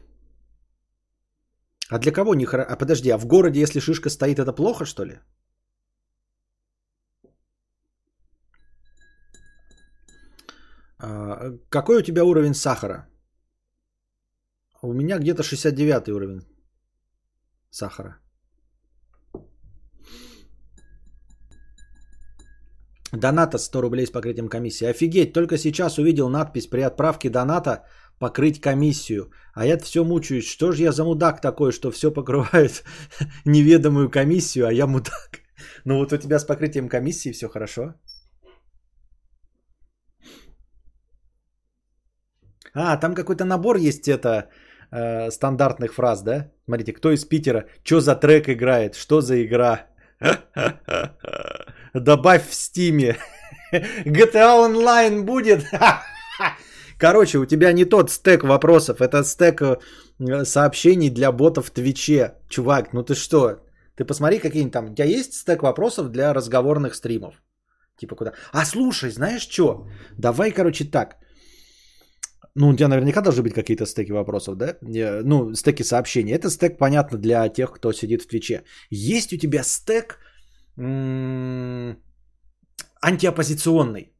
А 1.89 1.99
для 1.99 2.11
кого 2.11 2.33
не 2.33 2.45
хорошо? 2.45 2.73
А 2.73 2.75
подожди, 2.75 3.11
а 3.11 3.17
в 3.19 3.27
городе, 3.27 3.59
если 3.59 3.79
шишка 3.79 4.09
стоит, 4.09 4.39
это 4.39 4.51
плохо, 4.51 4.85
что 4.85 5.05
ли? 5.05 5.19
А, 10.97 11.51
какой 11.69 11.99
у 11.99 12.01
тебя 12.01 12.23
уровень 12.23 12.55
сахара? 12.55 13.07
У 14.81 14.93
меня 14.93 15.19
где-то 15.19 15.43
69 15.43 16.09
уровень 16.09 16.41
сахара. 17.69 18.17
Доната 23.13 23.57
100 23.57 23.81
рублей 23.81 24.05
с 24.05 24.11
покрытием 24.11 24.47
комиссии. 24.47 24.87
Офигеть, 24.87 25.33
только 25.33 25.57
сейчас 25.57 25.97
увидел 25.97 26.29
надпись 26.29 26.67
при 26.67 26.81
отправке 26.81 27.29
доната 27.29 27.83
покрыть 28.19 28.61
комиссию. 28.61 29.31
А 29.53 29.65
я 29.65 29.77
все 29.77 30.03
мучаюсь. 30.03 30.47
Что 30.47 30.71
же 30.71 30.83
я 30.83 30.91
за 30.91 31.03
мудак 31.03 31.41
такой, 31.41 31.71
что 31.71 31.91
все 31.91 32.11
покрывает 32.11 32.83
неведомую 33.45 34.09
комиссию, 34.09 34.67
а 34.67 34.73
я 34.73 34.87
мудак. 34.87 35.41
Ну 35.85 35.97
вот 35.97 36.13
у 36.13 36.17
тебя 36.17 36.39
с 36.39 36.45
покрытием 36.45 36.89
комиссии 36.89 37.31
все 37.31 37.49
хорошо. 37.49 37.95
А, 42.73 42.97
там 42.97 43.15
какой-то 43.15 43.43
набор 43.45 43.75
есть 43.75 44.07
это 44.07 44.49
э, 44.91 45.31
стандартных 45.31 45.93
фраз, 45.93 46.21
да? 46.23 46.51
Смотрите, 46.65 46.93
кто 46.93 47.11
из 47.11 47.25
Питера, 47.25 47.65
что 47.83 47.99
за 47.99 48.15
трек 48.15 48.47
играет, 48.47 48.95
что 48.95 49.21
за 49.21 49.43
игра. 49.43 49.87
Добавь 51.93 52.49
в 52.49 52.53
Steam 52.53 52.99
е. 52.99 53.17
GTA 54.05 54.67
Online 54.67 55.23
будет. 55.23 55.65
Короче, 56.97 57.37
у 57.37 57.45
тебя 57.45 57.73
не 57.73 57.85
тот 57.85 58.11
стек 58.11 58.43
вопросов, 58.43 59.01
это 59.01 59.23
стек 59.23 59.61
э, 59.61 59.77
сообщений 60.45 61.09
для 61.09 61.31
ботов 61.31 61.65
в 61.65 61.71
Twitch 61.71 62.19
е. 62.19 62.35
Чувак, 62.47 62.93
ну 62.93 63.03
ты 63.03 63.15
что? 63.15 63.59
Ты 63.95 64.05
посмотри, 64.05 64.39
какие-нибудь 64.39 64.73
там... 64.73 64.91
У 64.91 64.93
тебя 64.93 65.05
есть 65.05 65.33
стек 65.33 65.63
вопросов 65.63 66.11
для 66.11 66.33
разговорных 66.33 66.93
стримов? 66.93 67.33
Типа 67.97 68.15
куда? 68.15 68.33
А 68.51 68.65
слушай, 68.65 69.09
знаешь 69.09 69.49
что? 69.49 69.87
Давай, 70.17 70.51
короче, 70.51 70.85
так. 70.85 71.17
Ну, 72.55 72.69
у 72.69 72.75
тебя 72.75 72.87
наверняка 72.87 73.21
должны 73.21 73.43
быть 73.43 73.53
какие-то 73.53 73.85
стеки 73.85 74.11
вопросов, 74.11 74.55
да? 74.57 74.75
Ну, 74.81 75.55
стеки 75.55 75.83
сообщений. 75.83 76.33
Это 76.33 76.49
стек, 76.49 76.77
понятно, 76.77 77.17
для 77.17 77.49
тех, 77.49 77.71
кто 77.71 77.93
сидит 77.93 78.21
в 78.21 78.27
Твиче. 78.27 78.63
Есть 78.89 79.33
у 79.33 79.37
тебя 79.37 79.63
стек 79.63 80.19
антиоппозиционный? 83.01 84.13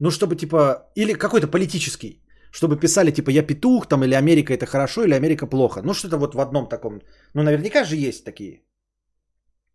Ну, 0.00 0.10
чтобы 0.10 0.36
типа... 0.36 0.90
Или 0.94 1.14
какой-то 1.14 1.48
политический. 1.48 2.22
Чтобы 2.52 2.80
писали 2.80 3.10
типа 3.10 3.30
«я 3.30 3.42
петух», 3.42 3.86
там, 3.86 4.04
или 4.04 4.14
«Америка 4.14 4.52
это 4.52 4.66
хорошо», 4.66 5.04
или 5.04 5.14
«Америка 5.14 5.46
плохо». 5.46 5.82
Ну, 5.82 5.94
что-то 5.94 6.16
вот 6.18 6.34
в 6.34 6.40
одном 6.40 6.68
таком... 6.68 7.00
Ну, 7.34 7.42
наверняка 7.42 7.84
же 7.84 7.96
есть 7.96 8.24
такие. 8.24 8.62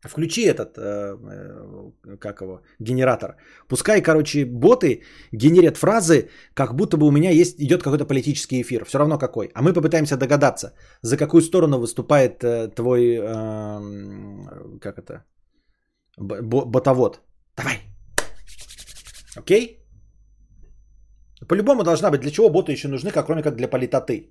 Включи 0.04 0.42
этот, 0.42 0.78
э, 0.78 0.82
э, 0.82 2.18
как 2.20 2.42
его, 2.42 2.62
генератор. 2.80 3.36
Пускай, 3.68 4.02
короче, 4.02 4.46
боты 4.46 5.04
генерят 5.32 5.78
фразы, 5.78 6.30
как 6.56 6.76
будто 6.76 6.98
бы 6.98 7.06
у 7.06 7.12
меня 7.12 7.30
есть, 7.30 7.60
идет 7.60 7.84
какой-то 7.84 8.06
политический 8.06 8.62
эфир. 8.62 8.84
Все 8.86 8.98
равно 8.98 9.20
какой. 9.20 9.52
А 9.54 9.62
мы 9.62 9.74
попытаемся 9.74 10.18
догадаться, 10.18 10.74
за 11.04 11.18
какую 11.18 11.42
сторону 11.42 11.78
выступает 11.78 12.44
э, 12.44 12.70
твой, 12.70 13.20
э, 13.20 14.80
как 14.80 14.98
это, 14.98 15.24
ботовод. 16.18 17.22
Давай. 17.58 17.82
Окей? 19.36 19.78
По-любому 21.48 21.84
должна 21.84 22.12
быть. 22.12 22.22
Для 22.22 22.32
чего 22.32 22.50
боты 22.50 22.72
еще 22.72 22.88
нужны, 22.88 23.12
как 23.12 23.26
кроме 23.26 23.44
как 23.44 23.56
для 23.56 23.68
политоты? 23.68 24.30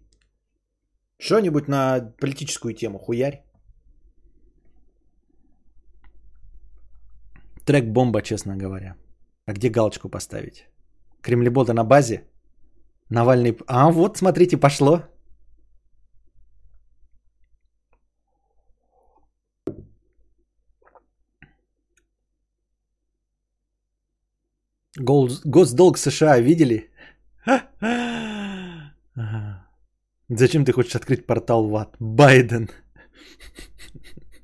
Что-нибудь 1.19 1.69
на 1.69 2.15
политическую 2.21 2.75
тему. 2.75 2.99
Хуярь. 2.99 3.45
Трек 7.65 7.85
бомба, 7.85 8.23
честно 8.23 8.57
говоря. 8.57 8.97
А 9.47 9.53
где 9.53 9.69
галочку 9.69 10.09
поставить? 10.09 10.67
Кремлебота 11.23 11.73
на 11.73 11.85
базе? 11.85 12.25
Навальный... 13.11 13.57
А, 13.67 13.91
вот, 13.91 14.17
смотрите, 14.17 14.57
пошло. 14.57 15.03
Госдолг 25.01 25.99
США 25.99 26.41
видели? 26.41 26.91
Зачем 30.29 30.65
ты 30.65 30.73
хочешь 30.73 30.95
открыть 30.95 31.27
портал 31.27 31.69
в 31.69 31.77
ад? 31.77 31.97
Байден. 31.99 32.69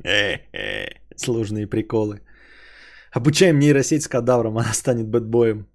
Сложные 1.17 1.67
приколы. 1.67 2.21
Обучаем 3.13 3.59
нейросеть 3.59 4.03
с 4.03 4.09
кадавром, 4.09 4.59
она 4.59 4.73
станет 4.75 5.09
бэтбоем. 5.09 5.67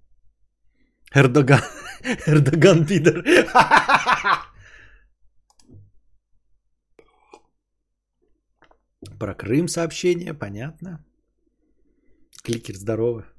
Эрдоган. 1.14 1.60
Эрдоган 2.26 2.86
пидор. 2.86 3.24
Про 9.18 9.34
Крым 9.34 9.68
сообщение, 9.68 10.34
понятно. 10.34 11.04
Кликер, 12.42 12.76
здорово. 12.76 13.31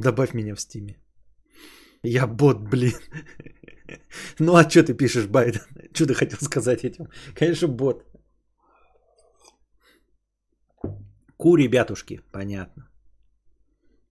Добавь 0.00 0.34
меня 0.34 0.54
в 0.54 0.60
стиме. 0.60 0.94
Я 2.02 2.26
бот, 2.26 2.70
блин. 2.70 2.94
Ну 4.38 4.54
а 4.54 4.68
что 4.68 4.82
ты 4.82 4.94
пишешь, 4.94 5.26
Байден? 5.26 5.60
Что 5.92 6.06
ты 6.06 6.14
хотел 6.14 6.38
сказать 6.40 6.84
этим? 6.84 7.08
Конечно, 7.34 7.68
бот. 7.68 8.04
Ку, 11.36 11.56
ребятушки, 11.56 12.20
понятно. 12.32 12.88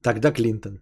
Тогда 0.04 0.32
Клинтон. 0.32 0.80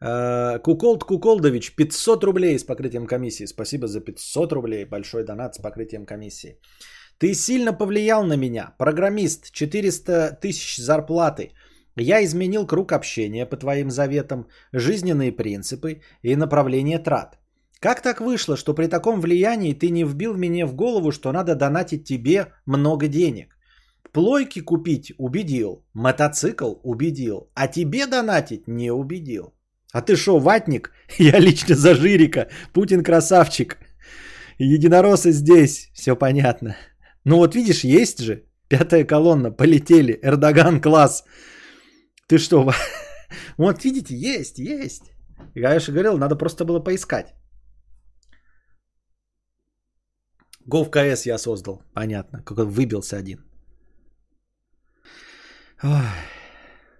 Э, 0.00 0.58
Куколд 0.58 1.04
Куколдович, 1.04 1.74
500 1.76 2.24
рублей 2.24 2.58
с 2.58 2.64
покрытием 2.64 3.06
комиссии. 3.06 3.46
Спасибо 3.46 3.86
за 3.86 4.00
500 4.00 4.52
рублей. 4.52 4.84
Большой 4.84 5.24
донат 5.24 5.54
с 5.54 5.58
покрытием 5.58 6.06
комиссии. 6.06 6.58
Ты 7.18 7.34
сильно 7.34 7.72
повлиял 7.72 8.24
на 8.24 8.36
меня. 8.36 8.74
Программист, 8.78 9.50
400 9.52 10.38
тысяч 10.40 10.76
зарплаты. 10.76 11.52
Я 11.96 12.22
изменил 12.24 12.66
круг 12.66 12.92
общения 12.92 13.46
по 13.46 13.56
твоим 13.56 13.90
заветам, 13.90 14.46
жизненные 14.72 15.32
принципы 15.32 16.02
и 16.22 16.36
направление 16.36 16.98
трат. 16.98 17.38
Как 17.80 18.02
так 18.02 18.20
вышло, 18.20 18.56
что 18.56 18.74
при 18.74 18.86
таком 18.86 19.20
влиянии 19.20 19.74
ты 19.74 19.90
не 19.90 20.04
вбил 20.04 20.34
мне 20.34 20.66
в 20.66 20.74
голову, 20.74 21.12
что 21.12 21.32
надо 21.32 21.54
донатить 21.54 22.04
тебе 22.04 22.52
много 22.66 23.08
денег? 23.08 23.56
Плойки 24.12 24.60
купить 24.60 25.12
убедил, 25.18 25.84
мотоцикл 25.94 26.74
убедил, 26.82 27.50
а 27.54 27.68
тебе 27.68 28.06
донатить 28.06 28.68
не 28.68 28.90
убедил. 28.90 29.52
А 29.92 30.02
ты 30.02 30.16
шо, 30.16 30.38
ватник? 30.38 30.92
Я 31.18 31.38
лично 31.38 31.74
за 31.74 31.94
Жирика. 31.94 32.48
Путин 32.72 33.02
красавчик. 33.02 33.78
Единороссы 34.58 35.32
здесь. 35.32 35.90
Все 35.94 36.16
понятно. 36.16 36.76
Ну 37.24 37.36
вот 37.36 37.54
видишь, 37.54 37.84
есть 37.84 38.18
же. 38.20 38.42
Пятая 38.68 39.04
колонна. 39.04 39.50
Полетели. 39.50 40.18
Эрдоган 40.22 40.80
класс. 40.80 41.24
Ты 42.28 42.38
что? 42.38 42.72
Вот 43.58 43.84
видите, 43.84 44.14
есть, 44.14 44.58
есть. 44.58 45.02
Я, 45.54 45.68
конечно, 45.68 45.92
говорил, 45.92 46.18
надо 46.18 46.36
просто 46.36 46.64
было 46.64 46.84
поискать. 46.84 47.34
КС 50.90 51.26
я 51.26 51.38
создал. 51.38 51.82
Понятно. 51.94 52.42
Как 52.42 52.58
выбился 52.58 53.16
один. 53.16 53.38
Ой, 55.82 56.06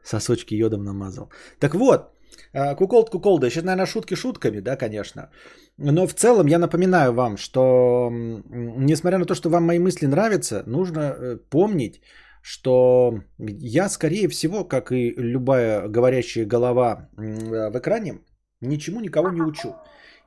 сосочки 0.02 0.54
йодом 0.54 0.84
намазал. 0.84 1.30
Так 1.60 1.74
вот, 1.74 2.16
а, 2.52 2.74
Куколд 2.74 3.10
Куколда. 3.10 3.50
Сейчас, 3.50 3.64
наверное, 3.64 3.86
шутки 3.86 4.14
шутками, 4.14 4.60
да, 4.60 4.76
конечно. 4.76 5.30
Но 5.78 6.06
в 6.06 6.14
целом 6.14 6.46
я 6.46 6.58
напоминаю 6.58 7.12
вам, 7.12 7.36
что 7.36 8.10
несмотря 8.10 9.18
на 9.18 9.24
то, 9.26 9.34
что 9.34 9.50
вам 9.50 9.64
мои 9.64 9.78
мысли 9.78 10.06
нравятся, 10.06 10.62
нужно 10.66 11.00
э, 11.00 11.36
помнить, 11.50 12.00
что 12.46 13.12
я, 13.38 13.88
скорее 13.88 14.28
всего, 14.28 14.64
как 14.64 14.92
и 14.92 15.14
любая 15.16 15.88
говорящая 15.88 16.46
голова 16.46 17.08
в 17.16 17.78
экране, 17.78 18.20
ничему 18.60 19.00
никого 19.00 19.30
не 19.30 19.42
учу. 19.42 19.74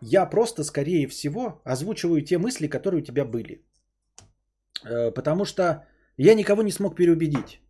Я 0.02 0.30
просто, 0.30 0.64
скорее 0.66 1.08
всего, 1.08 1.62
озвучиваю 1.64 2.22
те 2.22 2.38
мысли, 2.38 2.68
которые 2.68 3.02
у 3.02 3.06
тебя 3.06 3.24
были. 3.24 3.64
Э, 4.84 5.12
потому 5.12 5.46
что 5.46 5.64
я 6.18 6.36
никого 6.36 6.62
не 6.62 6.72
смог 6.72 6.96
переубедить. 6.96 7.62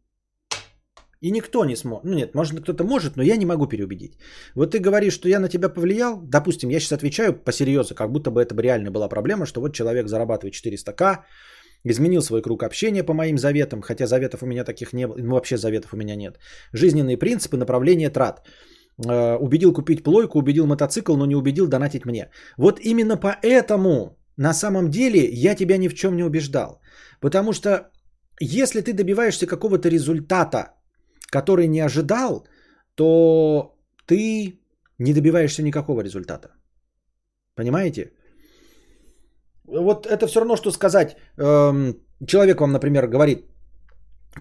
И 1.21 1.31
никто 1.31 1.63
не 1.65 1.75
смог. 1.75 2.03
Ну 2.03 2.15
нет, 2.15 2.33
может 2.33 2.59
кто-то 2.61 2.83
может, 2.83 3.17
но 3.17 3.23
я 3.23 3.37
не 3.37 3.45
могу 3.45 3.67
переубедить. 3.67 4.17
Вот 4.55 4.71
ты 4.71 4.79
говоришь, 4.79 5.13
что 5.13 5.29
я 5.29 5.39
на 5.39 5.49
тебя 5.49 5.69
повлиял. 5.69 6.21
Допустим, 6.23 6.69
я 6.71 6.79
сейчас 6.79 6.93
отвечаю 6.93 7.33
по-серьезно, 7.33 7.95
как 7.95 8.11
будто 8.11 8.31
бы 8.31 8.41
это 8.41 8.55
бы 8.55 8.63
реально 8.63 8.89
была 8.89 9.09
проблема, 9.09 9.45
что 9.45 9.61
вот 9.61 9.75
человек 9.75 10.07
зарабатывает 10.07 10.55
400к, 10.55 11.23
изменил 11.83 12.21
свой 12.21 12.41
круг 12.41 12.63
общения 12.63 13.03
по 13.03 13.13
моим 13.13 13.37
заветам, 13.37 13.81
хотя 13.81 14.05
заветов 14.05 14.43
у 14.43 14.45
меня 14.45 14.63
таких 14.63 14.93
не 14.93 15.07
было, 15.07 15.17
ну 15.17 15.33
вообще 15.33 15.57
заветов 15.57 15.93
у 15.93 15.97
меня 15.97 16.15
нет. 16.15 16.39
Жизненные 16.73 17.17
принципы, 17.17 17.57
направление 17.57 18.09
трат. 18.09 18.41
Э, 19.07 19.37
убедил 19.37 19.73
купить 19.73 20.03
плойку, 20.03 20.39
убедил 20.39 20.65
мотоцикл, 20.67 21.15
но 21.15 21.25
не 21.25 21.35
убедил 21.35 21.67
донатить 21.67 22.05
мне. 22.05 22.29
Вот 22.57 22.79
именно 22.79 23.17
поэтому 23.17 24.17
на 24.37 24.53
самом 24.53 24.89
деле 24.89 25.19
я 25.31 25.55
тебя 25.55 25.77
ни 25.77 25.87
в 25.87 25.93
чем 25.93 26.15
не 26.15 26.23
убеждал. 26.23 26.81
Потому 27.21 27.53
что 27.53 27.91
если 28.41 28.81
ты 28.81 28.93
добиваешься 28.93 29.47
какого-то 29.47 29.89
результата, 29.89 30.73
который 31.31 31.67
не 31.67 31.81
ожидал, 31.85 32.47
то 32.95 33.75
ты 34.05 34.59
не 34.97 35.13
добиваешься 35.13 35.63
никакого 35.63 36.01
результата. 36.01 36.49
Понимаете? 37.55 38.11
Вот 39.71 40.07
это 40.07 40.27
все 40.27 40.39
равно, 40.39 40.55
что 40.55 40.71
сказать, 40.71 41.15
эм, 41.37 41.95
человек 42.25 42.61
вам, 42.61 42.71
например, 42.71 43.07
говорит, 43.07 43.45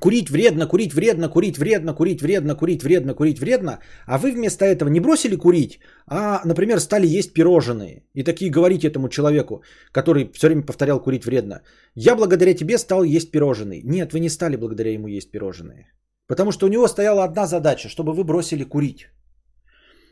курить 0.01 0.31
вредно, 0.31 0.67
курить 0.67 0.95
вредно, 0.95 1.29
курить 1.29 1.59
вредно, 1.59 1.95
курить 1.95 2.23
вредно, 2.23 2.55
курить 2.55 2.83
вредно, 2.83 3.15
курить 3.15 3.41
вредно, 3.41 3.79
а 4.07 4.19
вы 4.19 4.33
вместо 4.33 4.65
этого 4.65 4.89
не 4.89 5.01
бросили 5.01 5.37
курить, 5.37 5.81
а, 6.07 6.41
например, 6.45 6.81
стали 6.81 7.07
есть 7.07 7.33
пирожные. 7.33 8.05
И 8.15 8.25
такие 8.25 8.51
говорите 8.51 8.89
этому 8.89 9.09
человеку, 9.09 9.63
который 9.93 10.31
все 10.33 10.47
время 10.47 10.63
повторял 10.63 11.01
курить 11.01 11.25
вредно, 11.25 11.63
я 11.95 12.17
благодаря 12.17 12.55
тебе 12.55 12.79
стал 12.79 13.05
есть 13.05 13.31
пирожные. 13.31 13.83
Нет, 13.85 14.13
вы 14.13 14.21
не 14.21 14.31
стали 14.31 14.57
благодаря 14.57 14.93
ему 14.93 15.09
есть 15.09 15.31
пирожные. 15.31 15.87
Потому 16.27 16.53
что 16.53 16.67
у 16.67 16.69
него 16.69 16.89
стояла 16.89 17.25
одна 17.25 17.47
задача, 17.47 17.89
чтобы 17.89 18.13
вы 18.13 18.25
бросили 18.25 18.65
курить. 18.65 19.09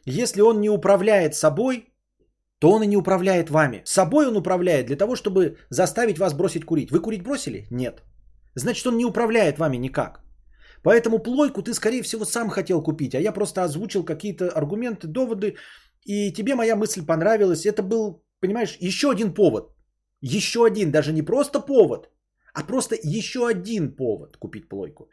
Если 0.06 0.40
он 0.40 0.60
не 0.60 0.70
управляет 0.70 1.34
собой, 1.34 1.84
то 2.58 2.70
он 2.70 2.82
и 2.82 2.86
не 2.86 2.96
управляет 2.96 3.50
вами. 3.50 3.82
Собой 3.84 4.26
он 4.26 4.36
управляет 4.36 4.86
для 4.86 4.96
того, 4.96 5.16
чтобы 5.16 5.56
заставить 5.70 6.18
вас 6.18 6.34
бросить 6.34 6.64
курить. 6.64 6.90
Вы 6.90 7.00
курить 7.00 7.22
бросили? 7.22 7.66
Нет. 7.70 8.02
Значит, 8.54 8.86
он 8.86 8.96
не 8.96 9.04
управляет 9.04 9.58
вами 9.58 9.76
никак. 9.76 10.20
Поэтому 10.82 11.18
плойку 11.18 11.62
ты, 11.62 11.74
скорее 11.74 12.02
всего, 12.02 12.24
сам 12.24 12.48
хотел 12.48 12.82
купить, 12.82 13.14
а 13.14 13.20
я 13.20 13.32
просто 13.32 13.64
озвучил 13.64 14.04
какие-то 14.04 14.50
аргументы, 14.54 15.06
доводы, 15.08 15.56
и 16.04 16.32
тебе 16.32 16.54
моя 16.54 16.76
мысль 16.76 17.04
понравилась. 17.04 17.66
Это 17.66 17.82
был, 17.82 18.22
понимаешь, 18.40 18.76
еще 18.80 19.10
один 19.10 19.34
повод. 19.34 19.72
Еще 20.22 20.64
один, 20.64 20.90
даже 20.90 21.12
не 21.12 21.22
просто 21.22 21.60
повод, 21.60 22.08
а 22.54 22.62
просто 22.62 22.96
еще 23.02 23.46
один 23.46 23.96
повод 23.96 24.36
купить 24.36 24.68
плойку. 24.68 25.10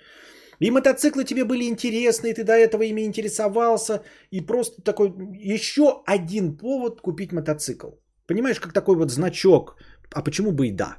И 0.60 0.72
мотоциклы 0.72 1.24
тебе 1.24 1.44
были 1.46 1.66
интересны, 1.66 2.28
и 2.28 2.34
ты 2.34 2.44
до 2.44 2.54
этого 2.54 2.84
ими 2.84 3.02
интересовался, 3.02 4.04
и 4.32 4.42
просто 4.42 4.82
такой 4.82 5.14
еще 5.40 6.04
один 6.06 6.58
повод 6.58 7.02
купить 7.02 7.32
мотоцикл. 7.32 7.90
Понимаешь, 8.28 8.60
как 8.60 8.74
такой 8.74 8.96
вот 8.96 9.12
значок, 9.12 9.76
а 10.14 10.22
почему 10.24 10.52
бы 10.52 10.68
и 10.68 10.72
да. 10.72 10.98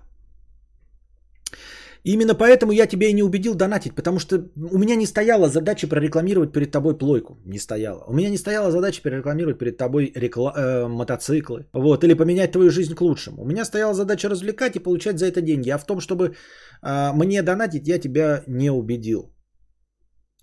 Именно 2.06 2.34
поэтому 2.34 2.72
я 2.72 2.86
тебя 2.86 3.08
и 3.08 3.14
не 3.14 3.22
убедил 3.22 3.54
донатить, 3.54 3.94
потому 3.94 4.18
что 4.18 4.36
у 4.72 4.78
меня 4.78 4.96
не 4.96 5.06
стояла 5.06 5.48
задача 5.48 5.88
прорекламировать 5.88 6.52
перед 6.52 6.70
тобой 6.70 6.98
плойку. 6.98 7.38
Не 7.46 7.58
стояла. 7.58 8.04
У 8.06 8.12
меня 8.12 8.28
не 8.28 8.36
стояла 8.36 8.70
задача 8.70 9.02
прорекламировать 9.02 9.58
перед 9.58 9.78
тобой 9.78 10.12
рекла... 10.14 10.52
э, 10.54 10.86
мотоциклы. 10.86 11.66
Вот, 11.72 12.04
или 12.04 12.14
поменять 12.14 12.52
твою 12.52 12.70
жизнь 12.70 12.94
к 12.94 13.00
лучшему. 13.00 13.42
У 13.42 13.46
меня 13.46 13.64
стояла 13.64 13.94
задача 13.94 14.28
развлекать 14.28 14.76
и 14.76 14.80
получать 14.80 15.18
за 15.18 15.26
это 15.26 15.40
деньги. 15.40 15.70
А 15.70 15.78
в 15.78 15.86
том, 15.86 16.00
чтобы 16.00 16.34
э, 16.82 17.12
мне 17.14 17.42
донатить, 17.42 17.88
я 17.88 17.98
тебя 17.98 18.42
не 18.46 18.70
убедил. 18.70 19.33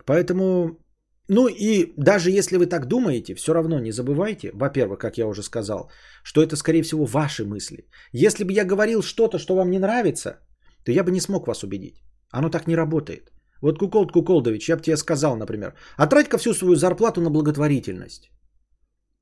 Поэтому, 0.06 0.80
ну 1.28 1.48
и 1.48 1.94
даже 1.98 2.32
если 2.32 2.58
вы 2.58 2.66
так 2.66 2.88
думаете, 2.88 3.36
все 3.36 3.54
равно 3.54 3.80
не 3.80 3.92
забывайте, 3.92 4.52
во-первых, 4.54 5.00
как 5.00 5.18
я 5.18 5.28
уже 5.28 5.44
сказал, 5.44 5.92
что 6.24 6.42
это, 6.42 6.56
скорее 6.56 6.84
всего, 6.84 7.06
ваши 7.06 7.46
мысли. 7.46 7.88
Если 8.14 8.44
бы 8.44 8.54
я 8.54 8.66
говорил 8.66 9.02
что-то, 9.02 9.40
что 9.40 9.56
вам 9.56 9.70
не 9.70 9.80
нравится, 9.80 10.40
то 10.86 10.92
я 10.92 11.04
бы 11.04 11.12
не 11.12 11.22
смог 11.22 11.48
вас 11.48 11.64
убедить. 11.64 12.02
Оно 12.32 12.50
так 12.50 12.68
не 12.68 12.76
работает. 12.76 13.32
Вот 13.62 13.78
Куколд 13.78 14.12
Куколдович, 14.12 14.70
я 14.70 14.78
бы 14.78 14.82
тебе 14.82 14.98
сказал, 14.98 15.38
например, 15.38 15.76
а 15.98 16.08
трать-ка 16.08 16.38
всю 16.38 16.54
свою 16.54 16.76
зарплату 16.76 17.22
на 17.22 17.30
благотворительность. 17.30 18.32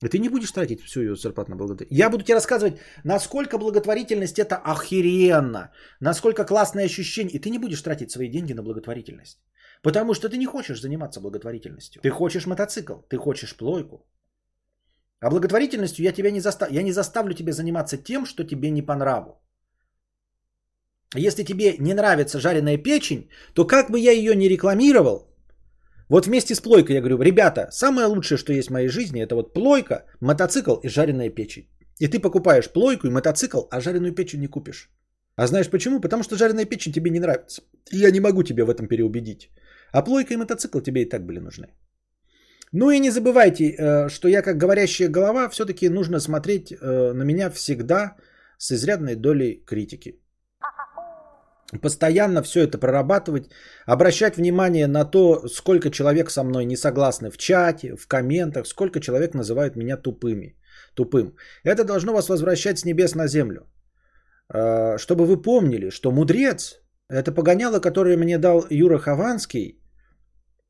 И 0.01 0.07
ты 0.07 0.17
не 0.19 0.29
будешь 0.29 0.51
тратить 0.51 0.81
всю 0.81 1.01
ее 1.01 1.15
зарплату 1.15 1.51
на 1.51 1.57
благотворительность. 1.57 1.99
Я 1.99 2.09
буду 2.09 2.23
тебе 2.23 2.35
рассказывать, 2.35 2.79
насколько 3.03 3.57
благотворительность 3.57 4.39
это 4.39 4.55
охеренно, 4.55 5.71
насколько 5.99 6.45
классное 6.45 6.85
ощущение. 6.85 7.33
И 7.33 7.39
ты 7.39 7.49
не 7.49 7.59
будешь 7.59 7.81
тратить 7.81 8.11
свои 8.11 8.29
деньги 8.29 8.53
на 8.53 8.63
благотворительность. 8.63 9.39
Потому 9.81 10.13
что 10.13 10.29
ты 10.29 10.37
не 10.37 10.45
хочешь 10.45 10.81
заниматься 10.81 11.21
благотворительностью. 11.21 12.01
Ты 12.01 12.09
хочешь 12.09 12.45
мотоцикл, 12.45 13.01
ты 13.09 13.17
хочешь 13.17 13.55
плойку. 13.55 14.05
А 15.21 15.29
благотворительностью 15.29 16.03
я 16.05 16.11
тебя 16.11 16.31
не 16.31 16.41
заставлю. 16.41 16.75
Я 16.75 16.83
не 16.83 16.91
заставлю 16.91 17.33
тебя 17.33 17.53
заниматься 17.53 17.97
тем, 17.97 18.25
что 18.25 18.43
тебе 18.43 18.71
не 18.71 18.81
по 18.81 18.95
нраву. 18.95 19.41
Если 21.15 21.43
тебе 21.43 21.75
не 21.79 21.93
нравится 21.93 22.39
жареная 22.39 22.77
печень, 22.77 23.29
то 23.53 23.65
как 23.65 23.89
бы 23.89 23.99
я 23.99 24.11
ее 24.11 24.35
не 24.35 24.49
рекламировал, 24.49 25.29
вот 26.09 26.25
вместе 26.25 26.55
с 26.55 26.59
плойкой 26.59 26.95
я 26.95 27.01
говорю, 27.01 27.21
ребята, 27.21 27.69
самое 27.71 28.07
лучшее, 28.07 28.37
что 28.39 28.53
есть 28.53 28.69
в 28.69 28.73
моей 28.73 28.89
жизни, 28.89 29.21
это 29.21 29.35
вот 29.35 29.53
плойка, 29.53 30.05
мотоцикл 30.21 30.75
и 30.83 30.89
жареная 30.89 31.29
печень. 31.29 31.67
И 31.99 32.07
ты 32.07 32.19
покупаешь 32.19 32.69
плойку 32.73 33.07
и 33.07 33.11
мотоцикл, 33.11 33.61
а 33.69 33.79
жареную 33.79 34.15
печень 34.15 34.39
не 34.39 34.47
купишь. 34.47 34.89
А 35.35 35.47
знаешь 35.47 35.69
почему? 35.69 36.01
Потому 36.01 36.23
что 36.23 36.35
жареная 36.35 36.65
печень 36.65 36.93
тебе 36.93 37.11
не 37.11 37.19
нравится. 37.19 37.61
И 37.91 37.97
я 37.97 38.11
не 38.11 38.19
могу 38.19 38.43
тебя 38.43 38.65
в 38.65 38.69
этом 38.71 38.87
переубедить. 38.87 39.49
А 39.91 40.01
плойка 40.01 40.33
и 40.33 40.37
мотоцикл 40.37 40.79
тебе 40.79 41.01
и 41.01 41.09
так 41.09 41.25
были 41.25 41.39
нужны. 41.39 41.67
Ну 42.71 42.91
и 42.91 42.99
не 42.99 43.11
забывайте, 43.11 43.63
э, 43.63 44.09
что 44.09 44.27
я 44.27 44.41
как 44.41 44.57
говорящая 44.57 45.09
голова, 45.09 45.49
все-таки 45.49 45.89
нужно 45.89 46.19
смотреть 46.19 46.71
э, 46.71 47.13
на 47.13 47.23
меня 47.23 47.49
всегда 47.49 48.15
с 48.57 48.71
изрядной 48.71 49.15
долей 49.15 49.63
критики. 49.65 50.19
Постоянно 51.81 52.41
все 52.41 52.61
это 52.61 52.77
прорабатывать, 52.79 53.49
обращать 53.85 54.37
внимание 54.37 54.87
на 54.87 55.05
то, 55.05 55.47
сколько 55.47 55.91
человек 55.91 56.31
со 56.31 56.43
мной 56.43 56.65
не 56.65 56.77
согласны 56.77 57.29
в 57.29 57.37
чате, 57.37 57.95
в 57.95 58.07
комментах, 58.07 58.67
сколько 58.67 58.99
человек 58.99 59.33
называют 59.33 59.75
меня 59.75 59.97
тупыми, 59.97 60.55
тупым. 60.95 61.35
Это 61.63 61.83
должно 61.83 62.13
вас 62.13 62.29
возвращать 62.29 62.79
с 62.79 62.85
небес 62.85 63.15
на 63.15 63.27
землю. 63.27 63.61
Э, 64.53 64.97
чтобы 64.97 65.25
вы 65.25 65.41
помнили, 65.41 65.89
что 65.89 66.11
мудрец– 66.11 66.81
это 67.09 67.31
погоняло, 67.31 67.79
которое 67.79 68.17
мне 68.17 68.37
дал 68.37 68.65
Юра 68.69 68.99
Хованский, 68.99 69.81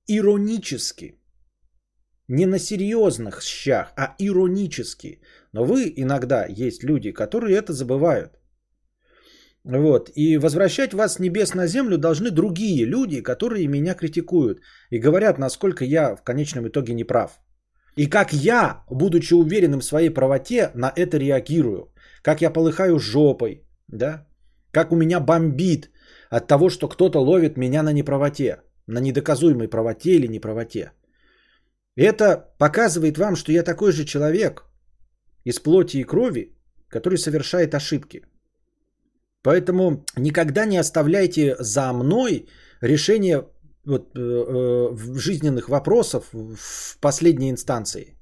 иронически. 0.07 1.15
Не 2.27 2.45
на 2.45 2.59
серьезных 2.59 3.41
щах, 3.41 3.93
а 3.97 4.15
иронически. 4.19 5.21
Но 5.53 5.65
вы 5.65 5.93
иногда 5.97 6.45
есть 6.47 6.83
люди, 6.83 7.11
которые 7.11 7.57
это 7.57 7.73
забывают. 7.73 8.39
Вот. 9.63 10.11
И 10.15 10.37
возвращать 10.37 10.93
вас 10.93 11.13
с 11.13 11.19
небес 11.19 11.55
на 11.55 11.67
землю 11.67 11.97
должны 11.97 12.31
другие 12.31 12.85
люди, 12.85 13.21
которые 13.21 13.67
меня 13.67 13.93
критикуют 13.95 14.61
и 14.91 14.99
говорят, 14.99 15.39
насколько 15.39 15.83
я 15.83 16.15
в 16.15 16.23
конечном 16.23 16.67
итоге 16.67 16.93
не 16.93 17.03
прав. 17.03 17.39
И 17.95 18.07
как 18.07 18.31
я, 18.31 18.83
будучи 18.89 19.33
уверенным 19.33 19.81
в 19.81 19.85
своей 19.85 20.09
правоте, 20.09 20.71
на 20.75 20.93
это 20.95 21.17
реагирую. 21.17 21.91
Как 22.21 22.41
я 22.41 22.49
полыхаю 22.49 22.99
жопой, 22.99 23.67
да? 23.87 24.27
Как 24.71 24.91
у 24.91 24.95
меня 24.95 25.19
бомбит 25.19 25.89
от 26.29 26.47
того, 26.47 26.69
что 26.69 26.87
кто-то 26.87 27.19
ловит 27.19 27.57
меня 27.57 27.83
на 27.83 27.93
неправоте, 27.93 28.61
на 28.87 28.99
недоказуемой 28.99 29.67
правоте 29.67 30.15
или 30.15 30.27
неправоте. 30.27 30.91
Это 31.95 32.53
показывает 32.57 33.17
вам, 33.17 33.35
что 33.35 33.51
я 33.51 33.63
такой 33.63 33.91
же 33.91 34.05
человек 34.05 34.63
из 35.43 35.59
плоти 35.59 35.97
и 35.97 36.03
крови, 36.03 36.55
который 36.87 37.17
совершает 37.17 37.73
ошибки. 37.73 38.21
Поэтому 39.41 40.05
никогда 40.17 40.65
не 40.65 40.77
оставляйте 40.77 41.55
за 41.59 41.93
мной 41.93 42.47
решение 42.81 43.47
вот, 43.85 44.11
э, 44.15 44.19
э, 44.19 45.17
жизненных 45.17 45.69
вопросов 45.69 46.33
в 46.33 46.97
последней 46.99 47.49
инстанции. 47.49 48.15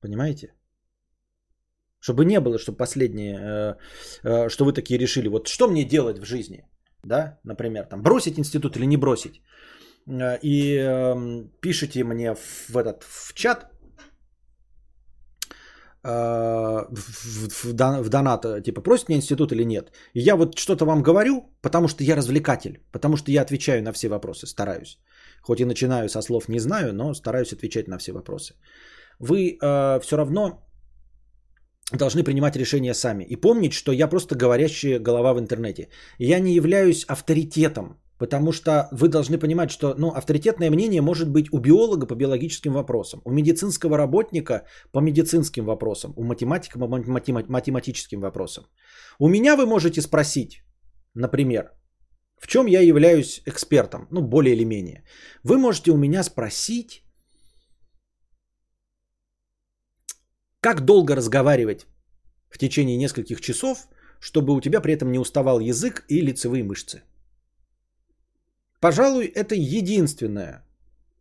Понимаете? 0.00 0.54
Чтобы 2.00 2.24
не 2.24 2.40
было, 2.40 2.58
чтобы 2.58 2.78
последнее, 2.78 3.38
э, 3.38 3.74
э, 4.24 4.48
что 4.48 4.64
вы 4.64 4.72
такие 4.72 4.98
решили, 4.98 5.28
вот 5.28 5.48
что 5.48 5.68
мне 5.68 5.84
делать 5.84 6.18
в 6.18 6.24
жизни, 6.24 6.64
да, 7.04 7.38
например, 7.44 7.84
там 7.84 8.02
бросить 8.02 8.38
институт 8.38 8.76
или 8.76 8.86
не 8.86 8.96
бросить. 8.96 9.42
Э, 10.06 10.38
и 10.42 10.78
э, 10.78 11.44
пишите 11.60 12.04
мне 12.04 12.34
в 12.68 12.76
этот 12.76 13.04
в 13.04 13.34
чат, 13.34 13.66
в, 16.02 16.88
в 18.02 18.08
донат, 18.08 18.64
типа, 18.64 18.80
просит 18.80 19.08
мне 19.08 19.18
институт 19.18 19.52
или 19.52 19.64
нет. 19.64 19.92
И 20.14 20.20
я 20.20 20.34
вот 20.36 20.58
что-то 20.58 20.86
вам 20.86 21.02
говорю, 21.02 21.52
потому 21.60 21.88
что 21.88 22.02
я 22.04 22.16
развлекатель, 22.16 22.80
потому 22.90 23.18
что 23.18 23.30
я 23.30 23.42
отвечаю 23.42 23.82
на 23.82 23.92
все 23.92 24.08
вопросы, 24.08 24.46
стараюсь. 24.46 24.98
Хоть 25.42 25.60
и 25.60 25.66
начинаю 25.66 26.08
со 26.08 26.22
слов 26.22 26.48
не 26.48 26.58
знаю, 26.58 26.94
но 26.94 27.14
стараюсь 27.14 27.52
отвечать 27.52 27.88
на 27.88 27.98
все 27.98 28.12
вопросы. 28.12 28.54
Вы 29.18 29.58
э, 29.60 30.00
все 30.00 30.16
равно 30.16 30.69
должны 31.92 32.22
принимать 32.22 32.56
решения 32.56 32.94
сами. 32.94 33.24
И 33.24 33.36
помнить, 33.36 33.72
что 33.72 33.92
я 33.92 34.08
просто 34.08 34.34
говорящая 34.34 34.98
голова 34.98 35.34
в 35.34 35.38
интернете. 35.38 35.88
Я 36.18 36.40
не 36.40 36.54
являюсь 36.54 37.04
авторитетом, 37.04 37.98
потому 38.18 38.52
что 38.52 38.88
вы 38.92 39.08
должны 39.08 39.38
понимать, 39.38 39.70
что 39.70 39.94
ну, 39.98 40.08
авторитетное 40.08 40.70
мнение 40.70 41.00
может 41.00 41.28
быть 41.28 41.48
у 41.52 41.58
биолога 41.58 42.06
по 42.06 42.14
биологическим 42.14 42.72
вопросам, 42.72 43.20
у 43.24 43.32
медицинского 43.32 43.96
работника 43.96 44.64
по 44.92 45.00
медицинским 45.00 45.64
вопросам, 45.64 46.12
у 46.16 46.24
математика 46.24 46.78
по 46.78 46.86
математическим 46.86 48.20
вопросам. 48.20 48.64
У 49.18 49.28
меня 49.28 49.56
вы 49.56 49.66
можете 49.66 50.02
спросить, 50.02 50.62
например, 51.14 51.70
в 52.40 52.46
чем 52.46 52.66
я 52.66 52.80
являюсь 52.80 53.42
экспертом, 53.46 54.06
ну, 54.10 54.22
более 54.22 54.54
или 54.54 54.64
менее. 54.64 55.02
Вы 55.42 55.58
можете 55.58 55.90
у 55.90 55.96
меня 55.96 56.22
спросить, 56.22 57.04
Как 60.60 60.84
долго 60.84 61.16
разговаривать 61.16 61.86
в 62.50 62.58
течение 62.58 62.98
нескольких 62.98 63.40
часов, 63.40 63.88
чтобы 64.20 64.54
у 64.54 64.60
тебя 64.60 64.80
при 64.82 64.92
этом 64.92 65.10
не 65.10 65.18
уставал 65.18 65.60
язык 65.60 66.04
и 66.08 66.20
лицевые 66.20 66.62
мышцы? 66.64 67.02
Пожалуй, 68.80 69.26
это 69.26 69.54
единственное, 69.54 70.64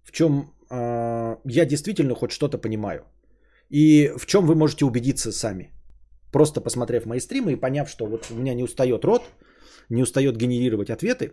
в 0.03 0.11
чем 0.11 0.53
э, 0.69 1.37
я 1.45 1.65
действительно 1.65 2.15
хоть 2.15 2.31
что-то 2.31 2.57
понимаю. 2.57 3.05
И 3.69 4.11
в 4.17 4.25
чем 4.25 4.45
вы 4.45 4.55
можете 4.55 4.85
убедиться 4.85 5.31
сами. 5.31 5.71
Просто 6.31 6.61
посмотрев 6.61 7.05
мои 7.05 7.19
стримы 7.19 7.53
и 7.53 7.59
поняв, 7.59 7.89
что 7.89 8.05
вот 8.07 8.27
у 8.31 8.35
меня 8.35 8.53
не 8.53 8.63
устает 8.63 9.05
рот, 9.05 9.23
не 9.89 10.03
устает 10.03 10.37
генерировать 10.37 10.89
ответы, 10.89 11.31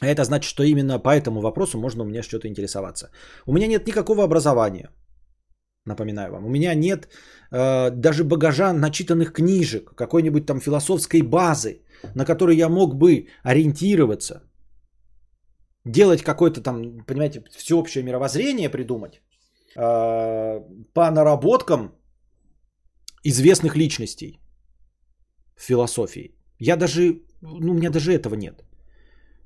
это 0.00 0.24
значит, 0.24 0.48
что 0.48 0.62
именно 0.62 0.98
по 0.98 1.10
этому 1.10 1.40
вопросу 1.40 1.78
можно 1.78 2.02
у 2.02 2.06
меня 2.06 2.22
что-то 2.22 2.48
интересоваться. 2.48 3.10
У 3.46 3.52
меня 3.52 3.66
нет 3.66 3.86
никакого 3.86 4.24
образования 4.24 4.90
напоминаю 5.88 6.32
вам. 6.32 6.44
У 6.44 6.48
меня 6.48 6.74
нет 6.74 7.08
э, 7.50 7.90
даже 7.90 8.24
багажа 8.24 8.72
начитанных 8.72 9.32
книжек, 9.32 9.94
какой-нибудь 9.94 10.46
там 10.46 10.60
философской 10.60 11.22
базы, 11.22 11.80
на 12.14 12.24
которой 12.24 12.56
я 12.56 12.68
мог 12.68 12.94
бы 12.94 13.26
ориентироваться, 13.42 14.42
делать 15.84 16.22
какое-то 16.22 16.60
там, 16.60 17.04
понимаете, 17.06 17.42
всеобщее 17.50 18.04
мировоззрение 18.04 18.70
придумать 18.70 19.20
э, 19.76 20.60
по 20.94 21.10
наработкам 21.10 21.92
известных 23.24 23.76
личностей 23.76 24.38
в 25.56 25.62
философии. 25.62 26.34
Я 26.60 26.76
даже, 26.76 27.22
ну, 27.42 27.72
у 27.72 27.74
меня 27.74 27.90
даже 27.90 28.12
этого 28.12 28.34
нет. 28.34 28.64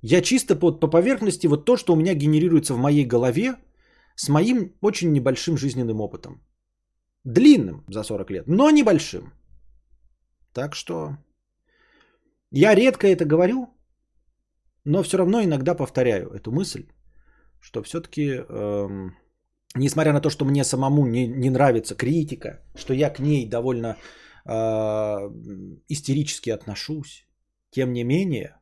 Я 0.03 0.21
чисто 0.21 0.57
по, 0.57 0.73
по 0.73 0.89
поверхности, 0.89 1.47
вот 1.47 1.65
то, 1.65 1.77
что 1.77 1.93
у 1.93 1.97
меня 1.97 2.15
генерируется 2.15 2.75
в 2.75 2.79
моей 2.79 3.05
голове, 3.05 3.55
с 4.17 4.29
моим 4.29 4.75
очень 4.81 5.13
небольшим 5.13 5.57
жизненным 5.57 6.01
опытом. 6.01 6.43
Длинным 7.25 7.85
за 7.89 8.03
40 8.03 8.31
лет, 8.31 8.47
но 8.47 8.71
небольшим. 8.71 9.33
Так 10.53 10.75
что 10.75 11.17
я 12.51 12.75
редко 12.75 13.07
это 13.07 13.25
говорю, 13.25 13.69
но 14.85 15.03
все 15.03 15.19
равно 15.19 15.43
иногда 15.43 15.75
повторяю 15.75 16.31
эту 16.31 16.51
мысль, 16.53 16.89
что 17.61 17.83
все-таки, 17.83 18.45
эм, 18.49 19.17
несмотря 19.75 20.13
на 20.13 20.21
то, 20.21 20.31
что 20.31 20.45
мне 20.45 20.65
самому 20.65 21.07
не, 21.07 21.27
не 21.27 21.51
нравится 21.51 21.95
критика, 21.95 22.61
что 22.75 22.93
я 22.93 23.11
к 23.11 23.21
ней 23.21 23.49
довольно 23.49 23.97
э, 24.45 24.51
истерически 25.89 26.51
отношусь, 26.51 27.27
тем 27.71 27.93
не 27.93 28.05
менее, 28.05 28.61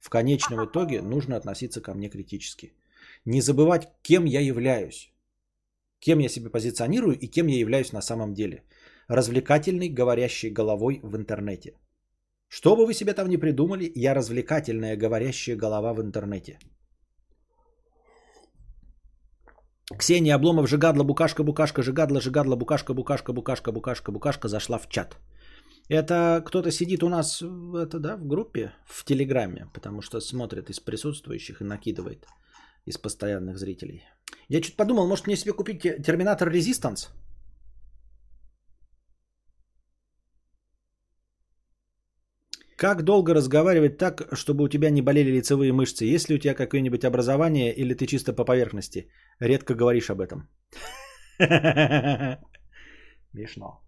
в 0.00 0.10
конечном 0.10 0.66
итоге 0.66 1.00
нужно 1.00 1.36
относиться 1.36 1.80
ко 1.80 1.94
мне 1.94 2.08
критически 2.08 2.74
не 3.28 3.40
забывать, 3.40 3.88
кем 4.02 4.24
я 4.24 4.40
являюсь. 4.40 5.12
Кем 6.00 6.18
я 6.20 6.28
себя 6.28 6.50
позиционирую 6.50 7.18
и 7.18 7.26
кем 7.26 7.48
я 7.48 7.58
являюсь 7.58 7.92
на 7.92 8.02
самом 8.02 8.34
деле. 8.34 8.62
Развлекательный, 9.08 9.88
говорящий 9.88 10.50
головой 10.50 11.00
в 11.02 11.16
интернете. 11.16 11.72
Что 12.48 12.76
бы 12.76 12.86
вы 12.86 12.94
себе 12.94 13.12
там 13.12 13.28
не 13.28 13.36
придумали, 13.36 13.92
я 13.94 14.14
развлекательная, 14.14 14.96
говорящая 14.96 15.56
голова 15.56 15.92
в 15.92 16.00
интернете. 16.00 16.58
Ксения 19.98 20.34
Обломов, 20.34 20.68
Жигадла, 20.68 21.04
Букашка, 21.04 21.44
Букашка, 21.44 21.82
Жигадла, 21.82 22.20
Жигадла, 22.20 22.56
Букашка, 22.56 22.94
Букашка, 22.94 23.32
Букашка, 23.32 23.72
Букашка, 23.72 24.12
Букашка 24.12 24.48
зашла 24.48 24.78
в 24.78 24.88
чат. 24.88 25.16
Это 25.90 26.42
кто-то 26.46 26.70
сидит 26.70 27.02
у 27.02 27.08
нас 27.08 27.42
это, 27.42 27.98
да, 27.98 28.16
в 28.16 28.26
группе, 28.26 28.72
в 28.86 29.04
Телеграме, 29.04 29.66
потому 29.74 30.02
что 30.02 30.20
смотрит 30.20 30.70
из 30.70 30.80
присутствующих 30.80 31.60
и 31.60 31.64
накидывает 31.64 32.26
из 32.88 32.98
постоянных 32.98 33.58
зрителей. 33.58 34.02
Я 34.48 34.60
чуть 34.60 34.76
подумал, 34.76 35.06
может 35.06 35.26
мне 35.26 35.36
себе 35.36 35.52
купить 35.52 35.82
Терминатор 36.02 36.50
Резистанс? 36.50 37.10
Как 42.76 43.02
долго 43.02 43.34
разговаривать 43.34 43.98
так, 43.98 44.28
чтобы 44.32 44.64
у 44.64 44.68
тебя 44.68 44.90
не 44.90 45.02
болели 45.02 45.32
лицевые 45.32 45.72
мышцы? 45.72 46.04
Есть 46.14 46.28
ли 46.28 46.36
у 46.36 46.38
тебя 46.38 46.54
какое-нибудь 46.54 47.04
образование 47.04 47.74
или 47.74 47.94
ты 47.94 48.06
чисто 48.06 48.32
по 48.32 48.44
поверхности? 48.44 49.10
Редко 49.40 49.74
говоришь 49.74 50.10
об 50.10 50.20
этом. 50.20 50.48
Смешно. 53.32 53.80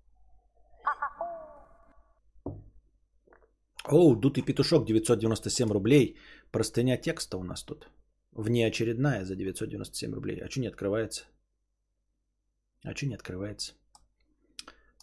Оу, 3.89 4.17
дутый 4.17 4.43
петушок, 4.43 4.87
997 4.87 5.71
рублей. 5.71 6.17
Простыня 6.51 6.97
текста 6.97 7.39
у 7.39 7.45
нас 7.45 7.63
тут. 7.65 7.89
Внеочередная 8.33 9.25
за 9.25 9.35
997 9.35 10.15
рублей. 10.15 10.41
А 10.41 10.51
что 10.51 10.61
не 10.61 10.69
открывается? 10.69 11.25
А 12.85 12.95
что 12.95 13.07
не 13.07 13.15
открывается? 13.15 13.73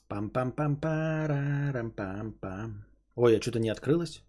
Пам-пам-пам-парам-пам-пам. 0.09 2.85
Ой, 3.15 3.37
а 3.37 3.41
что-то 3.41 3.59
не 3.59 3.69
открылось? 3.69 4.23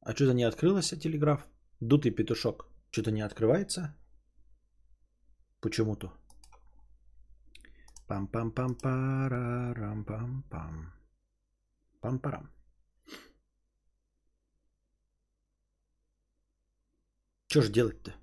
А 0.00 0.14
что-то 0.14 0.34
не 0.34 0.44
открылось, 0.44 0.92
а 0.92 0.96
телеграф? 0.96 1.46
Дутый 1.80 2.10
петушок. 2.10 2.66
Что-то 2.90 3.10
не 3.10 3.22
открывается? 3.22 3.96
Почему-то. 5.60 6.12
Пам-пам-пам-парам-пам-пам. 8.08 10.92
Пам-парам. 12.00 12.51
Что 17.52 17.60
же 17.60 17.70
делать-то? 17.70 18.14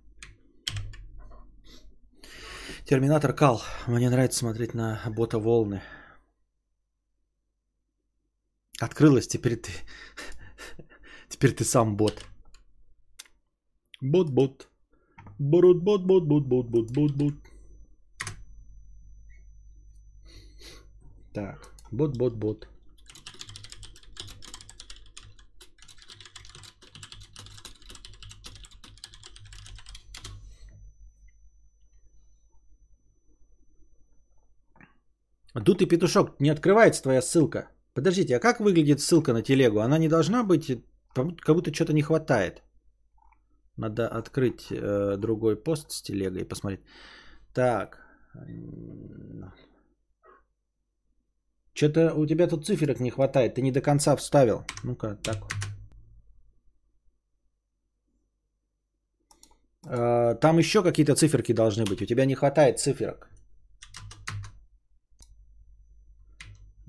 Терминатор 2.84 3.36
Кал. 3.36 3.62
Мне 3.86 4.10
нравится 4.10 4.40
смотреть 4.40 4.74
на 4.74 5.00
бота 5.06 5.38
волны. 5.38 5.84
Открылось, 8.82 9.28
теперь 9.28 9.56
ты... 9.58 9.72
Теперь 11.30 11.54
ты 11.54 11.64
сам 11.64 11.96
бот. 11.96 12.26
Бот-бот. 14.02 14.68
Бот-бот-бот-бот-бот-бот-бот. 15.38 17.34
Так, 21.34 21.72
бот-бот-бот. 21.92 22.68
Дутый 35.56 35.88
петушок, 35.88 36.40
не 36.40 36.52
открывается 36.52 37.02
твоя 37.02 37.22
ссылка. 37.22 37.70
Подождите, 37.94 38.36
а 38.36 38.40
как 38.40 38.60
выглядит 38.60 39.02
ссылка 39.02 39.34
на 39.34 39.42
телегу? 39.42 39.80
Она 39.80 39.98
не 39.98 40.08
должна 40.08 40.44
быть, 40.44 40.72
как 41.14 41.56
будто 41.56 41.74
что-то 41.74 41.94
не 41.94 42.02
хватает. 42.02 42.62
Надо 43.78 44.08
открыть 44.08 44.72
э, 44.72 45.18
другой 45.18 45.56
пост 45.56 45.92
с 45.92 46.02
телегой 46.02 46.42
и 46.42 46.48
посмотреть. 46.48 46.82
Так. 47.54 47.98
Что-то 51.74 52.14
у 52.14 52.26
тебя 52.26 52.48
тут 52.48 52.66
циферок 52.66 53.00
не 53.00 53.10
хватает. 53.10 53.56
Ты 53.56 53.62
не 53.62 53.72
до 53.72 53.82
конца 53.82 54.16
вставил. 54.16 54.66
Ну-ка, 54.84 55.18
так. 55.24 55.38
Э, 59.88 60.36
там 60.36 60.58
еще 60.58 60.84
какие-то 60.84 61.16
циферки 61.16 61.54
должны 61.54 61.86
быть. 61.86 62.02
У 62.02 62.06
тебя 62.06 62.26
не 62.26 62.36
хватает 62.36 62.80
циферок. 62.80 63.30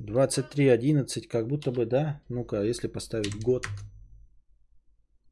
23.11, 0.01 1.29
как 1.29 1.47
будто 1.47 1.71
бы, 1.73 1.87
да? 1.87 2.21
Ну-ка, 2.29 2.63
если 2.63 2.89
поставить 2.89 3.43
год. 3.43 3.67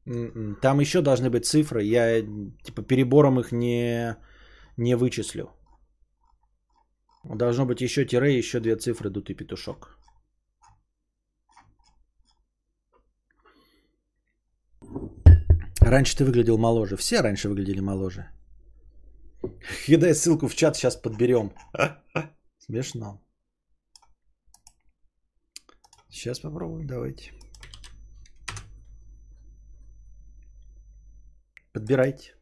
М-м, 0.05 0.55
там 0.61 0.79
еще 0.79 1.01
должны 1.01 1.29
быть 1.29 1.45
цифры. 1.45 1.83
Я 1.83 2.21
типа 2.63 2.83
перебором 2.83 3.39
их 3.39 3.51
не, 3.51 4.15
не 4.77 4.95
вычислю. 4.95 5.49
Должно 7.23 7.65
быть 7.65 7.81
еще 7.81 8.05
тире, 8.05 8.37
еще 8.37 8.59
две 8.59 8.75
цифры, 8.75 9.09
дутый 9.09 9.35
петушок. 9.35 9.97
Раньше 15.81 16.17
ты 16.17 16.25
выглядел 16.25 16.57
моложе. 16.57 16.95
Все 16.95 17.21
раньше 17.21 17.49
выглядели 17.49 17.81
моложе. 17.81 18.29
Кидай 19.85 20.13
ссылку 20.13 20.47
в 20.47 20.55
чат, 20.55 20.75
сейчас 20.75 20.95
подберем. 20.95 21.51
Смешно. 22.59 23.19
Сейчас 26.09 26.39
попробуем, 26.39 26.87
давайте. 26.87 27.31
Подбирайте. 31.73 32.33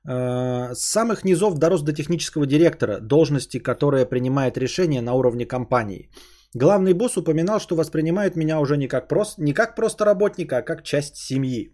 А, 0.05 0.75
с 0.75 0.81
самых 0.81 1.25
низов 1.25 1.59
дорос 1.59 1.83
до 1.83 1.93
технического 1.93 2.47
директора, 2.47 3.01
должности, 3.01 3.59
которая 3.59 4.07
принимает 4.07 4.57
решения 4.57 5.03
на 5.03 5.13
уровне 5.13 5.47
компании. 5.47 6.09
Главный 6.55 6.93
босс 6.93 7.17
упоминал, 7.17 7.61
что 7.61 7.77
воспринимают 7.77 8.37
меня 8.37 8.61
уже 8.61 8.77
не 8.77 8.87
как, 8.87 9.09
просто, 9.09 9.43
не 9.43 9.55
как 9.55 9.75
просто 9.75 10.05
работника, 10.05 10.59
а 10.59 10.63
как 10.63 10.83
часть 10.83 11.17
семьи. 11.17 11.73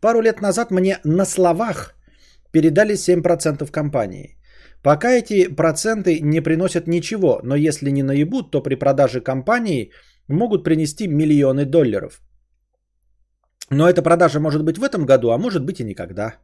Пару 0.00 0.20
лет 0.20 0.42
назад 0.42 0.70
мне 0.70 0.98
на 1.04 1.24
словах 1.24 1.94
передали 2.52 2.94
7% 2.94 3.70
компании. 3.70 4.36
Пока 4.82 5.08
эти 5.08 5.48
проценты 5.48 6.20
не 6.20 6.42
приносят 6.42 6.86
ничего, 6.86 7.40
но 7.42 7.56
если 7.56 7.90
не 7.90 8.02
наебут, 8.02 8.50
то 8.50 8.62
при 8.62 8.74
продаже 8.74 9.20
компании 9.22 9.92
могут 10.28 10.62
принести 10.62 11.08
миллионы 11.08 11.64
долларов. 11.64 12.20
Но 13.70 13.88
эта 13.88 14.02
продажа 14.02 14.40
может 14.40 14.62
быть 14.62 14.78
в 14.78 14.84
этом 14.84 15.06
году, 15.06 15.30
а 15.30 15.38
может 15.38 15.64
быть 15.64 15.80
и 15.80 15.84
никогда. 15.84 16.34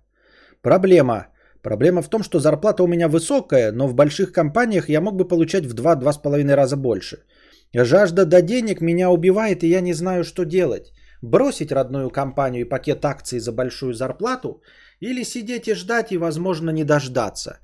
Проблема. 0.62 1.26
Проблема 1.62 2.02
в 2.02 2.08
том, 2.08 2.22
что 2.22 2.40
зарплата 2.40 2.82
у 2.82 2.86
меня 2.86 3.08
высокая, 3.08 3.72
но 3.72 3.88
в 3.88 3.94
больших 3.94 4.32
компаниях 4.32 4.88
я 4.88 5.00
мог 5.00 5.16
бы 5.16 5.28
получать 5.28 5.66
в 5.66 5.74
2-2,5 5.74 6.54
раза 6.54 6.76
больше– 6.76 7.18
Жажда 7.74 8.24
до 8.24 8.40
денег 8.40 8.80
меня 8.80 9.10
убивает, 9.10 9.64
и 9.64 9.68
я 9.68 9.80
не 9.80 9.94
знаю, 9.94 10.24
что 10.24 10.44
делать. 10.44 10.92
Бросить 11.22 11.72
родную 11.72 12.10
компанию 12.10 12.60
и 12.60 12.68
пакет 12.68 13.04
акций 13.04 13.40
за 13.40 13.52
большую 13.52 13.94
зарплату 13.94 14.62
или 15.00 15.24
сидеть 15.24 15.68
и 15.68 15.74
ждать 15.74 16.12
и, 16.12 16.18
возможно, 16.18 16.70
не 16.70 16.84
дождаться. 16.84 17.58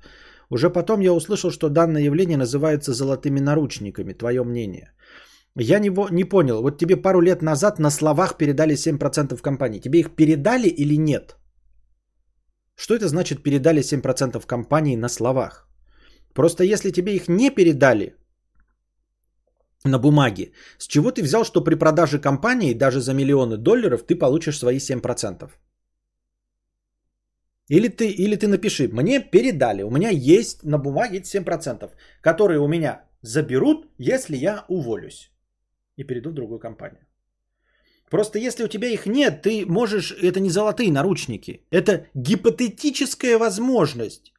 Уже 0.49 0.69
потом 0.69 1.01
я 1.01 1.13
услышал, 1.13 1.51
что 1.51 1.69
данное 1.69 2.01
явление 2.01 2.37
называется 2.37 2.93
золотыми 2.93 3.39
наручниками. 3.39 4.13
Твое 4.13 4.43
мнение? 4.43 4.91
Я 5.55 5.79
не, 5.79 5.89
не 6.11 6.25
понял. 6.25 6.61
Вот 6.61 6.77
тебе 6.77 6.97
пару 6.97 7.21
лет 7.21 7.41
назад 7.41 7.79
на 7.79 7.89
словах 7.89 8.37
передали 8.37 8.75
7% 8.75 9.35
в 9.35 9.41
компании. 9.41 9.79
Тебе 9.79 9.99
их 9.99 10.15
передали 10.15 10.67
или 10.67 10.97
нет? 10.97 11.37
Что 12.75 12.95
это 12.95 13.07
значит 13.07 13.43
передали 13.43 13.81
7% 13.81 14.39
в 14.39 14.45
компании 14.45 14.97
на 14.97 15.09
словах? 15.09 15.69
Просто 16.33 16.63
если 16.63 16.91
тебе 16.91 17.15
их 17.15 17.29
не 17.29 17.49
передали, 17.49 18.15
на 19.83 19.99
бумаге. 19.99 20.51
С 20.77 20.87
чего 20.87 21.11
ты 21.11 21.23
взял, 21.23 21.43
что 21.43 21.63
при 21.63 21.75
продаже 21.75 22.19
компании 22.19 22.73
даже 22.73 22.99
за 22.99 23.13
миллионы 23.13 23.57
долларов 23.57 24.03
ты 24.03 24.15
получишь 24.15 24.59
свои 24.59 24.77
7%? 24.77 25.49
Или 27.69 27.87
ты, 27.87 28.09
или 28.09 28.35
ты 28.35 28.47
напиши, 28.47 28.89
мне 28.91 29.19
передали, 29.19 29.83
у 29.83 29.89
меня 29.89 30.09
есть 30.09 30.63
на 30.63 30.77
бумаге 30.77 31.21
7%, 31.21 31.89
которые 32.21 32.59
у 32.59 32.67
меня 32.67 33.03
заберут, 33.21 33.87
если 33.97 34.35
я 34.35 34.65
уволюсь 34.67 35.31
и 35.95 36.03
перейду 36.03 36.29
в 36.29 36.33
другую 36.33 36.59
компанию. 36.59 37.05
Просто 38.09 38.39
если 38.39 38.65
у 38.65 38.67
тебя 38.67 38.89
их 38.89 39.05
нет, 39.05 39.41
ты 39.41 39.65
можешь, 39.65 40.11
это 40.11 40.39
не 40.41 40.49
золотые 40.49 40.91
наручники, 40.91 41.65
это 41.71 42.07
гипотетическая 42.13 43.37
возможность. 43.37 44.33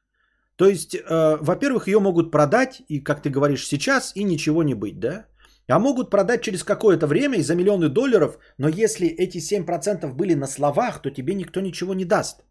То 0.57 0.67
есть, 0.67 0.95
э, 0.95 1.39
во-первых, 1.41 1.89
ее 1.89 1.99
могут 1.99 2.31
продать, 2.31 2.83
и, 2.89 3.01
как 3.01 3.23
ты 3.23 3.31
говоришь, 3.31 3.67
сейчас, 3.67 4.13
и 4.15 4.25
ничего 4.25 4.63
не 4.63 4.75
быть, 4.75 5.01
да? 5.01 5.25
А 5.69 5.79
могут 5.79 6.11
продать 6.11 6.43
через 6.43 6.65
какое-то 6.65 7.07
время 7.07 7.39
и 7.39 7.43
за 7.43 7.55
миллионы 7.55 7.89
долларов, 7.89 8.39
но 8.59 8.69
если 8.69 9.07
эти 9.07 9.39
7% 9.39 10.13
были 10.13 10.35
на 10.35 10.47
словах, 10.47 11.03
то 11.03 11.11
тебе 11.11 11.35
никто 11.35 11.61
ничего 11.61 11.95
не 11.95 12.05
даст. 12.05 12.45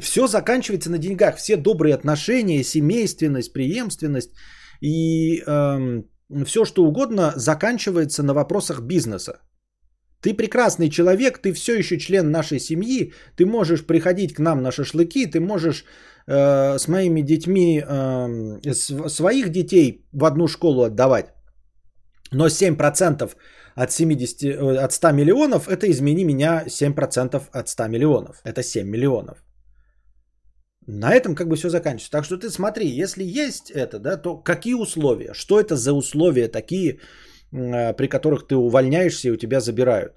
Все 0.00 0.26
заканчивается 0.26 0.90
на 0.90 0.98
деньгах. 0.98 1.36
Все 1.36 1.56
добрые 1.56 1.94
отношения, 1.94 2.64
семейственность, 2.64 3.52
преемственность 3.52 4.30
и 4.80 5.42
эм, 5.46 6.04
все 6.44 6.64
что 6.64 6.84
угодно 6.84 7.32
заканчивается 7.36 8.22
на 8.22 8.34
вопросах 8.34 8.80
бизнеса. 8.80 9.40
Ты 10.20 10.34
прекрасный 10.34 10.90
человек, 10.90 11.38
ты 11.38 11.52
все 11.52 11.78
еще 11.78 11.98
член 11.98 12.30
нашей 12.30 12.58
семьи, 12.58 13.12
ты 13.36 13.46
можешь 13.46 13.86
приходить 13.86 14.34
к 14.34 14.40
нам 14.40 14.62
на 14.62 14.72
шашлыки, 14.72 15.26
ты 15.26 15.40
можешь 15.40 15.84
э, 16.26 16.78
с 16.78 16.88
моими 16.88 17.20
детьми, 17.20 17.80
э, 17.80 18.72
своих 19.08 19.50
детей 19.50 20.04
в 20.12 20.24
одну 20.24 20.48
школу 20.48 20.82
отдавать. 20.82 21.35
Но 22.32 22.46
7% 22.48 23.36
от, 23.74 23.92
70, 23.92 24.42
э, 24.42 24.84
от 24.84 24.92
100 24.92 25.12
миллионов, 25.12 25.68
это 25.68 25.86
измени 25.90 26.24
меня 26.24 26.64
7% 26.66 27.48
от 27.52 27.68
100 27.68 27.88
миллионов. 27.88 28.40
Это 28.44 28.62
7 28.62 28.88
миллионов. 28.88 29.38
На 30.86 31.14
этом 31.14 31.34
как 31.34 31.48
бы 31.48 31.56
все 31.56 31.68
заканчивается. 31.68 32.10
Так 32.10 32.24
что 32.24 32.36
ты 32.36 32.48
смотри, 32.48 32.86
если 32.86 33.24
есть 33.24 33.70
это, 33.70 33.98
да, 33.98 34.16
то 34.16 34.36
какие 34.36 34.74
условия? 34.74 35.34
Что 35.34 35.60
это 35.60 35.76
за 35.76 35.92
условия 35.92 36.48
такие, 36.48 37.00
э, 37.52 37.92
при 37.94 38.08
которых 38.08 38.46
ты 38.46 38.54
увольняешься 38.54 39.28
и 39.28 39.32
у 39.32 39.36
тебя 39.36 39.60
забирают? 39.60 40.12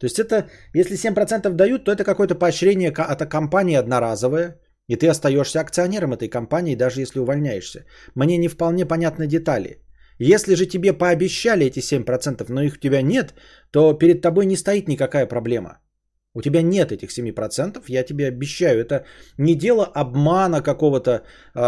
То 0.00 0.06
есть 0.06 0.18
это, 0.18 0.48
если 0.74 0.96
7% 0.96 1.54
дают, 1.54 1.84
то 1.84 1.92
это 1.92 2.04
какое-то 2.04 2.34
поощрение 2.34 2.90
от 2.90 3.30
компании 3.30 3.76
одноразовое, 3.76 4.58
и 4.88 4.96
ты 4.96 5.08
остаешься 5.08 5.60
акционером 5.60 6.12
этой 6.12 6.28
компании, 6.28 6.76
даже 6.76 7.00
если 7.00 7.20
увольняешься. 7.20 7.84
Мне 8.14 8.38
не 8.38 8.48
вполне 8.48 8.86
понятны 8.86 9.26
детали. 9.26 9.83
Если 10.18 10.54
же 10.54 10.66
тебе 10.66 10.92
пообещали 10.92 11.66
эти 11.66 11.80
7%, 11.80 12.44
но 12.48 12.62
их 12.62 12.74
у 12.74 12.80
тебя 12.80 13.02
нет, 13.02 13.34
то 13.70 13.98
перед 13.98 14.20
тобой 14.20 14.46
не 14.46 14.56
стоит 14.56 14.88
никакая 14.88 15.26
проблема. 15.26 15.78
У 16.34 16.42
тебя 16.42 16.62
нет 16.62 16.92
этих 16.92 17.10
7%, 17.10 17.84
я 17.88 18.04
тебе 18.04 18.28
обещаю. 18.28 18.80
Это 18.80 19.04
не 19.38 19.54
дело 19.54 19.84
обмана 19.84 20.62
какого-то 20.62 21.22
э, 21.54 21.60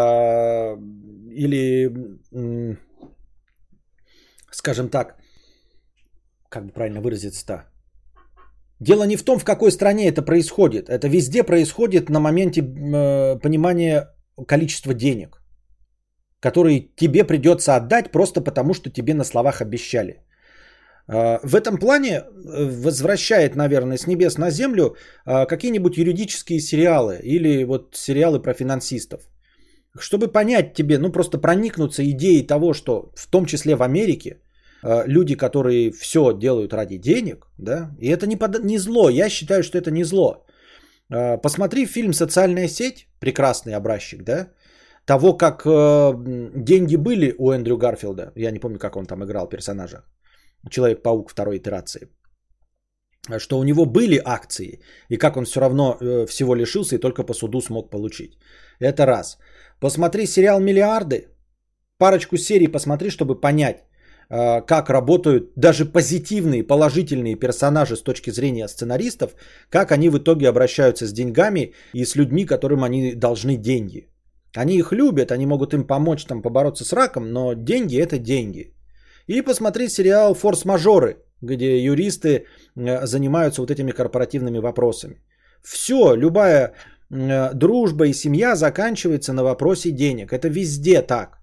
или, 1.31 1.91
э, 2.33 2.77
скажем 4.51 4.89
так, 4.89 5.17
как 6.49 6.67
бы 6.67 6.73
правильно 6.73 7.01
выразиться-то, 7.01 7.67
Дело 8.81 9.05
не 9.05 9.17
в 9.17 9.23
том, 9.23 9.39
в 9.39 9.45
какой 9.45 9.71
стране 9.71 10.09
это 10.09 10.23
происходит. 10.23 10.89
Это 10.89 11.09
везде 11.09 11.43
происходит 11.43 12.11
на 12.11 12.21
моменте 12.21 12.61
э, 12.61 13.39
понимания 13.39 14.09
количества 14.47 14.93
денег, 14.93 15.43
которые 16.41 16.89
тебе 16.97 17.25
придется 17.25 17.77
отдать 17.77 18.13
просто 18.13 18.41
потому, 18.41 18.75
что 18.75 18.91
тебе 18.91 19.15
на 19.15 19.25
словах 19.25 19.61
обещали. 19.61 20.23
Э, 21.09 21.39
в 21.43 21.55
этом 21.55 21.79
плане 21.79 22.13
э, 22.15 22.25
возвращает, 22.85 23.57
наверное, 23.57 23.97
с 23.97 24.07
небес 24.07 24.39
на 24.39 24.51
землю 24.51 24.97
э, 25.27 25.47
какие-нибудь 25.47 25.97
юридические 25.97 26.61
сериалы 26.61 27.19
или 27.23 27.65
вот 27.65 27.97
сериалы 27.97 28.43
про 28.43 28.55
финансистов. 28.55 29.21
Чтобы 29.99 30.29
понять 30.29 30.75
тебе, 30.75 30.99
ну 30.99 31.11
просто 31.11 31.39
проникнуться 31.39 32.03
идеей 32.03 32.47
того, 32.47 32.75
что 32.75 33.13
в 33.17 33.31
том 33.31 33.47
числе 33.47 33.77
в 33.77 33.83
Америке 33.83 34.41
Э, 34.87 35.05
люди, 35.07 35.37
которые 35.37 35.91
все 35.91 36.33
делают 36.39 36.73
ради 36.73 36.99
денег, 36.99 37.47
да, 37.59 37.91
и 38.01 38.09
это 38.09 38.27
не, 38.27 38.37
под, 38.37 38.65
не 38.65 38.79
зло, 38.79 39.09
я 39.11 39.29
считаю, 39.29 39.63
что 39.63 39.79
это 39.79 39.91
не 39.91 40.05
зло. 40.05 40.47
Посмотри 41.43 41.87
фильм 41.87 42.13
«Социальная 42.13 42.69
сеть», 42.69 43.07
прекрасный 43.21 43.75
образчик, 43.75 44.25
да, 44.25 44.49
того, 45.07 45.37
как 45.37 45.63
э, 45.67 46.13
деньги 46.55 46.97
были 46.97 47.35
у 47.39 47.53
Эндрю 47.53 47.77
Гарфилда, 47.77 48.33
я 48.37 48.51
не 48.51 48.59
помню, 48.59 48.79
как 48.79 48.97
он 48.97 49.07
там 49.07 49.25
играл 49.25 49.49
персонажа, 49.49 50.05
Человек-паук 50.71 51.31
второй 51.31 51.59
итерации, 51.59 52.09
что 53.39 53.59
у 53.59 53.65
него 53.65 53.87
были 53.87 54.21
акции, 54.25 54.81
и 55.09 55.17
как 55.17 55.37
он 55.37 55.45
все 55.45 55.61
равно 55.61 55.97
всего 56.27 56.55
лишился 56.55 56.97
и 56.97 56.99
только 56.99 57.23
по 57.23 57.35
суду 57.35 57.61
смог 57.61 57.91
получить. 57.91 58.39
Это 58.81 59.07
раз. 59.07 59.39
Посмотри 59.81 60.27
сериал 60.27 60.61
«Миллиарды», 60.61 61.29
парочку 61.99 62.37
серий 62.37 62.69
посмотри, 62.69 63.11
чтобы 63.11 63.41
понять, 63.41 63.85
а, 64.29 64.61
как 64.61 64.91
работают 64.91 65.53
даже 65.57 65.85
позитивные, 65.85 66.67
положительные 66.67 67.37
персонажи 67.37 67.97
с 67.97 68.03
точки 68.03 68.31
зрения 68.31 68.69
сценаристов, 68.69 69.35
как 69.71 69.93
они 69.93 70.09
в 70.09 70.19
итоге 70.19 70.49
обращаются 70.49 71.07
с 71.07 71.13
деньгами 71.13 71.75
и 71.95 72.05
с 72.05 72.17
людьми, 72.17 72.45
которым 72.45 72.83
они 72.85 73.15
должны 73.15 73.57
деньги. 73.57 74.09
Они 74.57 74.79
их 74.79 74.93
любят, 74.93 75.31
они 75.31 75.47
могут 75.47 75.75
им 75.75 75.87
помочь 75.87 76.25
там 76.25 76.43
побороться 76.43 76.85
с 76.85 76.93
раком, 76.93 77.33
но 77.33 77.55
деньги 77.55 78.01
это 78.01 78.19
деньги. 78.19 78.75
И 79.27 79.43
посмотреть 79.43 79.93
сериал 79.93 80.35
«Форс-мажоры», 80.35 81.17
где 81.43 81.85
юристы 81.85 82.45
э, 82.77 83.07
занимаются 83.07 83.61
вот 83.61 83.71
этими 83.71 83.93
корпоративными 83.93 84.59
вопросами. 84.59 85.21
Все, 85.63 86.15
любая 86.15 86.73
э, 87.11 87.55
дружба 87.55 88.07
и 88.07 88.15
семья 88.15 88.57
заканчивается 88.57 89.33
на 89.33 89.43
вопросе 89.43 89.91
денег. 89.91 90.33
Это 90.33 90.49
везде 90.49 91.03
так. 91.03 91.39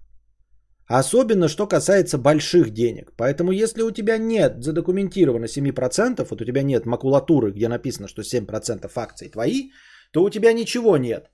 Особенно, 0.87 1.47
что 1.47 1.67
касается 1.67 2.17
больших 2.17 2.71
денег. 2.71 3.13
Поэтому, 3.17 3.51
если 3.51 3.83
у 3.83 3.91
тебя 3.91 4.17
нет 4.17 4.63
задокументировано 4.63 5.45
7%, 5.45 6.27
вот 6.29 6.41
у 6.41 6.45
тебя 6.45 6.63
нет 6.63 6.85
макулатуры, 6.85 7.51
где 7.51 7.67
написано, 7.67 8.07
что 8.07 8.21
7% 8.21 8.91
акций 8.95 9.29
твои, 9.29 9.71
то 10.11 10.23
у 10.23 10.29
тебя 10.29 10.53
ничего 10.53 10.97
нет. 10.97 11.32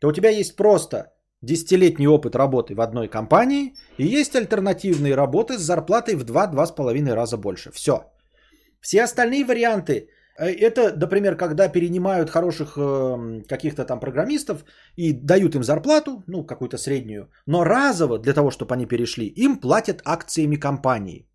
То 0.00 0.08
у 0.08 0.12
тебя 0.12 0.30
есть 0.30 0.56
просто 0.56 1.12
десятилетний 1.42 2.06
опыт 2.06 2.36
работы 2.36 2.74
в 2.74 2.80
одной 2.80 3.08
компании 3.08 3.74
и 3.98 4.06
есть 4.06 4.34
альтернативные 4.34 5.14
работы 5.14 5.58
с 5.58 5.62
зарплатой 5.62 6.14
в 6.14 6.24
2-2,5 6.24 7.14
раза 7.14 7.36
больше. 7.36 7.70
Все. 7.72 8.12
Все 8.80 9.02
остальные 9.04 9.44
варианты 9.44 10.08
Э, 10.38 10.46
это, 10.46 10.92
например, 10.96 11.36
когда 11.36 11.68
перенимают 11.68 12.30
хороших 12.30 12.76
э, 12.76 13.42
каких-то 13.48 13.84
там 13.84 14.00
программистов 14.00 14.64
и 14.96 15.12
дают 15.12 15.54
им 15.54 15.62
зарплату, 15.62 16.22
ну, 16.26 16.44
какую-то 16.44 16.78
среднюю, 16.78 17.30
но 17.46 17.64
разово 17.64 18.18
для 18.18 18.34
того, 18.34 18.50
чтобы 18.50 18.74
они 18.74 18.86
перешли, 18.86 19.26
им 19.26 19.60
платят 19.60 20.02
акциями 20.04 20.56
компании. 20.56 21.28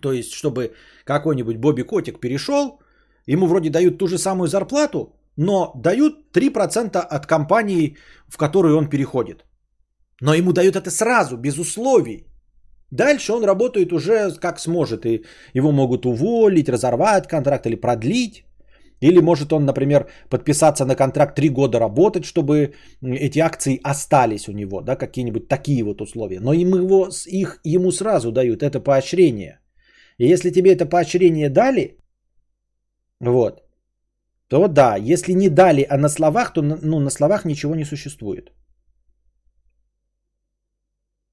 То 0.00 0.12
есть, 0.12 0.32
чтобы 0.32 0.74
какой-нибудь 1.04 1.56
Бобби 1.56 1.82
Котик 1.82 2.20
перешел, 2.20 2.80
ему 3.26 3.46
вроде 3.46 3.70
дают 3.70 3.98
ту 3.98 4.06
же 4.06 4.18
самую 4.18 4.48
зарплату, 4.48 5.17
но 5.38 5.72
дают 5.76 6.12
3% 6.32 6.98
от 6.98 7.26
компании, 7.26 7.96
в 8.28 8.36
которую 8.36 8.76
он 8.76 8.88
переходит. 8.88 9.44
Но 10.20 10.34
ему 10.34 10.52
дают 10.52 10.76
это 10.76 10.90
сразу, 10.90 11.36
без 11.36 11.58
условий. 11.58 12.26
Дальше 12.90 13.32
он 13.32 13.44
работает 13.44 13.92
уже 13.92 14.32
как 14.40 14.60
сможет. 14.60 15.06
И 15.06 15.24
его 15.54 15.72
могут 15.72 16.06
уволить, 16.06 16.68
разорвать 16.68 17.28
контракт 17.28 17.66
или 17.66 17.76
продлить. 17.76 18.44
Или 19.00 19.20
может 19.20 19.52
он, 19.52 19.64
например, 19.64 20.08
подписаться 20.28 20.84
на 20.84 20.96
контракт 20.96 21.36
3 21.36 21.48
года 21.50 21.78
работать, 21.78 22.24
чтобы 22.24 22.74
эти 23.00 23.38
акции 23.38 23.80
остались 23.84 24.48
у 24.48 24.52
него, 24.52 24.80
да, 24.80 24.96
какие-нибудь 24.96 25.48
такие 25.48 25.84
вот 25.84 26.00
условия. 26.00 26.40
Но 26.40 26.52
им 26.52 26.74
его, 26.74 27.08
их 27.26 27.60
ему 27.64 27.92
сразу 27.92 28.32
дают, 28.32 28.62
это 28.62 28.80
поощрение. 28.80 29.60
И 30.18 30.26
если 30.26 30.50
тебе 30.50 30.72
это 30.72 30.84
поощрение 30.84 31.48
дали, 31.48 31.98
вот, 33.20 33.67
то 34.48 34.68
да, 34.68 34.96
если 34.96 35.34
не 35.34 35.48
дали, 35.48 35.86
а 35.90 35.98
на 35.98 36.08
словах, 36.08 36.52
то 36.52 36.62
ну, 36.62 37.00
на 37.00 37.10
словах 37.10 37.44
ничего 37.44 37.74
не 37.74 37.84
существует. 37.84 38.52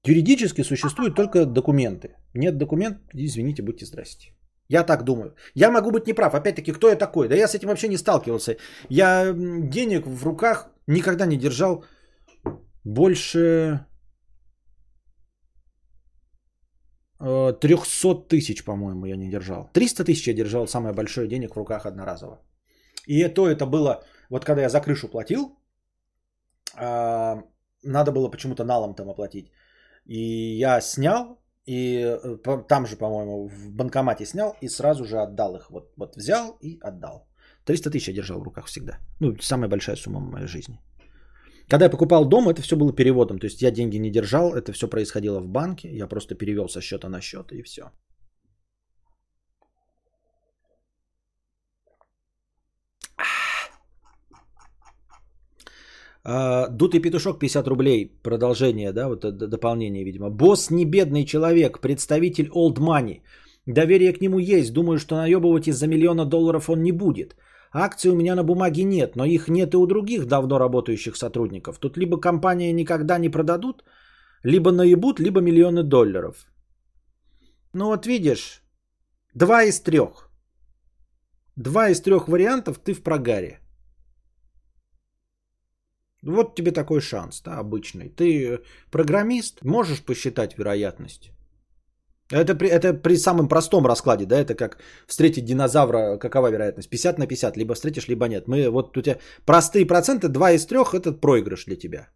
Юридически 0.06 0.62
существуют 0.62 1.14
только 1.14 1.46
документы. 1.46 2.08
Нет 2.34 2.58
документ, 2.58 2.98
извините, 3.14 3.62
будьте 3.62 3.86
здрасте. 3.86 4.36
Я 4.68 4.84
так 4.84 5.04
думаю. 5.04 5.34
Я 5.54 5.70
могу 5.70 5.90
быть 5.90 6.06
неправ. 6.06 6.34
Опять-таки, 6.34 6.72
кто 6.72 6.88
я 6.88 6.96
такой? 6.96 7.28
Да 7.28 7.34
я 7.34 7.48
с 7.48 7.54
этим 7.54 7.68
вообще 7.68 7.88
не 7.88 7.98
сталкивался. 7.98 8.56
Я 8.88 9.32
денег 9.70 10.06
в 10.06 10.24
руках 10.24 10.70
никогда 10.86 11.26
не 11.26 11.36
держал 11.36 11.84
больше 12.84 13.86
300 17.18 18.08
э, 18.08 18.28
тысяч, 18.28 18.64
по-моему, 18.64 19.06
я 19.06 19.16
не 19.16 19.30
держал. 19.30 19.70
300 19.72 20.04
тысяч 20.04 20.28
я 20.28 20.34
держал 20.34 20.66
самое 20.66 20.94
большое 20.94 21.28
денег 21.28 21.54
в 21.54 21.58
руках 21.58 21.86
одноразово. 21.86 22.38
И 23.06 23.20
это, 23.20 23.46
это 23.46 23.66
было, 23.66 24.04
вот 24.30 24.44
когда 24.44 24.62
я 24.62 24.68
за 24.68 24.80
крышу 24.80 25.08
платил, 25.08 25.58
а, 26.74 27.42
надо 27.82 28.12
было 28.12 28.30
почему-то 28.30 28.64
налом 28.64 28.94
там 28.94 29.08
оплатить. 29.08 29.50
И 30.04 30.58
я 30.58 30.80
снял, 30.80 31.38
и 31.66 31.98
э, 31.98 32.36
там 32.68 32.86
же, 32.86 32.96
по-моему, 32.96 33.48
в 33.48 33.70
банкомате 33.70 34.26
снял 34.26 34.56
и 34.60 34.68
сразу 34.68 35.04
же 35.04 35.16
отдал 35.18 35.56
их. 35.56 35.70
Вот, 35.70 35.92
вот 35.96 36.16
взял 36.16 36.58
и 36.60 36.78
отдал. 36.80 37.26
300 37.64 37.90
тысяч 37.90 38.08
я 38.08 38.14
держал 38.14 38.38
в 38.40 38.44
руках 38.44 38.66
всегда. 38.66 38.98
Ну, 39.20 39.36
самая 39.40 39.68
большая 39.68 39.96
сумма 39.96 40.20
в 40.20 40.30
моей 40.30 40.46
жизни. 40.46 40.78
Когда 41.68 41.86
я 41.86 41.90
покупал 41.90 42.24
дом, 42.24 42.48
это 42.48 42.62
все 42.62 42.76
было 42.76 42.92
переводом. 42.92 43.38
То 43.38 43.46
есть 43.46 43.62
я 43.62 43.70
деньги 43.72 43.98
не 43.98 44.10
держал, 44.10 44.54
это 44.54 44.72
все 44.72 44.88
происходило 44.88 45.40
в 45.40 45.48
банке. 45.48 45.88
Я 45.88 46.06
просто 46.06 46.36
перевел 46.36 46.68
со 46.68 46.80
счета 46.80 47.08
на 47.08 47.20
счет 47.20 47.52
и 47.52 47.62
все. 47.62 47.90
Дутый 56.70 57.00
петушок 57.00 57.38
50 57.38 57.68
рублей. 57.68 58.10
Продолжение, 58.22 58.92
да, 58.92 59.08
вот 59.08 59.20
дополнение, 59.20 60.04
видимо. 60.04 60.30
Босс 60.30 60.70
не 60.70 60.84
бедный 60.84 61.24
человек, 61.24 61.80
представитель 61.80 62.48
old 62.48 62.78
money. 62.78 63.20
Доверие 63.66 64.12
к 64.12 64.20
нему 64.20 64.38
есть. 64.38 64.72
Думаю, 64.72 64.98
что 64.98 65.16
наебывать 65.16 65.68
из-за 65.68 65.86
миллиона 65.86 66.24
долларов 66.24 66.68
он 66.68 66.82
не 66.82 66.92
будет. 66.92 67.36
Акций 67.72 68.10
у 68.10 68.16
меня 68.16 68.34
на 68.34 68.42
бумаге 68.42 68.84
нет, 68.84 69.16
но 69.16 69.24
их 69.24 69.48
нет 69.48 69.74
и 69.74 69.76
у 69.76 69.86
других 69.86 70.26
давно 70.26 70.58
работающих 70.58 71.16
сотрудников. 71.16 71.78
Тут 71.78 71.96
либо 71.96 72.20
компания 72.20 72.72
никогда 72.72 73.18
не 73.18 73.28
продадут, 73.28 73.84
либо 74.42 74.72
наебут, 74.72 75.20
либо 75.20 75.40
миллионы 75.40 75.82
долларов. 75.82 76.46
Ну 77.72 77.86
вот 77.86 78.06
видишь, 78.06 78.62
два 79.34 79.62
из 79.64 79.80
трех. 79.80 80.30
Два 81.56 81.90
из 81.90 82.00
трех 82.00 82.28
вариантов 82.28 82.78
ты 82.78 82.94
в 82.94 83.02
прогаре. 83.02 83.60
Вот 86.26 86.54
тебе 86.54 86.72
такой 86.72 87.00
шанс, 87.00 87.42
да, 87.42 87.58
обычный. 87.58 88.08
Ты 88.08 88.58
программист, 88.90 89.64
можешь 89.64 90.04
посчитать 90.04 90.58
вероятность. 90.58 91.30
Это 92.32 92.56
при, 92.56 92.68
это 92.68 92.92
при 92.92 93.16
самом 93.16 93.48
простом 93.48 93.86
раскладе, 93.86 94.26
да, 94.26 94.36
это 94.36 94.54
как 94.54 94.78
встретить 95.06 95.44
динозавра, 95.44 96.18
какова 96.18 96.50
вероятность? 96.50 96.90
50 96.90 97.18
на 97.18 97.26
50, 97.26 97.56
либо 97.56 97.74
встретишь, 97.74 98.08
либо 98.08 98.26
нет. 98.26 98.48
Мы, 98.48 98.68
вот 98.68 98.96
у 98.96 99.02
тебя 99.02 99.18
простые 99.44 99.86
проценты, 99.86 100.28
2 100.28 100.52
из 100.52 100.66
3 100.66 100.78
это 100.94 101.12
проигрыш 101.12 101.64
для 101.66 101.76
тебя. 101.76 102.08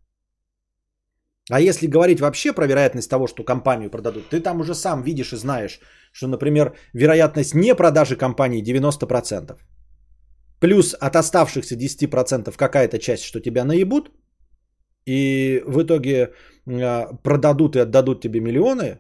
А 1.51 1.61
если 1.61 1.87
говорить 1.89 2.21
вообще 2.21 2.53
про 2.53 2.67
вероятность 2.67 3.11
того, 3.11 3.27
что 3.27 3.45
компанию 3.45 3.91
продадут, 3.91 4.29
ты 4.29 4.41
там 4.41 4.61
уже 4.61 4.75
сам 4.75 5.03
видишь 5.03 5.33
и 5.33 5.37
знаешь, 5.37 5.81
что, 6.13 6.29
например, 6.29 6.77
вероятность 6.93 7.55
не 7.55 7.75
продажи 7.75 8.17
компании 8.17 8.63
90%. 8.63 9.57
Плюс 10.61 10.95
от 10.95 11.17
оставшихся 11.17 11.77
10% 11.77 12.57
какая-то 12.57 12.99
часть, 12.99 13.25
что 13.25 13.41
тебя 13.41 13.65
наебут, 13.65 14.11
и 15.07 15.63
в 15.67 15.83
итоге 15.83 16.35
а, 16.67 17.15
продадут 17.23 17.77
и 17.77 17.81
отдадут 17.81 18.21
тебе 18.21 18.41
миллионы, 18.41 18.99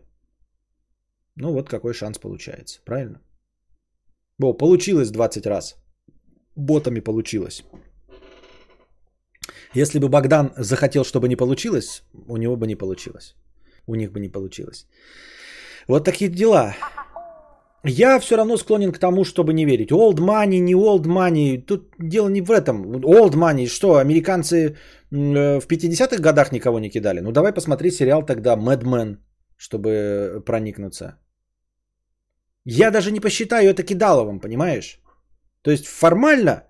ну 1.37 1.53
вот 1.53 1.69
какой 1.69 1.95
шанс 1.95 2.19
получается, 2.19 2.81
правильно? 2.85 3.20
О, 4.43 4.55
получилось 4.55 5.11
20 5.11 5.47
раз. 5.47 5.77
Ботами 6.57 7.01
получилось. 7.01 7.65
Если 9.74 9.99
бы 9.99 10.09
Богдан 10.09 10.53
захотел, 10.57 11.05
чтобы 11.05 11.28
не 11.28 11.37
получилось, 11.37 12.03
у 12.28 12.37
него 12.37 12.57
бы 12.57 12.66
не 12.66 12.77
получилось. 12.77 13.37
У 13.87 13.95
них 13.95 14.12
бы 14.12 14.20
не 14.20 14.28
получилось. 14.28 14.87
Вот 15.89 16.05
такие 16.05 16.31
дела. 16.31 16.74
Я 17.85 18.19
все 18.19 18.36
равно 18.36 18.57
склонен 18.57 18.93
к 18.93 18.98
тому, 18.98 19.24
чтобы 19.24 19.55
не 19.55 19.65
верить. 19.65 19.90
Old 19.90 20.19
money, 20.19 20.61
не 20.61 20.74
old 20.74 21.07
money. 21.07 21.65
Тут 21.66 21.94
дело 21.98 22.28
не 22.28 22.43
в 22.43 22.51
этом. 22.51 22.93
Old 23.05 23.35
money, 23.35 23.66
что, 23.66 23.97
американцы 23.97 24.57
э, 24.57 25.61
в 25.61 25.66
50-х 25.66 26.19
годах 26.19 26.52
никого 26.52 26.78
не 26.78 26.90
кидали? 26.90 27.20
Ну 27.20 27.32
давай 27.32 27.52
посмотри 27.52 27.90
сериал 27.90 28.27
тогда 28.27 28.55
Mad 28.57 28.85
Men, 28.85 29.16
чтобы 29.57 30.43
проникнуться. 30.44 31.19
Я 32.66 32.90
даже 32.90 33.11
не 33.11 33.20
посчитаю 33.20 33.70
это 33.70 33.82
кидаловым, 33.82 34.40
понимаешь? 34.40 35.01
То 35.62 35.70
есть 35.70 35.86
формально 35.86 36.65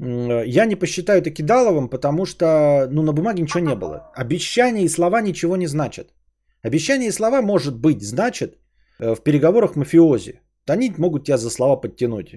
я 0.00 0.64
не 0.64 0.76
посчитаю 0.76 1.20
это 1.20 1.30
кидаловым, 1.30 1.88
потому 1.88 2.24
что 2.26 2.88
ну, 2.90 3.02
на 3.02 3.12
бумаге 3.12 3.42
ничего 3.42 3.60
не 3.60 3.74
было. 3.74 4.10
Обещания 4.14 4.84
и 4.84 4.88
слова 4.88 5.20
ничего 5.20 5.56
не 5.56 5.66
значат. 5.66 6.14
Обещания 6.62 7.08
и 7.08 7.12
слова, 7.12 7.42
может 7.42 7.76
быть, 7.76 8.02
значат 8.02 8.54
э, 8.54 8.59
в 9.00 9.22
переговорах 9.22 9.76
мафиози. 9.76 10.40
Они 10.68 10.94
могут 10.98 11.24
тебя 11.24 11.38
за 11.38 11.50
слова 11.50 11.80
подтянуть. 11.80 12.34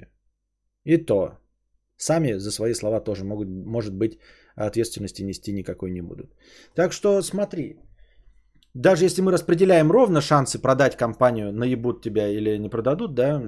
И 0.85 0.97
то. 0.97 1.37
Сами 1.97 2.39
за 2.39 2.51
свои 2.51 2.73
слова 2.73 2.99
тоже 2.99 3.23
могут, 3.23 3.47
может 3.47 3.93
быть, 3.93 4.19
ответственности 4.55 5.23
нести 5.23 5.53
никакой 5.53 5.91
не 5.91 6.01
будут. 6.01 6.31
Так 6.75 6.93
что 6.93 7.21
смотри. 7.21 7.77
Даже 8.75 9.05
если 9.05 9.21
мы 9.21 9.31
распределяем 9.31 9.91
ровно 9.91 10.21
шансы 10.21 10.59
продать 10.59 10.97
компанию, 10.97 11.53
наебут 11.53 12.01
тебя 12.01 12.27
или 12.27 12.57
не 12.57 12.69
продадут, 12.69 13.13
да, 13.13 13.41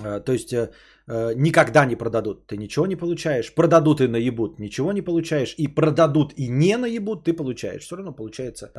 Э, 0.00 0.20
то 0.20 0.32
есть 0.32 0.52
э, 0.52 0.70
э, 1.08 1.34
никогда 1.34 1.84
не 1.86 1.96
продадут, 1.96 2.46
ты 2.46 2.56
ничего 2.56 2.86
не 2.86 2.96
получаешь. 2.96 3.54
Продадут 3.54 4.00
и 4.00 4.08
наебут, 4.08 4.58
ничего 4.58 4.92
не 4.92 5.02
получаешь. 5.02 5.54
И 5.58 5.68
продадут 5.68 6.32
и 6.38 6.48
не 6.48 6.76
наебут, 6.76 7.24
ты 7.24 7.32
получаешь. 7.32 7.82
Все 7.82 7.96
равно 7.96 8.12
получается 8.12 8.72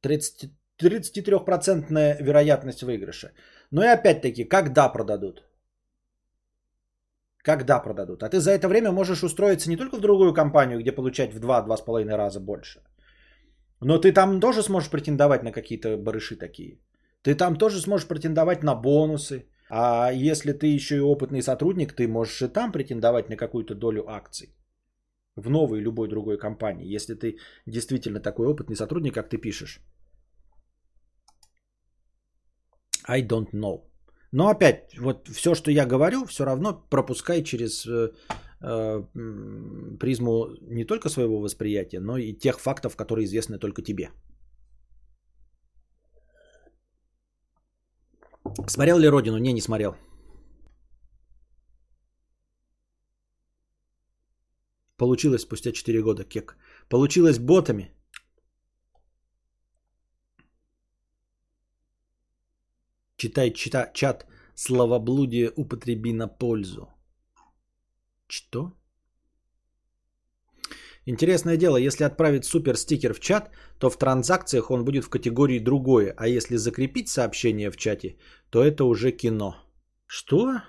30, 0.00 0.50
33% 0.82 2.22
вероятность 2.22 2.82
выигрыша. 2.82 3.32
Но 3.70 3.82
и 3.82 3.86
опять-таки, 3.86 4.44
когда 4.44 4.88
продадут? 4.88 5.44
Когда 7.38 7.82
продадут? 7.82 8.22
А 8.22 8.28
ты 8.28 8.40
за 8.40 8.50
это 8.50 8.68
время 8.68 8.92
можешь 8.92 9.22
устроиться 9.22 9.68
не 9.70 9.76
только 9.76 9.96
в 9.96 10.00
другую 10.00 10.32
компанию, 10.34 10.80
где 10.80 10.92
получать 10.92 11.34
в 11.34 11.40
2-2,5 11.40 12.16
раза 12.16 12.40
больше. 12.40 12.80
Но 13.80 13.98
ты 13.98 14.12
там 14.12 14.40
тоже 14.40 14.62
сможешь 14.62 14.90
претендовать 14.90 15.42
на 15.42 15.52
какие-то 15.52 15.96
барыши 15.96 16.36
такие. 16.36 16.78
Ты 17.22 17.34
там 17.34 17.56
тоже 17.56 17.80
сможешь 17.80 18.08
претендовать 18.08 18.62
на 18.62 18.74
бонусы 18.74 19.44
а 19.68 20.12
если 20.12 20.52
ты 20.52 20.66
еще 20.66 20.96
и 20.96 21.00
опытный 21.00 21.42
сотрудник, 21.42 21.92
ты 21.92 22.06
можешь 22.06 22.42
и 22.42 22.48
там 22.48 22.72
претендовать 22.72 23.28
на 23.28 23.36
какую-то 23.36 23.74
долю 23.74 24.08
акций. 24.08 24.54
В 25.36 25.50
новой 25.50 25.80
любой 25.80 26.08
другой 26.08 26.38
компании, 26.38 26.94
если 26.94 27.14
ты 27.14 27.38
действительно 27.66 28.20
такой 28.20 28.46
опытный 28.46 28.76
сотрудник, 28.76 29.14
как 29.14 29.28
ты 29.28 29.38
пишешь. 29.38 29.80
I 33.08 33.22
don't 33.22 33.50
know. 33.52 33.82
Но 34.32 34.48
опять, 34.48 34.98
вот 34.98 35.28
все, 35.28 35.54
что 35.54 35.70
я 35.70 35.86
говорю, 35.86 36.24
все 36.26 36.44
равно 36.44 36.72
пропускай 36.90 37.44
через 37.44 37.86
э, 37.86 38.10
э, 38.60 39.02
призму 40.00 40.48
не 40.60 40.84
только 40.84 41.08
своего 41.08 41.40
восприятия, 41.40 42.00
но 42.00 42.16
и 42.16 42.32
тех 42.32 42.58
фактов, 42.58 42.96
которые 42.96 43.24
известны 43.26 43.58
только 43.58 43.82
тебе. 43.82 44.10
Смотрел 48.66 48.98
ли 48.98 49.08
Родину? 49.08 49.38
Не, 49.38 49.52
не 49.52 49.60
смотрел. 49.60 49.94
Получилось 54.96 55.42
спустя 55.42 55.72
4 55.72 56.02
года, 56.02 56.24
кек. 56.24 56.56
Получилось 56.88 57.38
ботами. 57.38 57.90
Читай 63.16 63.50
чита, 63.50 63.90
чат. 63.94 64.26
Словоблудие 64.54 65.52
употреби 65.56 66.12
на 66.12 66.28
пользу. 66.28 66.88
Что? 68.28 68.72
Интересное 71.06 71.56
дело, 71.56 71.76
если 71.76 72.04
отправить 72.04 72.44
супер 72.44 72.76
стикер 72.76 73.12
в 73.12 73.20
чат, 73.20 73.50
то 73.78 73.90
в 73.90 73.98
транзакциях 73.98 74.70
он 74.70 74.84
будет 74.84 75.04
в 75.04 75.10
категории 75.10 75.58
другое, 75.58 76.14
а 76.16 76.28
если 76.28 76.56
закрепить 76.56 77.08
сообщение 77.08 77.70
в 77.70 77.76
чате, 77.76 78.16
то 78.50 78.64
это 78.64 78.84
уже 78.84 79.10
кино. 79.10 79.56
Что? 80.06 80.62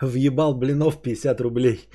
Въебал 0.00 0.54
блинов 0.54 1.02
50 1.02 1.40
рублей. 1.40 1.88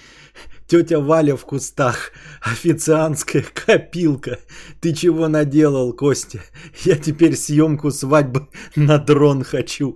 Тетя 0.73 0.99
Валя 0.99 1.35
в 1.35 1.45
кустах. 1.45 2.11
Официантская 2.41 3.43
копилка. 3.43 4.39
Ты 4.81 4.93
чего 4.93 5.27
наделал, 5.27 5.93
Костя? 5.95 6.39
Я 6.83 6.97
теперь 6.97 7.35
съемку 7.35 7.91
свадьбы 7.91 8.47
на 8.75 8.97
дрон 8.97 9.43
хочу. 9.43 9.95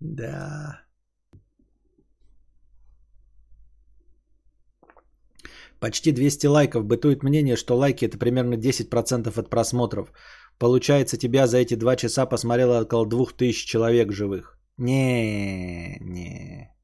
Да. 0.00 0.82
Почти 5.80 6.12
200 6.12 6.46
лайков. 6.46 6.84
Бытует 6.84 7.22
мнение, 7.22 7.56
что 7.56 7.74
лайки 7.74 8.04
это 8.04 8.18
примерно 8.18 8.56
10% 8.56 9.38
от 9.40 9.48
просмотров. 9.50 10.12
Получается, 10.58 11.16
тебя 11.16 11.46
за 11.46 11.56
эти 11.56 11.74
два 11.74 11.96
часа 11.96 12.26
посмотрело 12.26 12.82
около 12.82 13.06
2000 13.06 13.66
человек 13.66 14.12
живых. 14.12 14.58
Не, 14.76 15.96
не. 16.00 16.77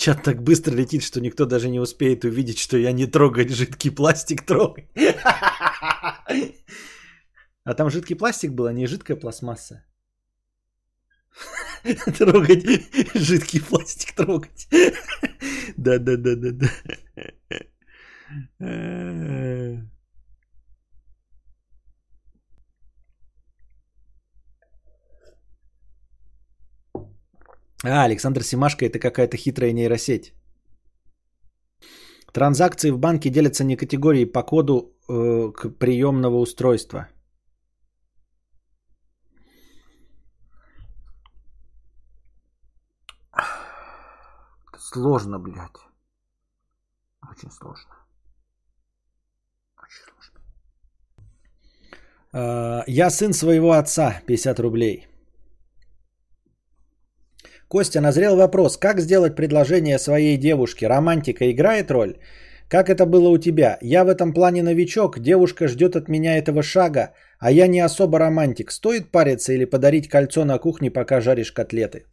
Чат 0.00 0.22
так 0.22 0.42
быстро 0.42 0.74
летит, 0.74 1.02
что 1.02 1.20
никто 1.20 1.44
даже 1.44 1.68
не 1.68 1.78
успеет 1.78 2.24
увидеть, 2.24 2.58
что 2.58 2.78
я 2.78 2.92
не 2.92 3.06
трогать 3.06 3.50
жидкий 3.50 3.90
пластик 3.90 4.46
трогай. 4.46 4.88
А 7.64 7.74
там 7.74 7.90
жидкий 7.90 8.16
пластик 8.16 8.52
был, 8.52 8.66
а 8.66 8.72
не 8.72 8.86
жидкая 8.86 9.20
пластмасса. 9.20 9.84
Трогать 12.18 12.64
жидкий 13.14 13.60
пластик 13.60 14.14
трогать. 14.14 14.68
Да, 15.76 15.98
да, 15.98 16.16
да, 16.16 16.34
да, 16.34 16.50
да. 16.52 16.68
А, 27.84 28.04
Александр 28.04 28.42
Симашко 28.42 28.84
это 28.84 28.98
какая-то 28.98 29.36
хитрая 29.36 29.72
нейросеть. 29.72 30.34
Транзакции 32.32 32.90
в 32.90 32.98
банке 32.98 33.30
делятся 33.30 33.64
не 33.64 33.76
категорией 33.76 34.26
по 34.26 34.42
коду 34.42 34.94
э, 35.08 35.52
к 35.52 35.70
приемного 35.78 36.36
устройства. 36.36 37.08
Сложно, 44.78 45.38
блядь. 45.38 45.80
Очень 47.30 47.50
сложно. 47.50 47.94
Очень 49.82 50.04
сложно. 50.04 50.40
Э, 52.32 52.84
я 52.86 53.10
сын 53.10 53.32
своего 53.32 53.72
отца, 53.72 54.22
50 54.26 54.60
рублей. 54.60 55.09
Костя, 57.70 58.00
назрел 58.00 58.36
вопрос, 58.36 58.76
как 58.76 59.00
сделать 59.00 59.36
предложение 59.36 59.98
своей 59.98 60.36
девушке? 60.36 60.88
Романтика 60.88 61.44
играет 61.52 61.90
роль? 61.90 62.14
Как 62.68 62.88
это 62.88 63.06
было 63.06 63.28
у 63.28 63.38
тебя? 63.38 63.78
Я 63.80 64.04
в 64.04 64.08
этом 64.08 64.32
плане 64.32 64.62
новичок, 64.62 65.20
девушка 65.20 65.68
ждет 65.68 65.94
от 65.94 66.08
меня 66.08 66.36
этого 66.36 66.62
шага, 66.62 67.12
а 67.38 67.52
я 67.52 67.68
не 67.68 67.78
особо 67.78 68.18
романтик. 68.18 68.72
Стоит 68.72 69.12
париться 69.12 69.52
или 69.52 69.66
подарить 69.66 70.08
кольцо 70.08 70.44
на 70.44 70.58
кухне, 70.58 70.90
пока 70.90 71.20
жаришь 71.20 71.52
котлеты? 71.52 72.06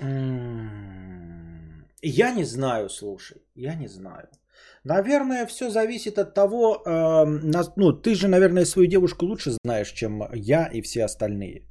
М, 0.00 1.86
Я 2.02 2.32
не 2.32 2.44
знаю, 2.44 2.88
слушай, 2.88 3.36
я 3.54 3.76
не 3.76 3.88
знаю. 3.88 4.28
Наверное, 4.84 5.46
все 5.46 5.70
зависит 5.70 6.18
от 6.18 6.34
того, 6.34 6.82
э, 6.84 7.24
ну, 7.76 7.92
ты 7.92 8.14
же, 8.14 8.26
наверное, 8.26 8.64
свою 8.64 8.88
девушку 8.88 9.26
лучше 9.26 9.52
знаешь, 9.64 9.92
чем 9.92 10.22
я 10.34 10.68
и 10.72 10.82
все 10.82 11.04
остальные. 11.04 11.67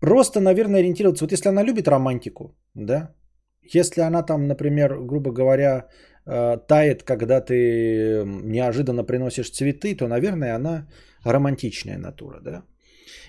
Просто, 0.00 0.40
наверное, 0.40 0.80
ориентироваться. 0.80 1.24
Вот 1.24 1.32
если 1.32 1.48
она 1.48 1.64
любит 1.64 1.88
романтику, 1.88 2.56
да, 2.74 3.14
если 3.74 4.00
она 4.00 4.22
там, 4.22 4.46
например, 4.46 4.98
грубо 5.00 5.32
говоря, 5.32 5.88
э, 6.26 6.58
тает, 6.68 7.02
когда 7.02 7.40
ты 7.40 8.24
неожиданно 8.44 9.04
приносишь 9.04 9.50
цветы, 9.50 9.96
то, 9.96 10.08
наверное, 10.08 10.54
она 10.54 10.88
романтичная 11.24 11.98
натура, 11.98 12.40
да. 12.40 12.62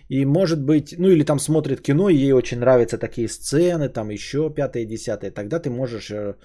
И 0.09 0.25
может 0.25 0.61
быть, 0.61 0.95
ну 0.97 1.09
или 1.09 1.23
там 1.23 1.39
смотрит 1.39 1.81
кино, 1.81 2.09
и 2.09 2.15
ей 2.15 2.33
очень 2.33 2.59
нравятся 2.59 2.97
такие 2.97 3.27
сцены, 3.27 3.89
там 3.89 4.09
еще 4.09 4.53
пятое, 4.53 4.85
десятое, 4.85 5.31
тогда 5.31 5.59
ты 5.59 5.69
можешь, 5.69 6.11
э, 6.11 6.35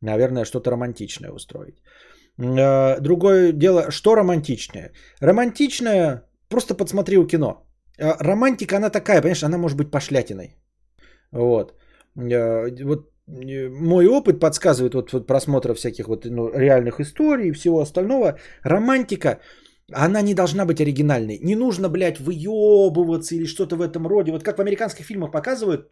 наверное, 0.00 0.44
что-то 0.44 0.70
романтичное 0.70 1.30
устроить. 1.30 1.82
Э, 2.38 3.00
Другое 3.00 3.52
дело, 3.52 3.90
что 3.90 4.14
романтичное? 4.14 4.92
Романтичное, 5.20 6.22
просто 6.48 6.74
подсмотрел 6.74 7.26
кино. 7.26 7.66
Э, 8.02 8.16
Романтика, 8.20 8.76
она 8.76 8.90
такая, 8.90 9.20
понимаешь, 9.22 9.44
она 9.44 9.58
может 9.58 9.78
быть 9.78 9.90
пошлятиной. 9.90 10.56
Вот. 11.32 11.72
Э, 12.16 12.84
Вот 12.84 13.10
э, 13.28 13.68
мой 13.68 14.06
опыт 14.06 14.40
подсказывает 14.40 14.94
вот, 14.94 15.12
вот 15.12 15.26
просмотра 15.26 15.74
всяких 15.74 16.08
вот 16.08 16.24
ну, 16.24 16.50
реальных 16.52 17.00
историй 17.00 17.48
и 17.48 17.52
всего 17.52 17.80
остального. 17.80 18.38
Романтика, 18.64 19.38
она 19.92 20.22
не 20.22 20.34
должна 20.34 20.64
быть 20.66 20.80
оригинальной. 20.80 21.38
Не 21.42 21.54
нужно, 21.56 21.88
блядь, 21.88 22.20
выебываться 22.20 23.34
или 23.34 23.46
что-то 23.46 23.76
в 23.76 23.80
этом 23.82 24.06
роде. 24.06 24.32
Вот 24.32 24.42
как 24.42 24.58
в 24.58 24.60
американских 24.60 25.06
фильмах 25.06 25.30
показывают, 25.30 25.80
ка- 25.80 25.88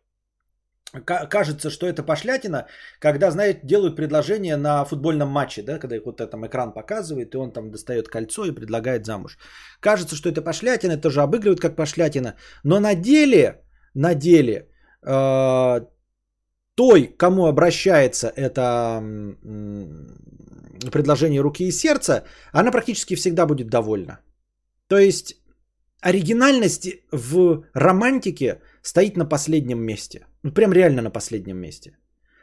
кажется, 1.05 1.71
что 1.71 1.87
это 1.87 2.03
пошлятина, 2.03 2.67
когда, 2.99 3.31
знаете, 3.31 3.61
делают 3.63 3.97
предложение 3.97 4.57
на 4.57 4.85
футбольном 4.85 5.29
матче, 5.29 5.63
да, 5.63 5.79
когда 5.79 5.97
вот 6.05 6.31
там 6.31 6.47
экран 6.47 6.73
показывает, 6.73 7.35
и 7.35 7.39
он 7.39 7.53
там 7.53 7.71
достает 7.71 8.09
кольцо 8.09 8.45
и 8.45 8.53
предлагает 8.53 9.07
замуж. 9.07 9.39
Кажется, 9.81 10.17
что 10.17 10.29
это 10.29 10.43
пошлятина, 10.43 10.93
это 10.93 11.03
тоже 11.03 11.23
обыгрывают 11.23 11.61
как 11.61 11.77
пошлятина, 11.77 12.35
но 12.65 12.81
на 12.81 12.95
деле, 12.95 13.63
на 13.95 14.15
деле, 14.15 14.69
э, 15.03 15.81
той, 16.75 17.15
кому 17.19 17.47
обращается 17.47 18.29
это 18.29 19.03
предложение 20.91 21.43
руки 21.43 21.69
и 21.69 21.73
сердца, 21.73 22.25
она 22.53 22.71
практически 22.71 23.17
всегда 23.17 23.47
будет 23.47 23.69
довольна. 23.69 24.19
То 24.89 24.99
есть 24.99 25.37
оригинальность 26.01 26.89
в 27.13 27.65
романтике 27.75 28.61
стоит 28.83 29.17
на 29.17 29.25
последнем 29.25 29.81
месте. 29.83 30.27
Ну, 30.43 30.53
прям 30.53 30.73
реально 30.73 31.03
на 31.03 31.11
последнем 31.11 31.57
месте. 31.57 31.97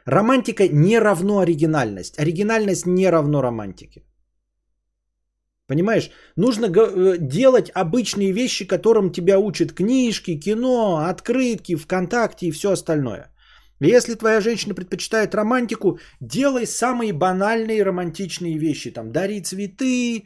Романтика 0.06 0.68
не 0.68 0.98
равно 0.98 1.38
оригинальность. 1.40 2.18
Оригинальность 2.18 2.86
не 2.86 3.10
равно 3.10 3.42
романтике. 3.42 4.02
Понимаешь? 5.68 6.10
Нужно 6.36 6.66
э, 6.66 7.18
делать 7.18 7.70
обычные 7.74 8.32
вещи, 8.32 8.66
которым 8.66 9.12
тебя 9.12 9.38
учат 9.38 9.72
книжки, 9.72 10.40
кино, 10.40 11.04
открытки, 11.10 11.76
ВКонтакте 11.76 12.46
и 12.46 12.52
все 12.52 12.70
остальное. 12.70 13.30
Если 13.80 14.14
твоя 14.14 14.40
женщина 14.40 14.74
предпочитает 14.74 15.34
романтику, 15.34 15.98
делай 16.20 16.66
самые 16.66 17.12
банальные 17.12 17.84
романтичные 17.84 18.58
вещи. 18.58 18.90
Там, 18.90 19.12
дари 19.12 19.42
цветы, 19.42 20.24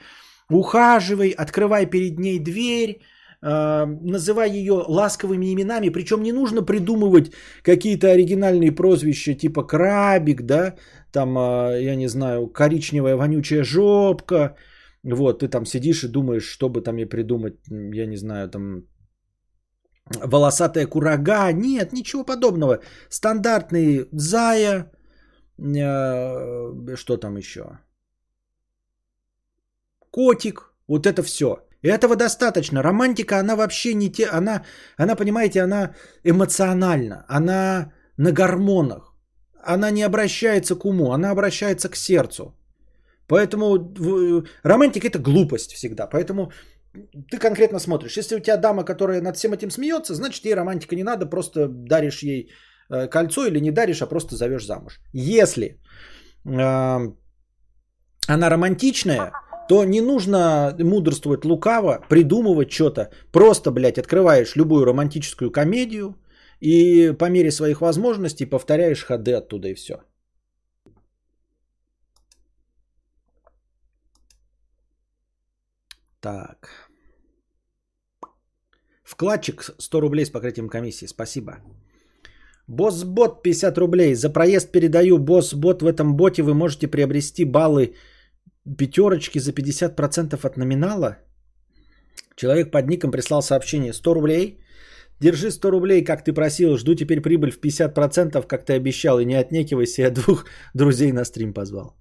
ухаживай, 0.49 1.31
открывай 1.31 1.87
перед 1.87 2.19
ней 2.19 2.39
дверь, 2.39 3.01
называй 3.43 4.51
ее 4.51 4.85
ласковыми 4.89 5.52
именами. 5.52 5.89
Причем 5.90 6.23
не 6.23 6.32
нужно 6.32 6.62
придумывать 6.62 7.32
какие-то 7.62 8.06
оригинальные 8.10 8.73
прозвища 8.73 9.35
типа 9.35 9.64
крабик, 9.66 10.43
да, 10.43 10.77
там, 11.12 11.36
э, 11.36 11.82
я 11.82 11.97
не 11.97 12.09
знаю, 12.09 12.47
коричневая 12.47 13.16
вонючая 13.16 13.64
жопка. 13.64 14.56
Вот, 15.05 15.40
ты 15.40 15.48
там 15.48 15.66
сидишь 15.66 16.05
и 16.05 16.09
думаешь, 16.09 16.44
что 16.44 16.69
бы 16.69 16.81
там 16.81 16.97
ей 16.97 17.06
придумать, 17.06 17.55
я 17.94 18.06
не 18.06 18.16
знаю, 18.16 18.48
там 18.48 18.85
волосатая 20.24 20.86
курага. 20.86 21.52
Нет, 21.52 21.93
ничего 21.93 22.24
подобного. 22.24 22.81
Стандартный 23.09 24.09
зая, 24.12 24.93
э, 25.59 26.97
что 26.97 27.16
там 27.16 27.36
еще? 27.36 27.78
Котик, 30.10 30.74
вот 30.89 31.06
это 31.06 31.23
все. 31.23 31.56
Этого 31.83 32.17
достаточно. 32.17 32.83
Романтика, 32.83 33.39
она 33.39 33.57
вообще 33.57 33.95
не 33.95 34.11
те, 34.11 34.27
она, 34.27 34.65
она, 34.97 35.17
понимаете, 35.17 35.63
она 35.63 35.95
эмоциональна, 36.25 37.25
она 37.29 37.93
на 38.17 38.33
гормонах. 38.33 39.15
Она 39.65 39.91
не 39.91 40.03
обращается 40.03 40.75
к 40.75 40.85
уму, 40.85 41.13
она 41.13 41.31
обращается 41.31 41.89
к 41.89 41.97
сердцу. 41.97 42.55
Поэтому 43.29 43.95
романтика 44.65 45.07
это 45.07 45.19
глупость 45.19 45.73
всегда. 45.73 46.07
Поэтому 46.07 46.53
ты 47.31 47.39
конкретно 47.39 47.79
смотришь. 47.79 48.17
Если 48.17 48.37
у 48.37 48.41
тебя 48.41 48.57
дама, 48.57 48.85
которая 48.85 49.21
над 49.21 49.37
всем 49.37 49.53
этим 49.53 49.71
смеется, 49.71 50.15
значит 50.15 50.45
ей 50.45 50.55
романтика 50.55 50.97
не 50.97 51.05
надо, 51.05 51.27
просто 51.27 51.69
даришь 51.69 52.23
ей 52.23 52.53
э, 52.91 53.09
кольцо 53.09 53.47
или 53.47 53.61
не 53.61 53.71
даришь, 53.71 54.03
а 54.03 54.07
просто 54.07 54.37
зовешь 54.37 54.67
замуж. 54.67 55.01
Если 55.13 55.81
э, 56.45 57.13
она 58.29 58.51
романтичная, 58.51 59.33
то 59.73 59.85
не 59.85 60.03
нужно 60.03 60.77
мудрствовать 60.78 61.44
лукаво, 61.44 62.05
придумывать 62.11 62.70
что-то. 62.70 63.09
Просто, 63.32 63.70
блядь, 63.70 63.99
открываешь 63.99 64.55
любую 64.55 64.85
романтическую 64.85 65.51
комедию 65.51 66.15
и 66.61 67.15
по 67.19 67.31
мере 67.31 67.51
своих 67.51 67.81
возможностей 67.81 68.44
повторяешь 68.44 69.03
ходы 69.03 69.32
оттуда 69.32 69.69
и 69.69 69.74
все. 69.74 69.94
Так. 76.20 76.90
Вкладчик 79.03 79.70
100 79.78 80.01
рублей 80.01 80.27
с 80.27 80.31
покрытием 80.31 80.69
комиссии. 80.69 81.07
Спасибо. 81.07 81.53
Босс-бот 82.66 83.43
50 83.43 83.78
рублей. 83.78 84.15
За 84.15 84.28
проезд 84.28 84.70
передаю. 84.70 85.16
Босс-бот 85.16 85.81
в 85.82 85.86
этом 85.86 86.15
боте 86.15 86.43
вы 86.43 86.53
можете 86.53 86.89
приобрести 86.89 87.47
баллы 87.47 87.94
пятерочки 88.65 89.39
за 89.39 89.53
50% 89.53 90.47
от 90.47 90.57
номинала. 90.57 91.19
Человек 92.37 92.71
под 92.71 92.89
ником 92.89 93.11
прислал 93.11 93.43
сообщение 93.43 93.93
100 93.93 94.15
рублей. 94.15 94.59
Держи 95.21 95.51
100 95.51 95.71
рублей, 95.71 96.05
как 96.05 96.25
ты 96.25 96.33
просил. 96.33 96.77
Жду 96.77 96.95
теперь 96.95 97.21
прибыль 97.21 97.51
в 97.51 97.61
50%, 97.61 98.47
как 98.47 98.65
ты 98.65 98.73
обещал. 98.73 99.21
И 99.21 99.25
не 99.25 99.35
отнекивайся, 99.35 100.03
я 100.03 100.11
двух 100.11 100.45
друзей 100.75 101.13
на 101.13 101.25
стрим 101.25 101.53
позвал. 101.55 101.97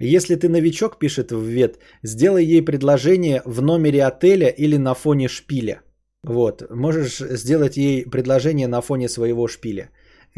Если 0.00 0.36
ты 0.36 0.48
новичок, 0.48 0.98
пишет 0.98 1.32
в 1.32 1.42
вет, 1.42 1.78
сделай 2.04 2.44
ей 2.44 2.64
предложение 2.64 3.42
в 3.44 3.62
номере 3.62 4.04
отеля 4.04 4.48
или 4.48 4.76
на 4.76 4.94
фоне 4.94 5.28
шпиля. 5.28 5.82
Вот, 6.22 6.62
можешь 6.70 7.18
сделать 7.18 7.76
ей 7.76 8.04
предложение 8.04 8.68
на 8.68 8.80
фоне 8.80 9.08
своего 9.08 9.48
шпиля. 9.48 9.90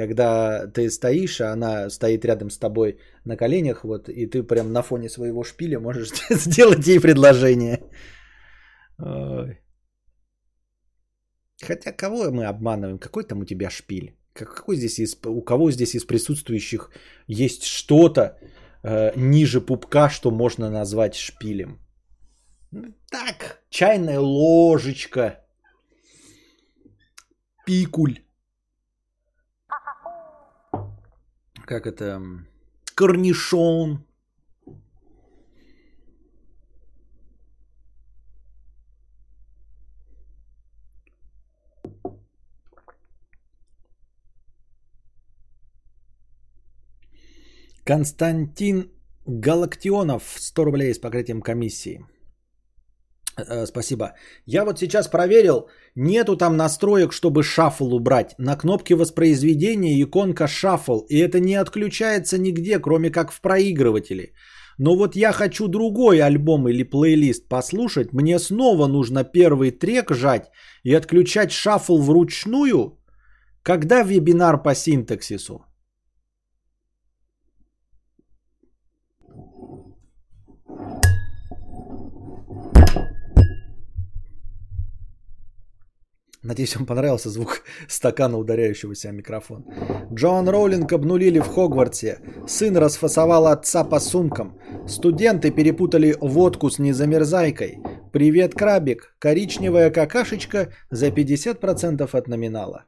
Когда 0.07 0.67
ты 0.67 0.91
стоишь, 0.91 1.41
а 1.41 1.53
она 1.53 1.91
стоит 1.91 2.25
рядом 2.25 2.51
с 2.51 2.59
тобой 2.59 2.99
на 3.25 3.37
коленях, 3.37 3.85
вот, 3.85 4.09
и 4.09 4.27
ты 4.27 4.43
прям 4.43 4.73
на 4.73 4.83
фоне 4.83 5.09
своего 5.09 5.45
шпиля 5.45 5.81
можешь 5.81 6.11
сделать 6.31 6.87
ей 6.87 7.01
предложение. 7.01 7.79
Ой. 8.99 9.59
Хотя 11.63 11.93
кого 11.93 12.31
мы 12.31 12.47
обманываем? 12.47 12.99
Какой 12.99 13.25
там 13.25 13.41
у 13.41 13.45
тебя 13.45 13.71
шпиль? 13.71 14.17
Как- 14.33 14.55
Какой 14.55 14.77
здесь 14.77 14.99
из, 14.99 15.17
у 15.27 15.43
кого 15.43 15.71
здесь 15.71 15.95
из 15.95 16.05
присутствующих 16.05 16.91
есть 17.27 17.65
что-то, 17.65 18.39
э, 18.83 19.13
ниже 19.17 19.61
пупка, 19.61 20.09
что 20.11 20.31
можно 20.31 20.71
назвать 20.71 21.15
шпилем. 21.17 21.79
Ну, 22.73 22.95
Так, 23.11 23.63
чайная 23.71 24.21
ложечка, 24.21 25.45
пикуль. 27.67 28.15
Как 31.71 31.87
это? 31.87 32.21
Корнишон. 32.97 34.05
Константин 47.85 48.91
Галактионов, 49.27 50.25
100 50.39 50.65
рублей 50.65 50.93
с 50.93 50.99
покрытием 50.99 51.41
комиссии. 51.41 52.05
Э, 53.49 53.67
Спасибо. 53.67 54.15
Я 54.47 54.65
вот 54.65 54.79
сейчас 54.79 55.09
проверил, 55.09 55.69
нету 55.95 56.37
там 56.37 56.57
настроек, 56.57 57.13
чтобы 57.13 57.43
шаффл 57.43 57.95
убрать. 57.95 58.35
На 58.39 58.57
кнопке 58.57 58.95
воспроизведения 58.95 60.03
иконка 60.03 60.47
шаффл, 60.47 61.07
и 61.09 61.19
это 61.19 61.41
не 61.41 61.55
отключается 61.55 62.39
нигде, 62.39 62.79
кроме 62.79 63.11
как 63.11 63.33
в 63.33 63.41
проигрывателе. 63.41 64.33
Но 64.79 64.97
вот 64.97 65.17
я 65.17 65.33
хочу 65.33 65.69
другой 65.69 66.21
альбом 66.21 66.69
или 66.69 66.85
плейлист 66.85 67.49
послушать, 67.49 68.13
мне 68.13 68.39
снова 68.39 68.87
нужно 68.87 69.25
первый 69.25 69.71
трек 69.71 70.11
жать 70.11 70.51
и 70.85 70.95
отключать 70.95 71.53
шаффл 71.53 71.99
вручную? 71.99 72.99
Когда 73.63 74.03
вебинар 74.03 74.63
по 74.63 74.75
синтаксису? 74.75 75.65
Надеюсь, 86.43 86.75
вам 86.77 86.87
понравился 86.87 87.29
звук 87.29 87.63
стакана, 87.89 88.39
ударяющегося 88.39 89.11
о 89.11 89.13
микрофон. 89.13 89.65
Джоан 90.13 90.49
Роулинг 90.49 90.91
обнулили 90.93 91.39
в 91.39 91.49
Хогвартсе. 91.49 92.21
Сын 92.49 92.77
расфасовал 92.77 93.47
отца 93.47 93.85
по 93.85 94.01
сумкам. 94.01 94.59
Студенты 94.87 95.51
перепутали 95.51 96.17
водку 96.21 96.71
с 96.71 96.79
незамерзайкой. 96.79 97.79
Привет, 98.13 98.55
крабик. 98.55 99.15
Коричневая 99.19 99.91
какашечка 99.91 100.73
за 100.91 101.09
50% 101.09 102.09
от 102.11 102.29
номинала. 102.29 102.85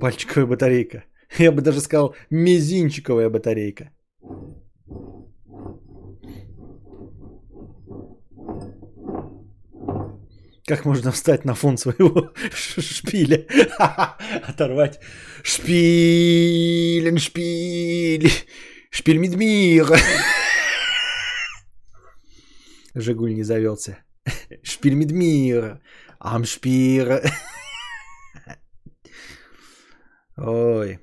Пальчиковая 0.00 0.46
батарейка. 0.46 1.04
Я 1.38 1.50
бы 1.50 1.62
даже 1.62 1.80
сказал 1.80 2.14
мизинчиковая 2.30 3.28
батарейка. 3.28 3.90
Как 10.72 10.86
можно 10.86 11.12
встать 11.12 11.44
на 11.44 11.54
фон 11.54 11.76
своего 11.76 12.32
шпиля? 12.54 13.46
Оторвать. 14.48 15.00
Шпилен, 15.42 17.18
шпиль. 17.18 18.30
Шпиль 18.90 19.18
Медмир. 19.18 19.86
Жигуль 22.94 23.34
не 23.34 23.42
завелся. 23.42 23.98
Шпиль 24.62 24.94
Медмир. 24.94 25.82
Амшпир. 26.18 27.20
Ой. 30.38 31.00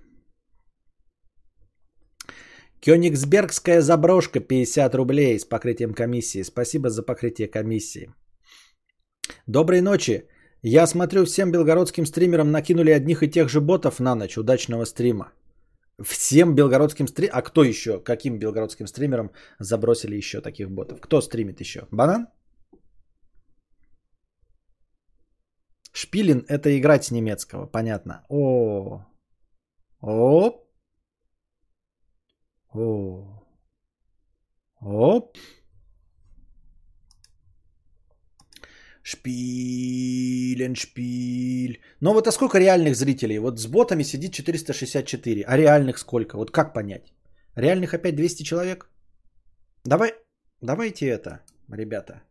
Кёнигсбергская 2.82 3.82
заброшка 3.82 4.40
50 4.40 4.96
рублей 4.96 5.40
с 5.40 5.46
покрытием 5.46 5.94
комиссии. 5.94 6.42
Спасибо 6.42 6.90
за 6.90 7.04
покрытие 7.04 7.48
комиссии. 7.48 8.12
Доброй 9.50 9.82
ночи. 9.82 10.28
Я 10.62 10.88
смотрю, 10.88 11.26
всем 11.26 11.52
белгородским 11.52 12.06
стримерам 12.06 12.52
накинули 12.52 12.92
одних 12.92 13.24
и 13.24 13.32
тех 13.32 13.50
же 13.50 13.62
ботов 13.62 14.00
на 14.00 14.16
ночь. 14.16 14.38
Удачного 14.38 14.86
стрима. 14.86 15.32
Всем 16.04 16.54
белгородским 16.54 17.08
стримерам... 17.08 17.40
А 17.40 17.42
кто 17.42 17.64
еще? 17.64 18.00
Каким 18.00 18.38
белгородским 18.38 18.86
стримерам 18.86 19.32
забросили 19.60 20.18
еще 20.18 20.42
таких 20.42 20.70
ботов? 20.70 21.02
Кто 21.02 21.22
стримит 21.22 21.62
еще? 21.62 21.88
Банан? 21.92 22.28
Шпилин– 25.94 26.46
это 26.48 26.70
играть 26.78 27.06
с 27.06 27.12
немецкого, 27.12 27.66
понятно. 27.66 28.24
О, 28.30 29.04
оп, 30.00 30.70
о, 32.72 33.44
оп. 34.80 35.38
Шпилен, 39.04 40.76
шпиль. 40.76 41.80
Но 42.02 42.14
вот 42.14 42.28
а 42.28 42.32
сколько 42.32 42.60
реальных 42.60 42.96
зрителей? 42.96 43.40
Вот 43.40 43.60
с 43.60 43.68
ботами 43.68 44.04
сидит 44.04 44.34
464. 44.34 45.44
А 45.48 45.58
реальных 45.58 45.98
сколько? 45.98 46.38
Вот 46.38 46.52
как 46.52 46.74
понять? 46.74 47.14
Реальных 47.56 47.94
опять 47.94 48.16
200 48.16 48.44
человек? 48.44 48.90
Давай, 49.86 50.14
давайте 50.62 51.08
это, 51.08 51.42
ребята. 51.72 52.22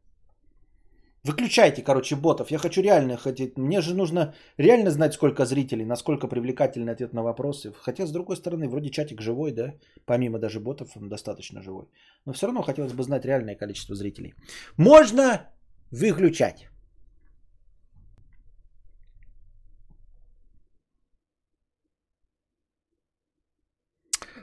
Выключайте, 1.24 1.82
короче, 1.82 2.16
ботов. 2.16 2.50
Я 2.50 2.58
хочу 2.58 2.80
реально 2.80 3.16
хотеть. 3.16 3.58
Мне 3.58 3.80
же 3.80 3.94
нужно 3.94 4.34
реально 4.56 4.90
знать, 4.90 5.14
сколько 5.14 5.44
зрителей, 5.44 5.84
насколько 5.84 6.28
привлекательный 6.28 6.92
ответ 6.92 7.12
на 7.12 7.22
вопросы. 7.22 7.72
Хотя, 7.82 8.06
с 8.06 8.12
другой 8.12 8.36
стороны, 8.36 8.68
вроде 8.68 8.90
чатик 8.90 9.20
живой, 9.20 9.52
да? 9.52 9.74
Помимо 10.06 10.38
даже 10.38 10.60
ботов, 10.60 10.96
он 10.96 11.08
достаточно 11.08 11.60
живой. 11.60 11.86
Но 12.24 12.32
все 12.32 12.46
равно 12.46 12.62
хотелось 12.62 12.92
бы 12.92 13.02
знать 13.02 13.24
реальное 13.24 13.56
количество 13.56 13.94
зрителей. 13.94 14.34
Можно 14.76 15.48
выключать. 15.90 16.68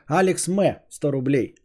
Алекс 0.07 0.47
М. 0.47 0.77
100 0.89 1.11
рублей. 1.11 1.55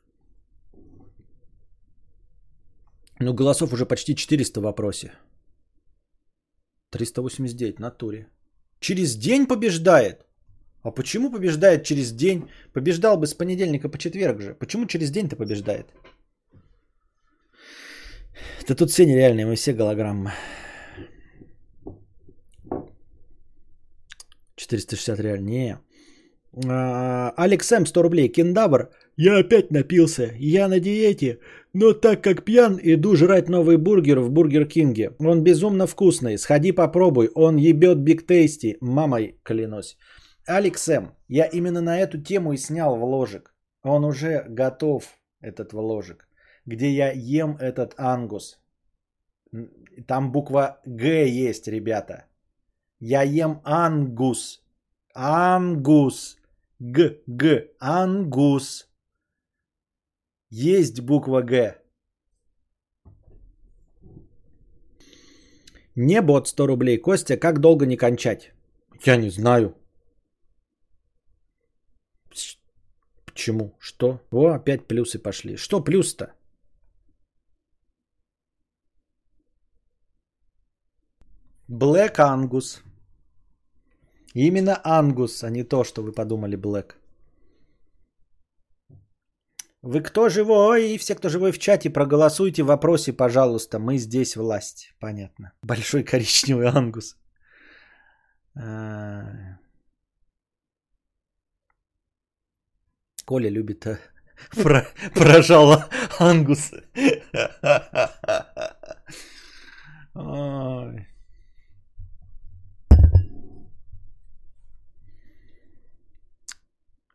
Ну, 3.21 3.35
голосов 3.35 3.73
уже 3.73 3.85
почти 3.85 4.15
400 4.15 4.61
в 4.61 4.63
вопросе. 4.63 5.13
389 6.91 7.79
натуре. 7.79 8.29
Через 8.81 9.17
день 9.17 9.47
побеждает. 9.47 10.27
А 10.83 10.91
почему 10.91 11.31
побеждает 11.31 11.85
через 11.85 12.13
день? 12.13 12.49
Побеждал 12.73 13.19
бы 13.19 13.27
с 13.27 13.35
понедельника 13.35 13.91
по 13.91 13.99
четверг 13.99 14.41
же. 14.41 14.55
Почему 14.55 14.87
через 14.87 15.11
день-то 15.11 15.37
побеждает? 15.37 15.93
Да 18.69 18.75
тут 18.75 18.91
все 18.91 19.07
нереальные, 19.07 19.47
мы 19.47 19.57
все 19.57 19.73
голограммы. 19.73 20.33
460 24.57 25.21
реально. 25.21 25.49
Не. 25.49 25.79
А, 26.69 27.33
Алекс 27.37 27.73
М. 27.73 27.87
100 27.87 28.03
рублей. 28.03 28.29
Кендавр. 28.29 28.91
Я 29.17 29.39
опять 29.39 29.71
напился. 29.71 30.35
Я 30.39 30.69
на 30.69 30.81
диете. 30.81 31.39
Но 31.73 31.93
так 31.93 32.23
как 32.23 32.45
пьян, 32.45 32.79
иду 32.83 33.17
жрать 33.17 33.49
новый 33.49 33.77
бургер 33.77 34.21
в 34.21 34.31
Burger 34.31 34.67
King 34.67 34.96
е. 34.96 35.11
Он 35.19 35.45
безумно 35.45 35.87
вкусный. 35.87 36.39
Сходи 36.39 36.73
попробуй. 36.73 37.31
Он 37.35 37.57
ебет 37.57 37.99
Big 37.99 38.27
Tasty. 38.27 38.77
Мамой 38.81 39.41
клянусь. 39.45 39.97
Алекс 40.47 40.89
М. 40.89 41.15
Я 41.29 41.47
именно 41.47 41.81
на 41.81 41.99
эту 42.01 42.23
тему 42.23 42.53
и 42.53 42.57
снял 42.59 42.97
вложек. 42.97 43.55
Он 43.83 44.05
уже 44.05 44.45
готов, 44.49 45.05
этот 45.41 45.73
вложек. 45.73 46.30
Где 46.67 46.91
я 46.91 47.13
ем 47.13 47.57
этот 47.57 47.95
ангус. 47.99 48.59
Там 50.07 50.33
буква 50.33 50.81
Г 50.87 51.27
есть, 51.29 51.69
ребята. 51.69 52.27
Я 53.01 53.23
ем 53.23 53.61
ангус. 53.65 54.63
Ангус. 55.15 56.37
Г, 56.79 57.19
Г, 57.27 57.69
ангус. 57.79 58.89
Есть 60.51 61.01
буква 61.01 61.43
Г. 61.43 61.77
Не 65.97 66.23
бот 66.23 66.49
100 66.49 66.67
рублей. 66.67 66.99
Костя, 66.99 67.37
как 67.37 67.61
долго 67.61 67.87
не 67.87 67.97
кончать? 67.97 68.53
Я 69.05 69.17
не 69.17 69.31
знаю. 69.31 69.75
Почему? 73.27 73.75
Что? 73.79 74.21
О, 74.31 74.49
опять 74.49 74.87
плюсы 74.87 75.19
пошли. 75.19 75.57
Что 75.57 75.85
плюс-то? 75.85 76.33
Black 81.71 82.19
Angus. 82.19 82.83
Именно 84.35 84.81
Ангус, 84.83 85.45
а 85.45 85.51
не 85.51 85.63
то, 85.63 85.85
что 85.85 86.03
вы 86.03 86.13
подумали 86.13 86.59
Black. 86.59 86.97
Вы 89.83 90.03
кто 90.03 90.29
живой? 90.29 90.91
И 90.91 90.99
все, 90.99 91.15
кто 91.15 91.29
живой 91.29 91.53
в 91.53 91.59
чате, 91.59 91.91
проголосуйте 91.91 92.65
в 92.65 92.67
вопросе, 92.67 93.13
пожалуйста. 93.13 93.79
Мы 93.79 93.99
здесь 93.99 94.37
власть. 94.37 94.95
Понятно. 94.99 95.53
Большой 95.63 96.03
коричневый 96.05 96.67
ангус. 96.67 97.17
А. 98.57 99.59
Коля 103.25 103.49
любит 103.49 103.87
а, 103.87 104.01
про, 104.51 104.89
прожала 105.15 105.89
ангус. 106.19 106.73
Ой. 110.15 111.10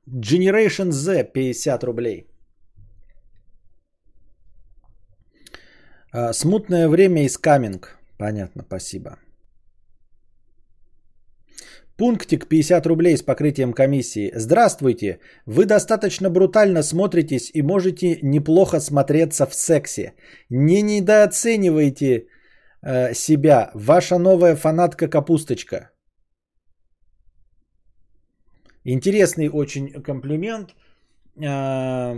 Generation 0.07 0.91
Z 0.91 1.33
50 1.33 1.83
рублей. 1.83 2.27
А, 6.11 6.33
смутное 6.33 6.87
время 6.87 7.25
из 7.25 7.37
каминг. 7.37 7.97
Понятно, 8.17 8.63
спасибо. 8.67 9.17
Пунктик 11.97 12.47
50 12.47 12.85
рублей 12.87 13.17
с 13.17 13.21
покрытием 13.21 13.73
комиссии. 13.73 14.31
Здравствуйте. 14.35 15.19
Вы 15.45 15.65
достаточно 15.65 16.29
брутально 16.29 16.83
смотритесь 16.83 17.51
и 17.53 17.61
можете 17.61 18.19
неплохо 18.21 18.79
смотреться 18.79 19.45
в 19.45 19.55
сексе. 19.55 20.13
Не 20.49 20.81
недооценивайте 20.81 22.27
э, 22.81 23.13
себя. 23.13 23.71
Ваша 23.73 24.17
новая 24.17 24.55
фанатка 24.55 25.07
Капусточка. 25.07 25.94
Интересный 28.85 29.49
очень 29.49 30.03
комплимент. 30.03 30.75
А, 31.43 32.15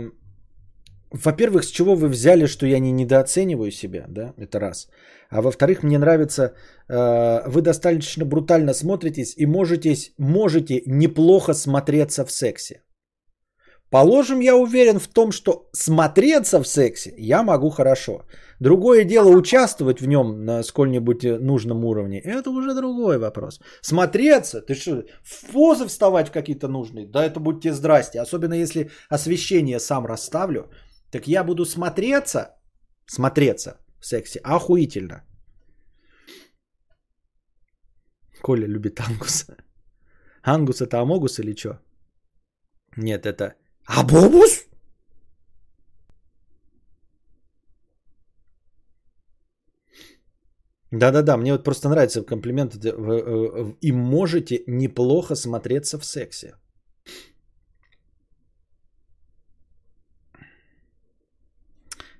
во-первых, 1.10 1.64
с 1.64 1.70
чего 1.70 1.94
вы 1.94 2.08
взяли, 2.08 2.46
что 2.46 2.66
я 2.66 2.78
не 2.78 2.92
недооцениваю 2.92 3.70
себя, 3.70 4.04
да, 4.08 4.34
это 4.36 4.60
раз. 4.60 4.88
А 5.30 5.40
во-вторых, 5.40 5.82
мне 5.82 5.98
нравится, 5.98 6.42
э, 6.88 7.48
вы 7.48 7.62
достаточно 7.62 8.26
брутально 8.26 8.74
смотритесь 8.74 9.34
и 9.36 9.46
можете, 9.46 9.96
можете 10.18 10.82
неплохо 10.86 11.54
смотреться 11.54 12.26
в 12.26 12.30
сексе. 12.30 12.82
Положим, 13.90 14.40
я 14.40 14.54
уверен 14.54 14.98
в 14.98 15.08
том, 15.08 15.32
что 15.32 15.70
смотреться 15.72 16.62
в 16.62 16.68
сексе 16.68 17.14
я 17.16 17.42
могу 17.42 17.70
хорошо. 17.70 18.26
Другое 18.60 19.04
дело 19.04 19.28
участвовать 19.28 20.00
в 20.00 20.06
нем 20.08 20.44
на 20.44 20.62
сколь-нибудь 20.62 21.22
нужном 21.40 21.84
уровне. 21.84 22.20
Это 22.20 22.50
уже 22.50 22.74
другой 22.74 23.18
вопрос. 23.18 23.60
Смотреться? 23.82 24.60
Ты 24.60 24.74
что, 24.74 25.04
в 25.22 25.52
позы 25.52 25.86
вставать 25.86 26.28
в 26.28 26.32
какие-то 26.32 26.68
нужные? 26.68 27.06
Да 27.06 27.24
это 27.24 27.40
будьте 27.40 27.72
здрасте. 27.72 28.20
Особенно 28.20 28.54
если 28.54 28.90
освещение 29.08 29.78
сам 29.78 30.06
расставлю. 30.06 30.70
Так 31.10 31.28
я 31.28 31.44
буду 31.44 31.64
смотреться, 31.64 32.56
смотреться 33.06 33.78
в 34.00 34.06
сексе 34.06 34.40
охуительно. 34.44 35.22
Коля 38.42 38.66
любит 38.66 39.00
ангус. 39.00 39.46
Ангус 40.42 40.80
это 40.80 41.00
амогус 41.00 41.38
или 41.38 41.54
что? 41.54 41.80
Нет, 42.96 43.26
это 43.26 43.54
абобус? 43.86 44.67
Да-да-да, 50.90 51.36
мне 51.36 51.52
вот 51.52 51.64
просто 51.64 51.88
нравится 51.88 52.22
комплимент. 52.22 52.76
И 53.82 53.92
можете 53.92 54.62
неплохо 54.66 55.34
смотреться 55.34 55.98
в 55.98 56.04
сексе. 56.04 56.54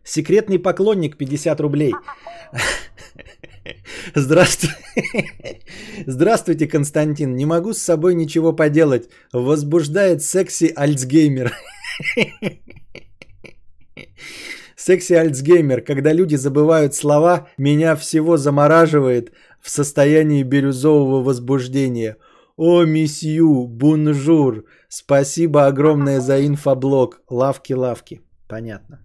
Секретный 0.04 0.58
поклонник 0.58 1.16
50 1.16 1.60
рублей. 1.60 1.92
Здравствуйте. 4.14 4.76
Здравствуйте, 6.06 6.66
Константин. 6.66 7.36
Не 7.36 7.46
могу 7.46 7.72
с 7.74 7.78
собой 7.78 8.14
ничего 8.14 8.56
поделать. 8.56 9.08
Возбуждает 9.32 10.22
секси 10.22 10.72
Альцгеймер. 10.76 11.52
Секси 14.78 15.14
Альцгеймер. 15.14 15.80
Когда 15.80 16.12
люди 16.12 16.36
забывают 16.36 16.94
слова, 16.94 17.48
меня 17.58 17.96
всего 17.96 18.36
замораживает 18.36 19.32
в 19.60 19.70
состоянии 19.70 20.44
бирюзового 20.44 21.24
возбуждения. 21.24 22.16
О, 22.56 22.84
monsieur, 22.84 23.66
bonjour. 23.66 24.64
Спасибо 24.88 25.66
огромное 25.66 26.20
за 26.20 26.46
инфоблог. 26.46 27.20
Лавки-лавки. 27.28 28.20
Понятно. 28.48 29.00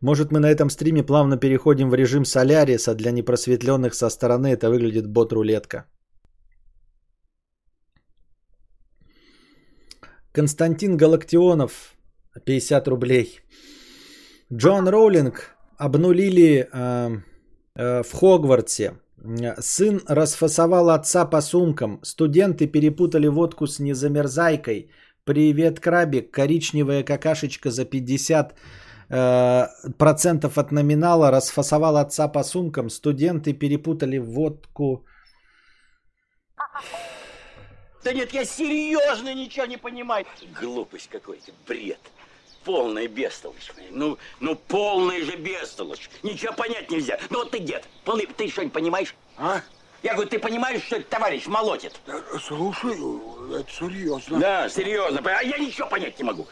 Может, 0.00 0.32
мы 0.32 0.40
на 0.40 0.50
этом 0.50 0.70
стриме 0.70 1.04
плавно 1.04 1.36
переходим 1.36 1.88
в 1.88 1.94
режим 1.94 2.24
Соляриса. 2.24 2.94
Для 2.96 3.12
непросветленных 3.12 3.94
со 3.94 4.10
стороны 4.10 4.48
это 4.48 4.68
выглядит 4.70 5.06
бот-рулетка. 5.06 5.84
Константин 10.32 10.96
Галактионов, 10.96 11.94
50 12.44 12.88
рублей. 12.88 13.40
Джон 14.52 14.88
Роулинг 14.88 15.56
обнулили 15.78 16.68
э, 16.72 17.10
э, 17.76 18.02
в 18.02 18.12
Хогвартсе. 18.12 18.94
Сын 19.58 20.00
расфасовал 20.08 20.90
отца 20.90 21.24
по 21.26 21.40
сумкам. 21.40 22.00
Студенты 22.02 22.66
перепутали 22.66 23.28
водку 23.28 23.66
с 23.66 23.78
незамерзайкой. 23.78 24.90
Привет, 25.24 25.80
крабик. 25.80 26.30
Коричневая 26.32 27.04
какашечка 27.04 27.70
за 27.70 27.84
50 27.84 28.54
Э, 29.14 29.68
процентов 29.98 30.56
от 30.56 30.72
номинала 30.72 31.30
расфасовал 31.30 31.96
отца 31.98 32.28
по 32.28 32.42
сумкам. 32.42 32.88
Студенты 32.88 33.52
перепутали 33.52 34.18
водку. 34.18 35.04
Да 38.02 38.12
нет, 38.12 38.32
я 38.32 38.44
серьезно 38.44 39.32
ничего 39.34 39.66
не 39.66 39.76
понимаю. 39.76 40.26
Глупость 40.60 41.08
какой-то, 41.08 41.52
бред. 41.66 42.00
Полная 42.64 43.08
бестолочь. 43.08 43.70
Ну, 43.90 44.18
ну 44.40 44.56
полная 44.56 45.24
же 45.24 45.36
бестолочь. 45.36 46.08
Ничего 46.22 46.52
понять 46.52 46.90
нельзя. 46.90 47.18
Ну 47.30 47.40
вот 47.40 47.50
ты 47.50 47.58
дед, 47.58 47.84
полный, 48.04 48.26
ты 48.26 48.48
что-нибудь 48.48 48.72
понимаешь? 48.72 49.14
А? 49.36 49.60
Я 50.02 50.14
говорю, 50.14 50.30
ты 50.30 50.38
понимаешь, 50.38 50.82
что 50.82 51.00
товарищ 51.02 51.46
молотит? 51.46 52.00
Слушай, 52.40 52.96
это 53.60 53.70
серьезно. 53.70 54.38
Да, 54.38 54.68
серьезно. 54.68 55.20
А 55.24 55.42
я 55.42 55.58
ничего 55.58 55.88
понять 55.88 56.18
не 56.18 56.24
могу. 56.24 56.46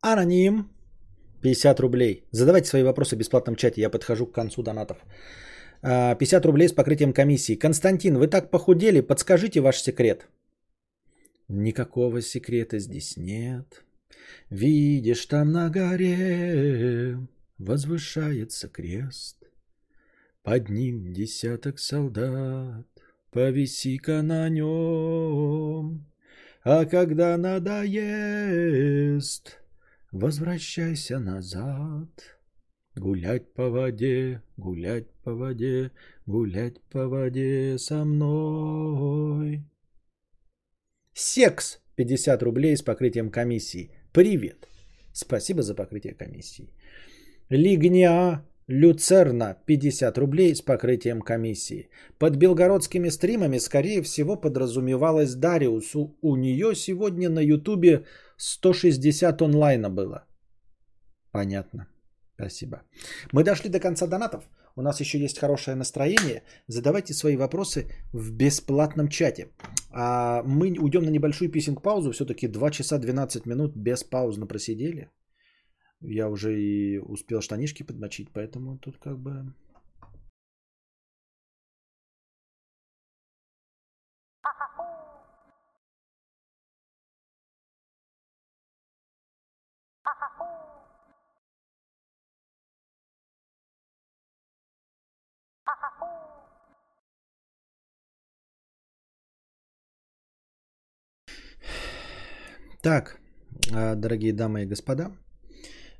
Аноним. 0.00 0.73
50 1.44 1.80
рублей. 1.80 2.24
Задавайте 2.32 2.68
свои 2.68 2.82
вопросы 2.82 3.16
в 3.16 3.18
бесплатном 3.18 3.56
чате. 3.56 3.82
Я 3.82 3.90
подхожу 3.90 4.26
к 4.26 4.32
концу 4.32 4.62
донатов. 4.62 4.96
50 5.82 6.44
а, 6.44 6.46
рублей 6.46 6.68
с 6.68 6.72
покрытием 6.72 7.12
комиссии. 7.12 7.54
Константин, 7.54 8.16
вы 8.16 8.28
так 8.28 8.50
похудели, 8.50 9.02
подскажите 9.02 9.60
ваш 9.60 9.76
секрет. 9.76 10.26
Никакого 11.48 12.22
секрета 12.22 12.78
здесь 12.78 13.18
нет. 13.18 13.84
Видишь, 14.48 15.26
там 15.26 15.52
на 15.52 15.68
горе 15.68 17.18
возвышается 17.58 18.68
крест. 18.68 19.36
Под 20.42 20.70
ним 20.70 21.12
десяток 21.12 21.78
солдат, 21.78 22.86
повиси-ка 23.30 24.22
на 24.22 24.48
нем. 24.48 26.06
А 26.62 26.86
когда 26.86 27.36
надоест, 27.36 27.94
Возвращайся 30.14 31.18
назад. 31.18 32.08
Гулять 32.94 33.52
по 33.52 33.68
воде, 33.68 34.42
гулять 34.56 35.10
по 35.24 35.34
воде, 35.34 35.90
гулять 36.24 36.80
по 36.82 37.08
воде 37.08 37.78
со 37.78 38.04
мной. 38.04 39.64
Секс 41.14 41.80
50 41.96 42.42
рублей 42.44 42.76
с 42.76 42.82
покрытием 42.82 43.28
комиссии. 43.28 43.90
Привет. 44.12 44.68
Спасибо 45.12 45.62
за 45.62 45.74
покрытие 45.74 46.14
комиссии. 46.14 46.68
Лигня 47.48 48.44
Люцерна 48.68 49.58
50 49.66 50.16
рублей 50.18 50.54
с 50.54 50.62
покрытием 50.62 51.22
комиссии. 51.22 51.88
Под 52.18 52.36
белгородскими 52.36 53.08
стримами, 53.08 53.58
скорее 53.58 54.00
всего, 54.02 54.36
подразумевалась 54.36 55.34
Дариус. 55.34 55.96
У, 55.96 56.16
у 56.22 56.36
нее 56.36 56.76
сегодня 56.76 57.28
на 57.28 57.40
ютубе 57.40 58.04
160 58.38 59.42
онлайна 59.42 59.90
было. 59.90 60.26
Понятно. 61.32 61.86
Спасибо. 62.34 62.82
Мы 63.32 63.44
дошли 63.44 63.70
до 63.70 63.80
конца 63.80 64.06
донатов. 64.06 64.44
У 64.76 64.82
нас 64.82 65.00
еще 65.00 65.18
есть 65.18 65.38
хорошее 65.38 65.76
настроение. 65.76 66.42
Задавайте 66.68 67.14
свои 67.14 67.36
вопросы 67.36 67.86
в 68.12 68.32
бесплатном 68.32 69.08
чате. 69.08 69.48
А 69.90 70.42
мы 70.42 70.76
уйдем 70.78 71.04
на 71.04 71.10
небольшую 71.10 71.50
писинг-паузу. 71.50 72.10
Все-таки 72.12 72.48
2 72.48 72.70
часа 72.70 72.98
12 72.98 73.46
минут 73.46 73.76
без 73.76 74.02
паузно 74.02 74.46
просидели. 74.46 75.10
Я 76.00 76.28
уже 76.28 76.60
и 76.60 76.98
успел 76.98 77.40
штанишки 77.40 77.84
подмочить, 77.84 78.30
поэтому 78.32 78.78
тут 78.78 78.98
как 78.98 79.18
бы 79.18 79.54
Так, 102.84 103.18
а, 103.72 103.94
дорогие 103.94 104.32
дамы 104.34 104.62
и 104.62 104.66
господа, 104.66 105.10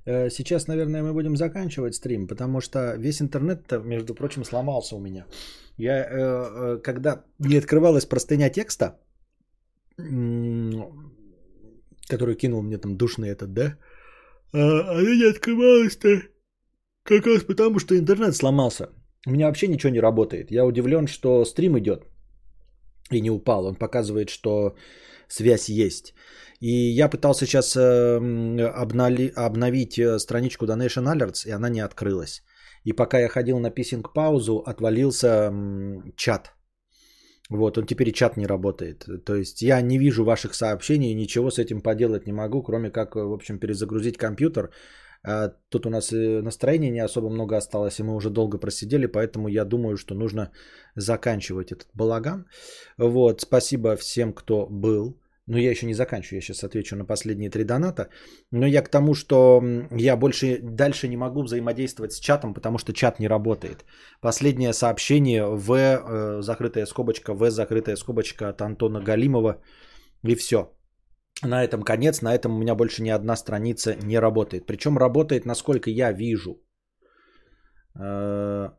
э, 0.05 0.29
сейчас, 0.31 0.69
наверное, 0.69 1.03
мы 1.03 1.15
будем 1.15 1.37
заканчивать 1.37 1.95
стрим, 1.95 2.27
потому 2.29 2.61
что 2.61 2.79
весь 2.99 3.23
интернет, 3.23 3.73
между 3.85 4.15
прочим, 4.15 4.45
сломался 4.45 4.97
у 4.97 5.01
меня. 5.01 5.25
Я, 5.79 5.93
э, 5.97 6.07
э, 6.13 6.83
когда 6.83 7.25
не 7.39 7.57
открывалась 7.57 8.05
простыня 8.05 8.51
текста, 8.51 8.99
который 12.11 12.35
кинул 12.35 12.63
мне 12.63 12.77
там 12.77 12.97
душный 12.99 13.31
этот, 13.31 13.55
да, 13.55 13.79
а, 14.53 14.59
она 14.91 15.17
не 15.17 15.31
открывалась-то 15.31 16.23
как 17.03 17.27
раз 17.27 17.45
потому, 17.45 17.79
что 17.79 17.95
интернет 17.95 18.37
сломался. 18.37 18.91
У 19.27 19.31
меня 19.31 19.47
вообще 19.47 19.69
ничего 19.69 19.91
не 19.91 20.01
работает. 20.01 20.51
Я 20.51 20.67
удивлен, 20.67 21.07
что 21.07 21.47
стрим 21.47 21.79
идет 21.79 22.05
и 23.11 23.21
не 23.21 23.31
упал. 23.31 23.67
Он 23.67 23.75
показывает, 23.75 24.29
что 24.31 24.77
связь 25.29 25.69
есть. 25.69 26.15
И 26.61 26.71
я 26.71 27.09
пытался 27.09 27.47
сейчас 27.47 27.77
обнови, 27.77 29.33
обновить 29.37 29.99
э, 29.99 30.19
страничку 30.19 30.67
Donation 30.67 31.05
Alerts, 31.05 31.47
и 31.47 31.51
она 31.51 31.69
не 31.69 31.81
открылась. 31.81 32.43
И 32.85 32.93
пока 32.93 33.19
я 33.19 33.29
ходил 33.29 33.59
на 33.59 33.71
писинг-паузу, 33.71 34.63
отвалился 34.67 35.53
чат. 36.17 36.53
Вот, 37.51 37.79
он 37.79 37.87
теперь 37.87 38.09
и 38.09 38.13
чат 38.13 38.37
не 38.37 38.47
работает. 38.47 39.07
То 39.27 39.35
есть 39.35 39.63
я 39.63 39.83
не 39.83 39.99
вижу 39.99 40.25
ваших 40.25 40.55
сообщений, 40.55 41.15
ничего 41.15 41.51
с 41.51 41.59
этим 41.59 41.83
поделать 41.83 42.27
не 42.27 42.33
могу, 42.33 42.63
кроме 42.63 42.91
как, 42.91 43.17
в 43.17 43.33
общем, 43.33 43.59
перезагрузить 43.59 44.17
компьютер. 44.17 44.71
А 45.27 45.49
тут 45.71 45.87
у 45.87 45.91
нас 45.91 46.13
настроения 46.13 46.91
не 46.91 47.05
особо 47.05 47.31
много 47.31 47.57
осталось, 47.57 47.99
и 47.99 48.03
мы 48.03 48.15
уже 48.15 48.31
долго 48.31 48.59
просидели, 48.59 49.07
поэтому 49.07 49.49
я 49.49 49.65
думаю, 49.65 49.97
что 49.97 50.15
нужно 50.15 50.51
заканчивать 50.97 51.73
этот 51.73 51.89
балаган. 51.95 52.47
Вот, 52.99 53.41
спасибо 53.41 53.97
всем, 53.97 54.33
кто 54.35 54.67
был. 54.71 55.19
Но 55.47 55.59
я 55.59 55.71
еще 55.71 55.87
не 55.87 55.95
заканчиваю, 55.95 56.39
я 56.39 56.41
сейчас 56.43 56.65
отвечу 56.65 56.97
на 56.97 57.05
последние 57.05 57.51
три 57.51 57.65
доната. 57.65 58.09
Но 58.51 58.67
я 58.67 58.83
к 58.83 58.89
тому, 58.89 59.15
что 59.15 59.63
я 59.91 60.17
больше 60.17 60.59
дальше 60.63 61.09
не 61.09 61.17
могу 61.17 61.43
взаимодействовать 61.43 62.13
с 62.13 62.21
чатом, 62.21 62.55
потому 62.55 62.79
что 62.79 62.93
чат 62.93 63.21
не 63.21 63.29
работает. 63.29 63.85
Последнее 64.21 64.73
сообщение 64.73 65.45
в 65.45 65.73
э, 65.73 66.43
закрытая 66.43 66.87
скобочка, 66.87 67.35
в 67.35 67.51
закрытая 67.51 67.97
скобочка 67.97 68.49
от 68.49 68.63
Антона 68.63 69.03
Галимова. 69.03 69.61
И 70.23 70.35
все. 70.35 70.71
На 71.43 71.65
этом 71.65 71.83
конец, 71.83 72.23
на 72.23 72.35
этом 72.35 72.55
у 72.55 72.59
меня 72.59 72.75
больше 72.75 73.03
ни 73.03 73.11
одна 73.11 73.37
страница 73.37 73.97
не 73.97 74.19
работает. 74.21 74.67
Причем 74.67 74.99
работает, 74.99 75.47
насколько 75.47 75.91
я 75.91 76.13
вижу. 76.13 76.63
Э, 77.99 78.71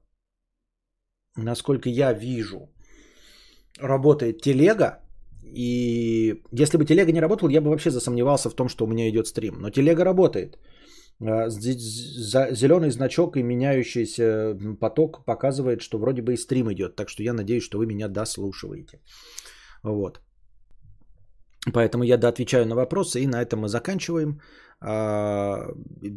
насколько 1.37 1.89
я 1.89 2.13
вижу. 2.13 2.69
Работает 3.79 4.41
телега, 4.41 5.05
и 5.55 6.41
если 6.51 6.77
бы 6.77 6.85
телега 6.85 7.11
не 7.11 7.21
работала, 7.21 7.49
я 7.49 7.61
бы 7.61 7.69
вообще 7.69 7.91
засомневался 7.91 8.49
в 8.49 8.55
том, 8.55 8.69
что 8.69 8.85
у 8.85 8.87
меня 8.87 9.09
идет 9.09 9.27
стрим. 9.27 9.55
Но 9.59 9.69
телега 9.69 10.03
работает. 10.03 10.57
А, 11.21 11.49
Зеленый 11.49 12.89
значок 12.89 13.37
и 13.37 13.43
меняющийся 13.43 14.57
поток 14.79 15.25
показывает, 15.25 15.81
что 15.81 15.97
вроде 15.97 16.21
бы 16.21 16.33
и 16.33 16.37
стрим 16.37 16.71
идет. 16.71 16.95
Так 16.95 17.09
что 17.09 17.23
я 17.23 17.33
надеюсь, 17.33 17.63
что 17.63 17.77
вы 17.77 17.85
меня 17.85 18.07
дослушиваете. 18.07 18.99
Вот. 19.83 20.19
Поэтому 21.73 22.03
я 22.03 22.17
доотвечаю 22.17 22.65
на 22.65 22.75
вопросы, 22.75 23.21
и 23.21 23.27
на 23.27 23.41
этом 23.41 23.61
мы 23.61 23.67
заканчиваем. 23.67 24.39
А, 24.81 25.67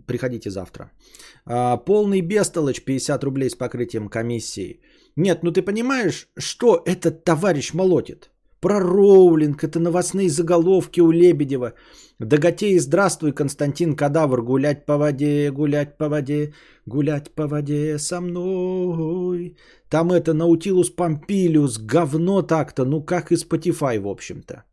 приходите 0.06 0.50
завтра. 0.50 0.90
А, 1.46 1.76
полный 1.76 2.20
бестолочь 2.20 2.84
50 2.84 3.24
рублей 3.24 3.48
с 3.48 3.54
покрытием 3.54 4.08
комиссии. 4.08 4.80
Нет, 5.16 5.42
ну 5.42 5.50
ты 5.50 5.62
понимаешь, 5.62 6.28
что 6.38 6.82
этот 6.84 7.24
товарищ 7.24 7.74
молотит? 7.74 8.30
Про 8.60 8.80
Роулинг, 8.80 9.62
это 9.62 9.78
новостные 9.78 10.28
заголовки 10.28 11.00
у 11.00 11.12
Лебедева. 11.12 11.74
Даготей, 12.18 12.78
здравствуй, 12.80 13.32
Константин 13.32 13.94
Кадавр, 13.94 14.42
гулять 14.42 14.86
по 14.86 14.98
воде, 14.98 15.52
гулять 15.52 15.96
по 15.96 16.08
воде, 16.08 16.52
гулять 16.84 17.30
по 17.30 17.46
воде 17.46 17.98
со 17.98 18.20
мной. 18.20 19.56
Там 19.88 20.10
это 20.10 20.34
Наутилус 20.34 20.90
Помпилиус, 20.90 21.78
говно 21.78 22.42
так-то, 22.42 22.84
ну 22.84 23.04
как 23.04 23.30
и 23.30 23.36
Spotify, 23.36 24.00
в 24.00 24.08
общем-то. 24.08 24.64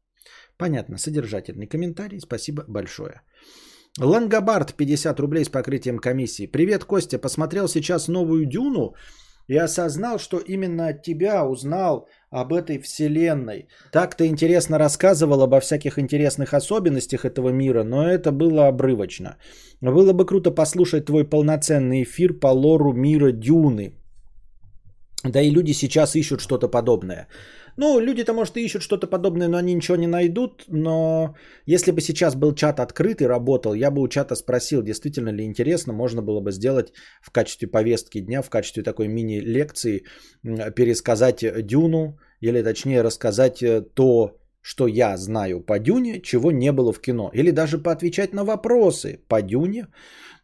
Понятно, 0.58 0.98
содержательный 0.98 1.68
комментарий, 1.68 2.20
спасибо 2.20 2.64
большое. 2.68 3.22
Лангобард, 4.00 4.74
50 4.74 5.20
рублей 5.20 5.46
с 5.46 5.50
покрытием 5.50 6.00
комиссии. 6.00 6.48
Привет, 6.48 6.86
Костя, 6.86 7.18
посмотрел 7.18 7.68
сейчас 7.68 8.08
новую 8.08 8.46
Дюну 8.46 8.96
и 9.48 9.58
осознал, 9.58 10.20
что 10.20 10.38
именно 10.38 10.88
от 10.88 11.04
тебя 11.04 11.46
узнал 11.46 12.08
об 12.30 12.54
этой 12.54 12.80
вселенной. 12.80 13.68
Так 13.92 14.16
ты 14.16 14.28
интересно 14.28 14.78
рассказывал 14.78 15.42
обо 15.42 15.60
всяких 15.60 15.98
интересных 15.98 16.54
особенностях 16.54 17.26
этого 17.26 17.50
мира, 17.50 17.84
но 17.84 18.10
это 18.10 18.32
было 18.32 18.68
обрывочно. 18.68 19.38
Было 19.82 20.14
бы 20.14 20.26
круто 20.26 20.52
послушать 20.52 21.06
твой 21.06 21.30
полноценный 21.30 22.04
эфир 22.04 22.34
по 22.40 22.48
лору 22.48 22.94
мира 22.94 23.32
Дюны. 23.32 23.94
Да 25.24 25.42
и 25.42 25.50
люди 25.50 25.74
сейчас 25.74 26.16
ищут 26.16 26.42
что-то 26.42 26.68
подобное. 26.68 27.28
Ну, 27.78 28.00
люди-то, 28.00 28.34
может, 28.34 28.58
и 28.58 28.66
ищут 28.66 28.82
что-то 28.82 29.08
подобное, 29.08 29.48
но 29.48 29.58
они 29.58 29.74
ничего 29.74 29.98
не 29.98 30.08
найдут. 30.08 30.64
Но 30.68 31.36
если 31.66 31.92
бы 31.92 32.02
сейчас 32.02 32.36
был 32.36 32.56
чат 32.56 32.80
открыт 32.80 33.22
и 33.22 33.28
работал, 33.28 33.74
я 33.74 33.92
бы 33.92 34.02
у 34.02 34.08
чата 34.08 34.36
спросил, 34.36 34.82
действительно 34.82 35.30
ли 35.30 35.44
интересно, 35.44 35.94
можно 35.94 36.22
было 36.22 36.40
бы 36.40 36.52
сделать 36.52 36.94
в 37.22 37.32
качестве 37.32 37.68
повестки 37.68 38.22
дня, 38.22 38.42
в 38.42 38.50
качестве 38.50 38.84
такой 38.84 39.08
мини-лекции, 39.08 40.04
пересказать 40.44 41.44
Дюну, 41.66 42.18
или 42.42 42.64
точнее 42.64 43.02
рассказать 43.02 43.64
э, 43.64 43.82
то, 43.82 44.38
что 44.62 44.88
я 44.88 45.18
знаю 45.18 45.62
по 45.62 45.80
Дюне, 45.80 46.22
чего 46.22 46.52
не 46.52 46.72
было 46.72 46.94
в 46.94 47.02
кино. 47.02 47.30
Или 47.34 47.52
даже 47.52 47.78
поотвечать 47.78 48.34
на 48.34 48.44
вопросы 48.44 49.20
по 49.28 49.42
Дюне, 49.42 49.88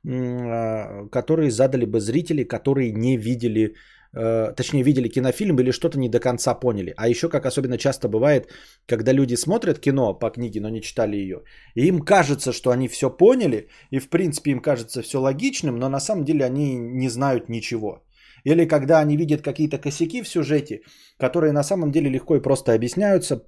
а, 0.07 1.07
которые 1.11 1.51
задали 1.51 1.85
бы 1.85 1.99
зрители, 1.99 2.43
которые 2.43 2.91
не 2.91 3.17
видели 3.17 3.75
Э, 4.13 4.53
точнее, 4.55 4.83
видели 4.83 5.07
кинофильм 5.07 5.59
или 5.59 5.71
что-то 5.71 5.97
не 5.97 6.09
до 6.09 6.19
конца 6.19 6.53
поняли. 6.53 6.93
А 6.97 7.07
еще, 7.07 7.29
как 7.29 7.45
особенно 7.45 7.77
часто 7.77 8.09
бывает, 8.09 8.49
когда 8.85 9.13
люди 9.13 9.35
смотрят 9.35 9.79
кино 9.79 10.13
по 10.13 10.29
книге, 10.29 10.59
но 10.61 10.69
не 10.69 10.81
читали 10.81 11.15
ее, 11.15 11.43
и 11.75 11.88
им 11.88 12.01
кажется, 12.01 12.51
что 12.51 12.71
они 12.71 12.88
все 12.88 13.09
поняли, 13.09 13.69
и 13.89 13.99
в 13.99 14.09
принципе 14.09 14.51
им 14.51 14.61
кажется 14.61 15.01
все 15.01 15.19
логичным, 15.19 15.77
но 15.77 15.89
на 15.89 15.99
самом 15.99 16.25
деле 16.25 16.45
они 16.45 16.75
не 16.75 17.09
знают 17.09 17.49
ничего. 17.49 18.03
Или 18.43 18.65
когда 18.65 18.99
они 18.99 19.17
видят 19.17 19.41
какие-то 19.41 19.77
косяки 19.77 20.23
в 20.23 20.27
сюжете, 20.27 20.81
которые 21.17 21.53
на 21.53 21.63
самом 21.63 21.91
деле 21.91 22.09
легко 22.09 22.35
и 22.35 22.41
просто 22.41 22.73
объясняются 22.73 23.43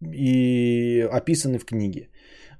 и 0.00 1.06
описаны 1.12 1.58
в 1.58 1.66
книге. 1.66 2.08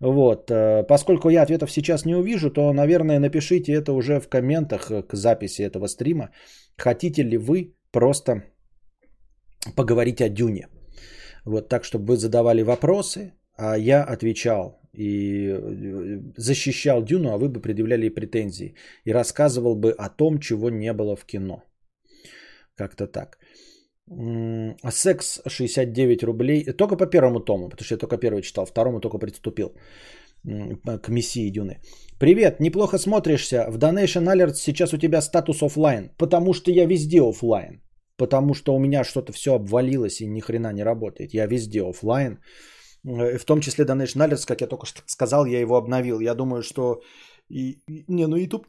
Вот. 0.01 0.51
Э, 0.51 0.85
поскольку 0.87 1.31
я 1.31 1.43
ответов 1.43 1.71
сейчас 1.71 2.05
не 2.05 2.15
увижу, 2.15 2.51
то, 2.51 2.73
наверное, 2.73 3.19
напишите 3.19 3.73
это 3.73 3.93
уже 3.93 4.21
в 4.21 4.29
комментах 4.29 4.91
к 5.09 5.15
записи 5.15 5.63
этого 5.63 5.87
стрима. 5.87 6.31
Хотите 6.79 7.25
ли 7.25 7.37
вы 7.37 7.75
просто 7.91 8.43
поговорить 9.77 10.21
о 10.21 10.29
Дюне? 10.29 10.69
Вот 11.45 11.69
так, 11.69 11.85
чтобы 11.85 12.05
вы 12.07 12.17
задавали 12.17 12.63
вопросы, 12.63 13.33
а 13.57 13.77
я 13.77 14.05
отвечал 14.05 14.81
и 14.93 15.49
э, 15.49 16.21
защищал 16.37 17.05
Дюну, 17.05 17.31
а 17.31 17.39
вы 17.39 17.49
бы 17.49 17.61
предъявляли 17.61 18.09
претензии. 18.09 18.75
И 19.05 19.13
рассказывал 19.13 19.75
бы 19.75 19.91
о 19.91 20.09
том, 20.09 20.39
чего 20.39 20.71
не 20.71 20.93
было 20.93 21.17
в 21.17 21.25
кино. 21.25 21.63
Как-то 22.77 23.07
так. 23.07 23.39
Секс 24.91 25.41
69 25.47 26.23
рублей. 26.23 26.65
Только 26.65 26.97
по 26.97 27.07
первому 27.07 27.41
тому, 27.41 27.69
потому 27.69 27.85
что 27.85 27.95
я 27.95 27.99
только 27.99 28.19
первый 28.19 28.43
читал, 28.43 28.67
второму 28.67 29.01
только 29.01 29.19
приступил 29.19 29.75
к 30.45 31.09
Мессии 31.09 31.51
Дюны. 31.51 31.81
Привет, 32.19 32.61
неплохо 32.61 32.99
смотришься. 32.99 33.67
В 33.71 33.79
Donation 33.79 34.27
Alert 34.27 34.55
сейчас 34.55 34.93
у 34.93 34.99
тебя 34.99 35.21
статус 35.21 35.63
офлайн, 35.63 36.11
потому 36.19 36.55
что 36.55 36.71
я 36.71 36.87
везде 36.87 37.21
офлайн. 37.21 37.83
Потому 38.17 38.55
что 38.55 38.75
у 38.75 38.79
меня 38.79 39.05
что-то 39.05 39.33
все 39.33 39.55
обвалилось 39.55 40.21
и 40.21 40.27
ни 40.27 40.41
хрена 40.41 40.73
не 40.73 40.85
работает. 40.85 41.35
Я 41.35 41.47
везде 41.47 41.83
офлайн. 41.83 42.39
В 43.05 43.45
том 43.45 43.61
числе 43.61 43.85
Donation 43.85 44.29
Alerts, 44.29 44.47
как 44.47 44.61
я 44.61 44.67
только 44.67 44.87
что 44.87 45.03
сказал, 45.07 45.47
я 45.47 45.61
его 45.61 45.77
обновил. 45.77 46.21
Я 46.21 46.35
думаю, 46.35 46.63
что 46.63 47.01
и, 47.49 47.79
не, 47.87 48.27
ну 48.27 48.37
YouTube 48.37 48.67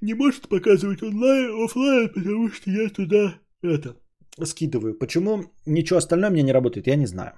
не 0.00 0.14
может 0.14 0.48
показывать 0.48 1.02
онлайн, 1.02 1.64
офлайн, 1.64 2.08
потому 2.08 2.50
что 2.50 2.70
я 2.70 2.88
туда 2.88 3.38
это 3.62 3.96
скидываю. 4.44 4.98
Почему 4.98 5.44
ничего 5.66 5.98
остальное 5.98 6.30
мне 6.30 6.42
не 6.42 6.52
работает, 6.52 6.86
я 6.86 6.96
не 6.96 7.06
знаю. 7.06 7.32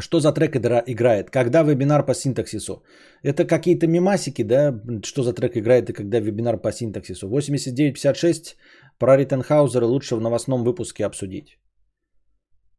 Что 0.00 0.20
за 0.20 0.32
трек 0.32 0.56
играет? 0.56 1.30
Когда 1.30 1.62
вебинар 1.62 2.04
по 2.06 2.14
синтаксису? 2.14 2.82
Это 3.22 3.44
какие-то 3.44 3.86
мимасики, 3.86 4.42
да? 4.42 4.74
Что 5.04 5.22
за 5.22 5.32
трек 5.32 5.56
играет 5.56 5.90
и 5.90 5.92
когда 5.92 6.20
вебинар 6.20 6.56
по 6.58 6.72
синтаксису? 6.72 7.28
89.56 7.28 8.56
про 8.98 9.16
Риттенхаузера 9.16 9.86
лучше 9.86 10.16
в 10.16 10.20
новостном 10.20 10.64
выпуске 10.64 11.04
обсудить. 11.04 11.58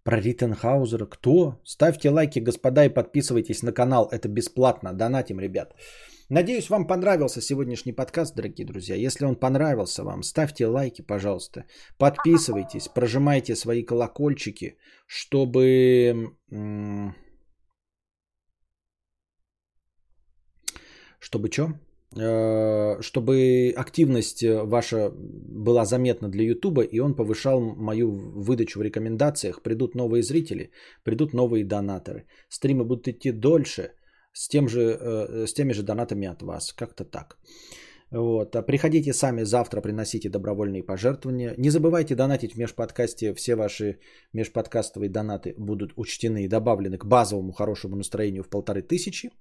Про 0.04 0.20
Риттенхаузера? 0.20 1.06
Кто? 1.06 1.60
Ставьте 1.64 2.10
лайки, 2.10 2.40
господа, 2.40 2.86
и 2.86 2.90
подписывайтесь 2.90 3.64
на 3.64 3.72
канал. 3.72 4.10
Это 4.12 4.28
бесплатно. 4.28 4.94
Донатим, 4.94 5.40
ребят. 5.40 5.76
Надеюсь, 6.34 6.70
вам 6.70 6.88
понравился 6.88 7.42
сегодняшний 7.42 7.92
подкаст, 7.92 8.36
дорогие 8.36 8.66
друзья. 8.66 8.96
Если 8.96 9.26
он 9.26 9.36
понравился 9.36 10.04
вам, 10.04 10.24
ставьте 10.24 10.66
лайки, 10.66 11.02
пожалуйста. 11.02 11.66
Подписывайтесь, 11.98 12.88
прожимайте 12.88 13.54
свои 13.56 13.84
колокольчики, 13.84 14.78
чтобы... 15.08 16.32
Чтобы 21.20 21.52
что? 21.52 21.74
Э, 22.18 23.02
чтобы 23.02 23.74
активность 23.76 24.42
ваша 24.42 25.12
была 25.14 25.84
заметна 25.84 26.30
для 26.30 26.46
Ютуба, 26.46 26.84
и 26.84 27.02
он 27.02 27.14
повышал 27.14 27.60
мою 27.60 28.10
выдачу 28.12 28.80
в 28.80 28.84
рекомендациях. 28.84 29.62
Придут 29.62 29.96
новые 29.96 30.24
зрители, 30.24 30.72
придут 31.04 31.34
новые 31.34 31.66
донаторы. 31.66 32.26
Стримы 32.48 32.86
будут 32.86 33.10
идти 33.10 33.34
дольше– 33.34 33.92
с, 34.34 34.48
тем 34.48 34.68
же, 34.68 34.82
э, 34.82 35.48
с 35.48 35.54
теми 35.54 35.74
же 35.74 35.84
донатами 35.84 36.28
от 36.28 36.42
вас. 36.42 36.74
Как-то 36.74 37.06
так. 37.06 37.38
Вот. 38.12 38.56
А 38.56 38.62
приходите 38.62 39.14
сами 39.14 39.44
завтра, 39.44 39.82
приносите 39.82 40.30
добровольные 40.30 40.84
пожертвования. 40.84 41.56
Не 41.58 41.70
забывайте 41.70 42.16
донатить 42.16 42.54
в 42.54 42.58
межподкасте. 42.58 43.34
Все 43.34 43.56
ваши 43.56 44.00
межподкастовые 44.34 45.10
донаты 45.10 45.56
будут 45.58 45.94
учтены 45.96 46.44
и 46.44 46.50
добавлены 46.50 46.98
к 46.98 47.06
базовому 47.06 47.54
хорошему 47.54 47.96
настроению 47.96 48.44
в 48.44 48.50
полторы 48.50 48.82
тысячи. 48.82 49.32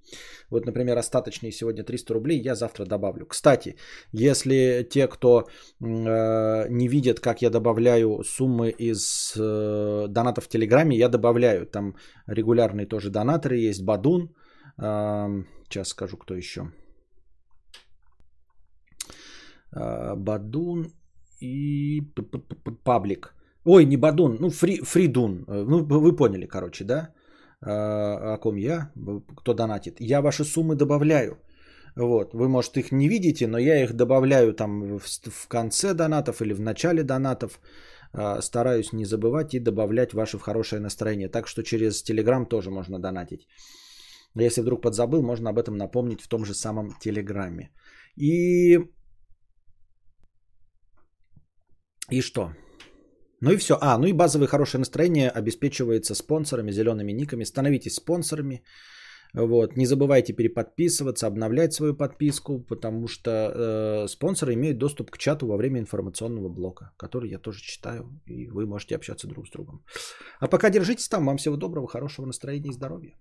Вот, 0.50 0.66
например, 0.66 0.96
остаточные 0.98 1.50
сегодня 1.50 1.82
300 1.82 2.14
рублей 2.14 2.40
я 2.40 2.54
завтра 2.54 2.86
добавлю. 2.86 3.26
Кстати, 3.26 3.74
если 4.12 4.86
те, 4.88 5.08
кто 5.08 5.40
э, 5.40 6.68
не 6.68 6.88
видят, 6.88 7.18
как 7.18 7.42
я 7.42 7.50
добавляю 7.50 8.22
суммы 8.24 8.70
из 8.70 9.34
э, 9.36 10.06
донатов 10.08 10.44
в 10.44 10.48
Телеграме, 10.48 10.96
я 10.96 11.08
добавляю. 11.08 11.66
Там 11.66 11.96
регулярные 12.28 12.86
тоже 12.86 13.10
донаторы 13.10 13.58
есть. 13.58 13.82
Бадун. 13.82 14.30
Сейчас 14.80 15.88
скажу, 15.88 16.16
кто 16.16 16.34
еще. 16.34 16.72
А, 19.72 20.16
Бадун 20.16 20.92
и 21.40 22.00
Паблик. 22.84 23.34
Ой, 23.64 23.84
не 23.84 23.96
Бадун, 23.96 24.36
ну 24.40 24.50
фри, 24.50 24.80
Фридун. 24.82 25.44
Э, 25.48 25.64
ну, 25.68 25.84
вы 25.84 26.16
поняли, 26.16 26.46
короче, 26.46 26.84
да? 26.84 27.12
А, 27.60 28.34
о 28.34 28.38
ком 28.38 28.56
я, 28.56 28.90
кто 29.36 29.54
донатит. 29.54 30.00
Я 30.00 30.22
ваши 30.22 30.44
суммы 30.44 30.76
добавляю. 30.76 31.38
Вот. 31.96 32.34
Вы, 32.34 32.48
может, 32.48 32.76
их 32.76 32.92
не 32.92 33.08
видите, 33.08 33.46
но 33.46 33.58
я 33.58 33.82
их 33.82 33.92
добавляю 33.94 34.54
там 34.54 34.98
в, 34.98 35.04
в 35.30 35.48
конце 35.48 35.94
донатов 35.94 36.40
или 36.40 36.54
в 36.54 36.60
начале 36.60 37.02
донатов. 37.02 37.60
А, 38.12 38.40
стараюсь 38.42 38.92
не 38.92 39.04
забывать 39.04 39.54
и 39.54 39.60
добавлять 39.60 40.14
ваше 40.14 40.38
в 40.38 40.42
хорошее 40.42 40.80
настроение. 40.80 41.28
Так 41.28 41.46
что 41.46 41.62
через 41.62 42.02
Телеграм 42.02 42.46
тоже 42.46 42.70
можно 42.70 42.98
донатить. 42.98 43.46
Если 44.36 44.62
вдруг 44.62 44.82
подзабыл, 44.82 45.22
можно 45.22 45.50
об 45.50 45.58
этом 45.58 45.76
напомнить 45.76 46.20
в 46.20 46.28
том 46.28 46.44
же 46.44 46.54
самом 46.54 46.90
Телеграме. 47.00 47.70
И 48.16 48.78
и 52.10 52.22
что? 52.22 52.52
Ну 53.40 53.52
и 53.52 53.56
все. 53.56 53.78
А, 53.80 53.98
ну 53.98 54.06
и 54.06 54.12
базовое 54.12 54.48
хорошее 54.48 54.78
настроение 54.78 55.30
обеспечивается 55.30 56.14
спонсорами, 56.14 56.72
зелеными 56.72 57.12
никами. 57.12 57.44
Становитесь 57.44 57.94
спонсорами. 57.94 58.62
Вот. 59.34 59.76
Не 59.76 59.86
забывайте 59.86 60.32
переподписываться, 60.32 61.26
обновлять 61.26 61.72
свою 61.72 61.96
подписку, 61.96 62.60
потому 62.60 63.08
что 63.08 63.30
э, 63.30 64.08
спонсоры 64.08 64.54
имеют 64.54 64.78
доступ 64.78 65.10
к 65.10 65.18
чату 65.18 65.46
во 65.46 65.56
время 65.56 65.78
информационного 65.78 66.48
блока, 66.48 66.90
который 66.96 67.30
я 67.30 67.38
тоже 67.38 67.60
читаю, 67.62 68.20
и 68.26 68.48
вы 68.50 68.66
можете 68.66 68.96
общаться 68.96 69.28
друг 69.28 69.46
с 69.46 69.50
другом. 69.50 69.84
А 70.40 70.48
пока 70.48 70.70
держитесь 70.70 71.08
там. 71.08 71.26
Вам 71.26 71.36
всего 71.36 71.56
доброго, 71.56 71.86
хорошего 71.86 72.26
настроения 72.26 72.70
и 72.70 72.72
здоровья. 72.72 73.14